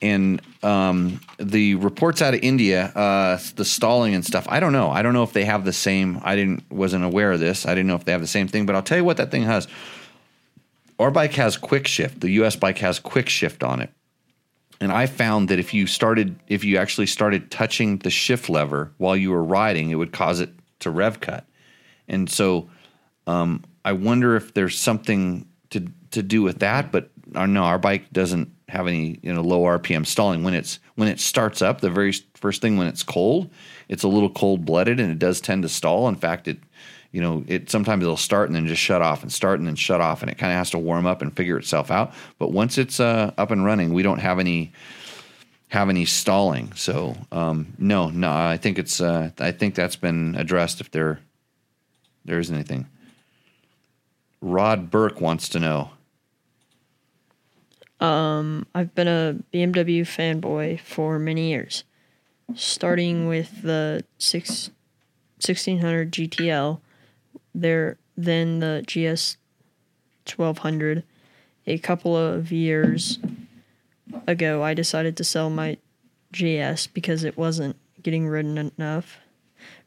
and 0.00 0.40
um, 0.62 1.20
the 1.38 1.74
reports 1.74 2.22
out 2.22 2.34
of 2.34 2.40
India, 2.40 2.84
uh, 2.94 3.38
the 3.56 3.64
stalling 3.64 4.14
and 4.14 4.24
stuff. 4.24 4.46
I 4.48 4.60
don't 4.60 4.72
know. 4.72 4.90
I 4.90 5.02
don't 5.02 5.12
know 5.12 5.24
if 5.24 5.32
they 5.32 5.44
have 5.44 5.64
the 5.64 5.72
same. 5.72 6.20
I 6.22 6.36
didn't 6.36 6.70
wasn't 6.70 7.04
aware 7.04 7.32
of 7.32 7.40
this. 7.40 7.66
I 7.66 7.70
didn't 7.70 7.88
know 7.88 7.96
if 7.96 8.04
they 8.04 8.12
have 8.12 8.20
the 8.20 8.26
same 8.26 8.48
thing. 8.48 8.64
But 8.64 8.76
I'll 8.76 8.82
tell 8.82 8.98
you 8.98 9.04
what 9.04 9.16
that 9.16 9.30
thing 9.30 9.42
has. 9.42 9.66
Our 10.98 11.10
bike 11.10 11.34
has 11.34 11.56
quick 11.56 11.86
shift. 11.86 12.20
The 12.20 12.30
US 12.42 12.56
bike 12.56 12.78
has 12.78 12.98
quick 12.98 13.28
shift 13.28 13.62
on 13.62 13.80
it. 13.80 13.90
And 14.80 14.92
I 14.92 15.06
found 15.06 15.48
that 15.48 15.58
if 15.58 15.74
you 15.74 15.86
started, 15.86 16.38
if 16.46 16.64
you 16.64 16.76
actually 16.76 17.06
started 17.06 17.50
touching 17.50 17.98
the 17.98 18.10
shift 18.10 18.48
lever 18.48 18.92
while 18.98 19.16
you 19.16 19.30
were 19.30 19.42
riding, 19.42 19.90
it 19.90 19.96
would 19.96 20.12
cause 20.12 20.40
it 20.40 20.50
to 20.80 20.90
rev 20.90 21.20
cut. 21.20 21.44
And 22.06 22.30
so 22.30 22.70
um, 23.26 23.64
I 23.84 23.92
wonder 23.92 24.36
if 24.36 24.54
there's 24.54 24.78
something 24.78 25.46
to 25.70 25.86
to 26.12 26.22
do 26.22 26.42
with 26.42 26.60
that. 26.60 26.92
But 26.92 27.10
uh, 27.34 27.46
no, 27.46 27.64
our 27.64 27.78
bike 27.78 28.12
doesn't 28.12 28.52
have 28.68 28.86
any 28.86 29.18
you 29.22 29.32
know 29.32 29.42
low 29.42 29.62
RPM 29.62 30.06
stalling 30.06 30.44
when 30.44 30.54
it's 30.54 30.78
when 30.94 31.08
it 31.08 31.20
starts 31.20 31.60
up. 31.60 31.80
The 31.80 31.90
very 31.90 32.12
first 32.34 32.62
thing 32.62 32.76
when 32.76 32.86
it's 32.86 33.02
cold, 33.02 33.50
it's 33.88 34.04
a 34.04 34.08
little 34.08 34.30
cold 34.30 34.64
blooded 34.64 35.00
and 35.00 35.10
it 35.10 35.18
does 35.18 35.40
tend 35.40 35.62
to 35.62 35.68
stall. 35.68 36.08
In 36.08 36.16
fact, 36.16 36.48
it 36.48 36.58
you 37.12 37.20
know 37.20 37.44
it 37.46 37.70
sometimes 37.70 38.02
it'll 38.02 38.16
start 38.16 38.48
and 38.48 38.56
then 38.56 38.66
just 38.66 38.82
shut 38.82 39.02
off 39.02 39.22
and 39.22 39.32
start 39.32 39.58
and 39.58 39.68
then 39.68 39.76
shut 39.76 40.00
off 40.00 40.22
and 40.22 40.30
it 40.30 40.38
kind 40.38 40.52
of 40.52 40.58
has 40.58 40.70
to 40.70 40.78
warm 40.78 41.06
up 41.06 41.22
and 41.22 41.36
figure 41.36 41.58
itself 41.58 41.90
out. 41.90 42.12
But 42.38 42.52
once 42.52 42.78
it's 42.78 43.00
uh, 43.00 43.32
up 43.38 43.50
and 43.50 43.64
running, 43.64 43.92
we 43.92 44.02
don't 44.02 44.18
have 44.18 44.38
any 44.38 44.72
have 45.68 45.88
any 45.88 46.04
stalling. 46.04 46.72
So 46.74 47.16
um, 47.32 47.74
no, 47.78 48.10
no, 48.10 48.30
I 48.32 48.56
think 48.56 48.78
it's 48.78 49.00
uh, 49.00 49.30
I 49.38 49.52
think 49.52 49.74
that's 49.74 49.96
been 49.96 50.34
addressed 50.36 50.80
if 50.80 50.90
there 50.90 51.20
there 52.24 52.38
is 52.38 52.50
anything. 52.50 52.86
Rod 54.40 54.90
Burke 54.90 55.20
wants 55.20 55.48
to 55.50 55.58
know. 55.58 55.90
I've 58.74 58.94
been 58.94 59.08
a 59.08 59.36
BMW 59.52 60.02
fanboy 60.02 60.80
for 60.80 61.18
many 61.18 61.50
years, 61.50 61.84
starting 62.54 63.26
with 63.26 63.62
the 63.62 64.04
six, 64.18 64.70
1600 65.40 66.12
GTL, 66.12 66.80
there 67.60 67.98
then 68.16 68.60
the 68.60 68.84
GS 68.86 69.36
1200. 70.34 71.04
A 71.66 71.78
couple 71.78 72.16
of 72.16 72.50
years 72.50 73.18
ago, 74.26 74.62
I 74.62 74.74
decided 74.74 75.16
to 75.18 75.24
sell 75.24 75.50
my 75.50 75.76
GS 76.32 76.86
because 76.88 77.24
it 77.24 77.36
wasn't 77.36 77.76
getting 78.02 78.26
ridden 78.26 78.72
enough. 78.78 79.18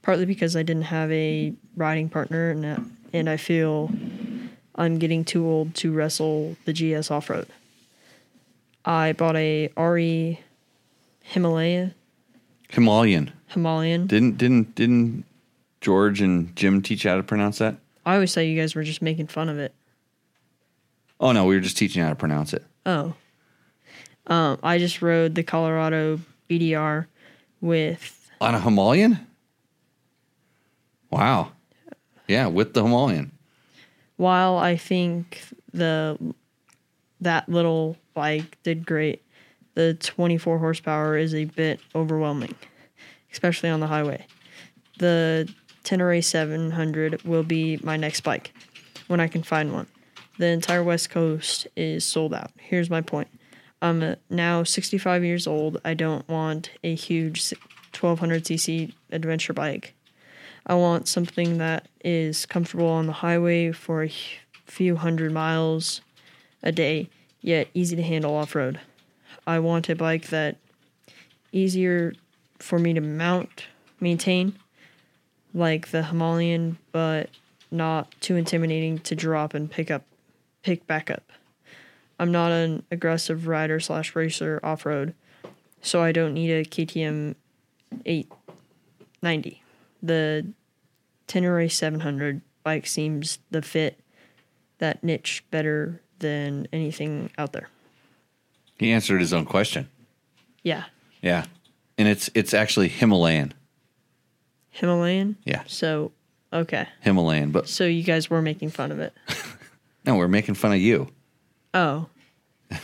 Partly 0.02 0.26
because 0.26 0.56
I 0.56 0.64
didn't 0.64 0.84
have 0.84 1.12
a 1.12 1.54
riding 1.76 2.10
partner, 2.10 2.52
and, 2.52 2.96
and 3.14 3.30
I 3.30 3.38
feel 3.38 3.92
I'm 4.76 5.00
getting 5.00 5.24
too 5.24 5.46
old 5.46 5.76
to 5.76 5.92
wrestle 5.92 6.56
the 6.66 6.74
GS 6.74 7.10
off 7.10 7.30
road. 7.30 7.48
I 8.84 9.14
bought 9.14 9.36
a 9.36 9.72
RE 9.78 10.40
Himalaya 11.22 11.92
Himalayan. 12.72 13.32
Himalayan. 13.48 14.08
Didn't 14.08 14.38
didn't 14.38 14.76
didn't 14.76 15.26
George 15.82 16.22
and 16.22 16.56
Jim 16.56 16.82
teach 16.82 17.04
you 17.04 17.10
how 17.10 17.18
to 17.18 17.24
pronounce 17.24 17.58
that? 17.58 17.76
I 18.06 18.14
always 18.16 18.34
thought 18.34 18.42
you 18.42 18.60
guys 18.60 18.76
were 18.76 18.84
just 18.84 19.02
making 19.02 19.28
fun 19.28 19.50
of 19.50 19.58
it. 19.60 19.74
Oh 21.20 21.32
no, 21.32 21.46
we 21.46 21.56
were 21.56 21.62
just 21.62 21.78
teaching 21.78 22.00
you 22.00 22.04
how 22.06 22.10
to 22.12 22.16
pronounce 22.16 22.54
it. 22.54 22.64
Oh. 22.86 23.14
Um, 24.28 24.60
I 24.64 24.78
just 24.78 25.02
rode 25.02 25.36
the 25.36 25.44
Colorado 25.44 26.20
BDR 26.50 27.08
with 27.60 28.30
On 28.40 28.56
a 28.56 28.60
Himalayan? 28.60 29.20
Wow. 31.10 31.52
Yeah, 32.28 32.48
with 32.48 32.74
the 32.74 32.84
Himalayan. 32.84 33.32
while 34.18 34.58
I 34.58 34.78
think 34.78 35.42
the 35.74 36.18
that 37.20 37.50
little 37.50 37.98
bike 38.14 38.58
did 38.64 38.86
great, 38.86 39.22
the 39.76 39.94
24 39.96 40.58
horsepower 40.60 41.18
is 41.18 41.36
a 41.36 41.46
bit 41.46 41.80
overwhelming, 41.94 42.56
especially 43.32 43.70
on 43.70 43.80
the 43.80 43.88
highway. 43.88 44.26
The 44.98 45.52
Tenere 45.84 46.24
700 46.24 47.24
will 47.24 47.44
be 47.44 47.78
my 47.84 47.98
next 47.98 48.22
bike 48.22 48.54
when 49.08 49.20
I 49.20 49.28
can 49.28 49.44
find 49.44 49.74
one. 49.74 49.88
The 50.38 50.48
entire 50.48 50.84
West 50.84 51.10
Coast 51.10 51.68
is 51.76 52.04
sold 52.04 52.34
out. 52.34 52.52
Here's 52.58 52.90
my 52.90 53.02
point. 53.02 53.28
I'm 53.82 54.02
uh, 54.04 54.16
now 54.30 54.64
65 54.64 55.24
years 55.24 55.48
old. 55.48 55.82
I 55.84 55.94
don't 55.94 56.28
want 56.30 56.72
a 56.84 56.96
huge 56.96 57.54
1200cc 57.94 58.94
adventure 59.12 59.54
bike. 59.54 59.96
I 60.66 60.76
want 60.76 61.08
something 61.08 61.58
that 61.58 61.88
is 62.04 62.46
comfortable 62.46 62.88
on 62.88 63.08
the 63.08 63.14
highway 63.14 63.72
for 63.72 64.04
a 64.04 64.12
few 64.66 64.96
hundred 64.96 65.32
miles 65.32 66.02
a 66.62 66.72
day, 66.72 67.10
yet 67.42 67.68
easy 67.74 67.96
to 67.96 68.04
handle 68.04 68.36
off 68.36 68.56
road. 68.56 68.80
I 69.48 69.60
want 69.60 69.90
a 69.90 69.96
bike 69.96 70.28
that 70.28 70.58
easier 71.52 72.14
for 72.60 72.78
me 72.78 72.94
to 72.94 73.02
mount, 73.02 73.66
maintain, 74.00 74.56
like 75.54 75.90
the 75.92 76.04
Himalayan, 76.04 76.78
but 76.92 77.30
not 77.70 78.14
too 78.22 78.36
intimidating 78.36 79.00
to 79.00 79.16
drop 79.16 79.54
and 79.54 79.70
pick 79.70 79.90
up, 79.92 80.04
pick 80.64 80.86
back 80.88 81.10
up. 81.10 81.24
I'm 82.20 82.32
not 82.32 82.52
an 82.52 82.84
aggressive 82.92 83.48
rider 83.48 83.80
slash 83.80 84.16
racer 84.16 84.60
off 84.64 84.86
road, 84.86 85.14
so 85.82 86.02
I 86.04 86.12
don't 86.12 86.34
need 86.34 86.52
a 86.52 86.64
KTM 86.64 87.36
890. 88.06 89.64
The 90.04 90.48
Tenere 91.28 91.72
700 91.72 92.42
bike 92.64 92.86
seems 92.86 93.40
the 93.50 93.62
fit 93.62 94.00
that 94.78 95.04
niche 95.04 95.44
better 95.52 96.02
than 96.20 96.68
anything 96.72 97.32
out 97.38 97.54
there. 97.54 97.70
He 98.78 98.92
answered 98.92 99.22
his 99.22 99.34
own 99.34 99.46
question. 99.46 99.90
Yeah, 100.64 100.86
Yeah. 101.22 101.46
And 101.98 102.08
it's 102.08 102.30
it's 102.34 102.54
actually 102.54 102.88
Himalayan. 102.88 103.54
Himalayan. 104.72 105.38
Yeah. 105.46 105.64
So, 105.68 106.12
okay. 106.52 106.88
Himalayan. 107.02 107.52
But 107.52 107.68
So 107.70 107.86
you 107.86 108.04
guys 108.04 108.30
were 108.30 108.42
making 108.42 108.72
fun 108.72 108.92
of 108.92 109.00
it. 109.00 109.14
no, 110.06 110.16
we're 110.16 110.28
making 110.28 110.56
fun 110.56 110.74
of 110.74 110.80
you. 110.80 111.08
Oh, 111.74 112.08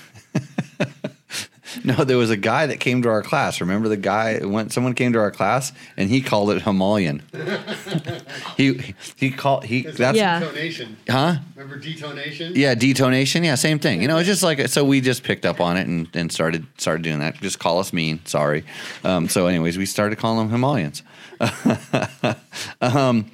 No, 1.83 2.03
there 2.03 2.17
was 2.17 2.29
a 2.29 2.37
guy 2.37 2.65
that 2.67 2.79
came 2.79 3.01
to 3.03 3.09
our 3.09 3.21
class. 3.21 3.59
Remember 3.61 3.87
the 3.89 3.97
guy 3.97 4.39
when 4.45 4.69
someone 4.69 4.93
came 4.93 5.13
to 5.13 5.19
our 5.19 5.31
class 5.31 5.71
and 5.95 6.09
he 6.09 6.21
called 6.21 6.51
it 6.51 6.61
Himalayan. 6.63 7.21
he 8.57 8.93
he 9.15 9.31
called 9.31 9.65
he 9.65 9.81
that's 9.81 10.17
Yeah. 10.17 10.39
Detonation. 10.39 10.97
huh? 11.09 11.35
Remember 11.55 11.77
detonation? 11.77 12.53
Yeah, 12.55 12.75
detonation. 12.75 13.43
Yeah, 13.43 13.55
same 13.55 13.79
thing. 13.79 14.01
You 14.01 14.07
know, 14.07 14.17
it's 14.17 14.27
just 14.27 14.43
like 14.43 14.67
so 14.67 14.83
we 14.85 15.01
just 15.01 15.23
picked 15.23 15.45
up 15.45 15.59
on 15.61 15.77
it 15.77 15.87
and, 15.87 16.07
and 16.13 16.31
started 16.31 16.65
started 16.77 17.03
doing 17.03 17.19
that. 17.19 17.35
Just 17.41 17.59
call 17.59 17.79
us 17.79 17.91
mean. 17.93 18.19
Sorry. 18.25 18.63
Um, 19.03 19.27
so, 19.29 19.47
anyways, 19.47 19.77
we 19.77 19.85
started 19.85 20.17
calling 20.17 20.47
them 20.49 20.59
Himalayans. 20.61 21.01
um, 22.81 23.29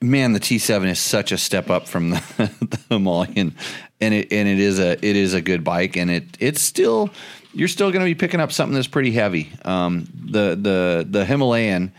man, 0.00 0.32
the 0.32 0.40
T7 0.40 0.86
is 0.90 0.98
such 0.98 1.32
a 1.32 1.38
step 1.38 1.70
up 1.70 1.88
from 1.88 2.10
the, 2.10 2.22
the 2.60 2.80
Himalayan, 2.88 3.54
and 4.00 4.14
it 4.14 4.32
and 4.32 4.48
it 4.48 4.58
is 4.58 4.78
a 4.78 4.92
it 4.92 5.16
is 5.16 5.34
a 5.34 5.40
good 5.40 5.64
bike, 5.64 5.96
and 5.96 6.10
it 6.10 6.24
it's 6.40 6.62
still 6.62 7.10
you're 7.52 7.68
still 7.68 7.90
going 7.90 8.04
to 8.04 8.08
be 8.08 8.14
picking 8.14 8.40
up 8.40 8.52
something 8.52 8.74
that's 8.74 8.86
pretty 8.86 9.12
heavy. 9.12 9.50
Um, 9.64 10.06
the 10.14 10.56
the 10.60 11.06
the 11.08 11.24
Himalayan 11.24 11.92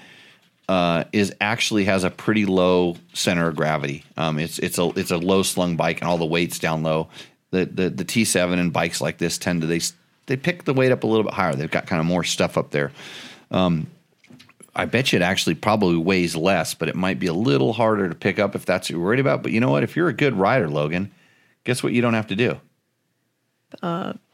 uh, 0.67 1.05
is 1.11 1.33
actually 1.41 1.85
has 1.85 2.03
a 2.03 2.09
pretty 2.09 2.45
low 2.45 2.95
center 3.13 3.47
of 3.47 3.55
gravity. 3.55 4.03
Um, 4.17 4.39
it's 4.39 4.59
it's 4.59 4.77
a 4.77 4.89
it's 4.95 5.11
a 5.11 5.17
low 5.17 5.43
slung 5.43 5.75
bike, 5.75 6.01
and 6.01 6.09
all 6.09 6.17
the 6.17 6.25
weight's 6.25 6.59
down 6.59 6.83
low. 6.83 7.09
The 7.51 7.65
the 7.65 7.89
the 7.89 8.05
T7 8.05 8.59
and 8.59 8.71
bikes 8.71 9.01
like 9.01 9.17
this 9.17 9.37
tend 9.37 9.61
to 9.61 9.67
they 9.67 9.81
they 10.27 10.37
pick 10.37 10.63
the 10.65 10.73
weight 10.73 10.91
up 10.91 11.03
a 11.03 11.07
little 11.07 11.23
bit 11.23 11.33
higher. 11.33 11.53
They've 11.53 11.69
got 11.69 11.87
kind 11.87 11.99
of 11.99 12.05
more 12.05 12.23
stuff 12.23 12.57
up 12.57 12.69
there. 12.69 12.91
Um, 13.51 13.87
I 14.75 14.85
bet 14.85 15.11
you 15.11 15.17
it 15.17 15.21
actually 15.21 15.55
probably 15.55 15.97
weighs 15.97 16.35
less, 16.35 16.73
but 16.73 16.89
it 16.89 16.95
might 16.95 17.19
be 17.19 17.27
a 17.27 17.33
little 17.33 17.73
harder 17.73 18.07
to 18.07 18.15
pick 18.15 18.39
up 18.39 18.55
if 18.55 18.65
that's 18.65 18.87
what 18.87 18.91
you're 18.91 19.03
worried 19.03 19.19
about. 19.19 19.43
But 19.43 19.51
you 19.51 19.59
know 19.59 19.69
what? 19.69 19.83
If 19.83 19.95
you're 19.95 20.09
a 20.09 20.13
good 20.13 20.35
rider, 20.35 20.69
Logan, 20.69 21.11
guess 21.63 21.81
what? 21.83 21.93
You 21.93 22.01
don't 22.01 22.13
have 22.13 22.27
to 22.27 22.35
do. 22.35 22.59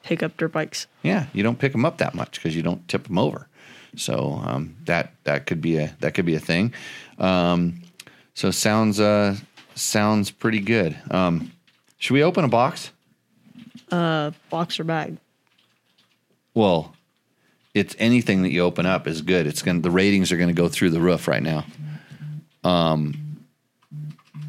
Pick 0.04 0.22
up 0.22 0.38
dirt 0.38 0.52
bikes. 0.52 0.88
Yeah, 1.04 1.28
you 1.34 1.44
don't 1.44 1.58
pick 1.60 1.72
them 1.72 1.86
up 1.86 1.98
that 1.98 2.14
much 2.14 2.36
because 2.36 2.56
you 2.56 2.62
don't 2.62 2.88
tip 2.88 3.08
them 3.08 3.18
over. 3.18 3.48
So 3.96 4.42
um, 4.46 4.76
that 4.86 5.14
that 5.24 5.46
could 5.46 5.62
be 5.62 5.78
a 5.78 5.96
that 6.00 6.14
could 6.14 6.26
be 6.26 6.36
a 6.36 6.40
thing. 6.40 6.74
Um, 7.18 7.82
so 8.34 8.52
sounds 8.52 9.00
uh, 9.00 9.36
sounds 9.74 10.32
pretty 10.32 10.60
good. 10.60 10.96
Um, 11.10 11.52
should 11.98 12.14
we 12.14 12.24
open 12.24 12.44
a 12.44 12.50
box? 12.50 12.92
Box 14.50 14.80
or 14.80 14.84
bag. 14.84 15.18
Well, 16.54 16.95
it's 17.76 17.94
anything 18.00 18.42
that 18.44 18.52
you 18.52 18.62
open 18.62 18.86
up 18.86 19.06
is 19.06 19.22
good. 19.22 19.46
It's 19.46 19.62
going 19.62 19.82
the 19.82 19.92
ratings 19.92 20.32
are 20.32 20.38
going 20.38 20.48
to 20.48 20.56
go 20.56 20.70
through 20.70 20.92
the 20.92 21.02
roof 21.02 21.28
right 21.28 21.44
now. 21.44 21.66
Um, 22.64 23.46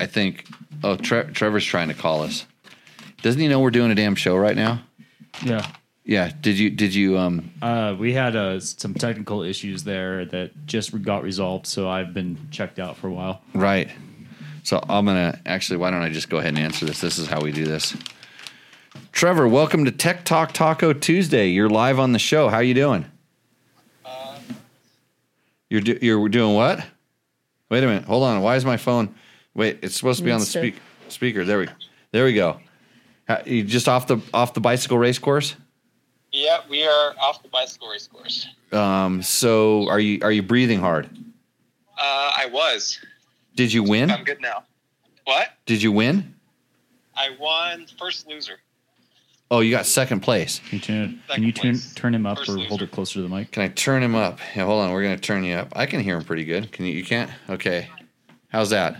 I 0.00 0.06
think. 0.06 0.46
Oh, 0.84 0.96
Tre- 0.96 1.24
Trevor's 1.32 1.64
trying 1.64 1.88
to 1.88 1.94
call 1.94 2.22
us. 2.22 2.46
Doesn't 3.22 3.40
he 3.40 3.48
know 3.48 3.60
we're 3.60 3.70
doing 3.70 3.90
a 3.90 3.94
damn 3.94 4.14
show 4.14 4.36
right 4.36 4.54
now? 4.54 4.82
Yeah. 5.42 5.66
Yeah. 6.04 6.30
Did 6.40 6.58
you? 6.58 6.70
Did 6.70 6.94
you? 6.94 7.18
Um. 7.18 7.50
Uh, 7.60 7.96
we 7.98 8.12
had 8.12 8.36
uh, 8.36 8.60
some 8.60 8.94
technical 8.94 9.42
issues 9.42 9.82
there 9.82 10.24
that 10.26 10.52
just 10.66 11.02
got 11.02 11.24
resolved, 11.24 11.66
so 11.66 11.90
I've 11.90 12.14
been 12.14 12.38
checked 12.52 12.78
out 12.78 12.96
for 12.96 13.08
a 13.08 13.12
while. 13.12 13.42
Right. 13.54 13.90
So 14.62 14.80
I'm 14.88 15.04
gonna 15.04 15.40
actually. 15.44 15.78
Why 15.78 15.90
don't 15.90 16.02
I 16.02 16.10
just 16.10 16.28
go 16.28 16.36
ahead 16.36 16.50
and 16.50 16.58
answer 16.58 16.86
this? 16.86 17.00
This 17.00 17.18
is 17.18 17.26
how 17.26 17.40
we 17.40 17.50
do 17.50 17.64
this. 17.64 17.96
Trevor, 19.10 19.48
welcome 19.48 19.84
to 19.84 19.90
Tech 19.90 20.24
Talk 20.24 20.52
Taco 20.52 20.92
Tuesday. 20.92 21.48
You're 21.48 21.68
live 21.70 21.98
on 21.98 22.12
the 22.12 22.18
show. 22.18 22.48
How 22.48 22.60
you 22.60 22.74
doing? 22.74 23.06
You're 25.70 25.80
do, 25.80 25.98
you're 26.00 26.28
doing 26.28 26.54
what? 26.54 26.84
Wait 27.70 27.82
a 27.82 27.86
minute. 27.86 28.04
Hold 28.04 28.24
on. 28.24 28.40
Why 28.42 28.56
is 28.56 28.64
my 28.64 28.76
phone? 28.76 29.14
Wait, 29.54 29.78
it's 29.82 29.96
supposed 29.96 30.18
to 30.18 30.24
be 30.24 30.30
on 30.30 30.40
the 30.40 30.46
speak, 30.46 30.76
speaker. 31.08 31.44
There 31.44 31.58
we 31.58 31.68
there 32.12 32.24
we 32.24 32.34
go. 32.34 32.60
Ha- 33.28 33.42
You 33.44 33.64
just 33.64 33.88
off 33.88 34.06
the 34.06 34.18
off 34.32 34.54
the 34.54 34.60
bicycle 34.60 34.98
race 34.98 35.18
course. 35.18 35.56
Yeah, 36.32 36.58
we 36.68 36.84
are 36.86 37.14
off 37.20 37.42
the 37.42 37.48
bicycle 37.48 37.88
race 37.90 38.06
course. 38.06 38.46
Um. 38.72 39.22
So 39.22 39.88
are 39.88 39.98
you 40.00 40.20
are 40.22 40.30
you 40.32 40.42
breathing 40.42 40.78
hard? 40.80 41.08
Uh, 41.98 42.30
I 42.36 42.48
was. 42.52 42.98
Did 43.54 43.72
you 43.72 43.82
win? 43.82 44.10
I'm 44.10 44.24
good 44.24 44.40
now. 44.40 44.64
What? 45.24 45.48
Did 45.64 45.82
you 45.82 45.90
win? 45.90 46.34
I 47.16 47.30
won 47.40 47.86
first 47.98 48.28
loser. 48.28 48.58
Oh, 49.50 49.60
you 49.60 49.70
got 49.70 49.86
second 49.86 50.20
place. 50.20 50.60
Can 50.68 50.78
you 50.78 50.80
turn, 50.80 51.20
can 51.28 51.42
you 51.44 51.52
turn, 51.52 51.78
turn 51.94 52.14
him 52.14 52.26
up 52.26 52.38
First 52.38 52.50
or 52.50 52.56
hold 52.58 52.70
loser. 52.80 52.84
it 52.84 52.90
closer 52.90 53.12
to 53.14 53.22
the 53.22 53.28
mic? 53.28 53.52
Can 53.52 53.62
I 53.62 53.68
turn 53.68 54.02
him 54.02 54.16
up? 54.16 54.40
Yeah, 54.56 54.64
hold 54.64 54.82
on. 54.84 54.90
We're 54.92 55.02
gonna 55.04 55.16
turn 55.18 55.44
you 55.44 55.54
up. 55.54 55.68
I 55.76 55.86
can 55.86 56.00
hear 56.00 56.16
him 56.16 56.24
pretty 56.24 56.44
good. 56.44 56.72
Can 56.72 56.84
you? 56.84 56.92
You 56.92 57.04
can't? 57.04 57.30
Okay. 57.48 57.88
How's 58.48 58.70
that? 58.70 58.96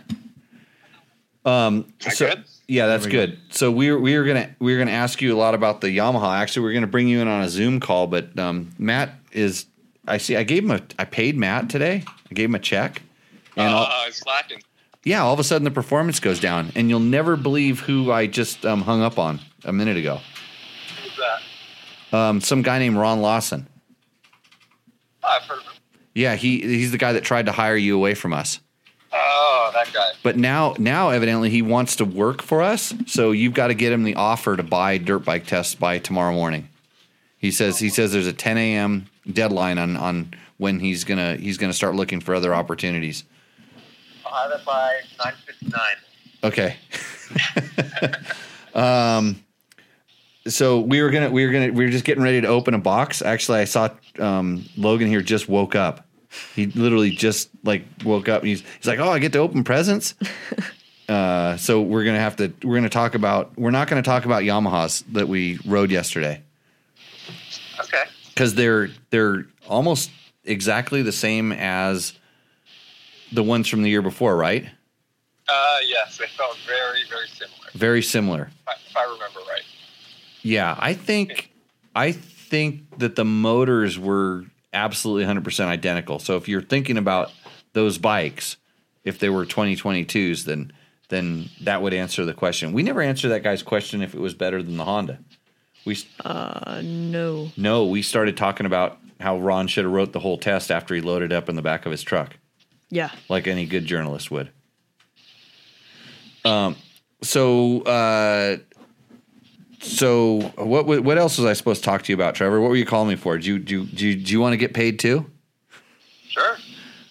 Um. 1.45 1.93
I 2.05 2.11
so- 2.11 2.29
good? 2.29 2.45
Yeah, 2.69 2.87
that's 2.87 3.05
There 3.05 3.11
we 3.13 3.27
go. 3.27 3.27
good. 3.33 3.39
So 3.51 3.71
we 3.71 3.91
were 3.93 3.99
we 4.01 4.17
were 4.19 4.25
gonna 4.25 4.51
we 4.59 4.73
were 4.73 4.79
gonna 4.79 4.91
ask 4.91 5.21
you 5.23 5.35
a 5.35 5.39
lot 5.39 5.55
about 5.55 5.81
the 5.81 5.89
Yamaha. 5.97 6.37
Actually, 6.39 6.65
we 6.67 6.71
are 6.71 6.75
gonna 6.75 6.87
bring 6.89 7.07
you 7.09 7.21
in 7.21 7.29
on 7.29 7.43
a 7.43 7.49
Zoom 7.49 7.79
call, 7.81 8.07
but 8.09 8.37
um, 8.39 8.71
Matt 8.79 9.11
is. 9.33 9.67
I 10.09 10.19
see. 10.19 10.37
I 10.37 10.43
gave 10.45 10.65
him 10.65 10.73
a. 10.73 10.81
I 10.99 11.05
paid 11.05 11.37
Matt 11.37 11.71
today. 11.71 12.03
I 12.31 12.35
gave 12.35 12.49
him 12.49 12.55
a 12.57 12.61
check, 12.61 13.03
and 13.57 13.73
all, 13.73 13.85
uh, 13.85 13.89
I 13.89 14.07
was 14.07 14.17
slacking. 14.17 14.63
yeah, 15.05 15.23
all 15.23 15.33
of 15.33 15.39
a 15.41 15.45
sudden 15.45 15.65
the 15.65 15.71
performance 15.71 16.19
goes 16.19 16.41
down, 16.41 16.71
and 16.75 16.89
you'll 16.91 16.99
never 17.01 17.37
believe 17.37 17.81
who 17.81 18.11
I 18.11 18.27
just 18.27 18.65
um, 18.67 18.83
hung 18.83 19.01
up 19.03 19.17
on 19.19 19.39
a 19.65 19.73
minute 19.73 19.97
ago. 19.97 20.21
Um, 22.13 22.41
some 22.41 22.63
guy 22.63 22.79
named 22.79 22.97
Ron 22.97 23.21
Lawson. 23.21 23.67
Oh, 25.23 25.29
I've 25.29 25.43
heard 25.43 25.59
of 25.59 25.65
him. 25.65 25.73
Yeah, 26.15 26.35
he 26.37 26.61
he's 26.61 26.93
the 26.93 26.99
guy 26.99 27.13
that 27.13 27.25
tried 27.25 27.47
to 27.47 27.53
hire 27.53 27.77
you 27.77 27.97
away 27.97 28.15
from 28.15 28.33
us. 28.33 28.61
Oh, 29.13 29.71
that 29.75 29.93
guy. 29.93 30.11
But 30.23 30.37
now, 30.37 30.75
now 30.79 31.11
evidently 31.11 31.51
he 31.51 31.63
wants 31.63 31.97
to 31.97 32.05
work 32.05 32.43
for 32.43 32.63
us. 32.63 32.95
So 33.07 33.33
you've 33.33 33.55
got 33.55 33.69
to 33.69 33.75
get 33.75 33.93
him 33.93 34.03
the 34.05 34.15
offer 34.15 34.57
to 34.57 34.63
buy 34.63 34.99
dirt 34.99 35.21
bike 35.25 35.47
tests 35.47 35.75
by 35.75 35.99
tomorrow 35.99 36.33
morning. 36.33 36.69
He 37.39 37.51
says 37.51 37.79
he 37.79 37.91
says 37.91 38.13
there's 38.13 38.27
a 38.27 38.33
10 38.33 38.59
a.m. 38.59 39.07
deadline 39.31 39.79
on 39.79 39.97
on 39.97 40.35
when 40.57 40.81
he's 40.81 41.05
gonna 41.05 41.37
he's 41.37 41.59
gonna 41.59 41.73
start 41.73 41.95
looking 41.95 42.21
for 42.21 42.35
other 42.35 42.55
opportunities. 42.55 43.25
I'll 44.25 44.51
have 44.51 44.61
it 44.61 44.65
by 44.65 45.01
9:59. 45.19 45.97
Okay. 46.45 46.77
um, 48.75 49.43
so 50.49 50.81
we 50.81 51.03
were 51.03 51.11
gonna 51.11 51.31
we 51.31 51.45
were 51.47 51.53
gonna 51.53 51.73
we 51.73 51.85
were 51.85 51.91
just 51.91 52.05
getting 52.05 52.23
ready 52.23 52.41
to 52.41 52.47
open 52.49 52.75
a 52.75 52.79
box. 52.79 53.23
Actually, 53.23 53.61
I 53.61 53.65
saw 53.65 53.89
um, 54.19 54.65
Logan 54.77 55.09
here 55.09 55.21
just 55.23 55.49
woke 55.49 55.75
up. 55.75 56.07
He 56.55 56.67
literally 56.67 57.11
just 57.11 57.51
like 57.65 57.85
woke 58.05 58.29
up. 58.29 58.45
He's 58.45 58.63
he's 58.79 58.87
like, 58.87 58.99
oh, 58.99 59.11
I 59.11 59.19
get 59.19 59.33
to 59.33 59.39
open 59.39 59.65
presents. 59.65 60.15
uh, 61.09 61.57
so 61.57 61.81
we're 61.81 62.05
gonna 62.05 62.19
have 62.21 62.37
to 62.37 62.53
we're 62.63 62.77
gonna 62.77 62.89
talk 62.89 63.15
about 63.15 63.57
we're 63.59 63.71
not 63.71 63.89
gonna 63.89 64.03
talk 64.03 64.25
about 64.25 64.43
Yamahas 64.43 65.05
that 65.13 65.29
we 65.29 65.59
rode 65.65 65.91
yesterday 65.91 66.43
Okay. 67.81 68.05
because 68.29 68.55
they're 68.55 68.89
they're 69.11 69.47
almost 69.69 70.11
exactly 70.45 71.03
the 71.03 71.13
same 71.13 71.53
as 71.53 72.13
the 73.33 73.43
ones 73.43 73.69
from 73.69 73.83
the 73.83 73.91
year 73.91 74.03
before, 74.03 74.37
right? 74.37 74.67
Uh, 75.49 75.77
yes, 75.87 76.19
they 76.19 76.27
felt 76.27 76.57
very, 76.67 77.01
very 77.09 77.29
similar. 77.29 77.71
Very 77.75 78.03
similar. 78.03 78.51
If 78.69 78.97
I 78.97 79.03
remember 79.05 79.41
right. 79.49 79.63
Yeah, 80.47 80.77
I 80.79 80.95
think 80.95 81.51
I 81.97 82.13
think 82.13 82.99
that 82.99 83.17
the 83.17 83.25
motors 83.25 83.99
were 83.99 84.45
absolutely 84.73 85.25
100% 85.25 85.67
identical. 85.67 86.21
So 86.21 86.37
if 86.37 86.47
you're 86.49 86.63
thinking 86.63 86.97
about 86.99 87.33
those 87.73 87.99
bikes, 87.99 88.57
if 89.03 89.19
they 89.19 89.29
were 89.29 89.45
2022s, 89.45 90.45
then 90.45 90.73
then 91.09 91.49
that 91.63 91.83
would 91.83 91.93
answer 91.95 92.25
the 92.25 92.33
question. 92.35 92.73
We 92.73 92.85
never 92.85 93.01
answered 93.03 93.31
that 93.31 93.43
guy's 93.43 93.63
question 93.65 94.03
if 94.03 94.15
it 94.15 94.21
was 94.21 94.35
better 94.35 94.63
than 94.63 94.77
the 94.77 94.85
Honda. 94.85 95.19
We 95.85 95.99
Uh, 96.25 96.81
no. 96.85 97.51
no, 97.57 97.85
we 97.87 98.03
started 98.03 98.37
talking 98.37 98.67
about 98.67 98.99
how 99.19 99.39
Ron 99.39 99.67
should 99.67 99.85
have 99.85 99.93
wrote 99.93 100.13
the 100.13 100.21
whole 100.21 100.39
test 100.39 100.71
after 100.71 100.95
he 100.95 101.01
loaded 101.01 101.33
up 101.33 101.49
in 101.49 101.57
the 101.57 101.63
back 101.63 101.87
of 101.87 101.91
his 101.93 102.03
truck 102.03 102.37
Yeah. 102.91 103.11
like 103.29 103.49
any 103.49 103.67
good 103.67 103.87
journalist 103.87 104.31
would. 104.31 104.51
Um, 106.45 106.77
so, 107.23 107.81
uh, 107.83 108.59
so 109.87 110.41
what 110.57 110.87
what 110.87 111.19
else 111.19 111.39
was 111.39 111.47
I 111.47 111.53
supposed 111.53 111.83
to 111.83 111.85
talk 111.89 112.03
to 112.03 112.13
you 112.13 112.17
about, 112.17 112.35
Trevor? 112.35 112.61
What 112.61 112.69
were 112.71 112.77
you 112.77 112.87
calling 112.87 113.09
me 113.09 113.17
for? 113.17 113.39
Do 113.39 113.47
you 113.47 113.59
do 113.59 113.81
you, 113.83 113.87
do 113.87 114.07
you, 114.09 114.17
do 114.17 114.33
you 114.33 114.41
want 114.41 114.53
to 114.53 114.57
get 114.57 114.75
paid 114.75 114.99
too? 114.99 115.27
Sure. 116.29 116.57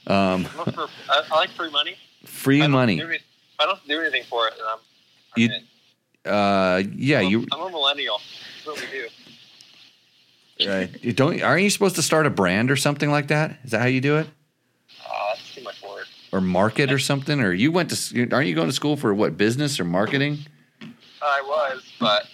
Um, 0.07 0.43
for, 0.45 0.87
I, 1.09 1.23
I 1.31 1.35
like 1.35 1.49
free 1.51 1.71
money. 1.71 1.95
free 2.25 2.67
money. 2.67 2.97
Do 2.97 3.11
I 3.59 3.65
don't 3.65 3.87
do 3.87 4.01
anything 4.01 4.23
for 4.29 4.47
it, 4.47 4.53
I'm. 4.67 4.77
I'm 4.77 4.79
You- 5.41 5.49
in. 5.53 6.31
Uh, 6.31 6.81
yeah, 6.95 7.19
I'm, 7.19 7.27
you, 7.29 7.45
I'm 7.51 7.61
a 7.61 7.69
millennial. 7.69 8.19
That's 8.65 8.81
what 8.81 8.91
we 10.59 10.65
do. 10.65 10.69
uh, 10.71 10.87
you 11.01 11.13
don't. 11.13 11.41
Aren't 11.43 11.61
you 11.63 11.69
supposed 11.69 11.95
to 11.97 12.01
start 12.01 12.25
a 12.25 12.31
brand 12.31 12.71
or 12.71 12.75
something 12.75 13.11
like 13.11 13.27
that? 13.27 13.59
Is 13.63 13.71
that 13.71 13.79
how 13.81 13.85
you 13.87 14.01
do 14.01 14.17
it? 14.17 14.27
That's 15.07 15.53
too 15.53 15.61
much 15.63 15.81
work. 15.83 16.07
Or 16.31 16.41
market 16.41 16.91
or 16.91 16.97
something? 16.97 17.39
Or 17.39 17.53
you 17.53 17.71
went 17.71 17.91
to? 17.91 18.29
Aren't 18.31 18.47
you 18.47 18.55
going 18.55 18.67
to 18.69 18.73
school 18.73 18.97
for 18.97 19.13
what 19.13 19.37
business 19.37 19.79
or 19.79 19.83
marketing? 19.85 20.39
I 21.21 21.41
was, 21.45 21.83
but 21.99 22.25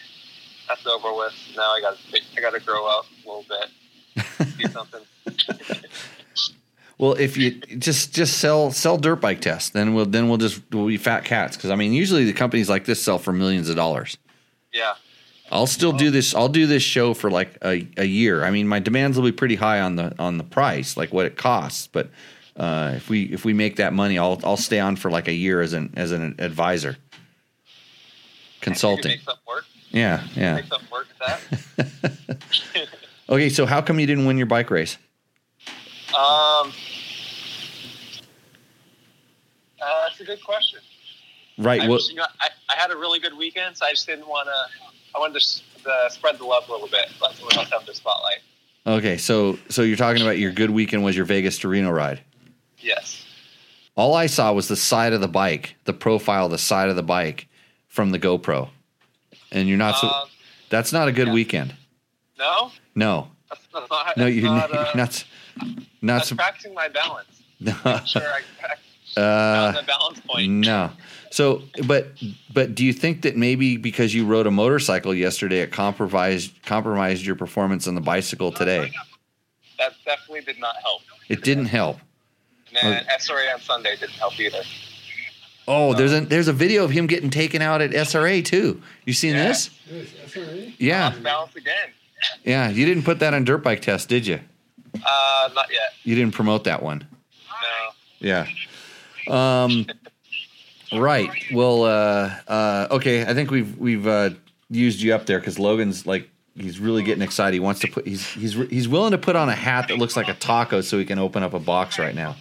that's 0.72 0.88
over 0.88 1.14
with. 1.14 1.34
Now 1.56 1.72
I 1.72 1.82
got 1.82 1.98
I 2.38 2.42
got 2.42 2.54
to 2.54 2.60
grow 2.60 2.88
up 2.88 3.06
a 3.26 3.28
little 3.28 3.46
bit, 3.48 4.58
do 4.58 4.68
something. 4.72 5.02
Well, 6.98 7.14
if 7.14 7.38
you 7.38 7.52
just 7.78 8.14
just 8.14 8.38
sell 8.38 8.72
sell 8.72 8.98
dirt 8.98 9.18
bike 9.18 9.42
tests, 9.42 9.70
then 9.70 9.94
we'll 9.94 10.06
then 10.06 10.30
we'll 10.30 10.38
just 10.38 10.62
we'll 10.72 10.88
be 10.88 10.98
fat 10.98 11.26
cats 11.26 11.58
because 11.58 11.70
I 11.70 11.76
mean 11.76 11.94
usually 11.94 12.26
the 12.26 12.34
companies 12.34 12.70
like 12.70 12.86
this 12.86 13.02
sell 13.02 13.18
for 13.18 13.34
millions 13.34 13.70
of 13.70 13.76
dollars. 13.76 14.18
Yeah, 14.72 14.94
I'll 15.52 15.68
still 15.68 15.92
do 15.92 16.12
this. 16.12 16.34
I'll 16.34 16.48
do 16.48 16.68
this 16.68 16.84
show 16.84 17.14
for 17.14 17.30
like 17.30 17.58
a, 17.64 17.88
a 17.98 18.06
year. 18.06 18.44
I 18.44 18.52
mean, 18.52 18.68
my 18.68 18.80
demands 18.80 19.18
will 19.18 19.26
be 19.26 19.32
pretty 19.32 19.56
high 19.56 19.82
on 19.82 19.96
the 19.96 20.16
on 20.18 20.38
the 20.38 20.44
price, 20.44 20.96
like 20.96 21.12
what 21.12 21.26
it 21.26 21.36
costs. 21.36 21.88
But 21.88 22.10
uh, 22.56 22.94
if 22.96 23.10
we 23.10 23.24
if 23.24 23.44
we 23.44 23.54
make 23.54 23.76
that 23.78 23.94
money, 23.94 24.18
I'll 24.18 24.40
I'll 24.44 24.58
stay 24.58 24.80
on 24.80 24.96
for 24.96 25.12
like 25.12 25.28
a 25.28 25.34
year 25.34 25.60
as 25.60 25.74
an 25.74 25.94
as 25.98 26.12
an 26.12 26.36
advisor, 26.40 26.98
consulting. 28.62 29.20
Make 29.94 30.04
something 30.04 30.22
work. 30.32 30.34
Yeah, 30.36 30.42
yeah. 30.42 30.56
Make 30.56 30.66
something 30.66 30.90
work 30.92 31.08
with 31.08 31.78
that. 31.78 32.88
Okay, 33.30 33.48
so 33.48 33.66
how 33.66 33.82
come 33.82 33.98
you 33.98 34.06
didn't 34.06 34.26
win 34.26 34.36
your 34.36 34.46
bike 34.46 34.70
race? 34.70 34.98
Um, 36.10 36.74
uh, 39.82 40.08
that's 40.08 40.20
a 40.20 40.26
good 40.26 40.44
question. 40.44 40.80
Right. 41.58 41.82
I, 41.82 41.88
Well, 41.88 41.98
just, 41.98 42.10
you 42.10 42.18
know, 42.18 42.26
I, 42.42 42.50
I 42.70 42.76
had 42.78 42.92
a 42.92 42.98
really 42.98 43.20
good 43.20 43.38
weekend, 43.38 43.78
so 43.78 43.86
I 43.86 43.92
just 43.92 44.06
didn't 44.06 44.28
want 44.28 44.48
to. 44.50 44.90
I 45.16 45.20
wanted 45.20 45.40
to 45.40 45.90
uh, 45.90 46.10
spread 46.10 46.40
the 46.40 46.44
love 46.46 46.68
a 46.68 46.72
little 46.74 46.90
bit. 46.90 47.06
Let 47.22 47.36
someone 47.36 47.58
else 47.58 47.70
have 47.72 47.86
the 47.86 47.94
spotlight. 47.94 48.40
okay. 48.86 49.18
So 49.18 49.58
so 49.70 49.82
you're 49.82 49.96
talking 49.96 50.22
about 50.22 50.38
your 50.38 50.52
good 50.52 50.70
weekend 50.72 51.04
was 51.06 51.16
your 51.16 51.26
Vegas 51.26 51.58
to 51.60 51.70
Reno 51.70 51.90
ride. 51.92 52.20
Yes. 52.80 53.26
All 53.96 54.14
I 54.14 54.26
saw 54.26 54.52
was 54.52 54.68
the 54.68 54.76
side 54.76 55.14
of 55.14 55.22
the 55.22 55.28
bike, 55.30 55.76
the 55.86 55.94
profile, 55.94 56.50
the 56.50 56.58
side 56.58 56.90
of 56.90 56.96
the 56.98 57.04
bike 57.04 57.48
from 57.88 58.12
the 58.12 58.20
GoPro, 58.20 58.70
and 59.52 59.68
you're 59.68 59.78
not. 59.78 59.98
So, 60.00 60.08
Um, 60.10 60.28
that's 60.70 60.94
not 60.94 61.08
a 61.08 61.12
good 61.12 61.28
yeah. 61.28 61.34
weekend. 61.34 61.76
No, 62.40 62.72
No, 62.96 63.28
that's, 63.50 63.62
that's 63.74 63.90
not. 63.90 64.18
no, 64.18 64.26
you're 64.26 64.44
not. 64.44 64.72
not. 64.72 64.88
uh, 64.88 64.92
not, 64.96 65.24
not 66.02 66.26
sup- 66.26 66.38
practicing 66.38 66.74
my 66.74 66.88
balance. 66.88 67.28
no. 67.60 67.74
Sure, 68.06 68.22
I, 68.24 68.42
I 69.18 69.22
Uh, 69.22 69.72
the 69.74 69.84
balance 69.84 70.20
point. 70.22 70.50
No. 70.52 70.90
So, 71.32 71.64
but 71.88 72.08
but 72.54 72.76
do 72.76 72.84
you 72.86 72.94
think 72.94 73.22
that 73.24 73.36
maybe 73.38 73.78
because 73.78 74.14
you 74.14 74.26
rode 74.26 74.48
a 74.48 74.52
motorcycle 74.52 75.14
yesterday, 75.14 75.60
it 75.60 75.72
compromised 75.72 76.62
compromised 76.64 77.26
your 77.26 77.36
performance 77.36 77.88
on 77.88 77.96
the 77.96 78.02
bicycle 78.02 78.52
today? 78.52 78.92
That 79.78 79.94
definitely 80.06 80.42
did 80.42 80.60
not 80.60 80.76
help. 80.82 81.02
It 81.30 81.44
didn't 81.44 81.66
help. 81.66 81.98
And 82.82 83.06
SRA 83.08 83.54
on 83.54 83.60
Sunday 83.62 83.96
didn't 83.98 84.12
help 84.16 84.40
either. 84.40 84.62
Oh, 85.74 85.94
there's 85.94 86.12
a 86.14 86.22
there's 86.22 86.48
a 86.50 86.54
video 86.54 86.84
of 86.84 86.92
him 86.92 87.08
getting 87.08 87.30
taken 87.30 87.62
out 87.62 87.82
at 87.82 87.92
SRA 87.92 88.44
too. 88.44 88.82
You 89.06 89.14
seen 89.14 89.36
Yeah. 89.36 89.48
this? 89.48 89.70
SRA? 90.28 90.74
Yeah, 90.78 91.14
balance 91.24 91.56
again. 91.56 91.90
yeah. 92.44 92.70
You 92.70 92.86
didn't 92.86 93.04
put 93.04 93.20
that 93.20 93.34
on 93.34 93.46
dirt 93.46 93.60
bike 93.64 93.82
test, 93.82 94.10
did 94.10 94.28
you? 94.28 94.40
Uh, 94.96 95.50
not 95.56 95.68
yet. 95.72 95.94
You 96.04 96.16
didn't 96.16 96.34
promote 96.34 96.66
that 96.66 96.84
one. 96.84 97.06
No. 98.20 98.28
Yeah. 98.28 98.46
Um. 99.30 99.86
Right. 100.92 101.32
Well. 101.54 101.84
Uh. 101.86 102.36
Uh. 102.48 102.88
Okay. 102.92 103.22
I 103.26 103.34
think 103.34 103.50
we've 103.52 103.78
we've 103.78 104.06
uh, 104.06 104.32
used 104.70 105.00
you 105.02 105.14
up 105.16 105.26
there 105.26 105.40
because 105.40 105.58
Logan's 105.58 106.06
like 106.06 106.30
he's 106.58 106.80
really 106.80 107.04
getting 107.04 107.22
excited. 107.24 107.54
He 107.54 107.62
wants 107.62 107.80
to 107.82 107.88
put 107.88 108.06
he's 108.06 108.28
he's 108.34 108.54
he's 108.70 108.90
willing 108.90 109.12
to 109.12 109.18
put 109.18 109.38
on 109.38 109.48
a 109.48 109.56
hat 109.56 109.88
that 109.88 109.98
looks 109.98 110.18
like 110.18 110.28
a 110.28 110.34
taco 110.34 110.82
so 110.82 111.00
he 111.00 111.06
can 111.06 111.18
open 111.20 111.44
up 111.44 111.54
a 111.54 111.60
box 111.60 111.98
right 111.98 112.14
now. 112.14 112.36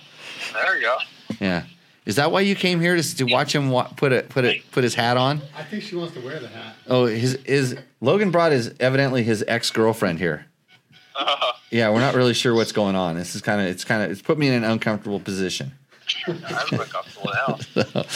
There 0.52 0.74
we 0.74 0.80
go. 0.80 0.96
Yeah. 1.40 1.62
Is 2.10 2.16
that 2.16 2.32
why 2.32 2.40
you 2.40 2.56
came 2.56 2.80
here 2.80 2.96
to, 2.96 3.16
to 3.18 3.24
watch 3.24 3.54
him 3.54 3.70
wa- 3.70 3.86
put 3.96 4.10
it 4.10 4.28
put 4.30 4.44
it 4.44 4.68
put 4.72 4.82
his 4.82 4.96
hat 4.96 5.16
on? 5.16 5.40
I 5.56 5.62
think 5.62 5.84
she 5.84 5.94
wants 5.94 6.12
to 6.14 6.20
wear 6.20 6.40
the 6.40 6.48
hat. 6.48 6.74
Oh, 6.88 7.06
his 7.06 7.36
is 7.44 7.76
Logan 8.00 8.32
brought 8.32 8.50
his 8.50 8.74
evidently 8.80 9.22
his 9.22 9.44
ex 9.46 9.70
girlfriend 9.70 10.18
here. 10.18 10.46
Uh, 11.14 11.52
Yeah, 11.70 11.90
we're 11.90 12.00
not 12.00 12.16
really 12.16 12.34
sure 12.34 12.52
what's 12.52 12.72
going 12.72 12.96
on. 12.96 13.14
This 13.14 13.36
is 13.36 13.42
kind 13.42 13.60
of 13.60 13.68
it's 13.68 13.84
kind 13.84 14.02
of 14.02 14.10
it's 14.10 14.20
put 14.20 14.38
me 14.38 14.48
in 14.48 14.54
an 14.54 14.64
uncomfortable 14.64 15.20
position. 15.20 15.70
I'm 16.26 16.34
uncomfortable 16.80 17.30
now. 17.32 18.02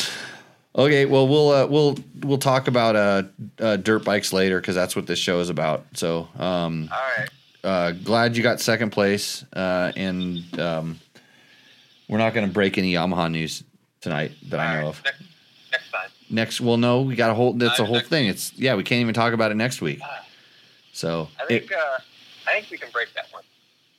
Okay, 0.76 1.04
well 1.06 1.28
we'll 1.28 1.50
uh, 1.50 1.66
we'll 1.68 1.96
we'll 2.24 2.36
talk 2.38 2.66
about 2.66 2.96
uh, 2.96 3.22
uh, 3.60 3.76
dirt 3.76 4.04
bikes 4.04 4.32
later 4.32 4.60
because 4.60 4.74
that's 4.74 4.96
what 4.96 5.06
this 5.06 5.20
show 5.20 5.38
is 5.38 5.48
about. 5.48 5.86
So 5.92 6.26
um, 6.36 6.88
All 6.92 6.98
right. 7.16 7.28
uh, 7.62 7.92
glad 7.92 8.36
you 8.36 8.42
got 8.42 8.60
second 8.60 8.90
place, 8.90 9.44
uh, 9.52 9.92
and 9.94 10.58
um, 10.58 10.98
we're 12.08 12.18
not 12.18 12.34
going 12.34 12.44
to 12.44 12.52
break 12.52 12.76
any 12.76 12.94
Yamaha 12.94 13.30
news 13.30 13.62
tonight 14.04 14.32
that 14.50 14.60
I 14.60 14.74
know 14.76 14.82
All 14.84 14.88
of. 14.90 15.02
Next, 15.04 15.22
next 15.72 15.90
time. 15.90 16.08
Next, 16.30 16.60
well, 16.60 16.76
no, 16.76 17.02
we 17.02 17.16
got 17.16 17.30
a 17.30 17.34
whole. 17.34 17.52
That's 17.54 17.80
a 17.80 17.82
Uh, 17.82 17.86
whole 17.86 18.00
thing. 18.00 18.28
It's 18.28 18.52
yeah, 18.56 18.76
we 18.76 18.84
can't 18.84 19.00
even 19.00 19.14
talk 19.14 19.32
about 19.32 19.50
it 19.50 19.56
next 19.56 19.82
week. 19.82 20.00
So 20.92 21.28
I 21.40 21.42
it- 21.44 21.48
think. 21.68 21.72
uh, 21.72 21.98
I 22.46 22.52
think 22.52 22.70
we 22.70 22.78
can 22.78 22.90
break 22.92 23.12
that 23.14 23.26
one. 23.32 23.42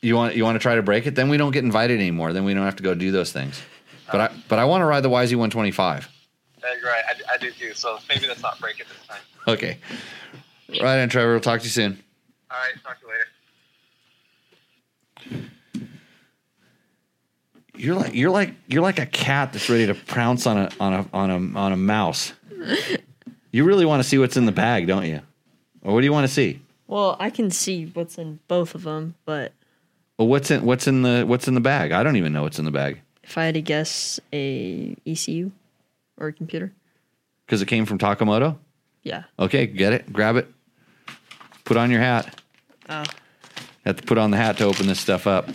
you 0.02 0.16
want 0.16 0.36
you 0.36 0.44
want 0.46 0.56
to 0.56 0.60
try 0.60 0.76
to 0.76 0.82
break 0.84 1.06
it? 1.08 1.16
Then 1.16 1.28
we 1.30 1.36
don't 1.38 1.52
get 1.52 1.64
invited 1.64 2.00
anymore. 2.00 2.32
Then 2.32 2.46
we 2.46 2.54
don't 2.54 2.64
have 2.64 2.76
to 2.78 2.84
go 2.84 2.94
do 2.94 3.12
those 3.12 3.32
things. 3.34 3.62
But 4.12 4.22
I 4.22 4.30
but 4.48 4.60
I 4.60 4.66
want 4.66 4.82
to 4.82 4.86
ride 4.86 5.02
the 5.02 5.10
YZ 5.10 5.36
125. 5.36 6.08
Uh, 6.64 6.68
You're 6.80 6.86
right. 6.90 7.04
I, 7.08 7.34
I 7.34 7.38
do 7.38 7.52
too. 7.52 7.74
So 7.74 7.98
maybe 8.08 8.28
let's 8.28 8.42
not 8.44 8.60
break 8.60 8.80
it 8.80 8.88
this 8.88 9.08
time. 9.08 9.20
Okay, 9.48 9.78
right 10.82 11.02
on, 11.02 11.10
Trevor. 11.10 11.32
We'll 11.32 11.40
talk 11.42 11.60
to 11.62 11.66
you 11.66 11.72
soon. 11.72 12.02
All 12.52 12.58
right. 12.58 12.84
Talk 12.84 13.00
to 13.02 13.06
you 15.32 15.36
later. 15.42 15.50
You're 17.78 17.96
like 17.96 18.14
you're 18.14 18.30
like 18.32 18.54
you're 18.68 18.82
like 18.82 19.00
a 19.00 19.06
cat 19.06 19.54
that's 19.54 19.70
ready 19.70 19.88
to 19.88 19.96
pounce 19.96 20.48
on 20.48 20.58
a 20.58 20.70
on 20.80 20.94
a 20.94 21.06
on 21.14 21.30
a 21.30 21.60
on 21.60 21.72
a 21.72 21.78
mouse. 21.78 22.34
You 23.52 23.64
really 23.64 23.86
want 23.86 24.02
to 24.04 24.08
see 24.08 24.18
what's 24.18 24.38
in 24.38 24.46
the 24.46 24.52
bag, 24.52 24.88
don't 24.88 25.06
you? 25.06 25.22
Or 25.82 25.94
what 25.94 26.02
do 26.02 26.06
you 26.06 26.14
want 26.14 26.28
to 26.28 26.34
see? 26.34 26.62
Well, 26.88 27.16
I 27.20 27.30
can 27.30 27.52
see 27.52 27.86
what's 27.86 28.18
in 28.18 28.40
both 28.48 28.76
of 28.76 28.84
them, 28.84 29.16
but 29.26 29.54
Well, 30.18 30.28
what's 30.28 30.52
in 30.52 30.64
what's 30.66 30.88
in 30.88 31.02
the 31.04 31.24
what's 31.26 31.48
in 31.48 31.54
the 31.54 31.62
bag? 31.62 31.92
I 31.92 32.04
don't 32.04 32.16
even 32.18 32.34
know 32.34 32.44
what's 32.44 32.60
in 32.60 32.66
the 32.66 32.72
bag 32.72 33.02
if 33.24 33.38
I 33.38 33.46
had 33.46 33.56
to 33.56 33.62
guess, 33.62 34.20
a 34.32 34.96
ECU 35.06 35.52
or 36.18 36.28
a 36.28 36.34
computer. 36.34 36.72
because 37.46 37.62
it 37.62 37.68
came 37.68 37.86
from 37.86 37.98
Taco 37.98 38.24
Moto. 38.26 38.60
Yeah. 39.04 39.24
Okay, 39.40 39.66
get 39.68 39.94
it, 39.94 40.14
grab 40.14 40.36
it, 40.36 40.48
put 41.64 41.76
on 41.78 41.90
your 41.92 42.02
hat. 42.02 42.40
Oh. 42.90 43.04
Have 43.86 43.98
to 43.98 44.04
put 44.04 44.18
on 44.18 44.32
the 44.32 44.38
hat 44.38 44.58
to 44.58 44.64
open 44.66 44.88
this 44.88 45.00
stuff 45.00 45.26
up. 45.28 45.50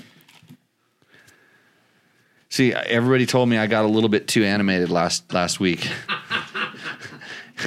See, 2.50 2.74
everybody 2.74 3.26
told 3.26 3.48
me 3.48 3.58
I 3.58 3.66
got 3.68 3.84
a 3.84 3.88
little 3.88 4.08
bit 4.08 4.26
too 4.26 4.44
animated 4.44 4.90
last 4.90 5.32
last 5.32 5.60
week. 5.60 5.88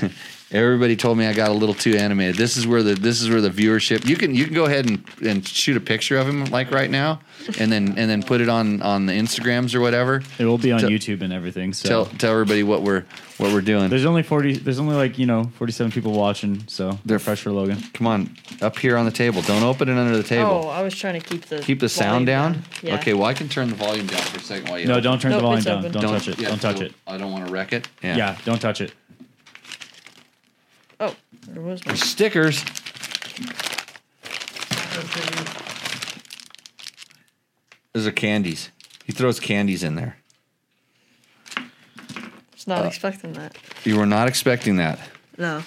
everybody 0.53 0.95
told 0.95 1.17
me 1.17 1.25
I 1.25 1.33
got 1.33 1.49
a 1.49 1.53
little 1.53 1.75
too 1.75 1.95
animated. 1.95 2.35
This 2.35 2.57
is 2.57 2.65
where 2.67 2.83
the 2.83 2.93
this 2.95 3.21
is 3.21 3.29
where 3.29 3.41
the 3.41 3.49
viewership. 3.49 4.05
You 4.07 4.15
can 4.15 4.33
you 4.35 4.45
can 4.45 4.53
go 4.53 4.65
ahead 4.65 4.87
and, 4.89 5.03
and 5.25 5.47
shoot 5.47 5.75
a 5.77 5.79
picture 5.81 6.17
of 6.17 6.27
him 6.27 6.45
like 6.45 6.71
right 6.71 6.89
now, 6.89 7.19
and 7.59 7.71
then 7.71 7.89
and 7.97 8.09
then 8.09 8.23
put 8.23 8.41
it 8.41 8.49
on 8.49 8.81
on 8.81 9.05
the 9.05 9.13
Instagrams 9.13 9.73
or 9.75 9.81
whatever. 9.81 10.21
It 10.39 10.45
will 10.45 10.57
be 10.57 10.71
on 10.71 10.79
Tell- 10.81 10.89
YouTube 10.89 11.21
and 11.21 11.33
everything. 11.33 11.73
So 11.73 11.87
Tell 11.89 12.05
tell 12.05 12.31
everybody 12.31 12.63
what 12.63 12.83
we're 12.83 13.03
what 13.37 13.51
we're 13.51 13.61
doing. 13.61 13.89
there's 13.89 14.05
only 14.05 14.23
forty. 14.23 14.53
There's 14.55 14.79
only 14.79 14.95
like 14.95 15.17
you 15.17 15.25
know 15.25 15.45
forty 15.57 15.73
seven 15.73 15.91
people 15.91 16.11
watching. 16.13 16.63
So 16.67 16.99
they're 17.05 17.19
fresh 17.19 17.41
for 17.41 17.51
Logan. 17.51 17.79
Come 17.93 18.07
on, 18.07 18.37
up 18.61 18.77
here 18.77 18.95
on 18.97 19.05
the 19.05 19.11
table. 19.11 19.41
Don't 19.41 19.63
open 19.63 19.89
it 19.89 19.97
under 19.97 20.15
the 20.15 20.23
table. 20.23 20.63
Oh, 20.65 20.69
I 20.69 20.81
was 20.83 20.93
trying 20.95 21.19
to 21.19 21.27
keep 21.27 21.45
the 21.47 21.59
Keep 21.59 21.79
the 21.79 21.89
sound 21.89 22.25
volume 22.27 22.53
down. 22.53 22.63
Yeah. 22.81 22.95
Okay, 22.95 23.13
well 23.13 23.25
I 23.25 23.33
can 23.33 23.49
turn 23.49 23.69
the 23.69 23.75
volume 23.75 24.05
down 24.07 24.21
for 24.21 24.37
a 24.37 24.41
second 24.41 24.69
while 24.69 24.79
you. 24.79 24.85
No, 24.85 24.93
open. 24.93 25.03
don't 25.03 25.21
turn 25.21 25.31
Nope, 25.31 25.39
the 25.39 25.43
volume 25.43 25.57
it's 25.57 25.65
down. 25.65 25.79
open. 25.79 25.91
Don't, 25.93 26.03
touch 26.11 26.27
it. 26.27 26.39
yeah, 26.39 26.49
don't 26.49 26.61
touch 26.61 26.81
it. 26.81 26.93
I 27.07 27.17
don't 27.17 27.31
want 27.31 27.45
to 27.47 27.51
wreck 27.51 27.73
it. 27.73 27.87
Yeah. 28.03 28.15
Yeah, 28.17 28.37
don't 28.45 28.59
touch 28.61 28.81
it. 28.81 28.93
There 31.47 31.61
was 31.61 31.85
my. 31.85 31.93
Stickers. 31.95 32.63
Those 37.93 38.07
are 38.07 38.11
candies. 38.11 38.69
He 39.05 39.11
throws 39.13 39.39
candies 39.39 39.83
in 39.83 39.95
there. 39.95 40.17
Was 42.53 42.67
not 42.67 42.83
Uh, 42.83 42.87
expecting 42.87 43.33
that. 43.33 43.55
You 43.83 43.97
were 43.97 44.05
not 44.05 44.27
expecting 44.27 44.77
that. 44.77 44.99
No. 45.37 45.63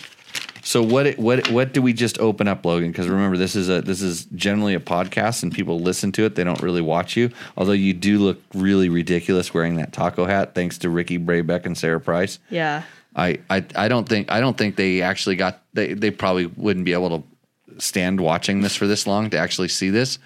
So 0.62 0.82
what? 0.82 1.16
What? 1.16 1.48
What 1.51 1.73
do 1.73 1.81
we 1.81 1.93
just 1.93 2.19
open 2.19 2.48
up, 2.48 2.65
Logan? 2.65 2.90
Because 2.90 3.07
remember, 3.07 3.36
this 3.36 3.55
is 3.55 3.69
a 3.69 3.81
this 3.82 4.03
is 4.03 4.24
generally 4.35 4.74
a 4.74 4.81
podcast, 4.81 5.44
and 5.44 5.53
people 5.55 5.78
listen 5.78 6.11
to 6.12 6.24
it. 6.24 6.35
They 6.35 6.43
don't 6.43 6.61
really 6.61 6.81
watch 6.81 7.16
you. 7.16 7.31
Although 7.57 7.73
you 7.73 7.93
do 7.93 8.19
look 8.19 8.43
really 8.53 8.89
ridiculous 8.89 9.55
wearing 9.55 9.77
that 9.77 9.93
taco 9.93 10.24
hat, 10.27 10.57
thanks 10.57 10.78
to 10.78 10.90
Ricky 10.90 11.19
Brabec 11.20 11.66
and 11.66 11.78
Sarah 11.78 12.01
Price. 12.01 12.40
Yeah. 12.51 12.82
I, 13.16 13.38
I, 13.48 13.64
I 13.74 13.88
don't 13.88 14.09
think 14.09 14.30
I 14.30 14.40
don't 14.40 14.59
think 14.59 14.76
they 14.76 15.02
actually 15.02 15.36
got 15.36 15.62
they, 15.72 15.94
they 15.94 16.10
probably 16.10 16.47
wouldn't 16.47 16.84
be 16.84 16.93
able 16.93 17.22
to 17.22 17.80
stand 17.80 18.20
watching 18.20 18.60
this 18.60 18.76
for 18.76 18.86
this 18.86 19.06
long 19.06 19.30
to 19.30 19.38
actually 19.38 19.68
see 19.68 19.90
this, 19.90 20.18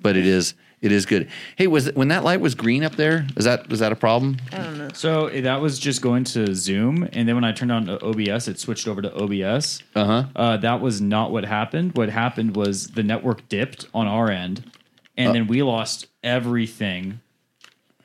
but 0.00 0.16
it 0.16 0.26
is 0.26 0.54
it 0.84 0.92
is 0.92 1.06
good. 1.06 1.30
Hey, 1.56 1.66
was 1.66 1.86
it, 1.86 1.96
when 1.96 2.08
that 2.08 2.24
light 2.24 2.42
was 2.42 2.54
green 2.54 2.84
up 2.84 2.96
there? 2.96 3.26
Is 3.36 3.46
that 3.46 3.70
was 3.70 3.80
that 3.80 3.90
a 3.90 3.96
problem? 3.96 4.36
I 4.52 4.58
don't 4.58 4.76
know. 4.76 4.90
So 4.92 5.28
eh, 5.28 5.40
that 5.40 5.62
was 5.62 5.78
just 5.78 6.02
going 6.02 6.24
to 6.24 6.54
Zoom, 6.54 7.08
and 7.14 7.26
then 7.26 7.34
when 7.34 7.44
I 7.44 7.52
turned 7.52 7.72
on 7.72 7.88
OBS, 7.88 8.48
it 8.48 8.58
switched 8.58 8.86
over 8.86 9.00
to 9.00 9.10
OBS. 9.14 9.82
Uh-huh. 9.94 10.24
Uh, 10.36 10.56
that 10.58 10.82
was 10.82 11.00
not 11.00 11.32
what 11.32 11.46
happened. 11.46 11.96
What 11.96 12.10
happened 12.10 12.54
was 12.54 12.88
the 12.88 13.02
network 13.02 13.48
dipped 13.48 13.86
on 13.94 14.06
our 14.06 14.30
end, 14.30 14.70
and 15.16 15.34
then 15.34 15.46
we 15.46 15.62
lost 15.62 16.06
everything 16.22 17.20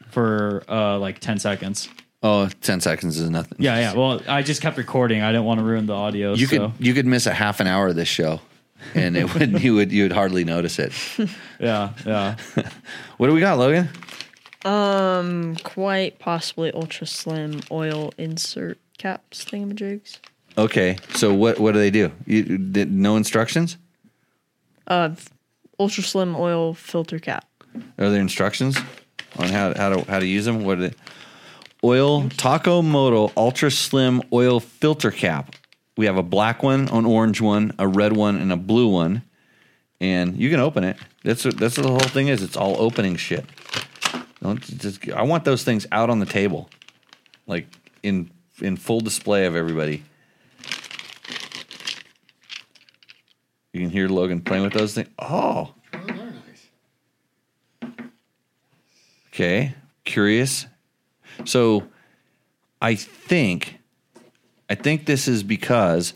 for 0.08 0.64
uh, 0.70 0.98
like 0.98 1.20
ten 1.20 1.38
seconds. 1.38 1.90
Oh, 2.22 2.50
10 2.62 2.82
seconds 2.82 3.18
is 3.18 3.30
nothing. 3.30 3.58
Yeah, 3.60 3.80
yeah. 3.80 3.94
Well, 3.94 4.22
I 4.28 4.42
just 4.42 4.62
kept 4.62 4.78
recording. 4.78 5.22
I 5.22 5.32
didn't 5.32 5.46
want 5.46 5.60
to 5.62 5.64
ruin 5.64 5.86
the 5.86 5.94
audio. 5.94 6.34
You 6.34 6.48
so. 6.48 6.70
could 6.70 6.86
you 6.86 6.94
could 6.94 7.06
miss 7.06 7.26
a 7.26 7.34
half 7.34 7.60
an 7.62 7.68
hour 7.68 7.88
of 7.88 7.96
this 7.96 8.10
show, 8.10 8.42
and 8.94 9.16
it 9.16 9.34
would 9.34 9.62
you 9.64 9.76
would 9.76 9.92
you 9.92 10.04
would 10.04 10.12
hardly 10.12 10.44
notice 10.44 10.80
it. 10.80 10.94
Yeah, 11.60 11.92
yeah. 12.06 12.38
What 13.18 13.28
do 13.28 13.34
we 13.34 13.42
got, 13.42 13.58
Logan? 13.58 13.90
Um, 14.64 15.58
quite 15.58 16.20
possibly 16.20 16.72
ultra 16.72 17.06
slim 17.06 17.60
oil 17.70 18.14
insert 18.18 18.78
caps 18.98 19.44
thingamajigs. 19.44 20.20
Okay, 20.58 20.98
so 21.16 21.34
what 21.34 21.60
what 21.60 21.74
do 21.74 21.80
they 21.80 21.92
do? 21.92 22.12
You 22.26 22.58
did 22.58 22.92
no 22.92 23.18
instructions? 23.18 23.78
Uh, 24.88 25.16
ultra 25.80 26.04
slim 26.04 26.36
oil 26.36 26.74
filter 26.74 27.20
cap. 27.20 27.46
Are 27.98 28.10
there 28.10 28.22
instructions 28.22 28.78
on 29.38 29.50
how 29.50 29.74
how 29.76 29.90
to 29.90 30.10
how 30.10 30.20
to 30.20 30.26
use 30.26 30.46
them? 30.46 30.64
What 30.64 30.80
are 30.80 30.90
they? 30.90 30.94
Oil 31.84 32.30
Taco 32.30 32.82
Moto 32.82 33.32
Ultra 33.38 33.72
Slim 33.72 34.22
Oil 34.34 34.60
Filter 34.60 35.12
Cap. 35.12 35.56
We 35.98 36.06
have 36.06 36.18
a 36.18 36.24
black 36.24 36.64
one, 36.64 36.88
an 36.90 37.06
orange 37.06 37.42
one, 37.42 37.74
a 37.80 37.88
red 37.88 38.16
one, 38.16 38.38
and 38.38 38.52
a 38.52 38.58
blue 38.58 38.88
one. 38.88 39.24
And 40.02 40.38
you 40.38 40.50
can 40.50 40.60
open 40.60 40.84
it. 40.84 40.98
That's 41.24 41.44
what 41.44 41.58
that's 41.58 41.78
what 41.78 41.84
the 41.84 41.90
whole 41.90 42.00
thing 42.00 42.30
is. 42.30 42.42
It's 42.42 42.56
all 42.56 42.80
opening 42.82 43.16
shit. 43.18 43.46
Don't 44.42 44.62
just. 44.62 45.10
I 45.10 45.24
want 45.24 45.44
those 45.44 45.64
things 45.64 45.86
out 45.92 46.10
on 46.10 46.20
the 46.20 46.26
table, 46.26 46.70
like 47.48 47.68
in 48.02 48.32
in 48.62 48.78
full 48.78 49.02
display 49.02 49.46
of 49.46 49.56
everybody. 49.56 50.04
You 53.74 53.82
can 53.82 53.90
hear 53.90 54.08
Logan 54.08 54.42
playing 54.42 54.64
with 54.64 54.74
those 54.74 54.94
things. 54.96 55.10
Oh, 55.20 55.74
Oh, 55.94 56.00
nice. 56.08 57.92
Okay, 59.34 59.76
curious. 60.06 60.66
So, 61.46 61.88
I 62.82 62.96
think, 62.96 63.80
I 64.70 64.76
think 64.76 65.06
this 65.06 65.28
is 65.28 65.44
because 65.44 66.14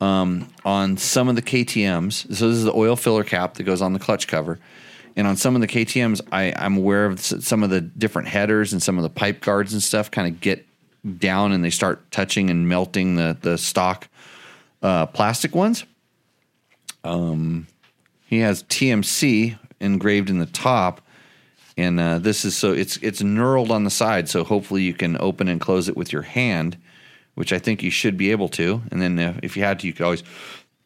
um, 0.00 0.48
on 0.64 0.96
some 0.96 1.28
of 1.28 1.36
the 1.36 1.42
KTM's. 1.42 2.26
So 2.36 2.48
this 2.48 2.58
is 2.58 2.64
the 2.64 2.74
oil 2.74 2.96
filler 2.96 3.24
cap 3.24 3.54
that 3.54 3.62
goes 3.62 3.82
on 3.82 3.92
the 3.92 3.98
clutch 3.98 4.26
cover. 4.26 4.58
And 5.16 5.26
on 5.26 5.36
some 5.36 5.54
of 5.54 5.60
the 5.60 5.68
KTM's, 5.68 6.20
I, 6.32 6.52
I'm 6.56 6.76
aware 6.76 7.06
of 7.06 7.20
some 7.20 7.62
of 7.62 7.70
the 7.70 7.80
different 7.80 8.28
headers 8.28 8.72
and 8.72 8.82
some 8.82 8.96
of 8.96 9.02
the 9.02 9.10
pipe 9.10 9.40
guards 9.40 9.72
and 9.72 9.82
stuff 9.82 10.10
kind 10.10 10.32
of 10.32 10.40
get 10.40 10.66
down 11.18 11.52
and 11.52 11.62
they 11.62 11.70
start 11.70 12.10
touching 12.10 12.50
and 12.50 12.68
melting 12.68 13.14
the, 13.14 13.36
the 13.40 13.56
stock 13.56 14.08
uh, 14.82 15.06
plastic 15.06 15.54
ones. 15.54 15.84
Um, 17.04 17.68
he 18.26 18.40
has 18.40 18.64
TMC 18.64 19.58
engraved 19.80 20.30
in 20.30 20.38
the 20.38 20.46
top, 20.46 21.00
and 21.76 21.98
uh, 21.98 22.18
this 22.18 22.44
is 22.44 22.56
so 22.56 22.72
it's 22.72 22.96
it's 22.98 23.22
knurled 23.22 23.70
on 23.70 23.84
the 23.84 23.90
side. 23.90 24.28
So 24.28 24.44
hopefully 24.44 24.82
you 24.82 24.94
can 24.94 25.16
open 25.20 25.48
and 25.48 25.60
close 25.60 25.88
it 25.88 25.96
with 25.96 26.12
your 26.12 26.22
hand, 26.22 26.76
which 27.34 27.52
I 27.52 27.58
think 27.58 27.82
you 27.82 27.90
should 27.90 28.16
be 28.16 28.30
able 28.30 28.48
to. 28.50 28.82
And 28.90 29.00
then 29.02 29.18
uh, 29.18 29.38
if 29.42 29.56
you 29.56 29.64
had 29.64 29.80
to, 29.80 29.86
you 29.86 29.92
could 29.92 30.04
always 30.04 30.22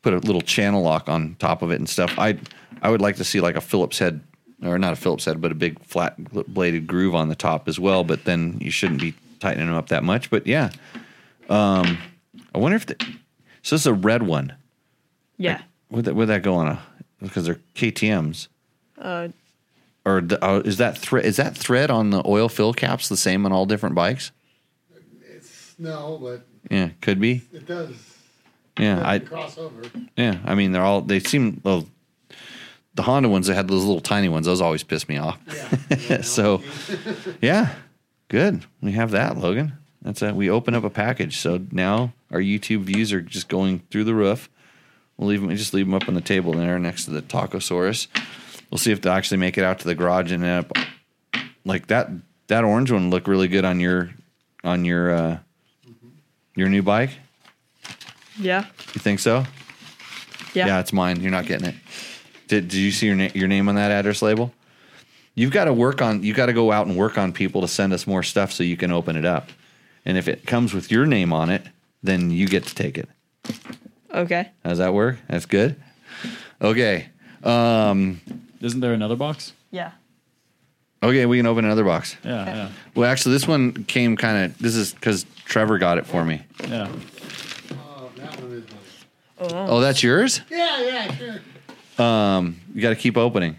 put 0.02 0.14
a 0.14 0.18
little 0.18 0.40
channel 0.40 0.82
lock 0.82 1.08
on 1.08 1.36
top 1.38 1.62
of 1.62 1.70
it 1.70 1.76
and 1.76 1.88
stuff. 1.88 2.18
I 2.18 2.38
I 2.82 2.90
would 2.90 3.00
like 3.00 3.16
to 3.16 3.24
see 3.24 3.40
like 3.40 3.56
a 3.56 3.60
Phillips 3.60 3.98
head, 3.98 4.20
or 4.62 4.78
not 4.78 4.92
a 4.92 4.96
Phillips 4.96 5.24
head, 5.24 5.40
but 5.40 5.52
a 5.52 5.54
big 5.54 5.78
flat 5.84 6.16
bladed 6.52 6.86
groove 6.86 7.14
on 7.14 7.28
the 7.28 7.36
top 7.36 7.68
as 7.68 7.78
well. 7.78 8.04
But 8.04 8.24
then 8.24 8.58
you 8.60 8.70
shouldn't 8.70 9.00
be 9.00 9.14
tightening 9.40 9.66
them 9.66 9.76
up 9.76 9.88
that 9.88 10.04
much. 10.04 10.30
But 10.30 10.46
yeah, 10.46 10.70
um, 11.48 11.98
I 12.54 12.58
wonder 12.58 12.76
if 12.76 12.86
the 12.86 12.96
so 13.62 13.74
this 13.74 13.82
is 13.82 13.86
a 13.86 13.92
red 13.94 14.22
one. 14.22 14.54
Yeah. 15.36 15.62
Would 15.90 16.04
that 16.06 16.14
would 16.14 16.28
that 16.28 16.42
go 16.42 16.54
on 16.54 16.68
a 16.68 16.82
because 17.20 17.44
they're 17.46 17.60
KTM's 17.74 18.48
Uh, 18.96 19.28
or 20.08 20.20
the, 20.22 20.42
uh, 20.44 20.60
is 20.64 20.78
that 20.78 20.96
thread 20.98 21.24
is 21.24 21.36
that 21.36 21.56
thread 21.56 21.90
on 21.90 22.10
the 22.10 22.22
oil 22.26 22.48
fill 22.48 22.72
caps 22.72 23.08
the 23.08 23.16
same 23.16 23.44
on 23.46 23.52
all 23.52 23.66
different 23.66 23.94
bikes? 23.94 24.32
It's 25.22 25.74
no, 25.78 26.18
but 26.20 26.46
Yeah, 26.70 26.90
could 27.00 27.20
be. 27.20 27.42
it 27.52 27.66
does. 27.66 27.94
Yeah, 28.78 29.02
I 29.04 29.18
cross 29.18 29.58
over. 29.58 29.82
yeah. 30.16 30.38
I 30.44 30.54
mean, 30.54 30.72
they're 30.72 30.82
all 30.84 31.00
they 31.02 31.20
seem 31.20 31.60
well. 31.64 31.86
The 32.94 33.02
Honda 33.02 33.28
ones 33.28 33.46
that 33.46 33.54
had 33.54 33.68
those 33.68 33.84
little 33.84 34.00
tiny 34.00 34.28
ones, 34.28 34.46
those 34.46 34.60
always 34.60 34.82
piss 34.82 35.08
me 35.08 35.18
off. 35.18 35.38
Yeah. 36.08 36.22
so, 36.22 36.62
yeah, 37.40 37.74
good. 38.26 38.64
We 38.80 38.90
have 38.92 39.12
that, 39.12 39.36
Logan. 39.38 39.74
That's 40.02 40.20
a, 40.22 40.34
we 40.34 40.50
open 40.50 40.74
up 40.74 40.82
a 40.82 40.90
package. 40.90 41.38
So 41.38 41.60
now 41.70 42.12
our 42.32 42.40
YouTube 42.40 42.82
views 42.82 43.12
are 43.12 43.20
just 43.20 43.48
going 43.48 43.82
through 43.90 44.02
the 44.04 44.14
roof. 44.14 44.48
We'll 45.16 45.28
leave 45.28 45.40
them, 45.40 45.48
We 45.48 45.54
just 45.56 45.74
leave 45.74 45.86
them 45.86 45.94
up 45.94 46.08
on 46.08 46.14
the 46.14 46.20
table 46.20 46.52
there 46.52 46.78
next 46.80 47.04
to 47.04 47.12
the 47.12 47.22
Tacosaurus. 47.22 48.08
We'll 48.70 48.78
see 48.78 48.92
if 48.92 49.00
they 49.00 49.10
actually 49.10 49.38
make 49.38 49.56
it 49.58 49.64
out 49.64 49.78
to 49.80 49.84
the 49.88 49.94
garage 49.94 50.30
and 50.32 50.44
end 50.44 50.66
up 50.66 50.72
like 51.64 51.86
that. 51.88 52.10
That 52.48 52.64
orange 52.64 52.90
one 52.90 53.10
looked 53.10 53.28
really 53.28 53.48
good 53.48 53.64
on 53.64 53.80
your 53.80 54.10
on 54.64 54.84
your 54.84 55.10
uh, 55.10 55.38
your 56.54 56.68
new 56.68 56.82
bike. 56.82 57.10
yeah. 58.38 58.66
You 58.94 59.00
think 59.00 59.20
so? 59.20 59.44
Yeah. 60.54 60.66
Yeah, 60.66 60.80
it's 60.80 60.92
mine. 60.92 61.20
You're 61.20 61.30
not 61.30 61.46
getting 61.46 61.68
it. 61.68 61.74
Did 62.48 62.68
Did 62.68 62.78
you 62.78 62.90
see 62.90 63.06
your 63.06 63.16
na- 63.16 63.30
your 63.34 63.48
name 63.48 63.68
on 63.68 63.74
that 63.76 63.90
address 63.90 64.22
label? 64.22 64.52
You've 65.34 65.52
got 65.52 65.66
to 65.66 65.72
work 65.72 66.02
on. 66.02 66.22
You 66.22 66.34
got 66.34 66.46
to 66.46 66.52
go 66.52 66.72
out 66.72 66.86
and 66.86 66.96
work 66.96 67.16
on 67.16 67.32
people 67.32 67.60
to 67.60 67.68
send 67.68 67.92
us 67.92 68.06
more 68.06 68.22
stuff 68.22 68.50
so 68.52 68.64
you 68.64 68.76
can 68.76 68.90
open 68.90 69.14
it 69.16 69.24
up. 69.24 69.50
And 70.04 70.16
if 70.18 70.26
it 70.26 70.46
comes 70.46 70.72
with 70.74 70.90
your 70.90 71.06
name 71.06 71.32
on 71.32 71.48
it, 71.50 71.62
then 72.02 72.30
you 72.30 72.48
get 72.48 72.64
to 72.64 72.74
take 72.74 72.98
it. 72.98 73.08
Okay. 74.12 74.48
How's 74.64 74.78
that 74.78 74.94
work? 74.94 75.18
That's 75.28 75.46
good. 75.46 75.76
Okay. 76.60 77.08
Um, 77.44 78.20
Isn't 78.60 78.80
there 78.80 78.92
another 78.92 79.16
box? 79.16 79.52
Yeah. 79.70 79.92
okay, 81.02 81.26
we 81.26 81.36
can 81.36 81.46
open 81.46 81.64
another 81.64 81.84
box. 81.84 82.16
Yeah, 82.24 82.44
yeah, 82.46 82.68
Well, 82.94 83.08
actually, 83.10 83.32
this 83.34 83.46
one 83.46 83.84
came 83.84 84.16
kind 84.16 84.46
of. 84.46 84.58
This 84.58 84.74
is 84.74 84.92
because 84.92 85.26
Trevor 85.44 85.78
got 85.78 85.98
it 85.98 86.06
for 86.06 86.24
me. 86.24 86.42
yeah. 86.68 86.88
Oh, 87.72 88.10
that 88.16 88.40
one 88.40 88.52
is 88.52 88.64
mine. 88.70 89.68
Oh, 89.70 89.80
that's 89.80 90.02
yours. 90.02 90.40
Yeah, 90.50 90.82
yeah, 90.82 91.14
sure. 91.14 92.04
Um, 92.04 92.60
you 92.74 92.82
got 92.82 92.90
to 92.90 92.96
keep 92.96 93.16
opening. 93.16 93.56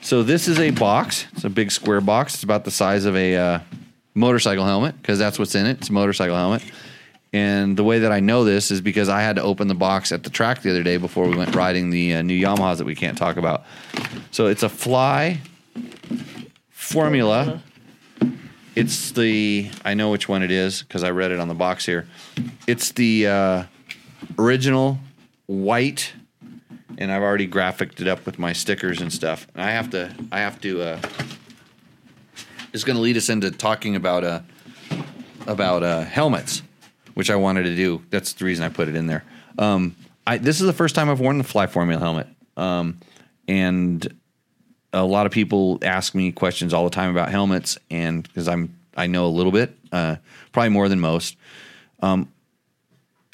So 0.00 0.22
this 0.22 0.48
is 0.48 0.58
a 0.58 0.70
box. 0.70 1.26
It's 1.32 1.44
a 1.44 1.50
big 1.50 1.70
square 1.70 2.00
box. 2.00 2.34
It's 2.34 2.42
about 2.42 2.64
the 2.64 2.70
size 2.70 3.04
of 3.04 3.14
a 3.16 3.36
uh, 3.36 3.58
motorcycle 4.14 4.64
helmet 4.64 4.96
because 5.00 5.18
that's 5.18 5.38
what's 5.38 5.54
in 5.54 5.66
it. 5.66 5.78
It's 5.78 5.90
a 5.90 5.92
motorcycle 5.92 6.34
helmet. 6.36 6.62
And 7.32 7.76
the 7.76 7.84
way 7.84 8.00
that 8.00 8.10
I 8.10 8.20
know 8.20 8.44
this 8.44 8.70
is 8.70 8.80
because 8.80 9.08
I 9.08 9.22
had 9.22 9.36
to 9.36 9.42
open 9.42 9.68
the 9.68 9.74
box 9.74 10.10
at 10.10 10.24
the 10.24 10.30
track 10.30 10.62
the 10.62 10.70
other 10.70 10.82
day 10.82 10.96
before 10.96 11.28
we 11.28 11.36
went 11.36 11.54
riding 11.54 11.90
the 11.90 12.16
uh, 12.16 12.22
new 12.22 12.40
Yamahas 12.40 12.78
that 12.78 12.84
we 12.84 12.96
can't 12.96 13.16
talk 13.16 13.36
about. 13.36 13.64
So 14.32 14.46
it's 14.46 14.62
a 14.62 14.68
Fly 14.68 15.40
Formula. 16.70 17.62
It's 18.74 19.12
the 19.12 19.70
I 19.84 19.94
know 19.94 20.10
which 20.10 20.28
one 20.28 20.42
it 20.42 20.50
is 20.50 20.82
because 20.82 21.04
I 21.04 21.10
read 21.10 21.30
it 21.30 21.38
on 21.38 21.48
the 21.48 21.54
box 21.54 21.86
here. 21.86 22.08
It's 22.66 22.90
the 22.92 23.26
uh, 23.26 23.64
original 24.38 24.98
white 25.46 26.12
and 27.00 27.10
I've 27.10 27.22
already 27.22 27.46
graphicked 27.46 28.00
it 28.00 28.06
up 28.06 28.26
with 28.26 28.38
my 28.38 28.52
stickers 28.52 29.00
and 29.00 29.12
stuff. 29.12 29.46
And 29.54 29.64
I 29.64 29.70
have 29.70 29.90
to, 29.90 30.14
I 30.30 30.40
have 30.40 30.60
to. 30.60 30.82
Uh, 30.82 31.00
it's 32.72 32.84
going 32.84 32.96
to 32.96 33.02
lead 33.02 33.16
us 33.16 33.28
into 33.28 33.50
talking 33.50 33.96
about 33.96 34.22
uh, 34.22 34.40
about 35.46 35.82
uh, 35.82 36.02
helmets, 36.02 36.62
which 37.14 37.30
I 37.30 37.36
wanted 37.36 37.64
to 37.64 37.76
do. 37.76 38.02
That's 38.10 38.32
the 38.34 38.44
reason 38.44 38.64
I 38.64 38.68
put 38.68 38.88
it 38.88 38.96
in 38.96 39.06
there. 39.06 39.24
Um, 39.58 39.96
I 40.26 40.38
this 40.38 40.60
is 40.60 40.66
the 40.66 40.72
first 40.72 40.94
time 40.94 41.08
I've 41.08 41.20
worn 41.20 41.38
the 41.38 41.44
Fly 41.44 41.66
Formula 41.66 42.00
helmet, 42.00 42.28
um, 42.56 43.00
and 43.48 44.06
a 44.92 45.04
lot 45.04 45.26
of 45.26 45.32
people 45.32 45.78
ask 45.82 46.14
me 46.14 46.32
questions 46.32 46.74
all 46.74 46.84
the 46.84 46.90
time 46.90 47.10
about 47.10 47.30
helmets, 47.30 47.78
and 47.90 48.22
because 48.22 48.48
I'm 48.48 48.76
I 48.96 49.06
know 49.06 49.26
a 49.26 49.28
little 49.28 49.52
bit, 49.52 49.76
uh, 49.92 50.16
probably 50.52 50.70
more 50.70 50.88
than 50.88 51.00
most. 51.00 51.36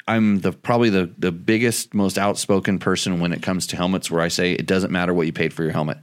I'm 0.07 0.39
the 0.39 0.53
probably 0.53 0.89
the 0.89 1.11
the 1.17 1.31
biggest, 1.31 1.93
most 1.93 2.17
outspoken 2.17 2.79
person 2.79 3.19
when 3.19 3.33
it 3.33 3.41
comes 3.41 3.67
to 3.67 3.75
helmets. 3.75 4.09
Where 4.09 4.21
I 4.21 4.29
say 4.29 4.53
it 4.53 4.65
doesn't 4.65 4.91
matter 4.91 5.13
what 5.13 5.27
you 5.27 5.33
paid 5.33 5.53
for 5.53 5.63
your 5.63 5.73
helmet, 5.73 5.97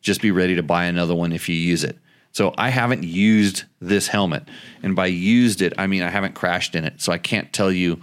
just 0.00 0.22
be 0.22 0.30
ready 0.30 0.56
to 0.56 0.62
buy 0.62 0.86
another 0.86 1.14
one 1.14 1.32
if 1.32 1.48
you 1.48 1.54
use 1.54 1.84
it. 1.84 1.98
So 2.32 2.54
I 2.56 2.68
haven't 2.68 3.02
used 3.02 3.64
this 3.80 4.08
helmet, 4.08 4.44
and 4.82 4.94
by 4.94 5.06
used 5.06 5.62
it, 5.62 5.72
I 5.78 5.86
mean 5.86 6.02
I 6.02 6.10
haven't 6.10 6.34
crashed 6.34 6.74
in 6.74 6.84
it. 6.84 7.00
So 7.00 7.12
I 7.12 7.18
can't 7.18 7.52
tell 7.52 7.72
you 7.72 8.00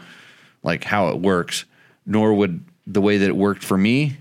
like 0.64 0.84
how 0.84 1.10
it 1.10 1.20
works, 1.20 1.66
nor 2.06 2.34
would 2.34 2.64
the 2.86 3.02
way 3.02 3.18
that 3.18 3.28
it 3.28 3.36
worked 3.36 3.64
for 3.64 3.78
me 3.78 4.18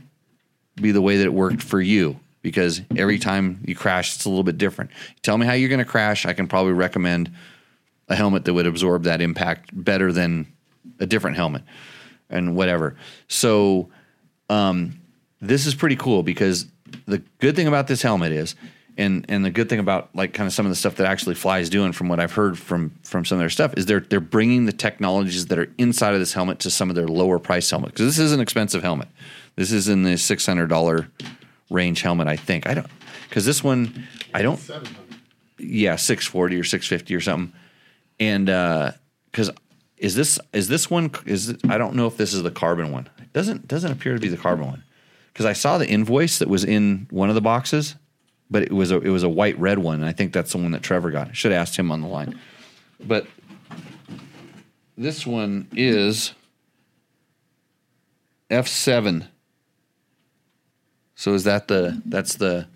be 0.77 0.93
the 0.93 1.03
way 1.03 1.17
that 1.17 1.25
it 1.25 1.33
worked 1.33 1.63
for 1.63 1.81
you. 1.81 2.19
Because 2.43 2.81
every 2.97 3.19
time 3.19 3.61
you 3.67 3.75
crash, 3.75 4.15
it's 4.15 4.25
a 4.25 4.29
little 4.29 4.45
bit 4.45 4.59
different. 4.59 4.93
Tell 5.23 5.37
me 5.37 5.47
how 5.47 5.55
you're 5.55 5.69
going 5.69 5.81
to 5.81 5.85
crash. 5.85 6.25
I 6.27 6.33
can 6.33 6.47
probably 6.47 6.75
recommend 6.75 7.33
a 8.09 8.15
helmet 8.15 8.45
that 8.45 8.55
would 8.55 8.67
absorb 8.67 9.03
that 9.05 9.21
impact 9.21 9.71
better 9.73 10.13
than 10.13 10.47
a 11.01 11.07
different 11.07 11.37
helmet 11.37 11.63
and 12.31 12.55
whatever. 12.55 12.97
So 13.27 13.89
um, 14.49 15.01
this 15.41 15.67
is 15.67 15.75
pretty 15.75 15.97
cool 15.97 16.23
because 16.23 16.67
the 17.07 17.19
good 17.41 17.57
thing 17.57 17.67
about 17.67 17.89
this 17.89 18.03
helmet 18.03 18.31
is, 18.31 18.55
and 18.99 19.27
and 19.29 19.45
the 19.45 19.51
good 19.51 19.69
thing 19.69 19.79
about 19.79 20.15
like 20.15 20.33
kind 20.33 20.47
of 20.47 20.53
some 20.53 20.67
of 20.67 20.71
the 20.71 20.77
stuff 20.77 20.97
that 20.97 21.07
actually 21.07 21.35
Fly's 21.35 21.69
doing 21.69 21.93
from 21.93 22.09
what 22.09 22.21
I've 22.21 22.33
heard 22.33 22.59
from 22.59 22.91
from 23.03 23.25
some 23.25 23.37
of 23.37 23.41
their 23.41 23.51
stuff 23.51 23.75
is 23.77 23.87
they're 23.87 24.01
they're 24.01 24.21
bringing 24.21 24.67
the 24.67 24.73
technologies 24.73 25.47
that 25.47 25.59
are 25.59 25.73
inside 25.79 26.15
of 26.15 26.21
this 26.21 26.33
helmet 26.33 26.61
to 26.61 26.71
some 26.71 26.91
of 26.91 26.97
their 26.97 27.09
lower 27.09 27.39
price 27.39 27.71
helmets 27.71 27.93
because 27.93 28.07
this 28.07 28.19
is 28.19 28.33
an 28.33 28.41
expensive 28.41 28.83
helmet. 28.83 29.09
This 29.57 29.73
is 29.73 29.89
in 29.89 30.03
the 30.03 30.17
six 30.17 30.47
hundred 30.47 30.69
dollar 30.69 31.09
range 31.71 32.03
helmet, 32.03 32.29
I 32.29 32.37
think. 32.37 32.67
I 32.67 32.75
don't 32.75 32.89
because 33.29 33.45
this 33.45 33.63
one 33.63 34.07
I 34.35 34.43
don't 34.43 34.61
yeah, 35.59 35.97
six 35.97 36.27
forty 36.27 36.59
or 36.59 36.65
six 36.65 36.87
fifty 36.87 37.15
or 37.15 37.21
something. 37.21 37.53
And 38.19 38.49
uh, 38.49 38.93
because 39.31 39.51
is 39.99 40.15
this 40.15 40.39
is 40.53 40.69
this 40.69 40.91
one 40.91 41.11
is 41.25 41.51
it, 41.51 41.61
I 41.69 41.79
don't 41.79 41.95
know 41.95 42.07
if 42.07 42.17
this 42.17 42.35
is 42.35 42.43
the 42.43 42.51
carbon 42.51 42.93
one. 42.93 43.09
It 43.19 43.33
doesn't 43.33 43.69
doesn't 43.69 43.91
appear 43.91 44.15
to 44.15 44.21
be 44.21 44.29
the 44.29 44.37
carbon 44.37 44.67
one 44.67 44.83
because 45.33 45.47
I 45.47 45.53
saw 45.53 45.79
the 45.79 45.89
invoice 45.89 46.39
that 46.39 46.49
was 46.49 46.65
in 46.65 47.07
one 47.11 47.29
of 47.29 47.35
the 47.35 47.41
boxes, 47.41 47.97
but 48.51 48.63
it 48.63 48.73
was 48.73 48.91
a 48.91 49.01
it 49.01 49.11
was 49.11 49.23
a 49.23 49.29
white 49.29 49.59
red 49.59 49.79
one, 49.79 49.97
and 49.97 50.05
I 50.05 50.13
think 50.13 50.33
that's 50.33 50.53
the 50.53 50.59
one 50.59 50.73
that 50.73 50.83
Trevor 50.83 51.11
got. 51.11 51.29
I 51.29 51.33
should 51.33 51.53
have 51.53 51.61
asked 51.61 51.77
him 51.77 51.91
on 51.91 52.01
the 52.01 52.09
line, 52.09 52.39
but 53.01 53.27
this 54.97 55.27
one 55.27 55.69
is 55.73 56.33
F 58.51 58.69
seven. 58.69 59.27
So 61.15 61.35
is 61.35 61.45
that 61.45 61.69
the 61.69 62.01
that's 62.05 62.37
the 62.37 62.69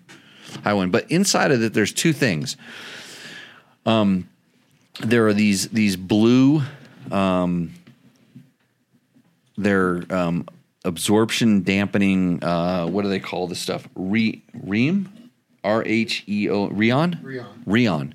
high 0.63 0.73
one? 0.73 0.89
But 0.89 1.09
inside 1.11 1.51
of 1.51 1.61
it, 1.63 1.73
there's 1.73 1.93
two 1.93 2.13
things. 2.13 2.57
Um, 3.85 4.27
there 4.99 5.27
are 5.27 5.33
these 5.33 5.69
these 5.69 5.95
blue, 5.95 6.61
um, 7.11 7.73
they're 9.57 10.03
um, 10.09 10.47
absorption 10.83 11.63
dampening. 11.63 12.43
Uh, 12.43 12.87
what 12.87 13.03
do 13.03 13.09
they 13.09 13.19
call 13.19 13.47
this 13.47 13.59
stuff? 13.59 13.87
Re 13.95 14.41
ream, 14.53 15.09
R 15.63 15.83
H 15.85 16.23
E 16.27 16.49
O 16.49 16.69
Rheon. 16.69 17.21
Rheon. 17.21 17.45
Rheon, 17.65 18.13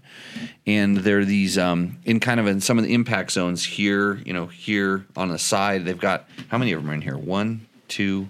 and 0.66 0.97
they're 0.98 1.24
these 1.24 1.56
um, 1.56 1.98
in 2.05 2.18
kind 2.20 2.40
of 2.40 2.47
in 2.47 2.60
some 2.60 2.78
of 2.78 2.85
the 2.85 2.93
impact 2.93 3.31
zones 3.31 3.64
here. 3.64 4.16
You 4.24 4.32
know, 4.32 4.47
here 4.47 5.06
on 5.16 5.28
the 5.28 5.39
side, 5.39 5.85
they've 5.85 5.98
got 5.98 6.28
how 6.48 6.59
many 6.59 6.73
of 6.73 6.82
them 6.82 6.90
are 6.90 6.94
in 6.94 7.02
here? 7.02 7.16
One, 7.16 7.66
two, 7.89 8.28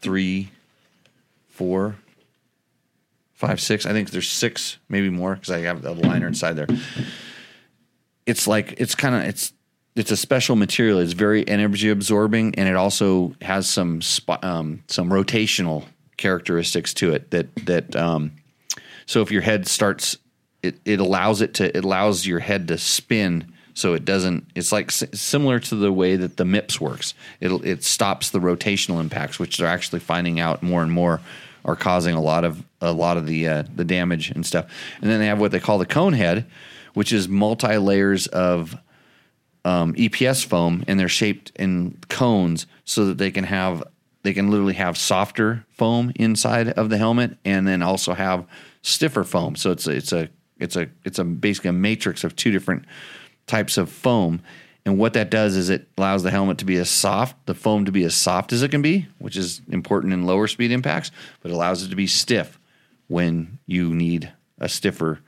three, 0.00 0.50
four, 1.48 1.96
five, 3.34 3.60
six. 3.60 3.84
I 3.84 3.92
think 3.92 4.10
there's 4.10 4.30
six, 4.30 4.78
maybe 4.88 5.10
more, 5.10 5.34
because 5.34 5.50
I 5.50 5.60
have 5.60 5.82
the 5.82 5.92
liner 5.92 6.28
inside 6.28 6.52
there. 6.52 6.68
It's 8.26 8.46
like 8.46 8.74
it's 8.78 8.94
kind 8.94 9.14
of 9.14 9.22
it's 9.22 9.52
it's 9.96 10.10
a 10.10 10.16
special 10.16 10.56
material. 10.56 10.98
It's 10.98 11.12
very 11.12 11.46
energy 11.48 11.90
absorbing, 11.90 12.54
and 12.56 12.68
it 12.68 12.76
also 12.76 13.34
has 13.42 13.68
some 13.68 14.02
sp- 14.04 14.44
um, 14.44 14.84
some 14.86 15.10
rotational 15.10 15.86
characteristics 16.16 16.94
to 16.94 17.12
it. 17.12 17.30
That 17.30 17.54
that 17.66 17.96
um, 17.96 18.32
so 19.06 19.22
if 19.22 19.30
your 19.30 19.42
head 19.42 19.66
starts, 19.66 20.16
it 20.62 20.78
it 20.84 21.00
allows 21.00 21.40
it 21.40 21.54
to 21.54 21.76
it 21.76 21.84
allows 21.84 22.26
your 22.26 22.40
head 22.40 22.68
to 22.68 22.78
spin. 22.78 23.52
So 23.74 23.92
it 23.92 24.06
doesn't. 24.06 24.46
It's 24.54 24.72
like 24.72 24.88
s- 24.88 25.04
similar 25.12 25.60
to 25.60 25.74
the 25.74 25.92
way 25.92 26.16
that 26.16 26.38
the 26.38 26.44
MIPS 26.44 26.80
works. 26.80 27.14
It 27.40 27.50
it 27.64 27.84
stops 27.84 28.30
the 28.30 28.38
rotational 28.38 29.00
impacts, 29.00 29.38
which 29.38 29.58
they're 29.58 29.66
actually 29.66 30.00
finding 30.00 30.40
out 30.40 30.62
more 30.62 30.82
and 30.82 30.90
more 30.90 31.20
are 31.66 31.76
causing 31.76 32.14
a 32.14 32.22
lot 32.22 32.44
of 32.44 32.62
a 32.80 32.92
lot 32.92 33.16
of 33.16 33.26
the 33.26 33.46
uh, 33.48 33.64
the 33.74 33.84
damage 33.84 34.30
and 34.30 34.46
stuff. 34.46 34.66
And 35.02 35.10
then 35.10 35.20
they 35.20 35.26
have 35.26 35.40
what 35.40 35.50
they 35.50 35.60
call 35.60 35.78
the 35.78 35.86
cone 35.86 36.14
head, 36.14 36.46
which 36.94 37.12
is 37.12 37.28
multi 37.28 37.76
layers 37.76 38.26
of 38.28 38.76
um, 39.64 39.94
EPS 39.94 40.44
foam, 40.46 40.84
and 40.86 40.98
they're 40.98 41.08
shaped 41.08 41.50
in 41.56 41.98
cones 42.08 42.66
so 42.84 43.06
that 43.06 43.18
they 43.18 43.32
can 43.32 43.44
have 43.44 43.82
they 44.26 44.34
can 44.34 44.50
literally 44.50 44.74
have 44.74 44.98
softer 44.98 45.64
foam 45.70 46.12
inside 46.16 46.70
of 46.70 46.90
the 46.90 46.98
helmet, 46.98 47.38
and 47.44 47.66
then 47.66 47.80
also 47.80 48.12
have 48.12 48.44
stiffer 48.82 49.22
foam. 49.22 49.54
So 49.54 49.70
it's 49.70 49.86
a, 49.86 49.92
it's 49.92 50.12
a 50.12 50.28
it's 50.58 50.74
a 50.74 50.88
it's 51.04 51.18
a 51.20 51.24
basically 51.24 51.70
a 51.70 51.72
matrix 51.72 52.24
of 52.24 52.34
two 52.34 52.50
different 52.50 52.84
types 53.46 53.78
of 53.78 53.88
foam. 53.88 54.40
And 54.84 54.98
what 54.98 55.12
that 55.12 55.30
does 55.30 55.56
is 55.56 55.68
it 55.68 55.88
allows 55.96 56.24
the 56.24 56.30
helmet 56.30 56.58
to 56.58 56.64
be 56.64 56.76
as 56.76 56.90
soft, 56.90 57.46
the 57.46 57.54
foam 57.54 57.84
to 57.84 57.92
be 57.92 58.02
as 58.04 58.16
soft 58.16 58.52
as 58.52 58.62
it 58.62 58.70
can 58.70 58.82
be, 58.82 59.06
which 59.18 59.36
is 59.36 59.60
important 59.70 60.12
in 60.12 60.26
lower 60.26 60.48
speed 60.48 60.72
impacts, 60.72 61.10
but 61.40 61.52
allows 61.52 61.84
it 61.84 61.90
to 61.90 61.96
be 61.96 62.06
stiff 62.06 62.58
when 63.08 63.58
you 63.66 63.94
need 63.94 64.32
a 64.58 64.68
stiffer 64.68 65.20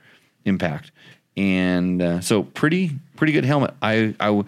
impact. 0.43 0.91
And 1.37 2.01
uh, 2.01 2.19
so 2.19 2.43
pretty 2.43 2.91
pretty 3.15 3.31
good 3.31 3.45
helmet. 3.45 3.73
I 3.81 4.15
I 4.19 4.43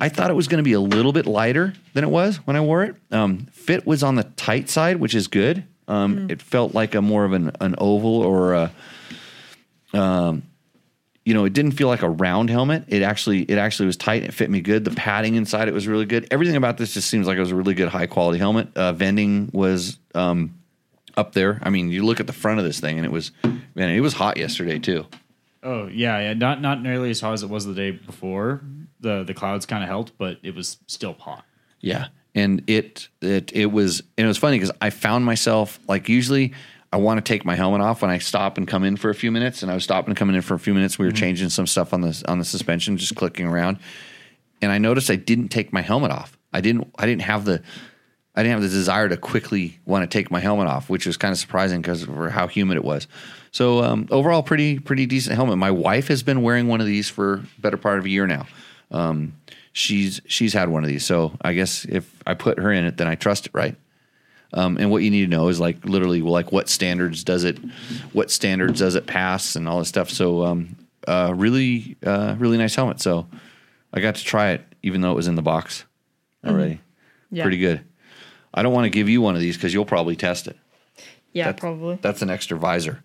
I 0.00 0.08
thought 0.08 0.30
it 0.30 0.34
was 0.34 0.48
going 0.48 0.58
to 0.58 0.64
be 0.64 0.72
a 0.72 0.80
little 0.80 1.12
bit 1.12 1.26
lighter 1.26 1.74
than 1.92 2.04
it 2.04 2.10
was 2.10 2.36
when 2.38 2.56
I 2.56 2.60
wore 2.60 2.82
it. 2.84 2.96
Um, 3.10 3.46
fit 3.52 3.86
was 3.86 4.02
on 4.02 4.14
the 4.14 4.24
tight 4.24 4.70
side, 4.70 4.96
which 4.96 5.14
is 5.14 5.28
good. 5.28 5.64
Um, 5.86 6.30
It 6.30 6.40
felt 6.40 6.74
like 6.74 6.94
a 6.94 7.02
more 7.02 7.24
of 7.24 7.32
an, 7.32 7.52
an 7.60 7.74
oval 7.78 8.22
or 8.22 8.54
a, 8.54 8.72
um, 9.92 10.42
you 11.24 11.34
know, 11.34 11.44
it 11.44 11.52
didn't 11.52 11.72
feel 11.72 11.88
like 11.88 12.02
a 12.02 12.08
round 12.08 12.48
helmet. 12.48 12.84
It 12.88 13.02
actually 13.02 13.42
it 13.42 13.58
actually 13.58 13.86
was 13.86 13.96
tight. 13.96 14.22
It 14.22 14.32
fit 14.32 14.48
me 14.48 14.60
good. 14.60 14.84
The 14.84 14.92
padding 14.92 15.34
inside 15.34 15.68
it 15.68 15.74
was 15.74 15.86
really 15.86 16.06
good. 16.06 16.26
Everything 16.30 16.56
about 16.56 16.78
this 16.78 16.94
just 16.94 17.10
seems 17.10 17.26
like 17.26 17.36
it 17.36 17.40
was 17.40 17.50
a 17.50 17.56
really 17.56 17.74
good 17.74 17.88
high 17.88 18.06
quality 18.06 18.38
helmet. 18.38 18.68
Uh, 18.74 18.92
vending 18.92 19.50
was 19.52 19.98
um, 20.14 20.54
up 21.16 21.32
there. 21.34 21.60
I 21.62 21.70
mean, 21.70 21.90
you 21.90 22.04
look 22.04 22.20
at 22.20 22.26
the 22.26 22.32
front 22.32 22.58
of 22.58 22.64
this 22.64 22.80
thing 22.80 22.96
and 22.96 23.04
it 23.04 23.12
was 23.12 23.32
man, 23.74 23.90
it 23.90 24.00
was 24.00 24.14
hot 24.14 24.38
yesterday 24.38 24.78
too. 24.78 25.06
Oh 25.62 25.88
yeah, 25.88 26.18
yeah. 26.20 26.34
Not 26.34 26.62
not 26.62 26.82
nearly 26.82 27.10
as 27.10 27.20
hot 27.20 27.34
as 27.34 27.42
it 27.42 27.50
was 27.50 27.66
the 27.66 27.74
day 27.74 27.90
before. 27.90 28.62
The 29.00 29.24
the 29.24 29.34
clouds 29.34 29.66
kind 29.66 29.82
of 29.82 29.88
helped, 29.88 30.12
but 30.18 30.38
it 30.42 30.54
was 30.54 30.78
still 30.86 31.14
hot. 31.14 31.44
Yeah, 31.80 32.08
and 32.34 32.62
it 32.66 33.08
it 33.20 33.52
it 33.54 33.66
was 33.66 34.00
and 34.18 34.24
it 34.24 34.28
was 34.28 34.38
funny 34.38 34.56
because 34.56 34.72
I 34.80 34.90
found 34.90 35.24
myself 35.24 35.78
like 35.88 36.08
usually 36.08 36.52
I 36.92 36.96
want 36.96 37.24
to 37.24 37.32
take 37.32 37.44
my 37.44 37.54
helmet 37.54 37.80
off 37.80 38.02
when 38.02 38.10
I 38.10 38.18
stop 38.18 38.58
and 38.58 38.66
come 38.66 38.84
in 38.84 38.96
for 38.96 39.10
a 39.10 39.14
few 39.14 39.30
minutes, 39.30 39.62
and 39.62 39.70
I 39.70 39.74
was 39.74 39.84
stopping 39.84 40.10
and 40.10 40.16
coming 40.16 40.34
in 40.34 40.42
for 40.42 40.54
a 40.54 40.58
few 40.58 40.74
minutes. 40.74 40.98
We 40.98 41.06
were 41.06 41.12
changing 41.12 41.48
some 41.50 41.66
stuff 41.66 41.94
on 41.94 42.00
the 42.00 42.22
on 42.26 42.38
the 42.38 42.44
suspension, 42.44 42.96
just 42.96 43.14
clicking 43.14 43.46
around, 43.46 43.78
and 44.60 44.72
I 44.72 44.78
noticed 44.78 45.10
I 45.10 45.16
didn't 45.16 45.48
take 45.48 45.72
my 45.72 45.82
helmet 45.82 46.10
off. 46.10 46.36
I 46.52 46.60
didn't 46.60 46.92
I 46.98 47.06
didn't 47.06 47.22
have 47.22 47.44
the 47.44 47.62
I 48.34 48.42
didn't 48.42 48.60
have 48.60 48.62
the 48.62 48.76
desire 48.76 49.08
to 49.08 49.16
quickly 49.16 49.78
want 49.84 50.08
to 50.08 50.18
take 50.18 50.30
my 50.30 50.40
helmet 50.40 50.66
off, 50.66 50.88
which 50.88 51.06
was 51.06 51.16
kind 51.16 51.32
of 51.32 51.38
surprising 51.38 51.80
because 51.80 52.04
of 52.04 52.30
how 52.30 52.46
humid 52.46 52.76
it 52.76 52.84
was. 52.84 53.06
So 53.50 53.82
um, 53.82 54.06
overall, 54.10 54.42
pretty 54.42 54.78
pretty 54.78 55.06
decent 55.06 55.36
helmet. 55.36 55.58
My 55.58 55.70
wife 55.70 56.08
has 56.08 56.22
been 56.22 56.42
wearing 56.42 56.68
one 56.68 56.80
of 56.80 56.86
these 56.86 57.08
for 57.08 57.42
better 57.58 57.76
part 57.76 57.98
of 57.98 58.04
a 58.04 58.08
year 58.08 58.26
now. 58.26 58.46
Um, 58.90 59.34
she's 59.72 60.20
she's 60.26 60.52
had 60.52 60.68
one 60.68 60.82
of 60.84 60.88
these, 60.88 61.04
so 61.04 61.32
I 61.42 61.52
guess 61.54 61.84
if 61.84 62.12
I 62.26 62.34
put 62.34 62.58
her 62.58 62.72
in 62.72 62.84
it, 62.84 62.96
then 62.96 63.06
I 63.06 63.14
trust 63.14 63.46
it, 63.46 63.52
right? 63.54 63.76
Um, 64.52 64.78
and 64.78 64.90
what 64.90 65.02
you 65.02 65.10
need 65.10 65.22
to 65.22 65.30
know 65.30 65.48
is 65.48 65.60
like 65.60 65.84
literally 65.84 66.20
like 66.22 66.50
what 66.50 66.68
standards 66.68 67.22
does 67.22 67.44
it, 67.44 67.58
what 68.12 68.30
standards 68.30 68.80
does 68.80 68.96
it 68.96 69.06
pass, 69.06 69.54
and 69.56 69.68
all 69.68 69.78
this 69.78 69.88
stuff. 69.88 70.10
So 70.10 70.44
um, 70.44 70.76
uh, 71.06 71.32
really 71.36 71.96
uh, 72.04 72.34
really 72.38 72.58
nice 72.58 72.74
helmet. 72.74 73.00
So 73.00 73.26
I 73.92 74.00
got 74.00 74.16
to 74.16 74.24
try 74.24 74.50
it, 74.50 74.64
even 74.82 75.00
though 75.00 75.12
it 75.12 75.16
was 75.16 75.28
in 75.28 75.36
the 75.36 75.42
box 75.42 75.84
already. 76.44 76.80
Yeah. 77.30 77.44
Pretty 77.44 77.58
good. 77.58 77.82
I 78.52 78.62
don't 78.62 78.72
want 78.72 78.86
to 78.86 78.90
give 78.90 79.08
you 79.08 79.20
one 79.20 79.36
of 79.36 79.40
these 79.40 79.56
because 79.56 79.72
you'll 79.72 79.84
probably 79.84 80.16
test 80.16 80.48
it. 80.48 80.56
Yeah, 81.32 81.44
That's- 81.44 81.60
probably. 81.60 81.98
That's 82.02 82.22
an 82.22 82.30
extra 82.30 82.58
visor. 82.58 83.04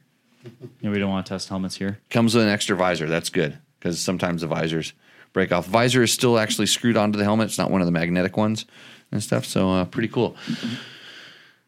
Yeah, 0.81 0.89
we 0.91 0.97
don't 0.99 1.09
want 1.09 1.25
to 1.25 1.29
test 1.33 1.49
helmets 1.49 1.75
here. 1.75 1.99
Comes 2.09 2.33
with 2.35 2.43
an 2.43 2.49
extra 2.49 2.75
visor. 2.75 3.07
That's 3.07 3.29
good 3.29 3.57
because 3.79 3.99
sometimes 3.99 4.41
the 4.41 4.47
visors 4.47 4.93
break 5.35 5.51
off. 5.51 5.67
Visor 5.67 6.01
is 6.01 6.13
still 6.13 6.39
actually 6.39 6.65
screwed 6.65 6.95
onto 6.97 7.19
the 7.19 7.23
helmet. 7.25 7.49
It's 7.49 7.57
not 7.57 7.69
one 7.69 7.81
of 7.81 7.85
the 7.85 7.91
magnetic 7.91 8.37
ones 8.37 8.65
and 9.11 9.21
stuff. 9.21 9.45
So 9.45 9.69
uh, 9.69 9.85
pretty 9.85 10.07
cool. 10.07 10.35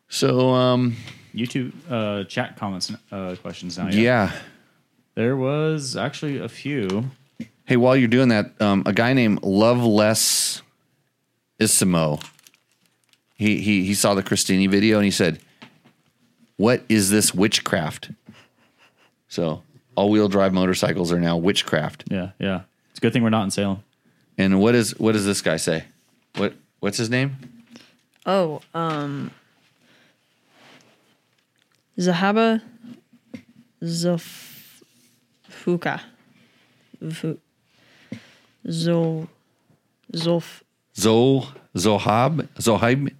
So 0.07 0.51
um, 0.51 0.95
YouTube 1.35 1.73
uh, 1.89 2.23
chat 2.23 2.55
comments 2.55 2.91
uh, 3.11 3.35
questions 3.41 3.77
now. 3.77 3.89
yeah. 3.89 4.31
there 5.15 5.35
was 5.35 5.97
actually 5.97 6.39
a 6.39 6.47
few. 6.47 7.11
Hey, 7.65 7.75
while 7.75 7.97
you're 7.97 8.07
doing 8.07 8.29
that, 8.29 8.59
um, 8.61 8.83
a 8.85 8.93
guy 8.93 9.11
named 9.11 9.43
Loveless 9.43 10.61
Isimo, 11.59 12.23
he 13.35 13.59
he 13.61 13.83
he 13.83 13.93
saw 13.93 14.13
the 14.13 14.23
Christini 14.23 14.69
video 14.69 14.95
and 14.95 15.03
he 15.03 15.11
said, 15.11 15.39
"What 16.55 16.83
is 16.87 17.09
this 17.09 17.33
witchcraft?" 17.33 18.11
So 19.27 19.63
all 19.95 20.09
wheel 20.09 20.29
drive 20.29 20.53
motorcycles 20.53 21.11
are 21.11 21.19
now 21.19 21.35
witchcraft. 21.35 22.05
Yeah, 22.09 22.29
yeah. 22.39 22.61
It's 22.97 22.99
a 22.99 23.05
good 23.05 23.13
thing 23.13 23.21
we're 23.21 23.29
not 23.29 23.43
in 23.43 23.51
Salem. 23.51 23.83
And 24.39 24.59
what 24.59 24.73
is 24.73 24.97
what 24.99 25.11
does 25.11 25.23
this 25.23 25.43
guy 25.43 25.57
say? 25.57 25.83
What 26.35 26.55
what's 26.79 26.97
his 26.97 27.11
name? 27.11 27.37
Oh, 28.25 28.59
um, 28.73 29.29
Zahaba 31.99 32.59
Zofuka. 33.83 34.39
Fu- 37.11 37.37
Zof 38.65 39.27
Zo 40.97 41.47
Zohab 41.75 42.47
Zohab 42.57 43.11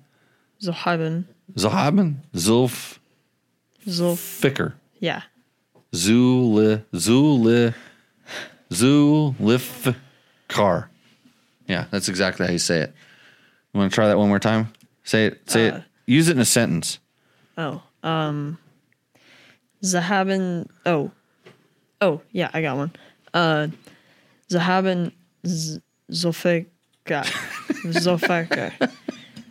Zohaben 0.60 1.26
Zohaben 1.56 2.16
Zulf 2.34 2.98
Zof. 3.88 4.18
Ficker 4.18 4.74
Yeah. 5.00 5.22
Zuli 5.94 6.84
Zuli 6.96 7.76
Zulif 8.72 9.96
Car. 10.48 10.90
Yeah, 11.68 11.86
that's 11.92 12.08
exactly 12.10 12.46
how 12.46 12.52
you 12.52 12.60
say 12.60 12.80
it. 12.82 12.94
You 13.74 13.80
want 13.80 13.92
to 13.92 13.96
try 13.96 14.08
that 14.08 14.18
one 14.18 14.30
more 14.30 14.40
time? 14.40 14.72
Say 15.04 15.26
it. 15.28 15.50
Say 15.50 15.70
Uh, 15.70 15.78
it. 15.78 15.84
Use 16.06 16.30
it 16.30 16.34
in 16.38 16.40
a 16.40 16.46
sentence. 16.46 17.00
Oh, 17.58 17.82
um, 18.04 18.58
Zahaben. 19.84 20.68
Oh, 20.86 21.12
oh, 22.02 22.22
yeah, 22.32 22.50
I 22.54 22.62
got 22.62 22.78
one. 22.78 22.92
Uh, 23.34 23.68
Zahaben 24.50 25.12
Z- 25.46 25.82
Zofeka 27.08 28.90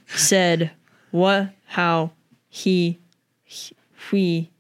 said, 0.07 0.71
"What? 1.11 1.51
How? 1.67 2.13
He? 2.49 2.99
he 3.45 3.77
we 4.13 4.51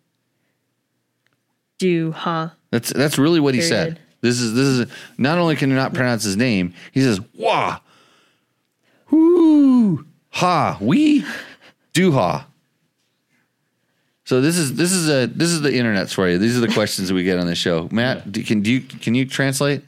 do? 1.78 2.12
Huh? 2.12 2.50
That's 2.70 2.92
that's 2.92 3.16
really 3.18 3.40
what 3.40 3.54
he 3.54 3.60
said. 3.62 3.98
This 4.26 4.40
is 4.40 4.54
this 4.54 4.66
is 4.66 4.92
not 5.18 5.38
only 5.38 5.54
can 5.56 5.70
you 5.70 5.76
not 5.76 5.94
pronounce 5.94 6.24
his 6.24 6.36
name, 6.36 6.74
he 6.92 7.00
says 7.00 7.20
wah, 7.34 7.78
whoo, 9.10 10.04
ha, 10.30 10.78
we, 10.80 11.24
do 11.92 12.12
ha. 12.12 12.46
So 14.24 14.40
this 14.40 14.58
is 14.58 14.74
this 14.74 14.90
is 14.90 15.08
a 15.08 15.26
this 15.26 15.50
is 15.50 15.60
the 15.60 15.72
internet 15.72 16.10
for 16.10 16.28
you. 16.28 16.38
These 16.38 16.56
are 16.56 16.60
the 16.60 16.72
questions 16.72 17.06
that 17.08 17.14
we 17.14 17.22
get 17.22 17.38
on 17.38 17.46
the 17.46 17.54
show. 17.54 17.88
Matt, 17.92 18.32
do, 18.32 18.42
can 18.42 18.60
do 18.60 18.72
you 18.72 18.80
can 18.80 19.14
you 19.14 19.24
translate? 19.24 19.82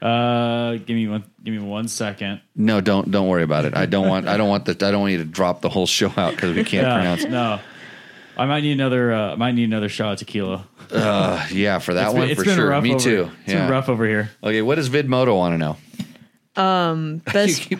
Uh, 0.00 0.72
give 0.76 0.96
me 0.96 1.06
one. 1.06 1.24
Give 1.44 1.52
me 1.52 1.60
one 1.60 1.88
second. 1.88 2.40
No, 2.54 2.80
don't 2.80 3.10
don't 3.10 3.28
worry 3.28 3.42
about 3.42 3.66
it. 3.66 3.76
I 3.76 3.84
don't 3.84 4.08
want 4.08 4.28
I 4.28 4.38
don't 4.38 4.48
want 4.48 4.64
the 4.64 4.72
I 4.72 4.90
don't 4.90 5.00
want 5.00 5.12
you 5.12 5.18
to 5.18 5.24
drop 5.24 5.60
the 5.60 5.68
whole 5.68 5.86
show 5.86 6.10
out 6.16 6.34
because 6.34 6.56
we 6.56 6.64
can't 6.64 6.86
pronounce. 6.86 7.24
no. 7.24 7.60
I 8.36 8.46
might 8.46 8.60
need 8.62 8.72
another. 8.72 9.12
Uh, 9.12 9.32
I 9.32 9.34
might 9.36 9.52
need 9.52 9.64
another 9.64 9.88
shot 9.88 10.12
of 10.14 10.18
tequila. 10.18 10.66
Uh, 10.92 11.46
yeah, 11.52 11.78
for 11.78 11.94
that 11.94 12.06
It's 12.06 12.12
one 12.14 12.22
been- 12.22 12.30
it's 12.30 12.38
for 12.40 12.44
been 12.44 12.56
sure. 12.56 12.68
rough 12.70 12.82
Me 12.82 12.90
over- 12.94 13.00
too. 13.02 13.30
It's 13.44 13.52
Yeah. 13.52 13.62
been 13.62 13.70
rough 13.70 13.88
over 13.88 14.06
here. 14.06 14.30
Okay, 14.42 14.62
what 14.62 14.74
does 14.76 14.88
Vidmoto 14.90 15.36
want 15.36 15.54
to 15.54 15.58
know? 15.58 16.62
Um, 16.62 17.22
Best 17.32 17.70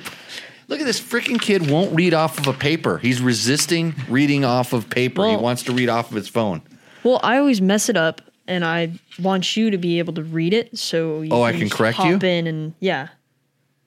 Look 0.69 0.81
at 0.81 0.87
this 0.87 1.01
freaking 1.01 1.41
kid 1.41 1.71
won't 1.71 1.95
read 1.95 2.13
off 2.13 2.39
of 2.39 2.49
a 2.49 2.53
paper. 2.53 2.99
He's 2.99 3.21
resisting 3.23 3.95
reading 4.09 4.45
off 4.45 4.73
of 4.73 4.91
paper. 4.91 5.23
he 5.25 5.31
Well- 5.35 5.41
wants 5.43 5.63
to 5.65 5.73
read 5.73 5.89
off 5.89 6.11
of 6.11 6.17
his 6.17 6.29
phone. 6.29 6.63
Well, 7.05 7.21
I 7.23 7.39
always 7.39 7.61
mess 7.61 7.89
it 7.89 7.97
up, 7.97 8.21
and 8.49 8.65
I 8.65 8.91
want 9.23 9.57
you 9.57 9.71
to 9.71 9.79
be 9.79 10.01
able 10.01 10.15
to 10.15 10.25
read 10.25 10.53
it, 10.53 10.77
so 10.77 11.21
you 11.23 11.29
Oh, 11.31 11.43
I 11.43 11.53
can 11.53 11.61
just 11.61 11.75
correct 11.75 11.99
hop 11.99 12.09
you? 12.09 12.29
in 12.29 12.47
and 12.49 12.75
yeah. 12.81 13.09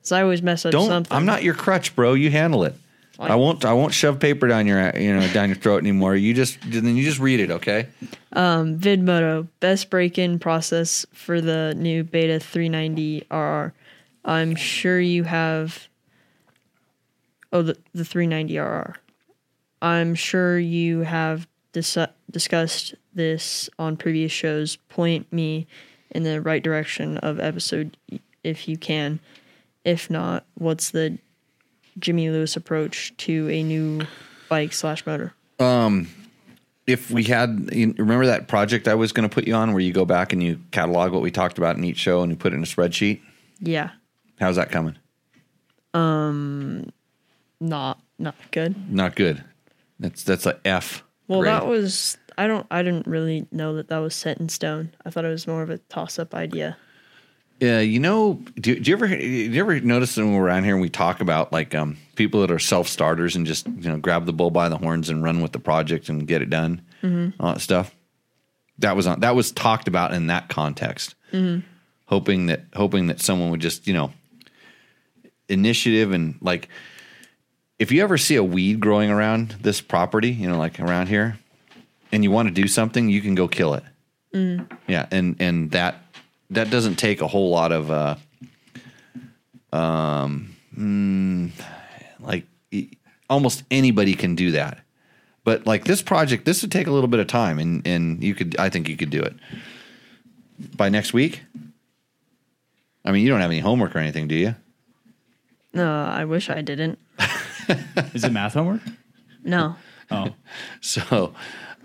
So 0.04 0.16
I 0.16 0.22
always 0.22 0.42
mess 0.42 0.66
up 0.66 0.72
Don't. 0.72 0.88
something. 0.88 1.16
I'm 1.16 1.26
not 1.26 1.44
your 1.44 1.54
crutch, 1.54 1.94
bro. 1.96 2.14
You 2.14 2.32
handle 2.32 2.64
it. 2.64 2.74
I 3.20 3.36
won't. 3.36 3.66
I 3.66 3.74
won't 3.74 3.94
shove 3.94 4.20
paper 4.20 4.48
down 4.48 4.66
your 4.66 4.98
you 4.98 5.14
know 5.14 5.28
down 5.34 5.50
your 5.50 5.58
throat 5.58 5.80
anymore. 5.80 6.16
You 6.16 6.34
just 6.34 6.58
then 6.62 6.96
you 6.96 7.04
just 7.04 7.20
read 7.20 7.40
it, 7.40 7.52
okay? 7.52 7.88
Um, 8.34 8.80
Vidmoto 8.80 9.48
best 9.60 9.90
break-in 9.90 10.40
process 10.40 11.06
for 11.12 11.42
the 11.42 11.74
new 11.76 12.04
Beta 12.04 12.40
390 12.40 13.26
RR. 13.30 13.74
I'm 14.24 14.56
sure 14.56 15.00
you 15.00 15.24
have. 15.24 15.88
Oh, 17.52 17.62
the 17.62 17.78
the 17.94 18.04
390RR. 18.04 18.96
I'm 19.82 20.16
sure 20.16 20.60
you 20.60 21.02
have 21.02 21.48
dis- 21.74 21.98
discussed 22.30 22.96
this 23.14 23.70
on 23.80 23.98
previous 23.98 24.32
shows. 24.32 24.78
Point 24.88 25.32
me 25.34 25.68
in 26.12 26.24
the 26.24 26.42
right 26.42 26.64
direction 26.64 27.18
of 27.18 27.40
episode 27.40 27.98
if 28.44 28.68
you 28.68 28.78
can. 28.78 29.20
If 29.84 30.10
not, 30.10 30.46
what's 30.56 30.92
the 30.92 31.18
Jimmy 32.00 32.30
Lewis 32.30 32.56
approach 32.56 33.16
to 33.18 33.50
a 33.50 33.64
new 33.64 34.02
bike 34.50 34.74
slash 34.74 35.06
motor? 35.06 35.34
Um, 35.60 36.08
if 36.88 37.12
we 37.12 37.24
had 37.24 37.70
remember 38.00 38.26
that 38.26 38.48
project 38.48 38.88
I 38.88 38.96
was 38.96 39.12
going 39.12 39.28
to 39.28 39.34
put 39.34 39.46
you 39.48 39.54
on 39.54 39.74
where 39.74 39.82
you 39.82 39.94
go 39.94 40.06
back 40.06 40.34
and 40.34 40.42
you 40.42 40.60
catalog 40.72 41.12
what 41.12 41.22
we 41.22 41.32
talked 41.32 41.58
about 41.58 41.78
in 41.78 41.84
each 41.84 41.98
show 41.98 42.22
and 42.22 42.32
you 42.32 42.38
put 42.38 42.54
it 42.54 42.56
in 42.56 42.64
a 42.64 42.66
spreadsheet. 42.66 43.22
Yeah, 43.60 43.92
How's 44.40 44.56
that 44.56 44.72
coming? 44.72 44.96
Um, 45.94 46.92
not 47.60 48.00
not 48.18 48.36
good. 48.52 48.92
Not 48.92 49.16
good. 49.16 49.44
That's 50.00 50.24
that's 50.24 50.46
a 50.46 50.60
F. 50.66 51.04
Well, 51.28 51.42
grade. 51.42 51.54
that 51.54 51.68
was 51.68 52.18
I 52.38 52.48
don't 52.48 52.66
I 52.72 52.82
didn't 52.84 53.06
really 53.06 53.48
know 53.52 53.76
that 53.76 53.90
that 53.90 53.98
was 53.98 54.16
set 54.16 54.40
in 54.40 54.50
stone. 54.50 54.94
I 55.06 55.10
thought 55.10 55.26
it 55.26 55.30
was 55.30 55.46
more 55.48 55.62
of 55.62 55.70
a 55.70 55.78
toss 55.78 56.18
up 56.18 56.34
idea. 56.34 56.78
Yeah, 57.60 57.82
you 57.82 58.00
know, 58.00 58.42
do, 58.56 58.80
do 58.80 58.90
you 58.90 58.96
ever 58.96 59.08
do 59.08 59.16
you 59.18 59.60
ever 59.60 59.80
notice 59.82 60.16
when 60.16 60.34
we're 60.34 60.46
around 60.46 60.64
here 60.64 60.76
and 60.76 60.82
we 60.82 60.90
talk 60.90 61.20
about 61.20 61.52
like 61.52 61.76
um, 61.76 61.98
people 62.16 62.42
that 62.42 62.52
are 62.52 62.60
self 62.60 62.88
starters 62.88 63.36
and 63.36 63.46
just 63.46 63.68
you 63.68 63.90
know 63.90 63.98
grab 63.98 64.26
the 64.26 64.34
bull 64.34 64.50
by 64.50 64.70
the 64.70 64.78
horns 64.78 65.10
and 65.10 65.24
run 65.24 65.42
with 65.42 65.52
the 65.52 65.60
project 65.60 66.08
and 66.08 66.26
get 66.26 66.42
it 66.42 66.50
done, 66.50 66.82
mm-hmm. 67.04 67.42
all 67.42 67.54
that 67.54 67.60
stuff. 67.60 67.94
That 68.78 68.96
was 68.96 69.08
on 69.08 69.20
that 69.20 69.36
was 69.36 69.52
talked 69.52 69.90
about 69.90 70.14
in 70.14 70.28
that 70.28 70.48
context, 70.48 71.16
hoping 72.06 72.46
that 72.46 72.64
hoping 72.74 73.08
that 73.08 73.20
someone 73.20 73.52
would 73.52 73.60
just 73.60 73.88
you 73.88 73.94
know 73.94 74.14
initiative 75.50 76.14
and 76.14 76.38
like 76.40 76.70
if 77.80 77.94
you 77.94 78.04
ever 78.04 78.18
see 78.18 78.36
a 78.36 78.44
weed 78.44 78.82
growing 78.82 79.10
around 79.10 79.56
this 79.62 79.82
property, 79.82 80.32
you 80.32 80.48
know, 80.48 80.58
like 80.58 80.80
around 80.80 81.08
here, 81.08 81.40
and 82.12 82.24
you 82.24 82.30
want 82.30 82.50
to 82.50 82.54
do 82.54 82.68
something, 82.68 83.10
you 83.10 83.22
can 83.22 83.36
go 83.36 83.48
kill 83.48 83.74
it. 83.74 83.84
Yeah, 84.88 85.08
and 85.12 85.38
and 85.40 85.72
that 85.72 86.04
that 86.50 86.70
doesn't 86.70 86.96
take 86.96 87.22
a 87.22 87.28
whole 87.28 87.50
lot 87.50 87.72
of 87.72 87.92
uh, 87.92 88.16
um, 89.72 90.56
mm, 90.78 91.52
like 92.20 92.46
e- 92.72 92.92
almost 93.30 93.64
anybody 93.72 94.14
can 94.14 94.36
do 94.36 94.52
that. 94.52 94.80
But 95.44 95.66
like 95.66 95.86
this 95.86 96.02
project, 96.02 96.46
this 96.46 96.62
would 96.62 96.72
take 96.72 96.88
a 96.88 96.92
little 96.92 97.08
bit 97.08 97.20
of 97.20 97.28
time, 97.28 97.60
and 97.60 97.86
and 97.88 98.24
you 98.24 98.36
could, 98.36 98.58
I 98.60 98.70
think 98.70 98.88
you 98.90 98.98
could 98.98 99.10
do 99.10 99.22
it 99.22 99.36
by 100.76 100.90
next 100.90 101.14
week. 101.14 101.42
I 103.06 103.12
mean, 103.12 103.24
you 103.24 103.30
don't 103.30 103.42
have 103.42 103.50
any 103.50 103.62
homework 103.62 103.96
or 103.96 104.00
anything, 104.00 104.28
do 104.28 104.36
you? 104.36 104.56
No, 105.74 105.90
I 106.06 106.26
wish 106.26 106.50
I 106.50 106.62
didn't. 106.62 107.00
Is 108.14 108.24
it 108.24 108.32
math 108.32 108.54
homework? 108.56 108.82
No. 109.44 109.76
Oh, 110.12 110.34
So, 110.82 111.34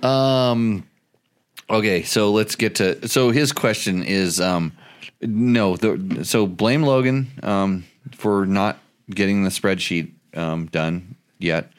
um, 0.02 0.86
okay, 1.70 2.02
so 2.02 2.30
let's 2.30 2.56
get 2.56 2.76
to. 2.76 3.08
So 3.08 3.30
his 3.30 3.52
question 3.52 4.02
is, 4.02 4.40
um, 4.40 4.72
no, 5.20 5.76
the, 5.76 6.24
so 6.24 6.46
blame 6.46 6.82
Logan 6.82 7.28
um, 7.42 7.84
for 8.12 8.46
not 8.46 8.78
getting 9.10 9.44
the 9.44 9.50
spreadsheet 9.50 10.12
um, 10.36 10.66
done 10.66 11.16
yet. 11.38 11.70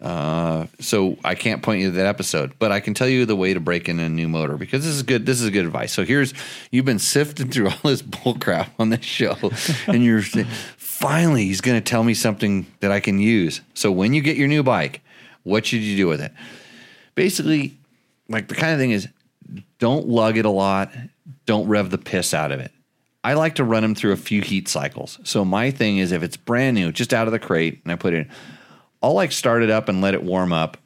Uh, 0.00 0.66
so 0.80 1.16
I 1.24 1.34
can't 1.34 1.62
point 1.62 1.80
you 1.80 1.90
to 1.90 1.96
that 1.96 2.06
episode, 2.06 2.52
but 2.58 2.70
I 2.70 2.80
can 2.80 2.92
tell 2.92 3.08
you 3.08 3.24
the 3.24 3.36
way 3.36 3.54
to 3.54 3.60
break 3.60 3.88
in 3.88 4.00
a 4.00 4.08
new 4.08 4.28
motor 4.28 4.58
because 4.58 4.84
this 4.84 4.94
is 4.94 5.02
good. 5.02 5.24
This 5.24 5.40
is 5.40 5.48
good 5.50 5.64
advice. 5.64 5.92
So 5.92 6.04
here's 6.04 6.34
you've 6.70 6.84
been 6.84 6.98
sifting 6.98 7.50
through 7.50 7.68
all 7.70 7.78
this 7.84 8.02
bull 8.02 8.34
crap 8.34 8.70
on 8.78 8.90
this 8.90 9.04
show, 9.04 9.36
and 9.86 10.04
you're 10.04 10.22
finally 10.76 11.46
he's 11.46 11.62
going 11.62 11.80
to 11.80 11.84
tell 11.84 12.04
me 12.04 12.12
something 12.12 12.66
that 12.80 12.90
I 12.90 13.00
can 13.00 13.18
use. 13.18 13.62
So 13.72 13.90
when 13.90 14.12
you 14.12 14.20
get 14.20 14.36
your 14.36 14.48
new 14.48 14.62
bike, 14.62 15.00
what 15.42 15.64
should 15.64 15.80
you 15.80 15.96
do 15.96 16.06
with 16.06 16.20
it? 16.20 16.32
Basically, 17.14 17.78
like 18.28 18.48
the 18.48 18.54
kind 18.54 18.72
of 18.72 18.78
thing 18.78 18.90
is, 18.90 19.08
don't 19.78 20.08
lug 20.08 20.38
it 20.38 20.44
a 20.44 20.50
lot. 20.50 20.92
Don't 21.46 21.68
rev 21.68 21.90
the 21.90 21.98
piss 21.98 22.32
out 22.34 22.52
of 22.52 22.60
it. 22.60 22.72
I 23.22 23.34
like 23.34 23.54
to 23.54 23.64
run 23.64 23.82
them 23.82 23.94
through 23.94 24.12
a 24.12 24.16
few 24.16 24.42
heat 24.42 24.68
cycles. 24.68 25.18
So 25.24 25.44
my 25.44 25.70
thing 25.70 25.96
is, 25.98 26.12
if 26.12 26.22
it's 26.22 26.36
brand 26.36 26.74
new, 26.74 26.92
just 26.92 27.14
out 27.14 27.26
of 27.26 27.32
the 27.32 27.38
crate, 27.38 27.80
and 27.82 27.92
I 27.92 27.96
put 27.96 28.12
it 28.12 28.18
in, 28.18 28.30
I'll 29.02 29.14
like 29.14 29.32
start 29.32 29.62
it 29.62 29.70
up 29.70 29.88
and 29.88 30.02
let 30.02 30.14
it 30.14 30.22
warm 30.22 30.52
up, 30.52 30.76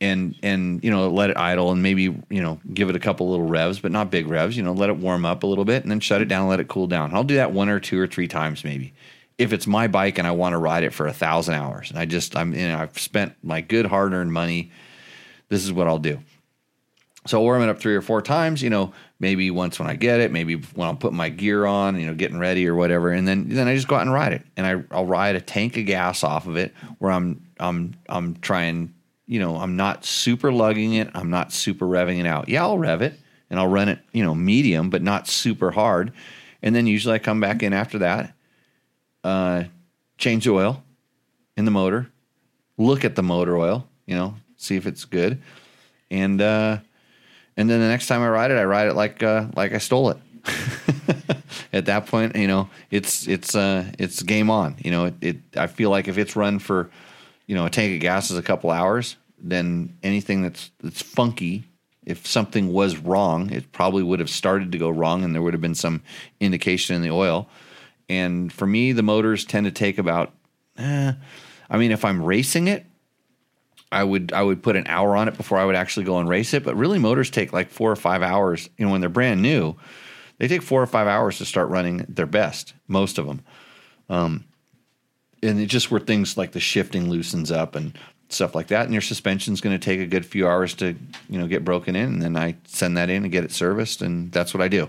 and 0.00 0.34
and 0.42 0.82
you 0.82 0.90
know 0.90 1.08
let 1.08 1.30
it 1.30 1.36
idle 1.36 1.70
and 1.70 1.82
maybe 1.82 2.02
you 2.02 2.42
know 2.42 2.60
give 2.72 2.90
it 2.90 2.96
a 2.96 3.00
couple 3.00 3.30
little 3.30 3.46
revs, 3.46 3.78
but 3.78 3.92
not 3.92 4.10
big 4.10 4.26
revs. 4.26 4.56
You 4.56 4.64
know, 4.64 4.72
let 4.72 4.90
it 4.90 4.96
warm 4.96 5.24
up 5.24 5.44
a 5.44 5.46
little 5.46 5.64
bit 5.64 5.82
and 5.82 5.90
then 5.90 6.00
shut 6.00 6.20
it 6.20 6.26
down 6.26 6.42
and 6.42 6.50
let 6.50 6.60
it 6.60 6.68
cool 6.68 6.88
down. 6.88 7.14
I'll 7.14 7.24
do 7.24 7.36
that 7.36 7.52
one 7.52 7.68
or 7.68 7.80
two 7.80 8.00
or 8.00 8.06
three 8.06 8.28
times 8.28 8.64
maybe. 8.64 8.92
If 9.38 9.52
it's 9.52 9.66
my 9.66 9.88
bike 9.88 10.18
and 10.18 10.28
I 10.28 10.30
want 10.32 10.52
to 10.52 10.58
ride 10.58 10.84
it 10.84 10.92
for 10.92 11.06
a 11.06 11.12
thousand 11.12 11.54
hours, 11.54 11.90
and 11.90 11.98
I 11.98 12.04
just 12.04 12.36
I'm 12.36 12.52
you 12.52 12.68
know 12.68 12.78
I've 12.78 12.98
spent 12.98 13.34
my 13.42 13.60
good 13.60 13.86
hard 13.86 14.12
earned 14.12 14.32
money, 14.32 14.72
this 15.48 15.64
is 15.64 15.72
what 15.72 15.86
I'll 15.86 15.98
do. 15.98 16.20
So 17.26 17.38
I'll 17.38 17.44
warm 17.44 17.62
it 17.62 17.70
up 17.70 17.80
three 17.80 17.94
or 17.94 18.02
four 18.02 18.20
times, 18.20 18.60
you 18.62 18.68
know, 18.68 18.92
maybe 19.18 19.50
once 19.50 19.78
when 19.78 19.88
I 19.88 19.96
get 19.96 20.20
it, 20.20 20.30
maybe 20.30 20.56
when 20.56 20.88
I'm 20.88 20.98
putting 20.98 21.16
my 21.16 21.30
gear 21.30 21.64
on, 21.64 21.98
you 21.98 22.06
know, 22.06 22.14
getting 22.14 22.38
ready 22.38 22.68
or 22.68 22.74
whatever, 22.74 23.12
and 23.12 23.26
then 23.26 23.48
then 23.48 23.66
I 23.66 23.74
just 23.74 23.88
go 23.88 23.96
out 23.96 24.02
and 24.02 24.12
ride 24.12 24.34
it, 24.34 24.42
and 24.56 24.66
I 24.66 24.94
I'll 24.94 25.06
ride 25.06 25.34
a 25.34 25.40
tank 25.40 25.78
of 25.78 25.86
gas 25.86 26.22
off 26.22 26.46
of 26.46 26.56
it 26.56 26.74
where 26.98 27.10
I'm 27.10 27.42
I'm 27.58 27.94
I'm 28.10 28.36
trying, 28.36 28.92
you 29.26 29.40
know, 29.40 29.56
I'm 29.56 29.74
not 29.76 30.04
super 30.04 30.52
lugging 30.52 30.94
it, 30.94 31.10
I'm 31.14 31.30
not 31.30 31.50
super 31.50 31.86
revving 31.86 32.20
it 32.20 32.26
out. 32.26 32.50
Yeah, 32.50 32.62
I'll 32.62 32.78
rev 32.78 33.00
it 33.00 33.18
and 33.48 33.58
I'll 33.58 33.68
run 33.68 33.88
it, 33.88 34.00
you 34.12 34.22
know, 34.22 34.34
medium 34.34 34.90
but 34.90 35.00
not 35.00 35.26
super 35.26 35.70
hard, 35.70 36.12
and 36.62 36.74
then 36.74 36.86
usually 36.86 37.14
I 37.14 37.18
come 37.20 37.40
back 37.40 37.62
in 37.62 37.72
after 37.72 37.98
that, 38.00 38.34
uh, 39.22 39.64
change 40.18 40.44
the 40.44 40.50
oil 40.50 40.82
in 41.56 41.64
the 41.64 41.70
motor, 41.70 42.10
look 42.76 43.02
at 43.02 43.16
the 43.16 43.22
motor 43.22 43.56
oil, 43.56 43.88
you 44.04 44.14
know, 44.14 44.34
see 44.58 44.76
if 44.76 44.86
it's 44.86 45.06
good, 45.06 45.40
and 46.10 46.42
uh, 46.42 46.78
and 47.56 47.70
then 47.70 47.80
the 47.80 47.88
next 47.88 48.06
time 48.06 48.22
I 48.22 48.28
ride 48.28 48.50
it, 48.50 48.58
I 48.58 48.64
ride 48.64 48.88
it 48.88 48.94
like 48.94 49.22
uh, 49.22 49.46
like 49.54 49.72
I 49.72 49.78
stole 49.78 50.10
it. 50.10 50.18
At 51.72 51.86
that 51.86 52.06
point, 52.06 52.36
you 52.36 52.46
know, 52.46 52.68
it's 52.90 53.26
it's 53.26 53.54
uh, 53.54 53.90
it's 53.98 54.22
game 54.22 54.50
on. 54.50 54.76
You 54.78 54.90
know, 54.90 55.04
it, 55.06 55.14
it 55.20 55.36
I 55.56 55.66
feel 55.66 55.90
like 55.90 56.08
if 56.08 56.18
it's 56.18 56.36
run 56.36 56.58
for, 56.58 56.90
you 57.46 57.54
know, 57.54 57.66
a 57.66 57.70
tank 57.70 57.94
of 57.94 58.00
gas 58.00 58.30
is 58.30 58.38
a 58.38 58.42
couple 58.42 58.70
hours, 58.70 59.16
then 59.38 59.96
anything 60.02 60.42
that's 60.42 60.70
that's 60.82 61.02
funky, 61.02 61.64
if 62.04 62.26
something 62.26 62.72
was 62.72 62.98
wrong, 62.98 63.50
it 63.50 63.72
probably 63.72 64.02
would 64.02 64.18
have 64.18 64.30
started 64.30 64.72
to 64.72 64.78
go 64.78 64.90
wrong, 64.90 65.24
and 65.24 65.34
there 65.34 65.42
would 65.42 65.54
have 65.54 65.60
been 65.60 65.74
some 65.74 66.02
indication 66.40 66.96
in 66.96 67.02
the 67.02 67.10
oil. 67.10 67.48
And 68.08 68.52
for 68.52 68.66
me, 68.66 68.92
the 68.92 69.02
motors 69.02 69.44
tend 69.44 69.64
to 69.66 69.72
take 69.72 69.98
about. 69.98 70.32
Eh, 70.76 71.12
I 71.70 71.78
mean, 71.78 71.92
if 71.92 72.04
I'm 72.04 72.22
racing 72.22 72.68
it, 72.68 72.84
I 73.92 74.02
would 74.02 74.32
I 74.32 74.42
would 74.42 74.62
put 74.62 74.76
an 74.76 74.86
hour 74.86 75.16
on 75.16 75.28
it 75.28 75.36
before 75.36 75.58
I 75.58 75.64
would 75.64 75.76
actually 75.76 76.04
go 76.04 76.18
and 76.18 76.28
race 76.28 76.54
it. 76.54 76.64
But 76.64 76.76
really, 76.76 76.98
motors 76.98 77.30
take 77.30 77.52
like 77.52 77.70
four 77.70 77.90
or 77.90 77.96
five 77.96 78.22
hours. 78.22 78.68
You 78.76 78.86
know, 78.86 78.92
when 78.92 79.00
they're 79.00 79.10
brand 79.10 79.42
new, 79.42 79.76
they 80.38 80.48
take 80.48 80.62
four 80.62 80.82
or 80.82 80.86
five 80.86 81.06
hours 81.06 81.38
to 81.38 81.44
start 81.44 81.68
running 81.68 82.06
their 82.08 82.26
best. 82.26 82.74
Most 82.88 83.18
of 83.18 83.26
them, 83.26 83.42
um, 84.08 84.44
and 85.42 85.60
it's 85.60 85.72
just 85.72 85.90
where 85.90 86.00
things 86.00 86.36
like 86.36 86.52
the 86.52 86.60
shifting 86.60 87.08
loosens 87.08 87.52
up 87.52 87.76
and 87.76 87.96
stuff 88.28 88.54
like 88.54 88.68
that. 88.68 88.84
And 88.84 88.92
your 88.92 89.02
suspension's 89.02 89.60
going 89.60 89.78
to 89.78 89.84
take 89.84 90.00
a 90.00 90.06
good 90.06 90.26
few 90.26 90.48
hours 90.48 90.74
to 90.74 90.96
you 91.28 91.38
know 91.38 91.46
get 91.46 91.64
broken 91.64 91.94
in, 91.94 92.14
and 92.14 92.22
then 92.22 92.36
I 92.36 92.56
send 92.66 92.96
that 92.96 93.10
in 93.10 93.22
and 93.22 93.32
get 93.32 93.44
it 93.44 93.52
serviced, 93.52 94.02
and 94.02 94.32
that's 94.32 94.52
what 94.52 94.62
I 94.62 94.68
do. 94.68 94.88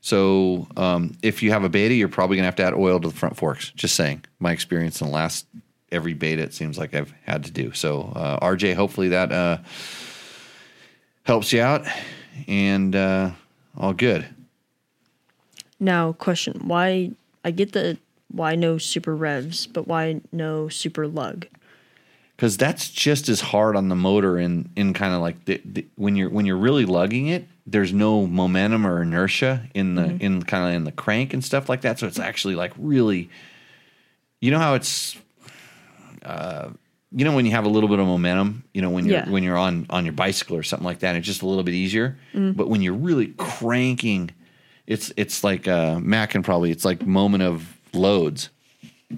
So 0.00 0.68
um, 0.76 1.16
if 1.22 1.42
you 1.42 1.50
have 1.50 1.64
a 1.64 1.68
beta, 1.68 1.94
you're 1.94 2.08
probably 2.08 2.36
going 2.36 2.44
to 2.44 2.46
have 2.46 2.56
to 2.56 2.64
add 2.64 2.74
oil 2.74 3.00
to 3.00 3.08
the 3.08 3.14
front 3.14 3.36
forks. 3.36 3.72
Just 3.72 3.96
saying, 3.96 4.24
my 4.38 4.52
experience 4.52 5.00
in 5.00 5.08
the 5.08 5.12
last 5.12 5.46
every 5.92 6.14
beta 6.14 6.42
it 6.42 6.54
seems 6.54 6.78
like 6.78 6.94
I've 6.94 7.12
had 7.24 7.44
to 7.44 7.50
do. 7.50 7.72
So 7.72 8.12
uh, 8.14 8.40
RJ, 8.40 8.74
hopefully 8.74 9.08
that 9.08 9.32
uh, 9.32 9.58
helps 11.24 11.52
you 11.52 11.60
out, 11.60 11.86
and 12.46 12.94
uh, 12.94 13.30
all 13.76 13.92
good. 13.92 14.26
Now, 15.78 16.12
question: 16.12 16.62
Why? 16.66 17.12
I 17.44 17.50
get 17.50 17.72
the 17.72 17.98
why 18.28 18.54
no 18.54 18.78
super 18.78 19.14
revs, 19.14 19.66
but 19.66 19.86
why 19.86 20.20
no 20.32 20.68
super 20.68 21.06
lug? 21.06 21.46
because 22.36 22.56
that's 22.56 22.88
just 22.90 23.28
as 23.28 23.40
hard 23.40 23.76
on 23.76 23.88
the 23.88 23.94
motor 23.94 24.38
in 24.38 24.70
in 24.76 24.92
kind 24.92 25.14
of 25.14 25.20
like 25.20 25.44
the, 25.46 25.60
the, 25.64 25.86
when 25.96 26.16
you're 26.16 26.30
when 26.30 26.46
you're 26.46 26.56
really 26.56 26.84
lugging 26.84 27.28
it 27.28 27.48
there's 27.66 27.92
no 27.92 28.26
momentum 28.26 28.86
or 28.86 29.02
inertia 29.02 29.68
in 29.74 29.94
the 29.94 30.16
in 30.20 30.42
kind 30.42 30.68
of 30.68 30.74
in 30.74 30.84
the 30.84 30.92
crank 30.92 31.32
and 31.32 31.44
stuff 31.44 31.68
like 31.68 31.80
that 31.80 31.98
so 31.98 32.06
it's 32.06 32.18
actually 32.18 32.54
like 32.54 32.72
really 32.78 33.30
you 34.40 34.50
know 34.50 34.58
how 34.58 34.74
it's 34.74 35.16
uh 36.26 36.68
you 37.12 37.24
know 37.24 37.34
when 37.34 37.46
you 37.46 37.52
have 37.52 37.64
a 37.64 37.68
little 37.68 37.88
bit 37.88 37.98
of 38.00 38.06
momentum 38.06 38.64
you 38.74 38.82
know 38.82 38.90
when 38.90 39.06
you're 39.06 39.18
Yeah. 39.18 39.30
when 39.30 39.42
you're 39.44 39.56
on 39.56 39.86
on 39.90 40.04
your 40.04 40.12
bicycle 40.12 40.56
or 40.56 40.62
something 40.64 40.84
like 40.84 40.98
that 41.00 41.14
it's 41.16 41.26
just 41.26 41.42
a 41.42 41.46
little 41.46 41.62
bit 41.62 41.74
easier 41.74 42.16
but 42.34 42.68
when 42.68 42.82
you're 42.82 42.94
really 42.94 43.28
cranking 43.38 44.30
it's 44.86 45.12
it's 45.16 45.42
like 45.44 45.68
uh 45.68 45.98
mac 46.00 46.34
and 46.34 46.44
probably 46.44 46.70
it's 46.70 46.84
like 46.84 47.06
moment 47.06 47.42
of 47.44 47.76
loads 47.92 48.50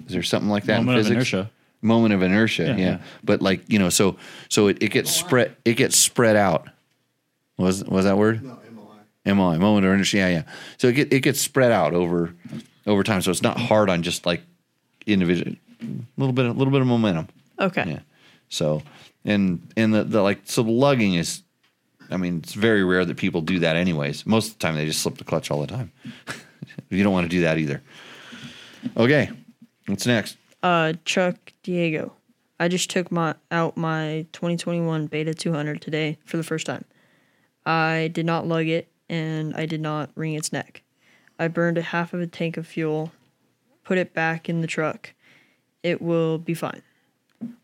is 0.05 0.13
there 0.13 0.23
something 0.23 0.49
like 0.49 0.65
that 0.65 0.79
in 0.79 0.85
Moment 0.85 0.99
of 0.99 1.05
physics? 1.07 1.33
inertia. 1.33 1.51
moment 1.81 2.13
of 2.13 2.21
inertia 2.21 2.63
yeah, 2.65 2.69
Yeah, 2.75 2.85
yeah. 2.91 2.97
but 3.23 3.41
like 3.41 3.61
you 3.67 3.79
know 3.79 3.89
so 3.89 4.17
so 4.49 4.67
it, 4.67 4.81
it 4.83 4.91
gets 4.91 5.09
spread 5.11 5.55
it 5.65 5.73
gets 5.73 5.97
spread 5.97 6.35
out 6.35 6.67
was 7.57 7.83
was 7.85 8.05
that 8.05 8.17
word 8.17 8.43
No, 8.43 8.59
MLI. 9.25 9.35
MI 9.35 9.57
moment 9.59 9.85
of 9.85 9.91
inertia 9.93 10.17
yeah 10.17 10.29
yeah 10.29 10.43
so 10.77 10.87
it, 10.89 10.93
get, 10.93 11.11
it 11.13 11.19
gets 11.21 11.41
spread 11.41 11.71
out 11.71 11.93
over 11.93 12.33
over 12.87 13.03
time. 13.03 13.21
So 13.21 13.29
it's 13.29 13.43
not 13.43 13.59
hard 13.59 13.87
on 13.89 14.01
just 14.01 14.25
like 14.25 14.41
individual, 15.05 15.51
a 15.53 15.68
little 16.17 16.33
bit, 16.33 16.45
a 16.45 16.51
little 16.51 16.71
bit 16.71 16.81
of 16.81 16.87
momentum. 16.87 17.27
Okay. 17.59 17.83
Yeah. 17.87 17.99
So, 18.49 18.81
and 19.25 19.67
and 19.77 19.93
the, 19.93 20.03
the 20.03 20.21
like 20.21 20.41
so 20.45 20.63
the 20.63 20.71
lugging 20.71 21.13
is, 21.13 21.43
I 22.09 22.17
mean, 22.17 22.39
it's 22.43 22.53
very 22.53 22.83
rare 22.83 23.05
that 23.05 23.17
people 23.17 23.41
do 23.41 23.59
that 23.59 23.75
anyways. 23.75 24.25
Most 24.25 24.47
of 24.47 24.53
the 24.57 24.59
time 24.59 24.75
they 24.75 24.85
just 24.85 25.01
slip 25.01 25.17
the 25.17 25.23
clutch 25.23 25.51
all 25.51 25.61
the 25.61 25.67
time. 25.67 25.91
you 26.89 27.03
don't 27.03 27.13
want 27.13 27.25
to 27.25 27.29
do 27.29 27.41
that 27.41 27.57
either. 27.57 27.81
Okay, 28.97 29.29
what's 29.87 30.05
next? 30.05 30.37
Uh, 30.63 30.93
Chuck 31.05 31.53
Diego. 31.63 32.13
I 32.59 32.67
just 32.67 32.89
took 32.89 33.11
my 33.11 33.35
out 33.51 33.77
my 33.77 34.25
2021 34.33 35.07
Beta 35.07 35.33
200 35.33 35.81
today 35.81 36.17
for 36.25 36.37
the 36.37 36.43
first 36.43 36.65
time. 36.65 36.83
I 37.65 38.09
did 38.11 38.25
not 38.25 38.47
lug 38.47 38.67
it 38.67 38.89
and 39.07 39.55
I 39.55 39.65
did 39.65 39.81
not 39.81 40.11
wring 40.15 40.33
its 40.33 40.51
neck. 40.51 40.83
I 41.37 41.47
burned 41.47 41.77
a 41.77 41.81
half 41.81 42.13
of 42.13 42.19
a 42.19 42.27
tank 42.27 42.57
of 42.57 42.67
fuel, 42.67 43.13
put 43.83 43.97
it 43.97 44.13
back 44.13 44.49
in 44.49 44.61
the 44.61 44.67
truck. 44.67 45.13
It 45.83 46.01
will 46.01 46.37
be 46.37 46.53
fine. 46.53 46.81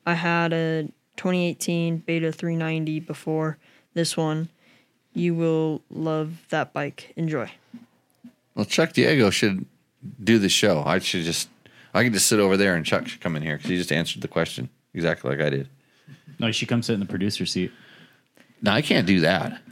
I 0.05 0.13
had 0.13 0.53
a 0.53 0.83
2018 1.17 1.97
Beta 1.97 2.31
390 2.31 2.99
before 3.01 3.57
this 3.93 4.15
one. 4.15 4.49
You 5.13 5.33
will 5.33 5.81
love 5.89 6.45
that 6.49 6.73
bike. 6.73 7.13
Enjoy. 7.15 7.51
Well, 8.53 8.65
Chuck 8.65 8.93
Diego 8.93 9.29
should 9.29 9.65
do 10.23 10.39
the 10.39 10.49
show. 10.49 10.83
I 10.85 10.99
should 10.99 11.23
just, 11.23 11.49
I 11.93 12.03
can 12.03 12.13
just 12.13 12.27
sit 12.27 12.39
over 12.39 12.57
there 12.57 12.75
and 12.75 12.85
Chuck 12.85 13.07
should 13.07 13.21
come 13.21 13.35
in 13.35 13.41
here 13.43 13.57
because 13.57 13.69
he 13.69 13.77
just 13.77 13.91
answered 13.91 14.21
the 14.21 14.27
question 14.27 14.69
exactly 14.93 15.29
like 15.29 15.45
I 15.45 15.49
did. 15.49 15.69
No, 16.39 16.51
she 16.51 16.65
come 16.65 16.81
sit 16.81 16.93
in 16.93 16.99
the 16.99 17.05
producer 17.05 17.45
seat. 17.45 17.71
No, 18.61 18.71
I 18.71 18.81
can't 18.81 19.07
do 19.07 19.21
that. 19.21 19.61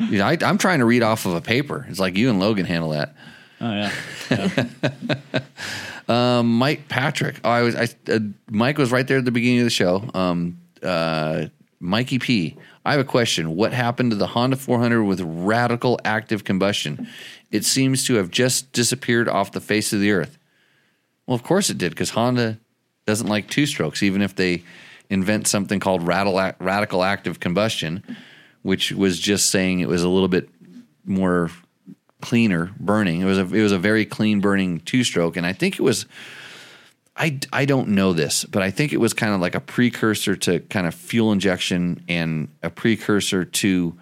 You 0.00 0.18
know, 0.18 0.26
I, 0.26 0.36
I'm 0.40 0.58
trying 0.58 0.80
to 0.80 0.84
read 0.84 1.02
off 1.02 1.24
of 1.26 1.34
a 1.34 1.40
paper. 1.40 1.86
It's 1.88 2.00
like 2.00 2.16
you 2.16 2.28
and 2.28 2.40
Logan 2.40 2.64
handle 2.66 2.90
that. 2.90 3.14
Oh 3.60 3.90
yeah. 4.30 5.40
Um, 6.08 6.58
Mike 6.58 6.88
Patrick. 6.88 7.40
Oh, 7.44 7.50
I 7.50 7.62
was. 7.62 7.76
I 7.76 7.88
uh, 8.10 8.20
Mike 8.50 8.78
was 8.78 8.90
right 8.90 9.06
there 9.06 9.18
at 9.18 9.24
the 9.24 9.30
beginning 9.30 9.60
of 9.60 9.64
the 9.64 9.70
show. 9.70 10.08
Um, 10.14 10.58
uh, 10.82 11.46
Mikey 11.80 12.18
P. 12.18 12.56
I 12.84 12.92
have 12.92 13.00
a 13.00 13.04
question. 13.04 13.54
What 13.54 13.72
happened 13.72 14.12
to 14.12 14.16
the 14.16 14.28
Honda 14.28 14.56
400 14.56 15.04
with 15.04 15.20
radical 15.20 16.00
active 16.04 16.44
combustion? 16.44 17.08
It 17.50 17.64
seems 17.64 18.06
to 18.06 18.14
have 18.14 18.30
just 18.30 18.72
disappeared 18.72 19.28
off 19.28 19.52
the 19.52 19.60
face 19.60 19.92
of 19.92 20.00
the 20.00 20.10
earth. 20.10 20.38
Well, 21.26 21.34
of 21.34 21.42
course 21.42 21.68
it 21.68 21.78
did, 21.78 21.90
because 21.90 22.10
Honda 22.10 22.58
doesn't 23.06 23.26
like 23.26 23.48
two 23.50 23.66
strokes, 23.66 24.02
even 24.02 24.22
if 24.22 24.34
they 24.34 24.64
invent 25.10 25.46
something 25.46 25.80
called 25.80 26.06
radical 26.06 26.52
radical 26.58 27.02
active 27.02 27.40
combustion, 27.40 28.02
which 28.62 28.92
was 28.92 29.18
just 29.18 29.50
saying 29.50 29.80
it 29.80 29.88
was 29.88 30.02
a 30.02 30.08
little 30.08 30.28
bit 30.28 30.48
more 31.04 31.50
cleaner 32.20 32.72
burning. 32.78 33.20
It 33.20 33.24
was 33.24 33.38
a 33.38 33.54
it 33.54 33.62
was 33.62 33.72
a 33.72 33.78
very 33.78 34.04
clean 34.04 34.40
burning 34.40 34.80
two 34.80 35.04
stroke, 35.04 35.36
and 35.36 35.46
I 35.46 35.52
think 35.52 35.78
it 35.78 35.82
was. 35.82 36.06
I, 37.20 37.40
I 37.52 37.64
don't 37.64 37.88
know 37.88 38.12
this, 38.12 38.44
but 38.44 38.62
I 38.62 38.70
think 38.70 38.92
it 38.92 38.98
was 38.98 39.12
kind 39.12 39.34
of 39.34 39.40
like 39.40 39.56
a 39.56 39.60
precursor 39.60 40.36
to 40.36 40.60
kind 40.60 40.86
of 40.86 40.94
fuel 40.94 41.32
injection 41.32 42.04
and 42.08 42.46
a 42.62 42.70
precursor 42.70 43.44
to 43.44 43.98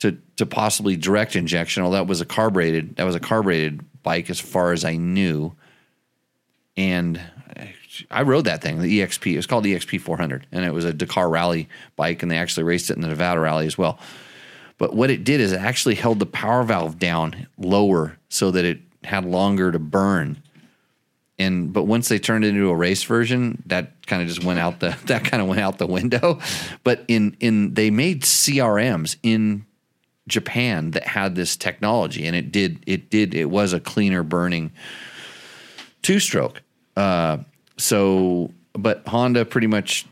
to 0.00 0.18
to 0.36 0.46
possibly 0.46 0.96
direct 0.96 1.36
injection. 1.36 1.84
Although 1.84 1.98
that 1.98 2.08
was 2.08 2.20
a 2.20 2.26
carbureted 2.26 2.96
that 2.96 3.04
was 3.04 3.14
a 3.14 3.20
carbureted 3.20 3.84
bike 4.02 4.30
as 4.30 4.40
far 4.40 4.72
as 4.72 4.84
I 4.84 4.96
knew, 4.96 5.54
and 6.76 7.20
I 8.10 8.22
rode 8.22 8.46
that 8.46 8.62
thing, 8.62 8.80
the 8.80 9.00
EXP. 9.00 9.32
It 9.32 9.36
was 9.36 9.46
called 9.46 9.64
the 9.64 9.74
EXP 9.74 10.00
400, 10.00 10.46
and 10.50 10.64
it 10.64 10.74
was 10.74 10.84
a 10.84 10.92
Dakar 10.92 11.28
Rally 11.28 11.68
bike, 11.96 12.22
and 12.22 12.30
they 12.30 12.38
actually 12.38 12.64
raced 12.64 12.90
it 12.90 12.96
in 12.96 13.02
the 13.02 13.08
Nevada 13.08 13.40
Rally 13.40 13.66
as 13.66 13.78
well. 13.78 13.98
But 14.78 14.94
what 14.94 15.10
it 15.10 15.24
did 15.24 15.40
is 15.40 15.52
it 15.52 15.60
actually 15.60 15.94
held 15.94 16.18
the 16.18 16.26
power 16.26 16.62
valve 16.64 16.98
down 16.98 17.46
lower 17.56 18.18
so 18.28 18.50
that 18.50 18.64
it 18.64 18.80
had 19.04 19.24
longer 19.24 19.70
to 19.70 19.78
burn. 19.78 20.42
And 21.38 21.72
but 21.72 21.84
once 21.84 22.08
they 22.08 22.18
turned 22.18 22.44
it 22.44 22.48
into 22.48 22.68
a 22.68 22.74
race 22.74 23.02
version, 23.02 23.62
that 23.66 24.06
kind 24.06 24.22
of 24.22 24.28
just 24.28 24.44
went 24.44 24.60
out 24.60 24.80
the 24.80 24.96
that 25.06 25.24
kind 25.24 25.42
of 25.42 25.48
went 25.48 25.60
out 25.60 25.78
the 25.78 25.86
window. 25.86 26.40
But 26.82 27.04
in 27.08 27.36
in 27.40 27.74
they 27.74 27.90
made 27.90 28.22
CRMs 28.22 29.16
in 29.22 29.66
Japan 30.28 30.92
that 30.92 31.06
had 31.06 31.34
this 31.34 31.56
technology, 31.56 32.26
and 32.26 32.34
it 32.36 32.52
did 32.52 32.82
it 32.86 33.10
did 33.10 33.34
it 33.34 33.50
was 33.50 33.72
a 33.72 33.80
cleaner 33.80 34.22
burning 34.22 34.72
two 36.04 36.20
stroke. 36.20 36.62
Uh, 36.96 37.38
so, 37.76 38.52
but 38.74 39.06
Honda 39.08 39.44
pretty 39.44 39.66
much 39.66 40.06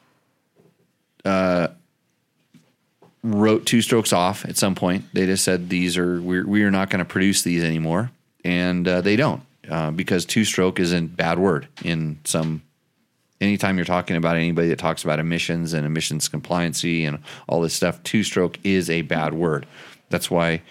wrote 3.23 3.67
two 3.67 3.83
strokes 3.83 4.13
off 4.13 4.45
at 4.45 4.57
some 4.57 4.75
point. 4.75 5.05
They 5.13 5.27
just 5.27 5.45
said 5.45 5.69
these 5.69 5.97
are 5.97 6.21
we're 6.21 6.47
we 6.47 6.65
are 6.65 6.71
not 6.71 6.91
going 6.91 6.99
to 6.99 7.05
produce 7.05 7.43
these 7.43 7.63
anymore, 7.63 8.11
and 8.45 8.87
uh, 8.87 9.01
they 9.01 9.17
don't 9.17 9.43
uh, 9.71 9.91
because 9.91 10.25
two 10.25 10.45
stroke 10.45 10.81
is 10.81 10.93
a 10.93 11.01
bad 11.03 11.39
word 11.39 11.69
in 11.85 12.19
some. 12.25 12.63
Anytime 13.41 13.77
you're 13.77 13.85
talking 13.85 14.17
about 14.17 14.37
anybody 14.37 14.69
that 14.69 14.79
talks 14.79 15.03
about 15.03 15.19
emissions 15.19 15.73
and 15.73 15.85
emissions 15.85 16.29
compliancy 16.29 17.09
and 17.09 17.19
all 17.49 17.61
this 17.61 17.75
stuff, 17.75 18.01
two 18.05 18.23
stroke 18.23 18.57
is 18.63 18.89
a 18.89 19.03
bad 19.03 19.35
word. 19.35 19.67
That's 20.11 20.31
why 20.31 20.63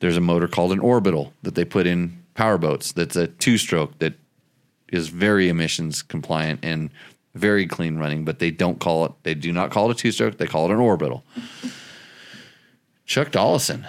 there's 0.00 0.16
a 0.16 0.20
motor 0.22 0.48
called 0.48 0.72
an 0.72 0.78
orbital 0.78 1.34
that 1.42 1.54
they 1.54 1.66
put 1.66 1.86
in 1.86 2.22
power 2.34 2.56
boats. 2.56 2.92
That's 2.92 3.16
a 3.16 3.26
two 3.26 3.58
stroke 3.58 3.98
that 3.98 4.14
is 4.90 5.08
very 5.08 5.50
emissions 5.50 6.00
compliant 6.00 6.60
and 6.62 6.88
very 7.34 7.66
clean 7.66 7.98
running, 7.98 8.24
but 8.24 8.38
they 8.38 8.50
don't 8.50 8.80
call 8.80 9.06
it. 9.06 9.12
They 9.22 9.34
do 9.34 9.52
not 9.52 9.70
call 9.70 9.90
it 9.90 9.96
a 9.96 9.98
two 9.98 10.12
stroke. 10.12 10.38
They 10.38 10.46
call 10.46 10.66
it 10.66 10.72
an 10.72 10.80
orbital. 10.80 11.24
Chuck 13.04 13.30
Dollison. 13.30 13.86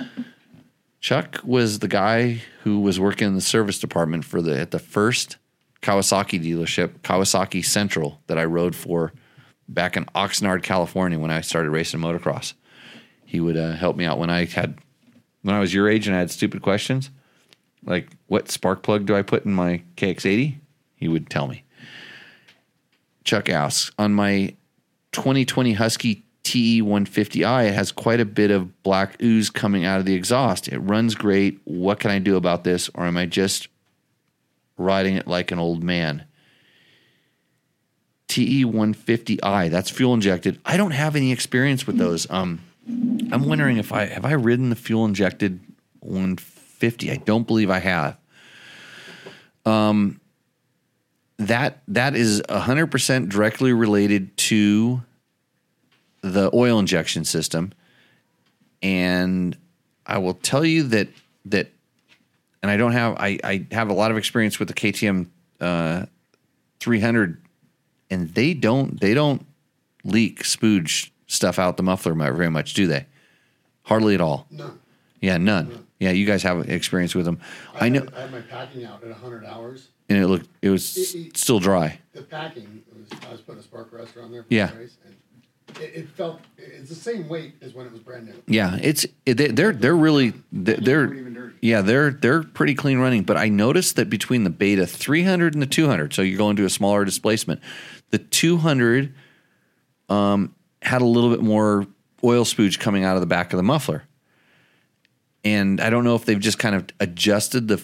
Chuck 1.01 1.39
was 1.43 1.79
the 1.79 1.87
guy 1.87 2.41
who 2.63 2.79
was 2.79 2.99
working 2.99 3.27
in 3.27 3.35
the 3.35 3.41
service 3.41 3.79
department 3.79 4.25
for 4.25 4.41
the 4.41 4.59
at 4.59 4.71
the 4.71 4.79
first 4.79 5.37
Kawasaki 5.81 6.43
dealership, 6.43 6.99
Kawasaki 7.03 7.63
Central, 7.63 8.21
that 8.27 8.37
I 8.37 8.43
rode 8.43 8.75
for 8.75 9.13
back 9.67 9.95
in 9.95 10.05
Oxnard, 10.07 10.63
California, 10.63 11.17
when 11.17 11.31
I 11.31 11.41
started 11.41 11.69
racing 11.69 12.01
motocross. 12.01 12.53
He 13.25 13.39
would 13.39 13.55
uh, 13.55 13.73
help 13.73 13.95
me 13.95 14.05
out 14.05 14.19
when 14.19 14.29
I 14.29 14.45
had 14.45 14.79
when 15.41 15.55
I 15.55 15.59
was 15.59 15.73
your 15.73 15.89
age 15.89 16.07
and 16.07 16.15
I 16.15 16.19
had 16.19 16.31
stupid 16.31 16.61
questions, 16.61 17.11
like 17.85 18.09
what 18.27 18.49
spark 18.49 18.83
plug 18.83 19.05
do 19.05 19.15
I 19.15 19.21
put 19.21 19.45
in 19.45 19.53
my 19.53 19.83
KX80? 19.95 20.55
He 20.95 21.07
would 21.07 21.29
tell 21.29 21.47
me. 21.47 21.63
Chuck 23.23 23.49
asks 23.49 23.91
on 23.97 24.13
my 24.13 24.55
2020 25.11 25.73
Husky 25.73 26.23
TE 26.43 26.81
150i, 26.81 27.67
it 27.67 27.73
has 27.73 27.91
quite 27.91 28.19
a 28.19 28.25
bit 28.25 28.49
of 28.49 28.81
black 28.81 29.21
ooze 29.21 29.51
coming 29.51 29.85
out 29.85 29.99
of 29.99 30.05
the 30.05 30.15
exhaust. 30.15 30.67
It 30.67 30.79
runs 30.79 31.13
great. 31.13 31.59
What 31.63 31.99
can 31.99 32.09
I 32.09 32.17
do 32.17 32.37
about 32.37 32.63
this? 32.63 32.89
Or 32.95 33.05
am 33.05 33.17
I 33.17 33.27
just 33.27 33.67
riding 34.75 35.15
it 35.15 35.27
like 35.27 35.51
an 35.51 35.59
old 35.59 35.83
man? 35.83 36.25
TE 38.29 38.65
150i, 38.65 39.69
that's 39.69 39.89
fuel 39.89 40.13
injected. 40.13 40.59
I 40.65 40.77
don't 40.77 40.91
have 40.91 41.15
any 41.15 41.31
experience 41.31 41.85
with 41.85 41.97
those. 41.97 42.29
Um, 42.31 42.61
I'm 42.87 43.47
wondering 43.47 43.77
if 43.77 43.91
I 43.91 44.05
have 44.05 44.25
I 44.25 44.31
ridden 44.31 44.69
the 44.69 44.75
fuel 44.75 45.05
injected 45.05 45.59
150. 45.99 47.11
I 47.11 47.17
don't 47.17 47.45
believe 47.45 47.69
I 47.69 47.79
have. 47.79 48.17
Um, 49.65 50.18
that 51.39 51.81
that 51.87 52.15
is 52.15 52.41
100% 52.49 53.29
directly 53.29 53.73
related 53.73 54.35
to 54.37 55.01
the 56.21 56.49
oil 56.53 56.79
injection 56.79 57.25
system. 57.25 57.71
And 58.81 59.57
i 60.09 60.17
will 60.17 60.33
tell 60.33 60.65
you 60.65 60.83
that 60.83 61.07
that 61.45 61.69
and 62.61 62.71
i 62.71 62.75
don't 62.75 62.93
have 62.93 63.15
i, 63.17 63.37
I 63.43 63.67
have 63.71 63.89
a 63.89 63.93
lot 63.93 64.11
of 64.11 64.17
experience 64.17 64.57
with 64.57 64.67
the 64.67 64.73
ktm 64.73 65.27
uh, 65.61 66.05
300 66.79 67.41
and 68.09 68.33
they 68.33 68.53
don't 68.53 68.99
they 68.99 69.13
don't 69.13 69.45
leak 70.03 70.43
spooge 70.43 71.11
stuff 71.27 71.59
out 71.59 71.77
the 71.77 71.83
muffler 71.83 72.13
very 72.13 72.49
much 72.49 72.73
do 72.73 72.87
they? 72.87 73.05
Hardly 73.83 74.15
at 74.15 74.21
all? 74.21 74.47
None. 74.49 74.79
yeah 75.21 75.37
none. 75.37 75.85
Yeah 75.99 76.11
you 76.11 76.25
guys 76.25 76.43
have 76.43 76.69
experience 76.69 77.13
with 77.13 77.25
them. 77.25 77.39
I 77.79 77.89
know 77.89 78.01
Had, 78.01 78.13
I 78.13 78.21
had 78.21 78.31
my 78.31 78.41
packing 78.41 78.85
out 78.85 79.03
at 79.03 79.09
100 79.09 79.45
hours. 79.45 79.89
And 80.09 80.17
it 80.17 80.27
looked 80.27 80.47
it 80.61 80.69
was 80.69 80.97
It- 80.97 81.15
it- 81.27 81.37
still 81.37 81.59
dry 81.59 81.99
The 82.13 82.21
packing 82.23 82.83
was 82.93 83.19
I 83.27 83.31
was 83.31 83.41
putting 83.41 83.59
a 83.61 83.63
spark 83.63 83.91
arrestor 83.93 84.23
on 84.23 84.31
there. 84.31 84.43
For 84.43 84.53
Yeah. 84.53 84.67
The 84.67 84.77
race, 84.79 84.97
and 85.05 85.15
it, 85.81 85.91
it 85.95 86.09
felt 86.09 86.41
it's 86.57 86.89
the 86.89 86.95
same 86.95 87.29
weight 87.29 87.53
as 87.61 87.73
when 87.73 87.85
it 87.85 87.91
was 87.91 88.01
brand 88.01 88.25
new. 88.25 88.33
Yeah, 88.47 88.77
it's 88.81 89.05
it, 89.25 89.35
they- 89.35 89.47
they're 89.51 89.71
they're 89.71 89.95
really 89.95 90.33
they're, 90.51 90.77
they're 90.77 91.13
even 91.13 91.33
dirty. 91.33 91.55
yeah 91.61 91.81
they're 91.81 92.11
they're 92.11 92.43
pretty 92.43 92.73
clean 92.75 92.97
running. 92.99 93.23
But 93.23 93.37
I 93.37 93.49
noticed 93.49 93.95
that 93.97 94.09
between 94.09 94.43
the 94.43 94.49
Beta 94.49 94.85
300 94.87 95.53
and 95.53 95.61
the 95.61 95.67
200, 95.67 96.13
so 96.13 96.21
you're 96.23 96.37
going 96.37 96.55
to 96.57 96.65
a 96.65 96.69
smaller 96.69 97.05
displacement, 97.05 97.61
the 98.09 98.17
200 98.17 99.13
um, 100.09 100.55
had 100.81 101.01
a 101.01 101.05
little 101.05 101.29
bit 101.29 101.41
more 101.41 101.85
oil 102.23 102.43
spooge 102.43 102.79
coming 102.79 103.03
out 103.03 103.15
of 103.15 103.21
the 103.21 103.27
back 103.27 103.53
of 103.53 103.57
the 103.57 103.63
muffler, 103.63 104.03
and 105.43 105.79
I 105.79 105.89
don't 105.89 106.03
know 106.03 106.15
if 106.15 106.25
they've 106.25 106.39
just 106.39 106.57
kind 106.59 106.75
of 106.75 106.85
adjusted 106.99 107.67
the 107.67 107.77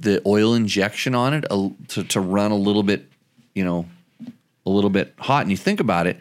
the 0.00 0.20
oil 0.26 0.54
injection 0.54 1.14
on 1.14 1.34
it 1.34 1.44
a, 1.50 1.70
to 1.88 2.04
to 2.04 2.20
run 2.20 2.50
a 2.50 2.56
little 2.56 2.82
bit, 2.82 3.08
you 3.54 3.64
know, 3.64 3.86
a 4.66 4.70
little 4.70 4.90
bit 4.90 5.14
hot. 5.18 5.42
And 5.42 5.50
you 5.50 5.56
think 5.56 5.80
about 5.80 6.06
it 6.06 6.20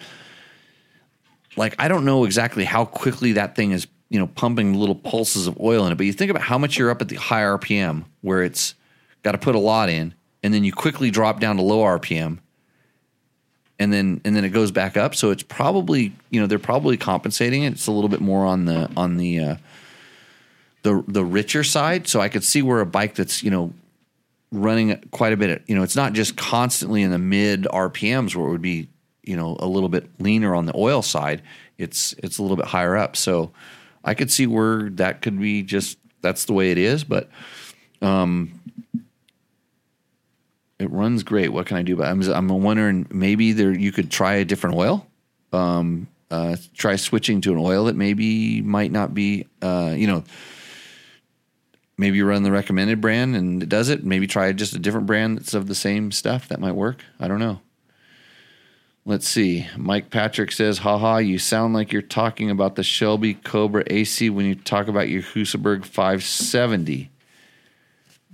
like 1.59 1.75
I 1.77 1.87
don't 1.87 2.05
know 2.05 2.23
exactly 2.23 2.63
how 2.63 2.85
quickly 2.85 3.33
that 3.33 3.55
thing 3.55 3.71
is, 3.71 3.85
you 4.09 4.17
know, 4.17 4.27
pumping 4.27 4.73
little 4.73 4.95
pulses 4.95 5.45
of 5.45 5.59
oil 5.59 5.85
in 5.85 5.91
it, 5.91 5.95
but 5.95 6.05
you 6.05 6.13
think 6.13 6.31
about 6.31 6.43
how 6.43 6.57
much 6.57 6.77
you're 6.77 6.89
up 6.89 7.01
at 7.01 7.09
the 7.09 7.17
high 7.17 7.41
RPM 7.41 8.05
where 8.21 8.41
it's 8.41 8.73
got 9.23 9.33
to 9.33 9.37
put 9.37 9.55
a 9.55 9.59
lot 9.59 9.89
in, 9.89 10.13
and 10.41 10.53
then 10.53 10.63
you 10.63 10.71
quickly 10.71 11.11
drop 11.11 11.39
down 11.39 11.57
to 11.57 11.61
low 11.61 11.79
RPM, 11.83 12.39
and 13.77 13.93
then 13.93 14.21
and 14.23 14.35
then 14.35 14.45
it 14.45 14.49
goes 14.49 14.71
back 14.71 14.97
up. 14.97 15.13
So 15.13 15.31
it's 15.31 15.43
probably 15.43 16.13
you 16.29 16.39
know 16.39 16.47
they're 16.47 16.59
probably 16.59 16.97
compensating 16.97 17.63
it. 17.63 17.73
It's 17.73 17.87
a 17.87 17.91
little 17.91 18.09
bit 18.09 18.21
more 18.21 18.45
on 18.45 18.65
the 18.65 18.89
on 18.95 19.17
the 19.17 19.39
uh, 19.39 19.55
the 20.83 21.03
the 21.07 21.23
richer 21.23 21.63
side. 21.63 22.07
So 22.07 22.21
I 22.21 22.29
could 22.29 22.43
see 22.43 22.61
where 22.61 22.79
a 22.79 22.85
bike 22.85 23.15
that's 23.15 23.43
you 23.43 23.51
know 23.51 23.73
running 24.51 24.99
quite 25.11 25.33
a 25.33 25.37
bit. 25.37 25.63
You 25.67 25.75
know, 25.75 25.83
it's 25.83 25.95
not 25.95 26.13
just 26.13 26.37
constantly 26.37 27.01
in 27.03 27.11
the 27.11 27.17
mid 27.17 27.63
RPMs 27.63 28.35
where 28.35 28.47
it 28.47 28.51
would 28.51 28.61
be 28.61 28.89
you 29.23 29.35
know 29.35 29.57
a 29.59 29.67
little 29.67 29.89
bit 29.89 30.09
leaner 30.19 30.55
on 30.55 30.65
the 30.65 30.75
oil 30.75 31.01
side. 31.01 31.41
It's 31.77 32.13
it's 32.17 32.37
a 32.37 32.41
little 32.41 32.57
bit 32.57 32.67
higher 32.67 32.97
up. 32.97 33.15
So 33.15 33.51
I 34.03 34.13
could 34.13 34.31
see 34.31 34.47
where 34.47 34.89
that 34.91 35.21
could 35.21 35.39
be 35.39 35.63
just 35.63 35.97
that's 36.21 36.45
the 36.45 36.53
way 36.53 36.71
it 36.71 36.77
is. 36.77 37.03
But 37.03 37.29
um, 38.01 38.59
it 40.79 40.89
runs 40.91 41.23
great. 41.23 41.49
What 41.49 41.65
can 41.65 41.77
I 41.77 41.83
do? 41.83 41.95
But 41.95 42.07
I'm 42.07 42.21
I'm 42.21 42.47
wondering 42.47 43.07
maybe 43.09 43.51
there 43.51 43.71
you 43.71 43.91
could 43.91 44.09
try 44.09 44.35
a 44.35 44.45
different 44.45 44.77
oil. 44.77 45.05
Um, 45.51 46.07
uh, 46.31 46.55
try 46.75 46.95
switching 46.95 47.41
to 47.41 47.51
an 47.51 47.57
oil 47.57 47.85
that 47.85 47.95
maybe 47.95 48.61
might 48.61 48.91
not 48.91 49.13
be 49.13 49.47
uh, 49.61 49.93
you 49.97 50.07
know 50.07 50.23
maybe 51.99 52.17
you 52.17 52.25
run 52.25 52.43
the 52.43 52.51
recommended 52.51 53.01
brand 53.01 53.35
and 53.35 53.61
it 53.61 53.67
does 53.67 53.89
it. 53.89 54.05
Maybe 54.05 54.25
try 54.25 54.51
just 54.53 54.73
a 54.73 54.79
different 54.79 55.05
brand 55.05 55.37
that's 55.37 55.53
of 55.53 55.67
the 55.67 55.75
same 55.75 56.11
stuff. 56.11 56.47
That 56.47 56.61
might 56.61 56.71
work. 56.71 57.03
I 57.19 57.27
don't 57.27 57.39
know. 57.39 57.59
Let's 59.05 59.27
see. 59.27 59.67
Mike 59.75 60.09
Patrick 60.09 60.53
says, 60.53 60.79
haha, 60.79 61.17
you 61.17 61.37
sound 61.37 61.73
like 61.73 61.91
you're 61.91 62.01
talking 62.01 62.49
about 62.49 62.75
the 62.75 62.83
Shelby 62.83 63.33
Cobra 63.33 63.83
AC 63.87 64.29
when 64.29 64.45
you 64.45 64.55
talk 64.55 64.87
about 64.87 65.09
your 65.09 65.21
Husaberg 65.21 65.83
570. 65.83 67.09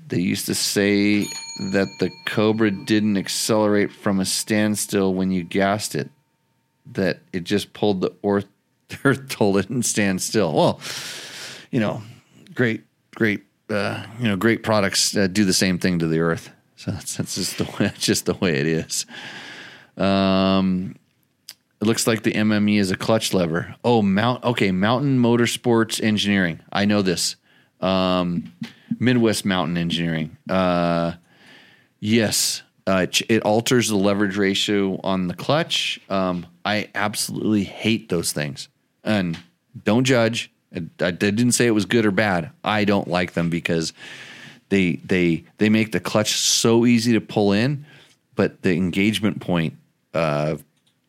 They 0.07 0.19
used 0.19 0.45
to 0.45 0.53
say 0.53 1.23
that 1.71 1.87
the 1.99 2.11
Cobra 2.27 2.69
didn't 2.69 3.17
accelerate 3.17 3.91
from 3.91 4.19
a 4.19 4.25
standstill 4.25 5.13
when 5.15 5.31
you 5.31 5.43
gassed 5.43 5.95
it, 5.95 6.11
that 6.91 7.19
it 7.33 7.45
just 7.45 7.73
pulled 7.73 8.01
the 8.01 8.13
earth, 8.23 8.47
earth 9.03 9.27
told 9.29 9.57
it 9.57 9.69
and 9.69 9.83
stand 9.83 10.21
still. 10.21 10.53
Well, 10.53 10.79
you 11.71 11.79
know, 11.79 12.03
great, 12.53 12.83
great 13.15 13.43
uh, 13.69 14.05
you 14.19 14.27
know, 14.27 14.35
great 14.35 14.63
products 14.63 15.15
uh, 15.15 15.27
do 15.27 15.45
the 15.45 15.53
same 15.53 15.79
thing 15.79 15.99
to 15.99 16.07
the 16.07 16.19
earth. 16.19 16.51
So 16.75 16.91
that's, 16.91 17.15
that's 17.17 17.35
just 17.35 17.57
the 17.57 17.65
way, 17.79 17.91
just 17.97 18.25
the 18.25 18.35
way 18.35 18.59
it 18.59 18.67
is. 18.67 19.05
Um, 19.97 20.95
it 21.81 21.85
looks 21.85 22.07
like 22.07 22.23
the 22.23 22.31
MME 22.31 22.79
is 22.79 22.91
a 22.91 22.97
clutch 22.97 23.33
lever. 23.33 23.75
Oh, 23.83 24.01
Mount. 24.01 24.43
Okay, 24.43 24.71
Mountain 24.71 25.19
Motorsports 25.19 26.01
Engineering. 26.03 26.59
I 26.71 26.85
know 26.85 27.01
this. 27.01 27.35
Um, 27.81 28.53
Midwest 28.99 29.45
Mountain 29.45 29.77
Engineering. 29.77 30.37
Uh, 30.49 31.13
yes, 31.99 32.63
uh, 32.87 33.07
it, 33.29 33.43
alters 33.43 33.89
the 33.89 33.95
leverage 33.95 34.37
ratio 34.37 34.99
on 35.03 35.27
the 35.27 35.33
clutch. 35.33 35.99
Um, 36.09 36.45
I 36.63 36.89
absolutely 36.95 37.63
hate 37.63 38.09
those 38.09 38.31
things. 38.31 38.69
And 39.03 39.37
don't 39.83 40.03
judge. 40.03 40.51
I, 40.99 41.11
didn't 41.11 41.53
say 41.53 41.67
it 41.67 41.71
was 41.71 41.85
good 41.85 42.05
or 42.05 42.11
bad. 42.11 42.51
I 42.63 42.85
don't 42.85 43.07
like 43.07 43.33
them 43.33 43.49
because 43.49 43.93
they 44.69 44.93
they 44.97 45.43
they 45.57 45.69
make 45.69 45.91
the 45.91 45.99
clutch 45.99 46.33
so 46.33 46.85
easy 46.85 47.13
to 47.13 47.21
pull 47.21 47.51
in, 47.51 47.85
but 48.35 48.61
the 48.61 48.73
engagement 48.73 49.41
point 49.41 49.75
uh, 50.13 50.57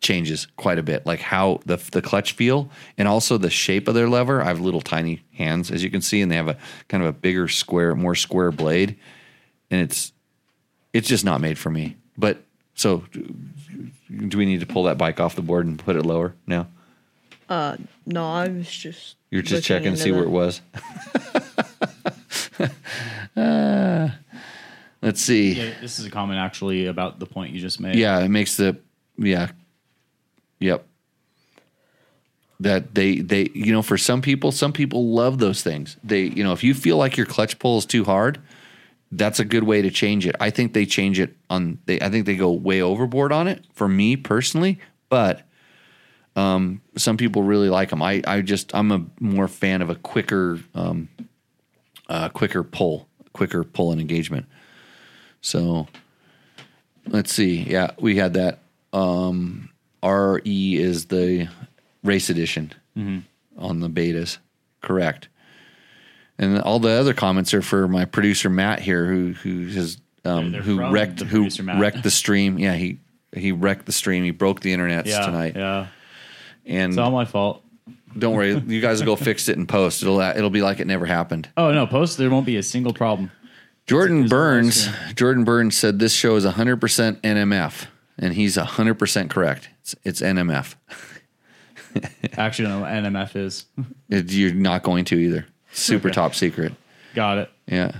changes 0.00 0.46
quite 0.56 0.78
a 0.78 0.82
bit. 0.82 1.06
Like 1.06 1.20
how 1.20 1.60
the 1.66 1.76
the 1.92 2.02
clutch 2.02 2.32
feel 2.32 2.70
and 2.98 3.08
also 3.08 3.38
the 3.38 3.50
shape 3.50 3.88
of 3.88 3.94
their 3.94 4.08
lever. 4.08 4.42
I 4.42 4.46
have 4.46 4.60
little 4.60 4.80
tiny 4.80 5.22
hands, 5.34 5.70
as 5.70 5.82
you 5.82 5.90
can 5.90 6.02
see, 6.02 6.20
and 6.20 6.30
they 6.30 6.36
have 6.36 6.48
a 6.48 6.56
kind 6.88 7.02
of 7.02 7.08
a 7.08 7.12
bigger 7.12 7.48
square, 7.48 7.94
more 7.94 8.14
square 8.14 8.52
blade, 8.52 8.96
and 9.70 9.80
it's 9.80 10.12
it's 10.92 11.08
just 11.08 11.24
not 11.24 11.40
made 11.40 11.58
for 11.58 11.70
me. 11.70 11.96
But 12.16 12.42
so, 12.74 13.04
do 14.28 14.38
we 14.38 14.46
need 14.46 14.60
to 14.60 14.66
pull 14.66 14.84
that 14.84 14.98
bike 14.98 15.18
off 15.18 15.34
the 15.34 15.42
board 15.42 15.66
and 15.66 15.78
put 15.78 15.96
it 15.96 16.04
lower 16.04 16.34
now? 16.46 16.68
Uh, 17.48 17.76
no, 18.04 18.28
I 18.28 18.48
was 18.48 18.68
just. 18.68 19.16
You're 19.30 19.42
just 19.42 19.64
checking 19.64 19.84
to 19.84 19.88
into 19.90 20.02
see 20.02 20.12
where 20.12 20.24
it 20.24 20.30
was. 20.30 20.60
Uh, 23.36 24.08
let's 25.02 25.20
see. 25.20 25.52
Yeah, 25.52 25.74
this 25.80 25.98
is 25.98 26.06
a 26.06 26.10
comment 26.10 26.38
actually 26.38 26.86
about 26.86 27.18
the 27.18 27.26
point 27.26 27.52
you 27.52 27.60
just 27.60 27.80
made. 27.80 27.96
Yeah, 27.96 28.20
it 28.20 28.28
makes 28.28 28.56
the 28.56 28.78
yeah. 29.18 29.50
Yep. 30.58 30.86
That 32.60 32.94
they 32.94 33.16
they 33.16 33.50
you 33.52 33.72
know 33.72 33.82
for 33.82 33.98
some 33.98 34.22
people 34.22 34.52
some 34.52 34.72
people 34.72 35.12
love 35.12 35.38
those 35.38 35.62
things. 35.62 35.98
They 36.02 36.22
you 36.22 36.42
know 36.42 36.52
if 36.52 36.64
you 36.64 36.72
feel 36.72 36.96
like 36.96 37.18
your 37.18 37.26
clutch 37.26 37.58
pull 37.58 37.76
is 37.76 37.84
too 37.84 38.04
hard, 38.04 38.40
that's 39.12 39.38
a 39.38 39.44
good 39.44 39.64
way 39.64 39.82
to 39.82 39.90
change 39.90 40.26
it. 40.26 40.34
I 40.40 40.48
think 40.48 40.72
they 40.72 40.86
change 40.86 41.20
it 41.20 41.36
on 41.50 41.78
they 41.84 42.00
I 42.00 42.08
think 42.08 42.24
they 42.24 42.36
go 42.36 42.50
way 42.50 42.80
overboard 42.80 43.32
on 43.32 43.48
it 43.48 43.66
for 43.74 43.86
me 43.86 44.16
personally, 44.16 44.80
but 45.10 45.45
um 46.36 46.80
some 46.96 47.16
people 47.16 47.42
really 47.42 47.68
like 47.70 47.90
them. 47.90 48.02
I 48.02 48.22
I 48.26 48.42
just 48.42 48.74
I'm 48.74 48.92
a 48.92 49.04
more 49.20 49.48
fan 49.48 49.82
of 49.82 49.90
a 49.90 49.94
quicker 49.96 50.60
um 50.74 51.08
uh 52.08 52.28
quicker 52.28 52.62
pull, 52.62 53.08
quicker 53.32 53.64
pull 53.64 53.90
and 53.92 54.00
engagement. 54.00 54.46
So 55.40 55.86
let's 57.06 57.32
see. 57.32 57.62
Yeah, 57.62 57.92
we 57.98 58.16
had 58.16 58.34
that. 58.34 58.60
Um, 58.92 59.70
RE 60.02 60.76
is 60.76 61.06
the 61.06 61.48
race 62.02 62.30
edition 62.30 62.72
on 63.58 63.80
the 63.80 63.88
betas, 63.88 64.38
correct? 64.80 65.28
And 66.38 66.60
all 66.60 66.78
the 66.78 66.90
other 66.90 67.14
comments 67.14 67.54
are 67.54 67.62
for 67.62 67.88
my 67.88 68.04
producer 68.04 68.50
Matt 68.50 68.80
here, 68.80 69.06
who 69.06 69.32
who 69.32 69.66
has 69.68 69.98
um, 70.24 70.52
They're 70.52 70.62
who 70.62 70.90
wrecked 70.90 71.18
the 71.18 71.24
who 71.24 71.48
Matt. 71.62 71.80
wrecked 71.80 72.02
the 72.02 72.10
stream. 72.10 72.58
Yeah, 72.58 72.74
he 72.74 72.98
he 73.34 73.52
wrecked 73.52 73.86
the 73.86 73.92
stream. 73.92 74.24
He 74.24 74.30
broke 74.30 74.60
the 74.60 74.72
internet 74.72 75.06
yeah, 75.06 75.24
tonight. 75.24 75.54
Yeah, 75.56 75.86
And 76.66 76.92
it's 76.92 76.98
all 76.98 77.10
my 77.10 77.24
fault. 77.24 77.62
don't 78.18 78.34
worry, 78.34 78.58
you 78.66 78.80
guys 78.80 79.00
will 79.00 79.06
go 79.06 79.16
fix 79.16 79.48
it 79.48 79.56
and 79.56 79.68
post. 79.68 80.02
It'll 80.02 80.20
it'll 80.20 80.50
be 80.50 80.62
like 80.62 80.80
it 80.80 80.86
never 80.86 81.06
happened. 81.06 81.48
Oh 81.56 81.72
no, 81.72 81.86
post 81.86 82.18
there 82.18 82.28
won't 82.30 82.46
be 82.46 82.56
a 82.56 82.62
single 82.62 82.92
problem. 82.92 83.30
Jordan 83.86 84.26
Burns, 84.26 84.88
Jordan 85.14 85.44
Burns 85.44 85.76
said 85.78 86.00
this 86.00 86.12
show 86.12 86.34
is 86.34 86.44
100% 86.44 86.78
NMF, 87.20 87.86
and 88.18 88.34
he's 88.34 88.56
100% 88.56 89.30
correct. 89.30 89.68
It's, 89.80 89.94
it's 90.02 90.20
NMF. 90.20 90.74
Actually, 92.36 92.68
no, 92.68 92.82
NMF 92.82 93.36
is. 93.36 93.66
It, 94.08 94.32
you're 94.32 94.54
not 94.54 94.82
going 94.84 95.04
to 95.06 95.16
either. 95.16 95.46
Super 95.72 96.10
top 96.10 96.34
secret. 96.34 96.72
Got 97.14 97.38
it. 97.38 97.50
Yeah. 97.66 97.92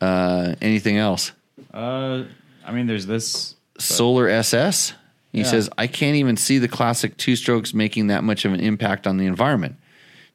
Uh, 0.00 0.54
anything 0.62 0.96
else? 0.96 1.32
Uh, 1.72 2.24
I 2.64 2.72
mean, 2.72 2.86
there's 2.86 3.04
this. 3.06 3.54
Solar 3.78 4.28
SS. 4.28 4.94
He 5.32 5.40
Yeah. 5.40 5.44
says, 5.46 5.70
I 5.78 5.86
can't 5.86 6.16
even 6.16 6.36
see 6.36 6.58
the 6.58 6.68
classic 6.68 7.16
two 7.16 7.36
strokes 7.36 7.72
making 7.72 8.08
that 8.08 8.22
much 8.22 8.44
of 8.44 8.52
an 8.52 8.60
impact 8.60 9.06
on 9.06 9.16
the 9.16 9.26
environment. 9.26 9.76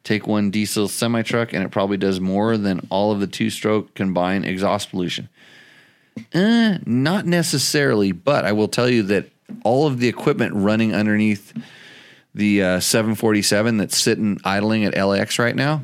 Take 0.04 0.26
one 0.26 0.50
diesel 0.52 0.88
semi 0.88 1.22
truck, 1.22 1.54
and 1.54 1.64
it 1.64 1.70
probably 1.72 1.98
does 1.98 2.20
more 2.20 2.58
than 2.58 2.86
all 2.90 3.12
of 3.12 3.20
the 3.20 3.28
two 3.28 3.50
stroke 3.50 3.94
combined 3.94 4.46
exhaust 4.46 4.90
pollution. 4.90 5.30
Eh, 6.34 6.78
not 6.86 7.26
necessarily, 7.26 8.12
but 8.12 8.44
I 8.46 8.52
will 8.54 8.68
tell 8.70 8.90
you 8.90 9.04
that 9.04 9.30
all 9.64 9.86
of 9.86 10.00
the 10.00 10.08
equipment 10.08 10.54
running 10.56 10.96
underneath 10.96 11.54
the 12.34 12.64
uh, 12.64 12.80
747 12.80 13.78
that's 13.78 13.98
sitting 13.98 14.40
idling 14.44 14.86
at 14.86 14.96
LAX 14.98 15.38
right 15.40 15.56
now, 15.56 15.82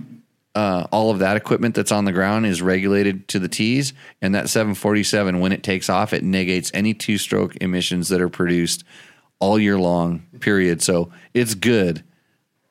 uh, 0.56 0.86
all 0.92 1.10
of 1.10 1.20
that 1.20 1.36
equipment 1.36 1.76
that's 1.76 1.92
on 1.92 2.06
the 2.06 2.12
ground 2.12 2.46
is 2.46 2.62
regulated 2.62 3.28
to 3.30 3.40
the 3.40 3.48
T's, 3.48 3.94
and 4.22 4.36
that 4.36 4.50
747, 4.50 5.40
when 5.40 5.52
it 5.52 5.64
takes 5.64 5.90
off, 5.90 6.14
it 6.14 6.24
negates 6.24 6.70
any 6.74 6.94
two 6.94 7.18
stroke 7.18 7.56
emissions 7.58 8.10
that 8.10 8.22
are 8.22 8.30
produced 8.30 8.84
all 9.40 9.60
year 9.60 9.78
long, 9.78 10.24
period. 10.40 10.82
So 10.82 11.12
it's 11.34 11.56
good 11.56 12.04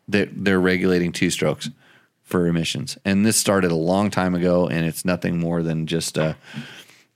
that 0.09 0.29
they're 0.33 0.61
regulating 0.61 1.13
two 1.13 1.31
strokes 1.31 1.71
for 2.23 2.47
emissions. 2.47 2.97
And 3.05 3.27
this 3.27 3.37
started 3.37 3.71
a 3.71 3.77
long 3.77 4.11
time 4.11 4.35
ago, 4.35 4.69
and 4.69 4.87
it's 4.87 5.05
nothing 5.05 5.39
more 5.39 5.63
than 5.63 5.87
just 5.87 6.17
uh, 6.17 6.35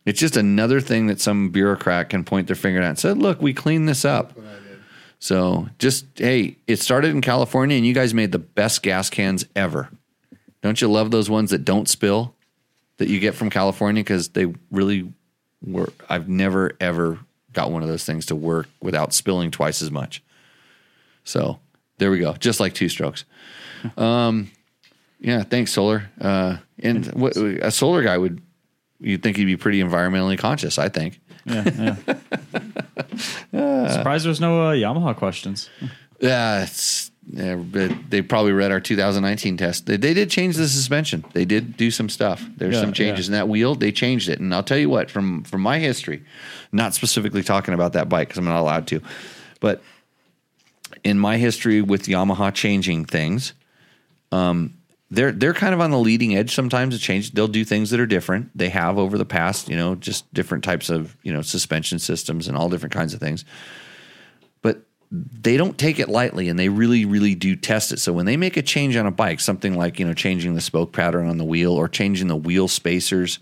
it's 0.04 0.20
just 0.20 0.36
another 0.36 0.80
thing 0.80 1.06
that 1.06 1.20
some 1.20 1.50
bureaucrat 1.50 2.10
can 2.10 2.24
point 2.24 2.46
their 2.46 2.56
finger 2.56 2.80
at 2.80 2.88
and 2.88 2.98
say, 2.98 3.12
look, 3.12 3.40
we 3.40 3.52
cleaned 3.52 3.88
this 3.88 4.04
up. 4.04 4.36
What 4.36 4.46
I 4.46 4.54
did. 4.54 4.78
So 5.18 5.68
just 5.78 6.06
hey, 6.16 6.58
it 6.66 6.80
started 6.80 7.12
in 7.12 7.20
California, 7.20 7.76
and 7.76 7.86
you 7.86 7.94
guys 7.94 8.14
made 8.14 8.32
the 8.32 8.38
best 8.38 8.82
gas 8.82 9.10
cans 9.10 9.46
ever. 9.54 9.90
Don't 10.66 10.80
you 10.80 10.88
love 10.88 11.12
those 11.12 11.30
ones 11.30 11.52
that 11.52 11.64
don't 11.64 11.88
spill 11.88 12.34
that 12.96 13.06
you 13.06 13.20
get 13.20 13.36
from 13.36 13.50
California 13.50 14.02
because 14.02 14.30
they 14.30 14.52
really 14.72 15.12
work? 15.62 16.04
I've 16.08 16.28
never 16.28 16.72
ever 16.80 17.20
got 17.52 17.70
one 17.70 17.84
of 17.84 17.88
those 17.88 18.04
things 18.04 18.26
to 18.26 18.34
work 18.34 18.66
without 18.82 19.14
spilling 19.14 19.52
twice 19.52 19.80
as 19.80 19.92
much. 19.92 20.24
So 21.22 21.60
there 21.98 22.10
we 22.10 22.18
go, 22.18 22.32
just 22.32 22.58
like 22.58 22.74
two 22.74 22.88
strokes. 22.88 23.24
Um, 23.96 24.50
yeah, 25.20 25.44
thanks, 25.44 25.70
Solar. 25.70 26.10
Uh, 26.20 26.56
and 26.80 27.06
what, 27.12 27.36
a 27.36 27.70
solar 27.70 28.02
guy 28.02 28.18
would 28.18 28.42
you'd 28.98 29.22
think 29.22 29.36
he'd 29.36 29.44
be 29.44 29.56
pretty 29.56 29.80
environmentally 29.80 30.36
conscious. 30.36 30.78
I 30.78 30.88
think. 30.88 31.20
Yeah, 31.44 31.94
yeah. 33.52 33.88
Surprised 33.92 34.26
there's 34.26 34.40
no 34.40 34.70
uh, 34.70 34.72
Yamaha 34.72 35.14
questions. 35.14 35.70
Yeah, 36.18 36.64
it's 36.64 37.05
Yeah, 37.28 37.56
but 37.56 37.90
they 38.08 38.22
probably 38.22 38.52
read 38.52 38.70
our 38.70 38.80
2019 38.80 39.56
test. 39.56 39.86
They, 39.86 39.96
they 39.96 40.14
did 40.14 40.30
change 40.30 40.56
the 40.56 40.68
suspension. 40.68 41.24
They 41.32 41.44
did 41.44 41.76
do 41.76 41.90
some 41.90 42.08
stuff. 42.08 42.44
There's 42.56 42.74
Yeah, 42.74 42.80
some 42.80 42.92
changes 42.92 43.26
yeah. 43.28 43.34
in 43.34 43.38
that 43.38 43.48
wheel. 43.48 43.74
They 43.74 43.90
changed 43.90 44.28
it, 44.28 44.38
and 44.38 44.54
I'll 44.54 44.62
tell 44.62 44.78
you 44.78 44.88
what 44.88 45.10
from 45.10 45.42
from 45.42 45.60
my 45.60 45.78
history, 45.80 46.22
not 46.70 46.94
specifically 46.94 47.42
talking 47.42 47.74
about 47.74 47.94
that 47.94 48.08
bike 48.08 48.28
because 48.28 48.38
I'm 48.38 48.44
not 48.44 48.60
allowed 48.60 48.86
to, 48.88 49.00
but 49.60 49.82
in 51.02 51.18
my 51.18 51.36
history 51.36 51.82
with 51.82 52.04
Yamaha 52.04 52.54
changing 52.54 53.06
things, 53.06 53.54
um, 54.30 54.74
they're 55.10 55.32
they're 55.32 55.54
kind 55.54 55.74
of 55.74 55.80
on 55.80 55.90
the 55.90 55.98
leading 55.98 56.36
edge 56.36 56.54
sometimes 56.54 56.94
to 56.94 57.00
change. 57.00 57.32
They'll 57.32 57.48
do 57.48 57.64
things 57.64 57.90
that 57.90 57.98
are 57.98 58.06
different. 58.06 58.56
They 58.56 58.68
have 58.68 58.98
over 58.98 59.18
the 59.18 59.24
past, 59.24 59.68
you 59.68 59.76
know, 59.76 59.96
just 59.96 60.32
different 60.32 60.62
types 60.62 60.90
of 60.90 61.16
you 61.24 61.32
know 61.32 61.42
suspension 61.42 61.98
systems 61.98 62.46
and 62.46 62.56
all 62.56 62.68
different 62.68 62.92
kinds 62.92 63.14
of 63.14 63.20
things 63.20 63.44
they 65.10 65.56
don't 65.56 65.78
take 65.78 65.98
it 65.98 66.08
lightly 66.08 66.48
and 66.48 66.58
they 66.58 66.68
really 66.68 67.04
really 67.04 67.34
do 67.34 67.54
test 67.54 67.92
it 67.92 67.98
so 67.98 68.12
when 68.12 68.26
they 68.26 68.36
make 68.36 68.56
a 68.56 68.62
change 68.62 68.96
on 68.96 69.06
a 69.06 69.10
bike 69.10 69.38
something 69.38 69.76
like 69.76 69.98
you 69.98 70.06
know 70.06 70.14
changing 70.14 70.54
the 70.54 70.60
spoke 70.60 70.92
pattern 70.92 71.28
on 71.28 71.38
the 71.38 71.44
wheel 71.44 71.72
or 71.72 71.88
changing 71.88 72.26
the 72.26 72.36
wheel 72.36 72.66
spacers 72.66 73.38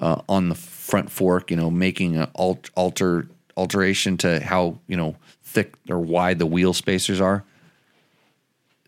uh, 0.00 0.20
on 0.28 0.48
the 0.48 0.54
front 0.54 1.10
fork 1.10 1.50
you 1.50 1.56
know 1.56 1.70
making 1.70 2.16
an 2.16 2.28
alt- 2.34 2.70
alter 2.74 3.28
alteration 3.56 4.16
to 4.16 4.40
how 4.40 4.78
you 4.88 4.96
know 4.96 5.14
thick 5.42 5.74
or 5.88 6.00
wide 6.00 6.38
the 6.38 6.46
wheel 6.46 6.72
spacers 6.72 7.20
are 7.20 7.44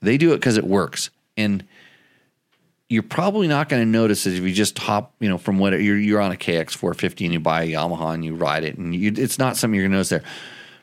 they 0.00 0.18
do 0.18 0.32
it 0.32 0.36
because 0.36 0.56
it 0.56 0.64
works 0.64 1.10
and 1.36 1.64
you're 2.88 3.02
probably 3.02 3.46
not 3.46 3.68
going 3.68 3.82
to 3.82 3.88
notice 3.88 4.26
it 4.26 4.34
if 4.34 4.42
you 4.42 4.52
just 4.52 4.78
hop, 4.78 5.12
you 5.20 5.28
know, 5.28 5.36
from 5.36 5.58
what 5.58 5.74
you're 5.80 5.98
you're 5.98 6.20
on 6.20 6.32
a 6.32 6.36
KX 6.36 6.72
450 6.72 7.26
and 7.26 7.34
you 7.34 7.40
buy 7.40 7.64
a 7.64 7.72
Yamaha 7.72 8.14
and 8.14 8.24
you 8.24 8.34
ride 8.34 8.64
it, 8.64 8.78
and 8.78 8.94
you, 8.94 9.12
it's 9.14 9.38
not 9.38 9.56
something 9.56 9.74
you're 9.74 9.84
going 9.84 9.92
to 9.92 9.96
notice 9.96 10.08
there. 10.08 10.22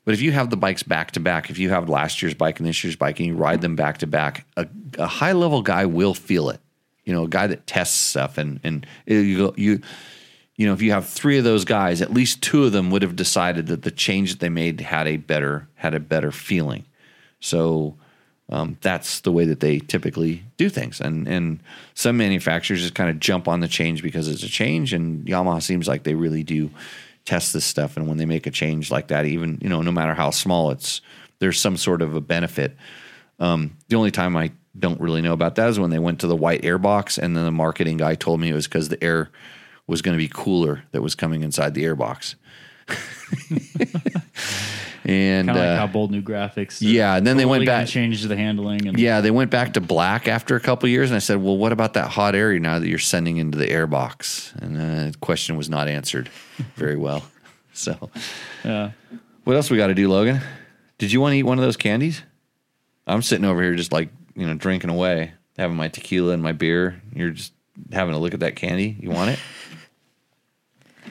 But 0.06 0.14
if 0.14 0.22
you 0.22 0.32
have 0.32 0.52
the 0.52 0.58
bikes 0.58 0.84
back 0.84 1.12
to 1.12 1.20
back, 1.20 1.50
if 1.50 1.58
you 1.58 1.72
have 1.72 1.90
last 1.90 2.22
year's 2.22 2.36
bike 2.36 2.60
and 2.60 2.70
this 2.70 2.84
year's 2.84 2.96
bike, 2.96 3.20
and 3.20 3.28
you 3.28 3.36
ride 3.36 3.62
them 3.62 3.76
back 3.76 3.98
to 3.98 4.08
back, 4.08 4.46
a, 4.56 5.08
high 5.08 5.34
level 5.34 5.64
guy 5.64 5.88
will 5.88 6.14
feel 6.14 6.50
it. 6.50 6.62
You 7.04 7.14
know, 7.14 7.24
a 7.24 7.28
guy 7.28 7.48
that 7.48 7.68
tests 7.68 8.00
stuff, 8.00 8.38
and 8.38 8.60
and 8.64 8.86
you 9.06 9.54
you 9.58 9.82
you 10.56 10.68
know, 10.68 10.74
if 10.74 10.82
you 10.82 10.92
have 10.92 11.08
three 11.08 11.38
of 11.38 11.44
those 11.44 11.66
guys, 11.66 12.02
at 12.02 12.14
least 12.14 12.42
two 12.42 12.64
of 12.64 12.72
them 12.72 12.90
would 12.92 13.02
have 13.02 13.16
decided 13.16 13.68
that 13.68 13.82
the 13.82 13.92
change 13.92 14.32
that 14.32 14.40
they 14.40 14.50
made 14.50 14.80
had 14.80 15.08
a 15.08 15.18
better 15.18 15.68
had 15.76 15.94
a 15.94 16.00
better 16.00 16.32
feeling. 16.32 16.86
So 17.40 17.96
um, 18.50 18.78
that's 18.82 19.22
the 19.22 19.32
way 19.32 19.46
that 19.46 19.60
they 19.60 19.80
typically 19.80 20.44
do 20.58 20.70
things. 20.70 21.02
And 21.02 21.28
and 21.28 21.60
some 21.94 22.18
manufacturers 22.18 22.82
just 22.82 22.96
kind 22.96 23.10
of 23.10 23.20
jump 23.20 23.48
on 23.48 23.60
the 23.60 23.68
change 23.68 24.02
because 24.02 24.28
it's 24.28 24.44
a 24.44 24.50
change. 24.50 24.94
And 24.94 25.26
Yamaha 25.26 25.62
seems 25.62 25.88
like 25.88 26.04
they 26.04 26.16
really 26.16 26.44
do 26.44 26.70
test 27.26 27.54
this 27.54 27.66
stuff. 27.66 27.98
And 27.98 28.08
when 28.08 28.18
they 28.18 28.26
make 28.26 28.48
a 28.48 28.52
change 28.52 28.92
like 28.92 29.08
that, 29.08 29.26
even 29.26 29.58
you 29.62 29.70
know, 29.70 29.82
no 29.82 29.92
matter 29.92 30.14
how 30.14 30.30
small, 30.30 30.72
it's 30.72 31.02
there's 31.40 31.60
some 31.60 31.78
sort 31.78 32.02
of 32.02 32.16
a 32.16 32.22
benefit. 32.22 32.76
Um, 33.40 33.78
the 33.90 33.98
only 33.98 34.12
time 34.12 34.38
I 34.38 34.52
don't 34.78 35.00
really 35.02 35.22
know 35.22 35.34
about 35.34 35.56
that 35.56 35.70
is 35.70 35.80
when 35.80 35.90
they 35.90 36.00
went 36.00 36.20
to 36.22 36.28
the 36.28 36.36
white 36.36 36.64
air 36.64 36.78
box, 36.78 37.18
and 37.18 37.36
then 37.36 37.46
the 37.46 37.52
marketing 37.52 37.98
guy 37.98 38.16
told 38.16 38.40
me 38.40 38.50
it 38.50 38.54
was 38.54 38.68
because 38.68 38.90
the 38.90 39.04
air 39.04 39.30
was 39.88 40.02
going 40.02 40.18
to 40.18 40.24
be 40.24 40.30
cooler 40.32 40.84
that 40.92 41.02
was 41.02 41.16
coming 41.16 41.44
inside 41.44 41.74
the 41.74 41.84
air 41.84 41.96
box. 41.96 42.36
and 45.06 45.48
Kind 45.48 45.58
of 45.58 45.64
like 45.64 45.70
uh, 45.74 45.78
how 45.78 45.88
bold 45.88 46.12
new 46.12 46.22
graphics. 46.22 46.78
yeah, 46.82 47.16
and 47.16 47.26
then 47.26 47.38
they 47.38 47.46
went 47.46 47.66
back- 47.66 47.88
change 47.88 48.24
the 48.24 48.36
handling 48.36 48.88
and 48.88 49.00
yeah, 49.00 49.22
they 49.22 49.32
went 49.32 49.52
back 49.52 49.74
to 49.74 49.82
black 49.82 50.28
after 50.28 50.56
a 50.56 50.60
couple 50.60 50.90
years, 50.90 51.10
and 51.12 51.16
I 51.16 51.20
said, 51.20 51.38
"Well, 51.42 51.58
what 51.58 51.72
about 51.72 51.94
that 51.94 52.10
hot 52.10 52.34
air 52.36 52.58
now 52.60 52.80
that 52.80 52.88
you're 52.88 52.98
sending 53.00 53.38
into 53.38 53.58
the 53.58 53.70
air 53.70 53.86
box?" 53.88 54.52
And 54.60 54.76
uh, 54.78 55.12
the 55.12 55.18
question 55.22 55.56
was 55.58 55.70
not 55.70 55.88
answered 55.88 56.30
very 56.76 56.96
well. 56.98 57.24
So, 57.74 58.10
yeah. 58.64 58.92
what 59.44 59.56
else 59.56 59.70
we 59.70 59.78
got 59.78 59.88
to 59.88 59.94
do, 59.96 60.10
Logan? 60.10 60.42
Did 60.98 61.12
you 61.12 61.22
want 61.22 61.34
to 61.34 61.38
eat 61.38 61.44
one 61.44 61.60
of 61.60 61.64
those 61.64 61.78
candies? 61.78 62.24
I'm 63.06 63.22
sitting 63.22 63.46
over 63.46 63.62
here 63.62 63.76
just 63.76 63.92
like 63.92 64.10
you 64.36 64.48
know 64.48 64.56
drinking 64.56 64.90
away, 64.90 65.34
having 65.58 65.78
my 65.78 65.88
tequila 65.90 66.34
and 66.34 66.42
my 66.42 66.52
beer. 66.54 67.02
You're 67.14 67.32
just 67.32 67.54
having 67.92 68.16
a 68.16 68.18
look 68.20 68.34
at 68.34 68.40
that 68.40 68.56
candy. 68.56 68.98
You 69.00 69.10
want 69.12 69.32
it? 69.32 69.40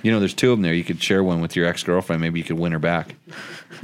You 0.04 0.12
know, 0.12 0.20
there's 0.20 0.34
two 0.34 0.52
of 0.52 0.58
them 0.58 0.62
there. 0.62 0.74
You 0.74 0.84
could 0.84 1.02
share 1.02 1.24
one 1.24 1.40
with 1.40 1.56
your 1.56 1.66
ex 1.66 1.82
girlfriend. 1.82 2.20
Maybe 2.20 2.38
you 2.38 2.44
could 2.44 2.58
win 2.58 2.72
her 2.72 2.78
back. 2.78 3.16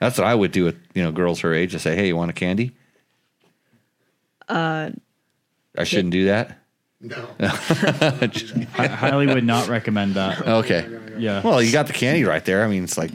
That's 0.00 0.16
what 0.16 0.28
I 0.28 0.34
would 0.34 0.52
do 0.52 0.64
with 0.64 0.78
you 0.94 1.02
know 1.02 1.10
girls 1.10 1.40
her 1.40 1.52
age. 1.52 1.74
I 1.74 1.78
say, 1.78 1.96
"Hey, 1.96 2.06
you 2.06 2.16
want 2.16 2.30
a 2.30 2.34
candy?" 2.34 2.70
Uh, 4.48 4.90
I 5.76 5.82
shouldn't 5.82 6.12
do 6.12 6.26
that. 6.26 6.56
No. 7.00 7.28
I 7.40 8.86
highly 8.86 9.26
would 9.26 9.42
not 9.42 9.66
recommend 9.68 10.14
that. 10.14 10.46
Okay. 10.46 10.88
Yeah. 11.18 11.42
Well, 11.42 11.60
you 11.60 11.72
got 11.72 11.88
the 11.88 11.92
candy 11.92 12.22
right 12.22 12.44
there. 12.44 12.62
I 12.62 12.68
mean, 12.68 12.84
it's 12.84 12.96
like. 12.96 13.10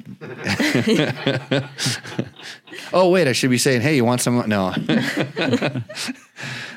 oh 2.92 3.10
wait, 3.10 3.30
I 3.30 3.32
should 3.32 3.50
be 3.50 3.58
saying, 3.58 3.80
"Hey, 3.80 3.96
you 3.96 4.04
want 4.04 4.20
some?" 4.20 4.44
No. 4.50 4.76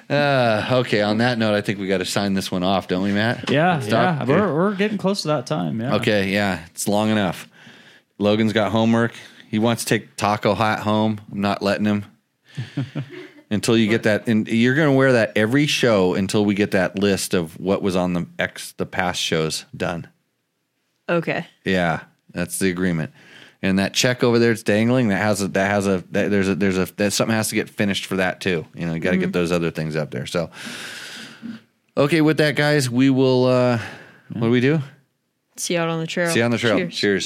Uh, 0.09 0.69
okay. 0.71 1.03
On 1.03 1.19
that 1.19 1.39
note, 1.39 1.55
I 1.55 1.61
think 1.61 1.79
we 1.79 1.89
got 1.89 1.99
to 1.99 2.05
sign 2.05 2.35
this 2.35 2.51
one 2.51 2.63
off, 2.63 2.89
don't 2.89 3.03
we, 3.03 3.13
Matt? 3.13 3.51
yeah, 3.51 3.81
Stop. 3.81 3.91
yeah. 3.91 4.23
Okay. 4.23 4.33
We're, 4.33 4.55
we're 4.55 4.75
getting 4.75 4.99
close 4.99 5.23
to 5.23 5.29
that 5.29 5.47
time. 5.47 5.81
Yeah. 5.81 5.97
Okay. 5.97 6.31
Yeah, 6.31 6.65
it's 6.67 6.87
long 6.87 7.11
enough. 7.11 7.49
Logan's 8.19 8.53
got 8.53 8.73
homework. 8.73 9.15
He 9.51 9.59
wants 9.59 9.85
to 9.85 9.89
take 9.89 10.17
Taco 10.17 10.55
Moto 10.55 10.83
home. 10.83 11.21
I'm 11.31 11.41
not 11.41 11.63
letting 11.63 11.87
him. 11.87 12.05
until 13.51 13.77
you 13.77 13.89
get 13.89 14.03
that, 14.05 14.27
and 14.29 14.49
you're 14.49 14.75
going 14.75 14.89
to 14.89 14.97
wear 14.97 15.13
that 15.13 15.33
every 15.37 15.67
show 15.67 16.15
until 16.15 16.45
we 16.45 16.55
get 16.55 16.73
that 16.73 16.99
list 16.99 17.35
of 17.35 17.59
what 17.61 17.83
was 17.83 17.95
on 17.97 18.13
the 18.13 18.27
X 18.39 18.73
the 18.73 18.87
past 18.87 19.21
shows 19.21 19.65
done. 19.77 20.09
okay. 21.09 21.47
Yeah, 21.65 22.05
that's 22.31 22.59
the 22.59 22.71
agreement. 22.71 23.13
And 23.67 23.79
that 23.81 23.95
check 23.95 24.23
over 24.23 24.39
there, 24.39 24.53
it's 24.53 24.63
dangling. 24.63 25.09
That 25.09 25.23
has 25.23 25.43
a 25.43 25.49
that 25.49 25.71
has 25.71 25.87
a 25.87 26.05
that, 26.13 26.31
there's 26.31 26.49
a 26.49 26.55
there's 26.55 26.79
a 26.79 26.85
that 26.97 27.13
something 27.13 27.35
has 27.35 27.49
to 27.49 27.55
get 27.57 27.69
finished 27.69 28.07
for 28.07 28.17
that 28.17 28.41
too. 28.41 28.65
You 28.75 28.87
know, 28.87 28.95
you 28.95 29.01
got 29.01 29.11
to 29.11 29.17
get 29.19 29.33
those 29.33 29.51
other 29.51 29.71
things 29.71 29.97
up 29.97 30.11
there. 30.11 30.27
So, 30.27 30.51
okay, 31.97 32.21
with 32.21 32.37
that, 32.39 32.55
guys, 32.55 32.89
we 32.89 33.11
will. 33.11 33.47
uh 33.47 33.79
What 34.33 34.43
do 34.43 34.51
we 34.51 34.61
do? 34.61 34.81
See 35.57 35.75
you 35.75 35.81
out 35.81 35.89
on 35.89 36.01
the 36.01 36.07
trail. 36.07 36.31
See 36.31 36.39
you 36.41 36.45
on 36.45 36.51
the 36.51 36.59
trail. 36.59 36.77
Cheers. 36.77 36.95
Cheers. 36.97 37.25